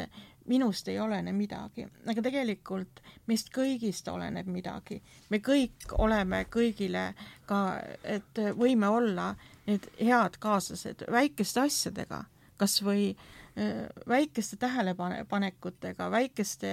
minust 0.48 0.88
ei 0.88 0.98
olene 1.00 1.32
midagi, 1.32 1.86
aga 2.06 2.22
tegelikult 2.24 3.02
meist 3.30 3.52
kõigist 3.54 4.08
oleneb 4.10 4.46
midagi. 4.46 5.02
me 5.30 5.38
kõik 5.38 5.92
oleme 5.98 6.44
kõigile 6.50 7.12
ka, 7.46 7.82
et 8.02 8.42
võime 8.56 8.88
olla 8.88 9.34
need 9.66 9.86
head 10.00 10.38
kaaslased 10.38 11.04
väikeste 11.10 11.60
asjadega, 11.60 12.24
kas 12.56 12.80
või 12.82 13.12
äh, 13.12 13.86
väikeste 14.08 14.56
tähelepanekutega, 14.56 16.10
väikeste 16.10 16.72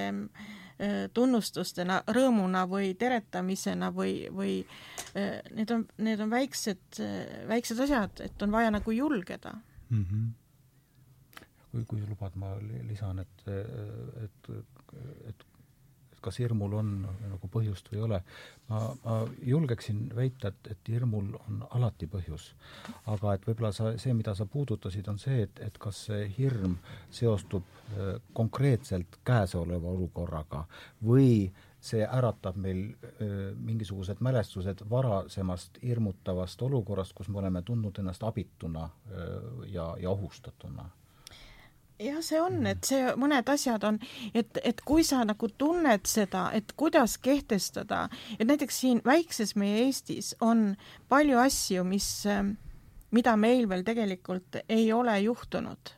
tunnustustena, 1.14 1.98
rõõmuna 2.08 2.62
või 2.72 2.94
teretamisena 2.96 3.90
või, 3.91 4.30
või 4.32 4.54
need 5.52 5.72
on, 5.76 5.84
need 5.98 6.22
on 6.24 6.30
väiksed, 6.32 7.02
väiksed 7.50 7.82
asjad, 7.84 8.22
et 8.24 8.46
on 8.46 8.54
vaja 8.56 8.72
nagu 8.72 8.91
julgeda 8.96 9.58
mm. 9.90 10.06
-hmm 10.06 10.39
kui, 11.72 11.86
kui 11.86 12.02
lubad, 12.08 12.36
ma 12.36 12.56
lisan, 12.88 13.20
et, 13.26 13.48
et, 14.26 14.52
et 15.30 15.48
et 16.20 16.26
kas 16.26 16.40
hirmul 16.41 16.74
on 16.76 16.90
nagu 17.08 17.50
põhjust 17.52 17.88
või 17.91 18.00
ei 18.00 18.04
ole. 18.04 18.18
ma, 18.70 18.82
ma 19.04 19.16
julgeksin 19.52 20.02
väita, 20.16 20.52
et, 20.52 20.72
et 20.74 20.91
hirmul 20.91 21.32
on 21.40 21.64
alati 21.78 22.10
põhjus. 22.12 22.52
aga 23.06 23.34
et 23.34 23.48
võib-olla 23.48 23.72
sa, 23.76 23.94
see, 23.98 24.14
mida 24.14 24.36
sa 24.36 24.46
puudutasid, 24.46 25.08
on 25.08 25.20
see, 25.20 25.44
et, 25.48 25.64
et 25.64 25.78
kas 25.78 26.04
see 26.10 26.28
hirm 26.38 26.76
seostub 27.22 27.64
äh, 27.64 28.20
konkreetselt 28.34 29.20
käesoleva 29.26 29.96
olukorraga 29.96 30.66
või 31.06 31.50
see 31.80 32.04
äratab 32.04 32.58
meil 32.60 32.82
öö, 32.91 33.24
äh, 33.24 33.34
mingisugused 33.56 34.20
mälestused 34.20 34.84
varasemast 34.91 35.80
hirmutavast 35.80 36.62
olukorrast, 36.68 37.16
kus 37.16 37.30
me 37.32 37.40
oleme 37.40 37.62
tundnud 37.64 38.04
ennast 38.04 38.24
abituna 38.28 38.90
öö, 39.08 39.24
äh, 39.24 39.70
ja, 39.72 39.94
ja 40.02 40.12
ohustatuna 40.12 40.90
jah, 41.99 42.21
see 42.23 42.39
on, 42.41 42.61
et 42.69 42.88
see, 42.88 43.01
mõned 43.19 43.51
asjad 43.51 43.84
on, 43.88 43.99
et, 44.34 44.59
et 44.63 44.81
kui 44.88 45.03
sa 45.07 45.23
nagu 45.27 45.49
tunned 45.59 46.07
seda, 46.09 46.49
et 46.55 46.73
kuidas 46.80 47.17
kehtestada, 47.21 48.07
et 48.39 48.47
näiteks 48.47 48.81
siin 48.84 49.03
väikses 49.05 49.55
meie 49.59 49.85
Eestis 49.85 50.34
on 50.41 50.73
palju 51.11 51.39
asju, 51.41 51.85
mis, 51.88 52.09
mida 53.15 53.35
meil 53.39 53.67
veel 53.69 53.85
tegelikult 53.88 54.61
ei 54.67 54.91
ole 54.95 55.19
juhtunud, 55.26 55.95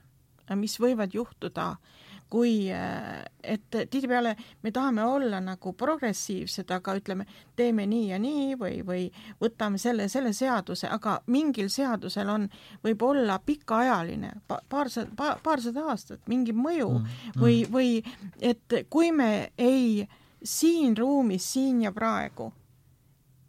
mis 0.59 0.77
võivad 0.83 1.13
juhtuda 1.15 1.69
äh, 1.75 2.00
kui, 2.31 2.71
äh, 2.71 3.23
et 3.43 3.65
tihtipeale 3.69 4.35
me 4.63 4.71
tahame 4.71 5.03
olla 5.03 5.41
nagu 5.43 5.73
progressiivsed, 5.77 6.71
aga 6.71 6.95
ütleme, 6.99 7.25
teeme 7.55 7.85
nii 7.89 8.07
ja 8.13 8.19
nii 8.21 8.55
või, 8.59 8.79
või 8.87 9.07
võtame 9.41 9.81
selle, 9.81 10.07
selle 10.11 10.31
seaduse, 10.33 10.87
aga 10.87 11.17
mingil 11.27 11.69
seadusel 11.69 12.31
on, 12.31 12.47
võib 12.83 13.03
olla 13.03 13.39
pikaajaline 13.45 14.31
pa,, 14.47 14.61
paarsada 14.69 15.11
pa,, 15.17 15.35
paarsada 15.43 15.85
aastat, 15.91 16.23
mingi 16.31 16.55
mõju 16.55 16.89
mm, 16.93 17.19
mm. 17.35 17.43
või, 17.43 17.59
või 17.71 17.91
et 18.39 18.79
kui 18.89 19.11
me 19.11 19.51
ei 19.57 20.07
siin 20.43 20.97
ruumis, 20.97 21.51
siin 21.53 21.83
ja 21.85 21.91
praegu 21.91 22.51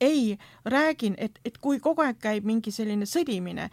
ei, 0.02 0.38
räägin, 0.64 1.14
et, 1.18 1.38
et 1.44 1.58
kui 1.62 1.78
kogu 1.78 2.02
aeg 2.02 2.18
käib 2.18 2.46
mingi 2.48 2.72
selline 2.74 3.06
sõdimine, 3.06 3.68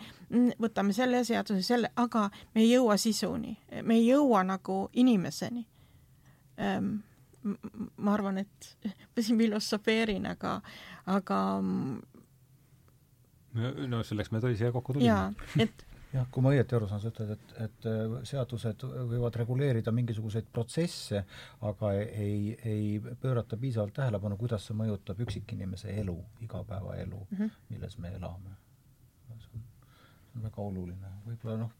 võtame 0.61 0.93
selle 0.93 1.23
seaduse, 1.25 1.61
selle, 1.65 1.91
aga 1.95 2.27
me 2.55 2.63
ei 2.63 2.71
jõua 2.71 2.97
sisuni, 3.01 3.55
me 3.83 3.97
ei 3.97 4.07
jõua 4.07 4.43
nagu 4.47 4.81
inimeseni 4.93 5.65
ähm,. 6.61 6.97
ma 7.97 8.13
arvan, 8.13 8.37
et 8.37 8.71
ma 8.83 9.23
siin 9.23 9.37
filosofeerin, 9.39 10.25
aga, 10.27 10.57
aga 11.07 11.37
no 13.87 14.01
selleks 14.03 14.31
me 14.31 14.41
siia 14.43 14.73
kokku 14.75 14.93
tulime. 14.93 15.07
jaa, 15.07 15.31
et 15.57 15.85
jah, 16.17 16.27
kui 16.31 16.43
ma 16.43 16.51
õieti 16.53 16.75
aru 16.77 16.89
saan, 16.89 17.01
sa 17.01 17.11
ütled, 17.13 17.31
et, 17.35 17.55
et 17.65 17.87
äh, 17.89 18.17
seadused 18.27 18.85
võivad 19.13 19.39
reguleerida 19.39 19.93
mingisuguseid 19.95 20.49
protsesse, 20.53 21.23
aga 21.69 21.93
ei, 22.03 22.57
ei 22.65 23.15
pöörata 23.21 23.57
piisavalt 23.57 23.95
tähelepanu, 23.97 24.37
kuidas 24.37 24.67
see 24.67 24.77
mõjutab 24.77 25.21
üksikinimese 25.25 25.93
elu, 26.03 26.17
igapäevaelu 26.45 27.25
mm, 27.25 27.37
-hmm. 27.37 27.59
milles 27.69 27.97
me 27.97 28.13
elame. 28.19 28.57
see 29.25 29.33
on, 29.33 29.41
see 29.41 29.55
on 29.55 29.67
väga 30.35 30.61
oluline, 30.61 31.13
võib-olla 31.25 31.57
noh, 31.65 31.71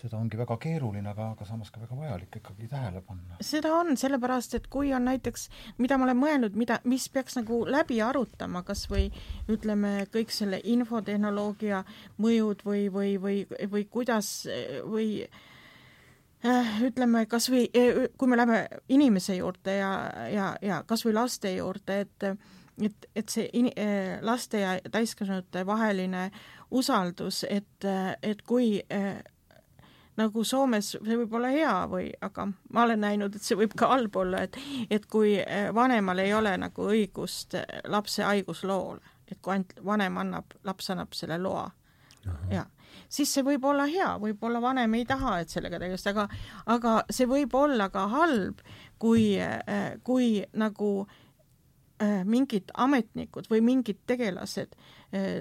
seda 0.00 0.18
ongi 0.18 0.38
väga 0.38 0.56
keeruline, 0.60 1.08
aga, 1.10 1.30
aga 1.34 1.46
samas 1.48 1.70
ka 1.72 1.80
väga 1.82 1.96
vajalik 1.98 2.38
ikkagi 2.40 2.68
tähele 2.70 3.02
panna. 3.06 3.38
seda 3.44 3.72
on, 3.76 3.96
sellepärast 3.98 4.56
et 4.58 4.68
kui 4.72 4.92
on 4.96 5.06
näiteks, 5.08 5.48
mida 5.82 5.98
ma 5.98 6.08
olen 6.08 6.20
mõelnud, 6.20 6.56
mida, 6.58 6.80
mis 6.84 7.08
peaks 7.12 7.38
nagu 7.38 7.62
läbi 7.70 8.00
arutama, 8.04 8.62
kas 8.66 8.86
või 8.90 9.08
ütleme, 9.52 10.06
kõik 10.12 10.32
selle 10.34 10.60
infotehnoloogia 10.64 11.84
mõjud 12.22 12.64
või, 12.66 12.86
või, 12.92 13.12
või, 13.22 13.36
või 13.72 13.84
kuidas 13.90 14.32
või 14.86 15.08
äh, 15.24 16.82
ütleme 16.86 17.26
kas 17.30 17.50
või, 17.52 17.68
kui 18.18 18.28
me 18.28 18.38
läheme 18.38 18.66
inimese 18.88 19.38
juurde 19.38 19.78
ja, 19.80 19.92
ja, 20.32 20.52
ja 20.62 20.82
kas 20.86 21.06
või 21.06 21.16
laste 21.16 21.54
juurde, 21.56 22.00
et 22.06 22.30
et, 22.82 23.06
et 23.16 23.32
see 23.32 23.48
in, 23.56 23.70
äh, 23.78 24.18
laste 24.22 24.60
ja 24.60 24.76
täiskasvanute 24.92 25.64
vaheline 25.66 26.30
usaldus, 26.70 27.44
et, 27.48 27.86
et 28.22 28.42
kui 28.42 28.80
äh, 28.92 29.22
nagu 30.16 30.44
Soomes 30.44 30.94
see 30.96 31.18
võib 31.22 31.34
olla 31.36 31.50
hea 31.52 31.74
või, 31.90 32.10
aga 32.20 32.48
ma 32.72 32.84
olen 32.86 33.02
näinud, 33.04 33.36
et 33.36 33.44
see 33.44 33.58
võib 33.58 33.74
ka 33.76 33.90
halb 33.92 34.16
olla, 34.16 34.44
et 34.46 34.56
et 34.90 35.06
kui 35.06 35.36
vanemal 35.74 36.22
ei 36.24 36.32
ole 36.34 36.56
nagu 36.60 36.88
õigust 36.92 37.58
lapse 37.92 38.24
haigusloole, 38.24 39.00
et 39.30 39.40
kui 39.42 39.56
ainult 39.56 39.76
vanem 39.84 40.22
annab, 40.22 40.56
laps 40.64 40.90
annab 40.94 41.12
selle 41.16 41.38
loa, 41.42 41.68
ja 42.50 42.64
siis 43.08 43.30
see 43.32 43.44
võib 43.46 43.64
olla 43.68 43.86
hea, 43.90 44.08
võib-olla 44.22 44.60
vanem 44.62 44.94
ei 44.98 45.04
taha, 45.08 45.40
et 45.42 45.52
sellega 45.52 45.78
tegeleda, 45.82 46.12
aga 46.14 46.26
aga 46.76 46.96
see 47.12 47.28
võib 47.30 47.54
olla 47.54 47.88
ka 47.92 48.06
halb, 48.12 48.64
kui, 48.98 49.36
kui 50.06 50.30
nagu 50.56 50.90
mingid 52.24 52.72
ametnikud 52.74 53.46
või 53.48 53.62
mingid 53.64 54.02
tegelased 54.06 54.74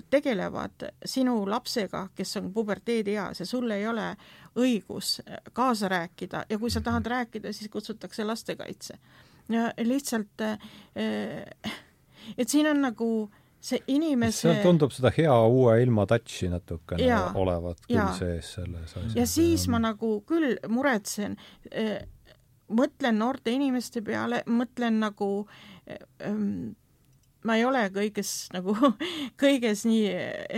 tegelevad 0.09 0.85
sinu 1.05 1.41
lapsega, 1.49 2.05
kes 2.15 2.37
on 2.39 2.51
puberteedieas 2.53 3.41
ja 3.41 3.45
sul 3.49 3.71
ei 3.75 3.87
ole 3.87 4.11
õigus 4.55 5.17
kaasa 5.53 5.89
rääkida 5.91 6.45
ja 6.49 6.59
kui 6.59 6.71
sa 6.71 6.81
tahad 6.81 7.05
rääkida, 7.11 7.51
siis 7.53 7.71
kutsutakse 7.71 8.23
lastekaitse. 8.23 8.97
ja 9.49 9.71
lihtsalt, 9.83 10.41
et 12.37 12.49
siin 12.49 12.69
on 12.71 12.81
nagu 12.81 13.09
see 13.65 13.81
inimese 13.95 14.45
seal 14.45 14.61
tundub 14.63 14.93
seda 14.93 15.11
hea 15.15 15.35
uue 15.49 15.77
ilma 15.83 16.05
touch'i 16.09 16.49
natukene 16.51 17.07
ja, 17.07 17.21
olevat 17.37 17.81
küll 17.87 17.97
ja. 17.97 18.09
sees 18.17 18.51
selles 18.57 18.91
asjas. 18.93 19.15
ja 19.17 19.25
siis 19.29 19.67
ma 19.71 19.79
nagu 19.81 20.19
küll 20.29 20.57
muretsen, 20.69 21.37
mõtlen 22.75 23.17
noorte 23.21 23.53
inimeste 23.53 24.01
peale, 24.05 24.43
mõtlen 24.49 24.99
nagu 25.01 25.29
ähm, 25.45 25.74
ma 27.45 27.57
ei 27.59 27.65
ole 27.65 27.83
kõiges 27.93 28.31
nagu, 28.55 28.73
kõiges 29.41 29.85
nii, 29.87 30.09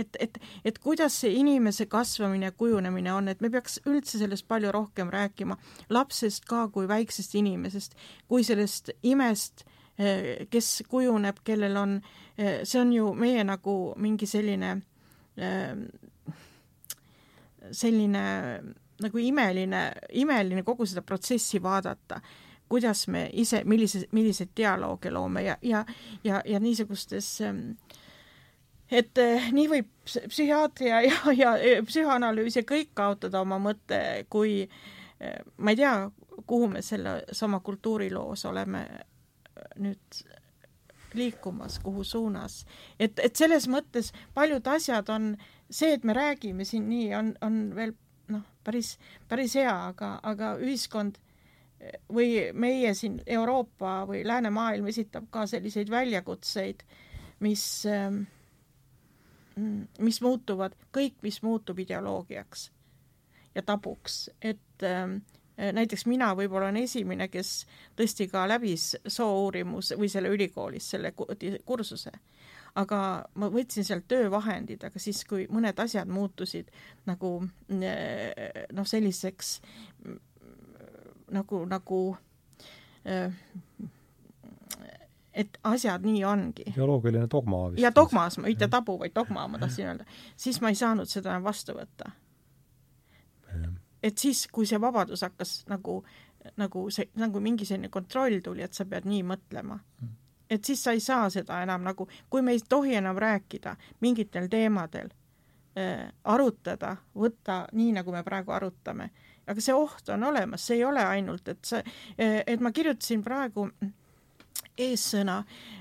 et, 0.02 0.16
et, 0.20 0.38
et 0.66 0.78
kuidas 0.82 1.20
see 1.22 1.34
inimese 1.40 1.88
kasvamine 1.90 2.50
kujunemine 2.58 3.12
on, 3.14 3.28
et 3.30 3.42
me 3.44 3.50
peaks 3.52 3.78
üldse 3.88 4.20
sellest 4.20 4.48
palju 4.48 4.72
rohkem 4.74 5.12
rääkima, 5.12 5.58
lapsest 5.94 6.48
ka 6.48 6.66
kui 6.74 6.88
väiksest 6.90 7.36
inimesest, 7.38 7.96
kui 8.30 8.46
sellest 8.46 8.92
imest, 9.08 9.66
eh, 10.00 10.48
kes 10.50 10.82
kujuneb, 10.88 11.42
kellel 11.44 11.76
on, 11.80 11.96
eh, 12.38 12.64
see 12.64 12.80
on 12.80 12.92
ju 12.96 13.12
meie 13.14 13.44
nagu 13.44 13.78
mingi 14.00 14.28
selline, 14.30 14.74
eh, 15.36 15.72
selline 17.70 18.26
nagu 18.98 19.20
imeline, 19.22 19.82
imeline 20.18 20.64
kogu 20.66 20.86
seda 20.88 21.04
protsessi 21.06 21.60
vaadata 21.62 22.18
kuidas 22.68 23.06
me 23.08 23.28
ise, 23.32 23.62
millise, 23.64 24.04
milliseid 24.12 24.54
dialoog 24.56 25.04
loome 25.10 25.42
ja, 25.42 25.56
ja, 25.62 25.84
ja, 26.24 26.42
ja 26.44 26.60
niisugustes 26.60 27.40
ähm, 27.40 27.60
et 28.90 29.18
äh, 29.20 29.50
nii 29.52 29.68
võib 29.70 29.90
psühhiaatria 30.08 31.02
ja, 31.06 31.18
ja, 31.36 31.52
ja 31.56 31.82
psühhoanalüüs 31.84 32.58
ja 32.58 32.64
kõik 32.68 32.94
kaotada 32.96 33.42
oma 33.44 33.60
mõtte, 33.62 34.00
kui 34.32 34.62
äh, 34.64 35.38
ma 35.56 35.74
ei 35.74 35.80
tea, 35.82 35.94
kuhu 36.48 36.70
me 36.72 36.82
selles 36.82 37.42
oma 37.44 37.60
kultuuriloos 37.64 38.44
oleme 38.48 38.84
äh, 38.88 39.70
nüüd 39.84 40.22
liikumas, 41.16 41.78
kuhu 41.80 42.04
suunas. 42.04 42.64
et, 42.98 43.18
et 43.18 43.36
selles 43.36 43.68
mõttes 43.68 44.12
paljud 44.34 44.66
asjad 44.68 45.08
on, 45.12 45.32
see, 45.70 45.94
et 45.96 46.04
me 46.04 46.16
räägime 46.16 46.64
siin 46.68 46.88
nii, 46.88 47.14
on, 47.16 47.32
on 47.42 47.62
veel 47.76 47.94
noh, 48.32 48.44
päris, 48.64 48.96
päris 49.28 49.56
hea, 49.56 49.72
aga, 49.88 50.18
aga 50.22 50.54
ühiskond 50.60 51.18
või 52.12 52.48
meie 52.52 52.94
siin 52.94 53.20
Euroopa 53.26 54.02
või 54.08 54.24
läänemaailm 54.26 54.86
esitab 54.90 55.28
ka 55.30 55.46
selliseid 55.46 55.90
väljakutseid, 55.90 56.82
mis, 57.40 57.64
ähm, 57.86 58.22
mis 59.98 60.20
muutuvad, 60.24 60.76
kõik, 60.94 61.18
mis 61.22 61.42
muutub 61.42 61.78
ideoloogiaks 61.78 62.70
ja 63.54 63.62
tabuks, 63.62 64.30
et 64.42 64.86
ähm, 64.86 65.20
näiteks 65.72 66.06
mina 66.06 66.30
võib-olla 66.38 66.68
olen 66.68 66.82
esimene, 66.84 67.28
kes 67.28 67.66
tõesti 67.98 68.28
ka 68.30 68.44
läbis 68.48 68.92
soo-uurimus 69.06 69.94
või 69.98 70.10
selle 70.12 70.30
ülikoolis 70.34 70.90
selle 70.94 71.12
kursuse. 71.66 72.12
aga 72.78 72.98
ma 73.34 73.48
võtsin 73.50 73.84
sealt 73.84 74.04
töövahendid, 74.08 74.84
aga 74.84 75.00
siis, 75.02 75.24
kui 75.24 75.48
mõned 75.50 75.80
asjad 75.82 76.08
muutusid 76.08 76.68
nagu 77.06 77.30
äh, 77.72 78.66
noh, 78.72 78.86
selliseks 78.86 79.60
nagu, 81.30 81.64
nagu 81.68 82.00
äh, 83.06 83.32
et 85.38 85.58
asjad 85.64 86.06
nii 86.06 86.22
ongi. 86.24 86.64
ideoloogiline 86.72 87.28
dogma 87.30 87.64
vist. 87.70 87.82
ja 87.82 87.92
dogmas, 87.94 88.38
mitte 88.42 88.68
tabu, 88.68 88.98
vaid 88.98 89.14
dogma, 89.14 89.46
ma 89.48 89.58
tahtsin 89.58 89.86
öelda. 89.86 90.06
siis 90.36 90.60
ma 90.60 90.72
ei 90.72 90.78
saanud 90.78 91.10
seda 91.10 91.30
enam 91.30 91.44
vastu 91.46 91.76
võtta. 91.76 92.10
et 94.02 94.18
siis, 94.18 94.46
kui 94.52 94.66
see 94.66 94.80
vabadus 94.80 95.22
hakkas 95.22 95.62
nagu 95.68 96.02
nagu 96.56 96.86
see, 96.90 97.08
nagu 97.18 97.40
mingi 97.40 97.66
selline 97.66 97.90
kontroll 97.92 98.40
tuli, 98.44 98.62
et 98.62 98.74
sa 98.74 98.86
pead 98.88 99.06
nii 99.08 99.22
mõtlema 99.26 99.76
mm. 99.76 100.12
et 100.50 100.64
siis 100.64 100.82
sa 100.84 100.94
ei 100.96 101.00
saa 101.00 101.30
seda 101.30 101.62
enam 101.62 101.84
nagu, 101.86 102.08
kui 102.30 102.42
me 102.42 102.54
ei 102.56 102.62
tohi 102.68 102.94
enam 102.98 103.18
rääkida 103.18 103.76
mingitel 104.00 104.48
teemadel 104.50 105.10
äh,, 105.78 106.08
arutada, 106.24 106.96
võtta 107.14 107.64
nii, 107.72 107.92
nagu 108.00 108.14
me 108.14 108.22
praegu 108.24 108.54
arutame, 108.56 109.10
aga 109.48 109.64
see 109.64 109.74
oht 109.74 110.08
on 110.14 110.28
olemas, 110.30 110.66
see 110.66 110.78
ei 110.78 110.84
ole 110.84 111.04
ainult, 111.04 111.48
et 111.48 111.64
see, 111.64 111.82
et 112.18 112.60
ma 112.60 112.72
kirjutasin 112.74 113.24
praegu 113.24 113.68
äh, 113.68 113.92
eessõna. 114.78 115.38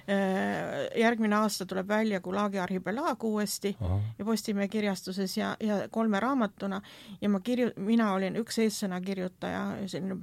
Äh, 0.07 0.99
järgmine 1.01 1.35
aasta 1.35 1.65
tuleb 1.67 1.87
välja 1.87 2.19
Gulagi 2.23 2.59
arhipelaag 2.63 3.23
uuesti 3.27 3.73
Aha. 3.81 3.99
ja 4.17 4.25
Postimehe 4.25 4.67
kirjastuses 4.71 5.37
ja, 5.37 5.55
ja 5.59 5.81
kolme 5.91 6.19
raamatuna 6.19 6.81
ja 7.21 7.29
ma 7.29 7.41
kirju-, 7.43 7.73
mina 7.83 8.13
olin 8.13 8.39
üks 8.39 8.61
eessõna 8.63 9.01
kirjutaja, 9.03 9.65
selline 9.91 10.21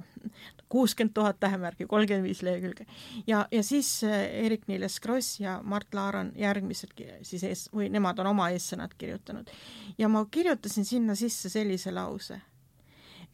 kuuskümmend 0.69 1.13
tuhat 1.13 1.37
tähemärki, 1.39 1.85
kolmkümmend 1.85 2.25
viis 2.25 2.41
lehekülge. 2.41 2.87
ja, 3.27 3.45
ja 3.51 3.63
siis 3.63 4.03
äh, 4.03 4.25
Eerik-Niiles 4.43 4.99
Kross 4.99 5.39
ja 5.39 5.59
Mart 5.63 5.93
Laar 5.93 6.17
on 6.23 6.33
järgmised 6.35 6.97
siis 7.21 7.43
ees, 7.43 7.67
või 7.73 7.91
nemad 7.93 8.19
on 8.19 8.33
oma 8.33 8.49
eessõnad 8.49 8.97
kirjutanud. 8.97 9.53
ja 9.97 10.09
ma 10.09 10.25
kirjutasin 10.25 10.85
sinna 10.85 11.15
sisse 11.15 11.49
sellise 11.49 11.93
lause, 11.93 12.41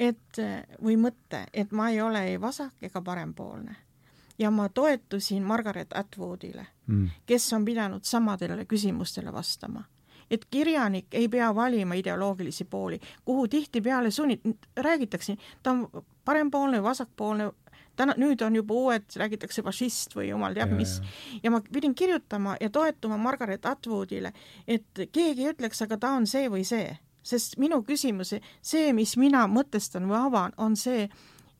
et 0.02 0.38
või 0.82 0.98
mõtte, 0.98 1.46
et 1.54 1.72
ma 1.72 1.92
ei 1.94 2.02
ole 2.02 2.24
ei 2.34 2.38
vasak- 2.42 2.82
ega 2.90 3.02
parempoolne 3.02 3.76
ja 4.42 4.52
ma 4.52 4.70
toetusin 4.70 5.44
Margaret 5.44 5.94
Atwoodile 5.94 6.68
mm., 6.88 7.10
kes 7.26 7.54
on 7.54 7.66
pidanud 7.66 8.04
samadele 8.04 8.66
küsimustele 8.66 9.34
vastama. 9.34 9.84
et 10.32 10.46
kirjanik 10.46 11.06
ei 11.12 11.28
pea 11.28 11.56
valima 11.56 11.94
ideoloogilisi 11.94 12.64
pooli, 12.64 13.00
kuhu 13.26 13.48
tihtipeale 13.48 14.10
sunnit-, 14.10 14.68
räägitakse, 14.78 15.36
ta 15.64 15.72
on 15.72 15.90
parempoolne 16.26 16.84
vasakpoolne, 16.84 17.52
täna, 17.96 18.14
nüüd 18.18 18.42
on 18.46 18.56
juba 18.56 18.74
uued, 18.74 19.10
räägitakse 19.16 19.62
fašist 19.62 20.16
või 20.16 20.30
jumal 20.30 20.56
teab 20.56 20.72
mis. 20.72 21.02
ja 21.44 21.52
ma 21.52 21.62
pidin 21.74 21.96
kirjutama 21.96 22.56
ja 22.62 22.70
toetuma 22.70 23.18
Margaret 23.18 23.66
Atwoodile, 23.66 24.34
et 24.68 25.04
keegi 25.12 25.46
ei 25.46 25.52
ütleks, 25.52 25.84
aga 25.84 25.98
ta 25.98 26.16
on 26.16 26.28
see 26.28 26.48
või 26.50 26.64
see. 26.64 26.98
Sest 27.24 27.58
minu 27.62 27.82
küsimus, 27.86 28.34
see, 28.62 28.92
mis 28.94 29.16
mina 29.18 29.46
mõtestan 29.48 30.08
või 30.10 30.20
avan, 30.20 30.54
on 30.58 30.76
see 30.80 31.08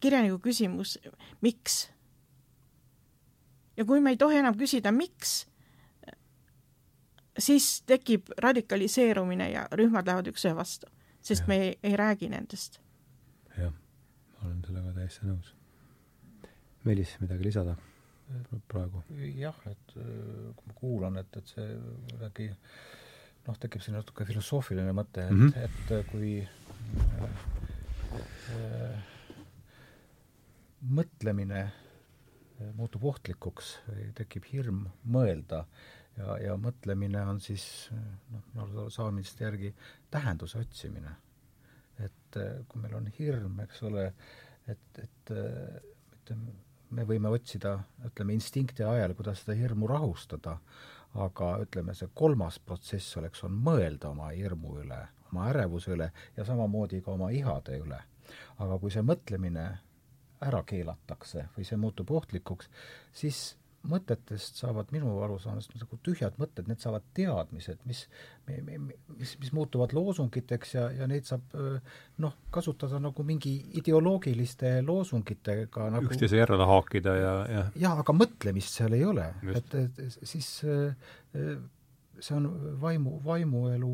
kirjaniku 0.02 0.40
küsimus, 0.50 0.98
miks 1.42 1.86
ja 3.78 3.86
kui 3.86 4.02
me 4.02 4.14
ei 4.14 4.20
tohi 4.20 4.40
enam 4.42 4.58
küsida, 4.58 4.92
miks, 4.96 5.46
siis 7.40 7.70
tekib 7.90 8.32
radikaliseerumine 8.46 9.50
ja 9.52 9.68
rühmad 9.78 10.08
lähevad 10.08 10.32
üksteise 10.32 10.56
vastu, 10.58 10.90
sest 11.22 11.46
ja. 11.46 11.52
me 11.52 11.60
ei, 11.66 11.72
ei 11.84 11.98
räägi 11.98 12.30
nendest. 12.32 12.80
jah, 13.58 13.74
ma 14.38 14.50
olen 14.50 14.62
sellega 14.68 14.94
täiesti 14.98 15.30
nõus. 15.30 15.56
Meelis, 16.84 17.14
midagi 17.22 17.46
lisada 17.46 17.76
praegu? 18.72 19.04
jah, 19.38 19.58
et 19.70 19.98
äh, 19.98 20.06
kui 20.56 20.68
ma 20.68 20.78
kuulan, 20.78 21.22
et, 21.22 21.38
et 21.38 21.56
see 21.56 21.68
kuidagi 22.12 22.50
noh, 23.48 23.58
tekib 23.62 23.84
siin 23.84 23.98
natuke 23.98 24.26
filosoofiline 24.28 24.94
mõte, 24.96 25.26
et 25.26 25.32
mm, 25.36 25.48
-hmm. 25.48 25.58
et 25.66 25.92
äh, 25.96 26.06
kui 26.12 26.32
äh, 26.42 27.30
äh, 28.56 29.00
mõtlemine 30.82 31.72
muutub 32.78 33.04
ohtlikuks, 33.10 33.80
tekib 34.14 34.46
hirm 34.52 34.84
mõelda 35.10 35.66
ja, 36.18 36.38
ja 36.46 36.58
mõtlemine 36.62 37.24
on 37.26 37.40
siis 37.42 37.64
noh, 38.30 38.44
minu 38.54 38.90
saamiste 38.94 39.44
järgi 39.44 39.74
tähenduse 40.14 40.60
otsimine. 40.60 41.16
et 42.02 42.38
eh, 42.38 42.64
kui 42.68 42.82
meil 42.82 42.96
on 42.98 43.08
hirm, 43.18 43.60
eks 43.62 43.84
ole, 43.84 44.14
et, 44.68 45.00
et 45.04 45.32
ütleme, 45.32 46.54
me 46.92 47.06
võime 47.08 47.30
otsida, 47.32 47.76
ütleme, 48.08 48.34
instinkti 48.34 48.84
ajal, 48.84 49.14
kuidas 49.16 49.44
seda 49.44 49.56
hirmu 49.60 49.88
rahustada, 49.88 50.58
aga 51.20 51.52
ütleme, 51.66 51.96
see 51.96 52.10
kolmas 52.16 52.60
protsess 52.60 53.18
oleks, 53.20 53.44
on 53.44 53.56
mõelda 53.66 54.12
oma 54.12 54.32
hirmu 54.32 54.78
üle, 54.84 55.00
oma 55.32 55.50
ärevuse 55.52 55.92
üle 55.96 56.12
ja 56.38 56.46
samamoodi 56.48 57.02
ka 57.04 57.16
oma 57.18 57.32
ihade 57.36 57.80
üle. 57.82 58.00
aga 58.64 58.78
kui 58.80 58.92
see 58.92 59.02
mõtlemine 59.04 59.66
ära 60.42 60.62
keelatakse 60.64 61.50
või 61.56 61.66
see 61.68 61.78
muutub 61.78 62.12
ohtlikuks, 62.16 62.70
siis 63.12 63.58
mõtetest 63.90 64.60
saavad 64.62 64.92
minu 64.94 65.12
arusaamist 65.26 65.74
nagu 65.80 65.98
tühjad 66.06 66.38
mõtted, 66.42 66.68
need 66.70 66.82
saavad 66.84 67.06
teadmised, 67.18 67.80
mis, 67.90 68.04
mis, 68.48 69.34
mis 69.42 69.52
muutuvad 69.58 69.96
loosungiteks 69.98 70.76
ja, 70.76 70.86
ja 71.00 71.08
neid 71.10 71.26
saab 71.30 71.56
noh, 72.22 72.38
kasutada 72.54 73.00
nagu 73.02 73.26
mingi 73.26 73.56
ideoloogiliste 73.82 74.78
loosungitega 74.86 75.90
nagu 75.96 76.10
üksteise 76.12 76.42
järele 76.42 76.70
haakida 76.70 77.18
ja, 77.18 77.36
ja 77.50 77.66
jaa, 77.88 77.98
aga 78.06 78.16
mõtlemist 78.16 78.78
seal 78.78 78.98
ei 78.98 79.06
ole, 79.08 79.28
et, 79.56 79.78
et 79.82 80.02
siis 80.22 80.54
see 81.34 82.36
on 82.38 82.50
vaimu, 82.82 83.18
vaimuelu 83.26 83.94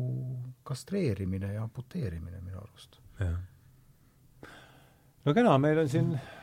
kastreerimine 0.68 1.54
ja 1.54 1.64
amputeerimine 1.64 2.42
minu 2.44 2.60
arust. 2.60 3.00
no 5.24 5.34
kena, 5.34 5.56
meil 5.62 5.86
on 5.86 5.88
siin 5.88 6.12
mm 6.12 6.34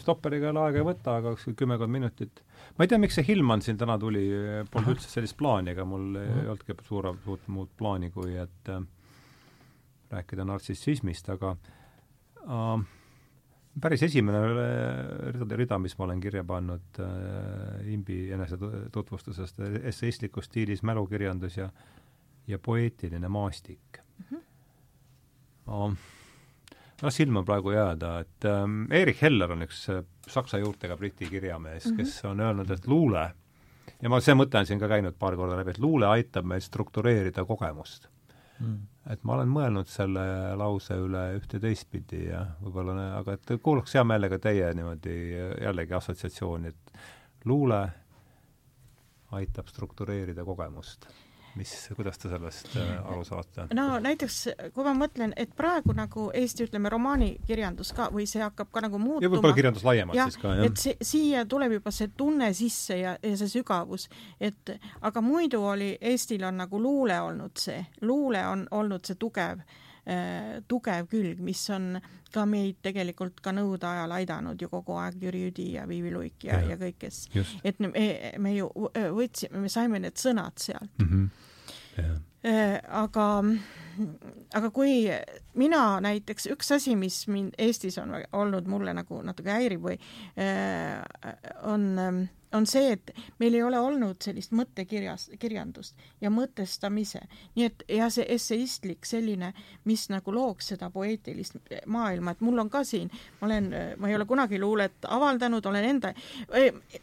stopperiga 0.00 0.50
jälle 0.50 0.62
aega 0.64 0.80
ei 0.80 0.86
võta, 0.86 1.16
aga 1.20 1.34
kuskil 1.36 1.56
kümmekond 1.58 1.92
minutit. 1.92 2.42
ma 2.78 2.84
ei 2.84 2.90
tea, 2.92 2.98
miks 3.02 3.18
see 3.18 3.26
Hillman 3.28 3.62
siin 3.64 3.78
täna 3.80 3.98
tuli, 4.00 4.24
polnud 4.72 4.96
üldse 4.96 5.10
sellist 5.10 5.36
plaani, 5.40 5.74
ega 5.74 5.86
mul 5.88 6.16
ei 6.16 6.28
mhm. 6.28 6.48
olnudki 6.54 6.88
suure, 6.88 7.14
suurt 7.24 7.46
muud 7.52 7.70
plaani, 7.78 8.10
kui 8.14 8.36
et 8.40 8.72
äh, 8.72 8.82
rääkida 10.12 10.46
nartsissismist, 10.48 11.30
aga 11.34 11.54
äh, 12.42 12.84
päris 13.80 14.04
esimene 14.08 14.42
rida, 15.38 15.56
rida, 15.56 15.80
mis 15.82 15.96
ma 15.98 16.08
olen 16.08 16.20
kirja 16.20 16.44
pannud 16.44 17.02
äh, 17.02 17.88
Imbi 17.92 18.24
enesetutvustusest, 18.36 19.60
esseistlikus 19.82 20.50
stiilis 20.50 20.84
mälukirjandus 20.86 21.58
ja 21.60 21.72
ja 22.46 22.58
poeetiline 22.58 23.28
maastik 23.28 23.98
mm. 24.18 24.24
-hmm. 24.30 24.42
Uh, 25.66 25.92
noh, 27.02 27.12
silma 27.12 27.42
praegu 27.46 27.74
jääda, 27.74 28.12
et 28.22 28.46
ähm, 28.48 28.84
Erich 28.94 29.22
Heller 29.24 29.54
on 29.54 29.66
üks 29.66 29.84
äh, 29.92 30.02
saksa 30.30 30.60
juurtega 30.62 30.96
briti 30.96 31.26
kirjamees 31.30 31.86
mm, 31.86 31.92
-hmm. 31.92 31.96
kes 31.96 32.24
on 32.30 32.40
öelnud, 32.40 32.70
et 32.70 32.86
luule, 32.86 33.24
ja 34.02 34.12
ma, 34.12 34.20
see 34.20 34.36
mõte 34.38 34.58
on 34.58 34.68
siin 34.68 34.80
ka 34.80 34.88
käinud 34.90 35.18
paar 35.18 35.36
korda 35.36 35.58
läbi, 35.58 35.74
et 35.74 35.82
luule 35.82 36.06
aitab 36.06 36.46
meil 36.46 36.60
struktureerida 36.60 37.44
kogemust. 37.44 38.08
Mm.. 38.62 38.78
et 39.10 39.24
ma 39.26 39.34
olen 39.34 39.48
mõelnud 39.50 39.88
selle 39.90 40.22
lause 40.54 40.94
üle 40.94 41.22
ühte 41.34 41.58
teistpidi 41.58 42.28
ja 42.28 42.44
võib-olla, 42.62 43.08
aga 43.18 43.32
et 43.34 43.50
kuulaks 43.62 43.96
hea 43.96 44.04
meelega 44.06 44.38
teie 44.38 44.68
niimoodi 44.74 45.16
jällegi 45.64 45.96
assotsiatsiooni, 45.98 46.68
et 46.68 46.92
luule 47.44 47.80
aitab 49.32 49.66
struktureerida 49.72 50.44
kogemust 50.44 51.08
mis, 51.58 51.72
kuidas 51.96 52.18
te 52.18 52.30
sellest 52.32 52.76
äh, 52.80 52.92
aru 53.00 53.24
saate? 53.26 53.66
no 53.76 53.98
näiteks, 54.02 54.38
kui 54.74 54.86
ma 54.86 54.94
mõtlen, 54.96 55.34
et 55.36 55.52
praegu 55.56 55.94
nagu 55.96 56.28
Eesti, 56.36 56.66
ütleme, 56.68 56.90
romaanikirjandus 56.92 57.92
ka 57.96 58.08
või 58.14 58.26
see 58.30 58.42
hakkab 58.42 58.72
ka 58.72 58.84
nagu 58.86 59.00
muutuma. 59.02 59.24
ja 59.26 59.32
võib-olla 59.32 59.58
kirjandus 59.58 59.86
laiemalt 59.86 60.18
ja, 60.18 60.28
siis 60.30 60.40
ka, 60.42 60.54
jah. 60.58 60.70
et 60.70 60.82
see, 60.82 60.96
siia 61.12 61.44
tuleb 61.48 61.76
juba 61.78 61.92
see 61.94 62.12
tunne 62.16 62.52
sisse 62.56 62.98
ja, 63.00 63.16
ja 63.22 63.36
see 63.40 63.52
sügavus, 63.58 64.08
et 64.40 64.74
aga 65.00 65.24
muidu 65.24 65.62
oli, 65.74 65.92
Eestil 66.00 66.44
on 66.48 66.60
nagu 66.62 66.80
luule 66.80 67.20
olnud 67.20 67.60
see, 67.60 67.80
luule 68.08 68.44
on 68.48 68.66
olnud 68.70 69.04
see 69.06 69.20
tugev 69.20 69.62
tugev 70.68 71.06
külg, 71.06 71.38
mis 71.44 71.60
on 71.70 71.92
ka 72.32 72.42
meid 72.48 72.80
tegelikult 72.82 73.38
ka 73.44 73.52
nõude 73.54 73.86
ajal 73.86 74.16
aidanud 74.16 74.58
ju 74.58 74.66
kogu 74.72 74.96
aeg, 74.98 75.20
Jüri 75.22 75.44
Jüdi 75.44 75.68
ja 75.76 75.84
Viivi 75.86 76.10
Luik 76.10 76.48
ja, 76.48 76.58
ja, 76.58 76.72
ja 76.72 76.78
kõik, 76.80 76.98
kes, 77.04 77.20
et 77.62 77.78
me, 77.78 77.92
me 78.42 78.54
ju 78.56 78.66
võtsime, 79.14 79.62
me 79.62 79.70
saime 79.70 80.02
need 80.02 80.18
sõnad 80.18 80.58
sealt. 80.58 80.90
Mm. 80.98 81.08
-hmm 81.08 81.50
Äh, 82.42 82.80
aga, 82.90 83.26
aga 84.50 84.70
kui 84.74 85.04
mina 85.60 85.82
näiteks, 86.02 86.48
üks 86.50 86.72
asi, 86.74 86.96
mis 86.98 87.20
mind 87.30 87.54
Eestis 87.60 88.00
on 88.02 88.16
olnud, 88.34 88.66
mulle 88.66 88.94
nagu 88.98 89.20
natuke 89.22 89.52
häirib 89.54 89.84
või 89.84 89.94
äh, 90.34 90.98
on 91.70 91.84
äh, 92.02 92.18
on 92.52 92.66
see, 92.66 92.92
et 92.92 93.10
meil 93.40 93.54
ei 93.54 93.62
ole 93.62 93.78
olnud 93.80 94.20
sellist 94.22 94.52
mõttekirjas, 94.56 95.28
kirjandust 95.40 95.96
ja 96.20 96.30
mõtestamise. 96.30 97.20
nii 97.54 97.64
et 97.66 97.84
ja 97.88 98.10
see 98.10 98.26
esseistlik 98.34 99.06
selline, 99.06 99.52
mis 99.84 100.08
nagu 100.12 100.34
looks 100.34 100.72
seda 100.72 100.90
poeetilist 100.90 101.56
maailma, 101.86 102.30
et 102.32 102.40
mul 102.40 102.58
on 102.58 102.70
ka 102.70 102.84
siin, 102.84 103.10
ma 103.40 103.46
olen, 103.46 103.72
ma 103.98 104.08
ei 104.08 104.16
ole 104.16 104.26
kunagi 104.28 104.60
luulet 104.60 105.08
avaldanud, 105.08 105.66
olen 105.66 105.84
enda, 105.84 106.14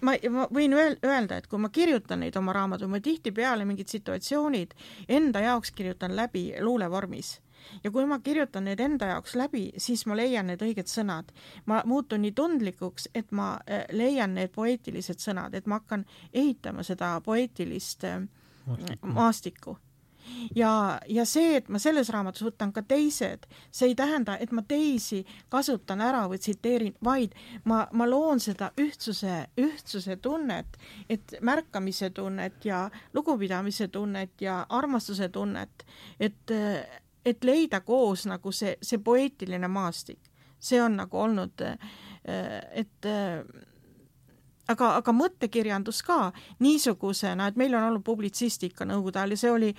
ma, 0.01 0.15
ma 0.29 0.47
võin 0.53 0.77
öelda, 0.77 1.37
et 1.37 1.47
kui 1.47 1.59
ma 1.59 1.69
kirjutan 1.69 2.23
neid 2.23 2.37
oma 2.37 2.53
raamatuid, 2.53 2.89
ma 2.89 2.99
tihtipeale 3.03 3.65
mingid 3.65 3.87
situatsioonid 3.87 4.75
enda 5.09 5.43
jaoks 5.49 5.71
kirjutan 5.71 6.15
läbi 6.15 6.51
luulevormis 6.61 7.39
ja 7.83 7.91
kui 7.91 8.05
ma 8.05 8.19
kirjutan 8.19 8.65
need 8.69 8.79
enda 8.79 9.11
jaoks 9.13 9.35
läbi, 9.35 9.69
siis 9.77 10.05
ma 10.05 10.17
leian 10.17 10.49
need 10.51 10.63
õiged 10.65 10.89
sõnad. 10.89 11.33
ma 11.65 11.81
muutun 11.85 12.21
nii 12.21 12.31
tundlikuks, 12.31 13.09
et 13.15 13.31
ma 13.31 13.51
äh, 13.69 13.85
leian 13.91 14.33
need 14.33 14.51
poeetilised 14.55 15.19
sõnad, 15.19 15.55
et 15.55 15.67
ma 15.67 15.79
hakkan 15.79 16.05
ehitama 16.33 16.83
seda 16.83 17.19
poeetilist 17.25 18.03
äh, 18.03 18.19
maastikku, 18.65 19.07
maastikku. 19.07 19.77
Ja, 20.55 20.99
ja 21.07 21.25
see, 21.25 21.55
et 21.57 21.69
ma 21.73 21.79
selles 21.81 22.09
raamatus 22.13 22.43
võtan 22.45 22.71
ka 22.75 22.83
teised, 22.85 23.47
see 23.71 23.91
ei 23.91 23.95
tähenda, 23.97 24.35
et 24.37 24.51
ma 24.55 24.61
teisi 24.67 25.23
kasutan 25.49 26.03
ära 26.05 26.25
või 26.29 26.39
tsiteerin, 26.41 26.95
vaid 27.05 27.35
ma, 27.69 27.85
ma 27.91 28.07
loon 28.09 28.41
seda 28.43 28.71
ühtsuse, 28.79 29.41
ühtsuse 29.59 30.19
tunnet, 30.21 30.77
et 31.09 31.35
märkamise 31.41 32.11
tunnet 32.15 32.65
ja 32.65 32.85
lugupidamise 33.13 33.87
tunnet 33.87 34.41
ja 34.41 34.61
armastuse 34.69 35.29
tunnet, 35.33 35.85
et, 36.19 36.57
et 37.25 37.43
leida 37.43 37.81
koos 37.81 38.25
nagu 38.29 38.51
see, 38.51 38.75
see 38.81 38.99
poeetiline 39.03 39.67
maastik. 39.67 40.19
see 40.59 40.81
on 40.81 40.97
nagu 40.99 41.17
olnud, 41.17 41.61
et 42.75 43.05
aga, 44.69 44.89
aga 44.99 45.13
mõttekirjandus 45.15 46.01
ka 46.05 46.17
niisugusena, 46.63 47.49
et 47.49 47.59
meil 47.59 47.75
on 47.77 47.87
olnud 47.89 48.03
publitsistika 48.05 48.87
nõukogude 48.87 49.21
ajal 49.21 49.35
ja 49.35 49.41
see 49.43 49.53
oli, 49.53 49.69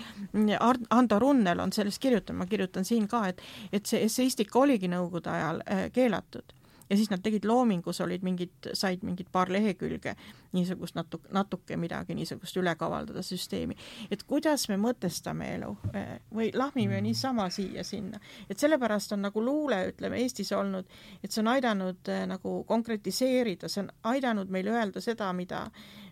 Ando 0.96 1.18
Runnel 1.22 1.60
on 1.62 1.74
sellest 1.74 2.02
kirjutanud, 2.02 2.40
ma 2.42 2.48
kirjutan 2.50 2.88
siin 2.88 3.08
ka, 3.10 3.26
et, 3.30 3.42
et 3.72 3.86
see 3.86 4.02
esseistika 4.06 4.62
oligi 4.62 4.90
nõukogude 4.90 5.32
ajal 5.34 5.62
äh, 5.66 5.86
keelatud 5.94 6.56
ja 6.90 6.96
siis 6.96 7.10
nad 7.10 7.22
tegid 7.22 7.44
Loomingus, 7.44 8.00
olid 8.00 8.22
mingid, 8.26 8.70
said 8.74 9.04
mingid 9.06 9.30
paar 9.32 9.50
lehekülge 9.52 10.16
niisugust 10.52 10.96
natuke, 10.98 11.28
natuke 11.32 11.76
midagi 11.78 12.14
niisugust 12.18 12.56
üle 12.58 12.74
kavaldada 12.78 13.22
süsteemi. 13.22 13.76
et 14.10 14.22
kuidas 14.26 14.68
me 14.68 14.76
mõtestame 14.76 15.52
elu 15.54 15.70
eh, 15.94 16.18
või 16.34 16.50
lahmime 16.54 16.98
mm. 16.98 17.04
niisama 17.06 17.48
siia-sinna. 17.50 18.20
et 18.50 18.58
sellepärast 18.58 19.12
on 19.12 19.22
nagu 19.28 19.44
luule, 19.44 19.84
ütleme, 19.92 20.18
Eestis 20.20 20.52
olnud, 20.52 20.86
et 21.22 21.30
see 21.30 21.42
on 21.44 21.52
aidanud 21.54 22.08
eh, 22.08 22.26
nagu 22.26 22.64
konkretiseerida, 22.66 23.68
see 23.68 23.84
on 23.84 23.92
aidanud 24.14 24.50
meil 24.50 24.66
öelda 24.68 25.00
seda, 25.00 25.32
mida, 25.32 25.66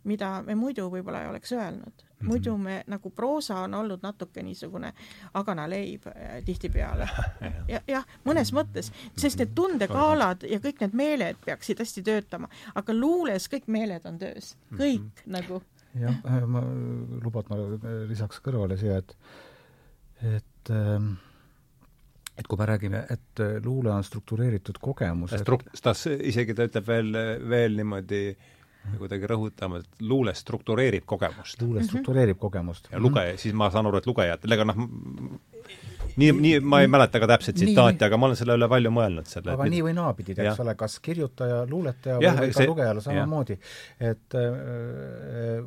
mida 0.08 0.38
me 0.42 0.56
muidu 0.58 0.88
võib-olla 0.90 1.22
ei 1.22 1.32
oleks 1.32 1.52
öelnud 1.52 2.08
Mhm. 2.18 2.26
muidu 2.26 2.56
me 2.58 2.84
nagu 2.86 3.10
proosa 3.10 3.60
on 3.60 3.74
olnud 3.74 4.02
natuke 4.02 4.42
niisugune 4.42 4.92
aganaleib 5.34 6.06
äh, 6.06 6.38
tihtipeale. 6.44 7.08
jah 7.74 7.82
ja,, 7.88 8.02
mõnes 8.26 8.50
mõttes, 8.54 8.90
sest 9.16 9.38
need 9.38 9.54
tundekaalad 9.54 10.42
ja 10.50 10.58
kõik 10.62 10.82
need 10.82 10.96
meeled 10.98 11.38
peaksid 11.44 11.78
hästi 11.84 12.02
töötama, 12.02 12.50
aga 12.74 12.96
luules 12.96 13.46
kõik 13.52 13.70
meeled 13.70 14.06
on 14.10 14.18
töös, 14.18 14.56
mhm. 14.70 14.80
kõik 14.80 15.04
mm 15.04 15.12
-hmm. 15.22 15.32
nagu. 15.38 15.62
jah, 16.00 16.18
äh, 16.26 16.42
ma, 16.46 16.64
lubad, 17.22 17.46
ma 17.50 17.62
lisaks 18.10 18.42
kõrvale 18.42 18.78
siia, 18.78 18.98
et, 18.98 19.16
et 20.22 20.70
ähm, 20.70 21.14
et 22.38 22.46
kui 22.46 22.58
me 22.58 22.66
räägime, 22.66 23.06
et 23.10 23.40
äh, 23.40 23.62
luule 23.64 23.90
on 23.90 24.04
struktureeritud 24.04 24.78
kogemus 24.80 25.32
Struk-, 25.32 25.70
ta 25.82 25.94
isegi, 26.22 26.54
ta 26.54 26.66
ütleb 26.66 26.86
veel, 26.86 27.12
veel 27.48 27.76
niimoodi 27.76 28.28
äh, 28.28 28.57
kuidagi 28.98 29.28
rõhutama, 29.30 29.82
et 29.82 30.02
luule 30.02 30.34
struktureerib 30.34 31.04
kogemust. 31.06 31.62
luule 31.62 31.84
struktureerib 31.84 32.36
mm 32.36 32.38
-hmm. 32.38 32.40
kogemust. 32.40 32.88
ja 32.92 33.00
lugeja, 33.00 33.36
siis 33.38 33.54
ma 33.54 33.70
saan 33.70 33.86
aru, 33.86 33.98
et 33.98 34.06
lugejatele, 34.06 34.54
ega 34.54 34.64
noh, 34.64 34.76
nii, 36.16 36.32
nii, 36.32 36.60
ma 36.60 36.80
ei 36.80 36.88
mäleta 36.88 37.20
ka 37.20 37.26
täpset 37.26 37.54
tsitaati, 37.54 38.04
aga 38.04 38.16
ma 38.16 38.26
olen 38.26 38.36
selle 38.36 38.56
üle 38.58 38.68
palju 38.68 38.90
mõelnud. 38.90 39.26
selle 39.26 39.52
aga 39.52 39.64
nii 39.64 39.82
või 39.82 39.94
naapidi, 39.94 40.36
eks 40.36 40.60
ole, 40.64 40.74
kas 40.74 40.98
kirjutaja, 41.00 41.66
luuletaja 41.70 42.18
ja, 42.22 42.34
või 42.34 42.52
ka 42.52 42.60
see, 42.60 42.66
lugejale 42.66 43.00
samamoodi, 43.04 43.58
et 44.00 44.34
äh, 44.34 45.64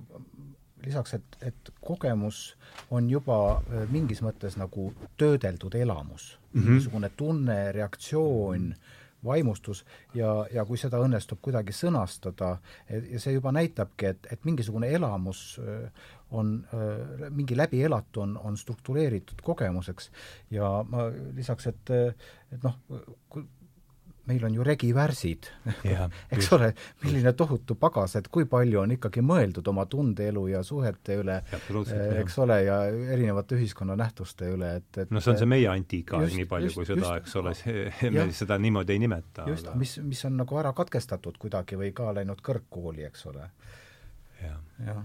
lisaks, 0.85 1.14
et, 1.14 1.38
et 1.41 1.73
kogemus 1.81 2.56
on 2.91 3.10
juba 3.10 3.38
äh, 3.60 3.85
mingis 3.91 4.22
mõttes 4.22 4.57
nagu 4.57 4.93
töödeldud 5.18 5.76
elamus 5.76 6.38
mm, 6.53 6.61
-hmm. 6.61 6.69
niisugune 6.69 7.11
tunne, 7.18 7.72
reaktsioon 7.72 8.60
mm, 8.60 8.72
-hmm 8.72 8.99
vaimustus 9.26 9.84
ja, 10.18 10.31
ja 10.53 10.65
kui 10.65 10.80
seda 10.80 10.99
õnnestub 11.03 11.41
kuidagi 11.41 11.76
sõnastada, 11.76 12.56
ja 12.89 13.22
see 13.22 13.35
juba 13.35 13.53
näitabki, 13.56 14.11
et, 14.14 14.27
et 14.34 14.45
mingisugune 14.48 14.89
elamus 14.91 15.43
äh, 15.61 16.10
on, 16.31 16.57
äh, 16.73 17.30
mingi 17.30 17.57
läbielatu 17.57 18.26
on, 18.26 18.38
on 18.38 18.57
struktureeritud 18.57 19.43
kogemuseks. 19.45 20.11
Ja 20.52 20.73
ma 20.88 21.10
lisaks, 21.38 21.68
et, 21.72 21.95
et 22.52 22.64
noh, 22.64 22.77
meil 24.26 24.43
on 24.45 24.53
ju 24.53 24.64
regivärsid, 24.64 25.48
eks 26.31 26.35
just. 26.35 26.53
ole, 26.53 26.72
milline 27.03 27.34
tohutu 27.38 27.76
pagas, 27.80 28.15
et 28.19 28.27
kui 28.34 28.45
palju 28.49 28.81
on 28.84 28.93
ikkagi 28.95 29.23
mõeldud 29.26 29.68
oma 29.72 29.88
tundeelu 29.89 30.43
ja 30.52 30.61
suhete 30.65 31.18
üle, 31.22 31.39
eks 32.22 32.38
ole, 32.43 32.60
ja 32.68 32.77
erinevate 33.15 33.57
ühiskonnanähtuste 33.57 34.52
üle, 34.53 34.76
et, 34.81 35.02
et 35.06 35.14
no 35.14 35.23
see 35.23 35.34
on 35.34 35.41
see 35.41 35.49
meie 35.49 35.72
antiikaeg 35.72 36.38
nii 36.38 36.49
palju 36.52 36.76
kui 36.76 36.88
seda, 36.89 37.15
eks 37.22 37.35
ole, 37.41 37.56
me 38.14 38.27
seda 38.38 38.60
niimoodi 38.61 38.98
ei 38.98 39.02
nimeta. 39.07 39.48
just 39.49 39.72
aga..., 39.72 39.81
mis, 39.81 39.98
mis 40.06 40.22
on 40.30 40.38
nagu 40.43 40.61
ära 40.61 40.76
katkestatud 40.77 41.41
kuidagi 41.41 41.80
või 41.81 41.89
ka 41.98 42.14
läinud 42.19 42.45
kõrgkooli, 42.45 43.07
eks 43.10 43.26
ole. 43.34 43.49
Ja.. 44.43 44.53
jah. 44.85 45.02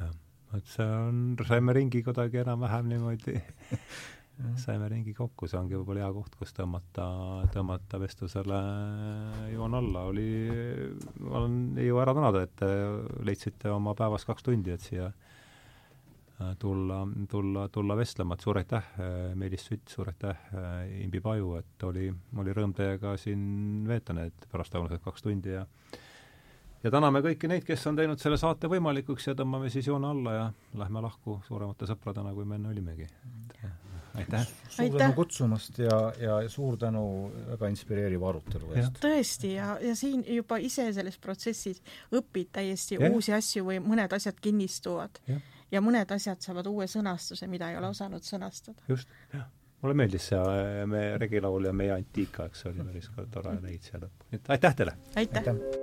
jah, 0.00 0.16
et 0.56 0.72
see 0.72 0.88
on, 0.88 1.22
saime 1.48 1.76
ringi 1.76 2.00
kuidagi 2.06 2.40
enam-vähem 2.46 2.88
niimoodi 2.96 3.36
saime 4.60 4.88
ringi 4.92 5.14
kokku, 5.16 5.48
see 5.48 5.58
ongi 5.58 5.76
võib-olla 5.78 6.04
hea 6.04 6.12
koht, 6.14 6.36
kus 6.38 6.54
tõmmata, 6.56 7.06
tõmmata 7.54 8.00
vestlusele 8.02 8.60
joon 9.52 9.76
alla, 9.78 10.06
oli, 10.12 10.30
olen, 11.28 11.60
ei 11.78 11.88
jõua 11.88 12.06
ära 12.06 12.16
tänada, 12.18 12.42
et 12.46 12.56
te 12.58 12.70
leidsite 13.26 13.72
oma 13.72 13.96
päevas 13.98 14.26
kaks 14.28 14.46
tundi, 14.46 14.74
et 14.74 14.84
siia 14.84 15.08
äh, 15.08 16.52
tulla, 16.58 17.02
tulla, 17.30 17.66
tulla 17.72 17.96
vestlema, 17.98 18.36
et 18.36 18.46
suur 18.46 18.60
aitäh, 18.60 18.88
Meelis 19.38 19.66
Sütt, 19.68 19.88
suur 19.92 20.12
aitäh, 20.12 20.46
Imbi 21.02 21.20
Paju, 21.24 21.56
et 21.60 21.86
oli, 21.88 22.08
oli 22.38 22.56
rõõm 22.56 22.74
teiega 22.76 23.16
siin 23.20 23.84
veeta 23.88 24.16
need 24.16 24.48
pärastlõunased 24.52 25.04
kaks 25.04 25.28
tundi 25.28 25.56
ja 25.56 25.66
ja 26.82 26.90
täname 26.90 27.22
kõiki 27.22 27.50
neid, 27.50 27.66
kes 27.66 27.86
on 27.90 27.98
teinud 27.98 28.20
selle 28.22 28.38
saate 28.40 28.70
võimalikuks 28.70 29.30
ja 29.30 29.36
tõmbame 29.38 29.70
siis 29.72 29.86
joone 29.86 30.10
alla 30.10 30.34
ja 30.34 30.50
lähme 30.78 31.04
lahku 31.04 31.38
suuremate 31.46 31.86
sõpradena, 31.90 32.34
kui 32.34 32.48
me 32.48 32.58
enne 32.58 32.74
olimegi 32.74 33.06
aitäh! 34.14 34.48
suur 34.68 34.98
tänu 34.98 35.12
kutsumast 35.16 35.78
ja, 35.78 35.98
ja 36.20 36.48
suur 36.48 36.76
tänu 36.80 37.04
väga 37.50 37.70
inspireeriva 37.72 38.28
arutelu 38.28 38.72
eest! 38.76 39.00
tõesti, 39.02 39.54
ja, 39.56 39.76
ja 39.82 39.94
siin 39.98 40.24
juba 40.36 40.58
ise 40.62 40.88
selles 40.92 41.18
protsessis 41.22 41.82
õpid 42.12 42.52
täiesti 42.58 42.98
ja. 43.00 43.10
uusi 43.12 43.34
asju 43.36 43.66
või 43.70 43.80
mõned 43.84 44.12
asjad 44.16 44.38
kinnistuvad. 44.40 45.22
ja 45.72 45.80
mõned 45.84 46.16
asjad 46.16 46.40
saavad 46.44 46.68
uue 46.70 46.86
sõnastuse, 46.86 47.48
mida 47.48 47.70
ei 47.70 47.80
ole 47.80 47.92
osanud 47.92 48.24
sõnastada. 48.26 48.78
just, 48.88 49.08
jah. 49.34 49.46
mulle 49.82 49.98
meeldis 50.02 50.32
see 50.32 50.40
äh, 50.40 50.82
me 50.86 51.06
regilaul 51.18 51.70
ja 51.70 51.72
meie 51.72 51.94
antiika, 51.96 52.50
eks 52.50 52.64
see 52.64 52.74
oli 52.74 52.90
päris 52.90 53.10
tore 53.30 53.56
leid 53.60 53.94
et 54.32 54.52
aitäh 54.56 54.76
teile! 54.82 54.98
aitäh, 55.16 55.48
aitäh.! 55.48 55.81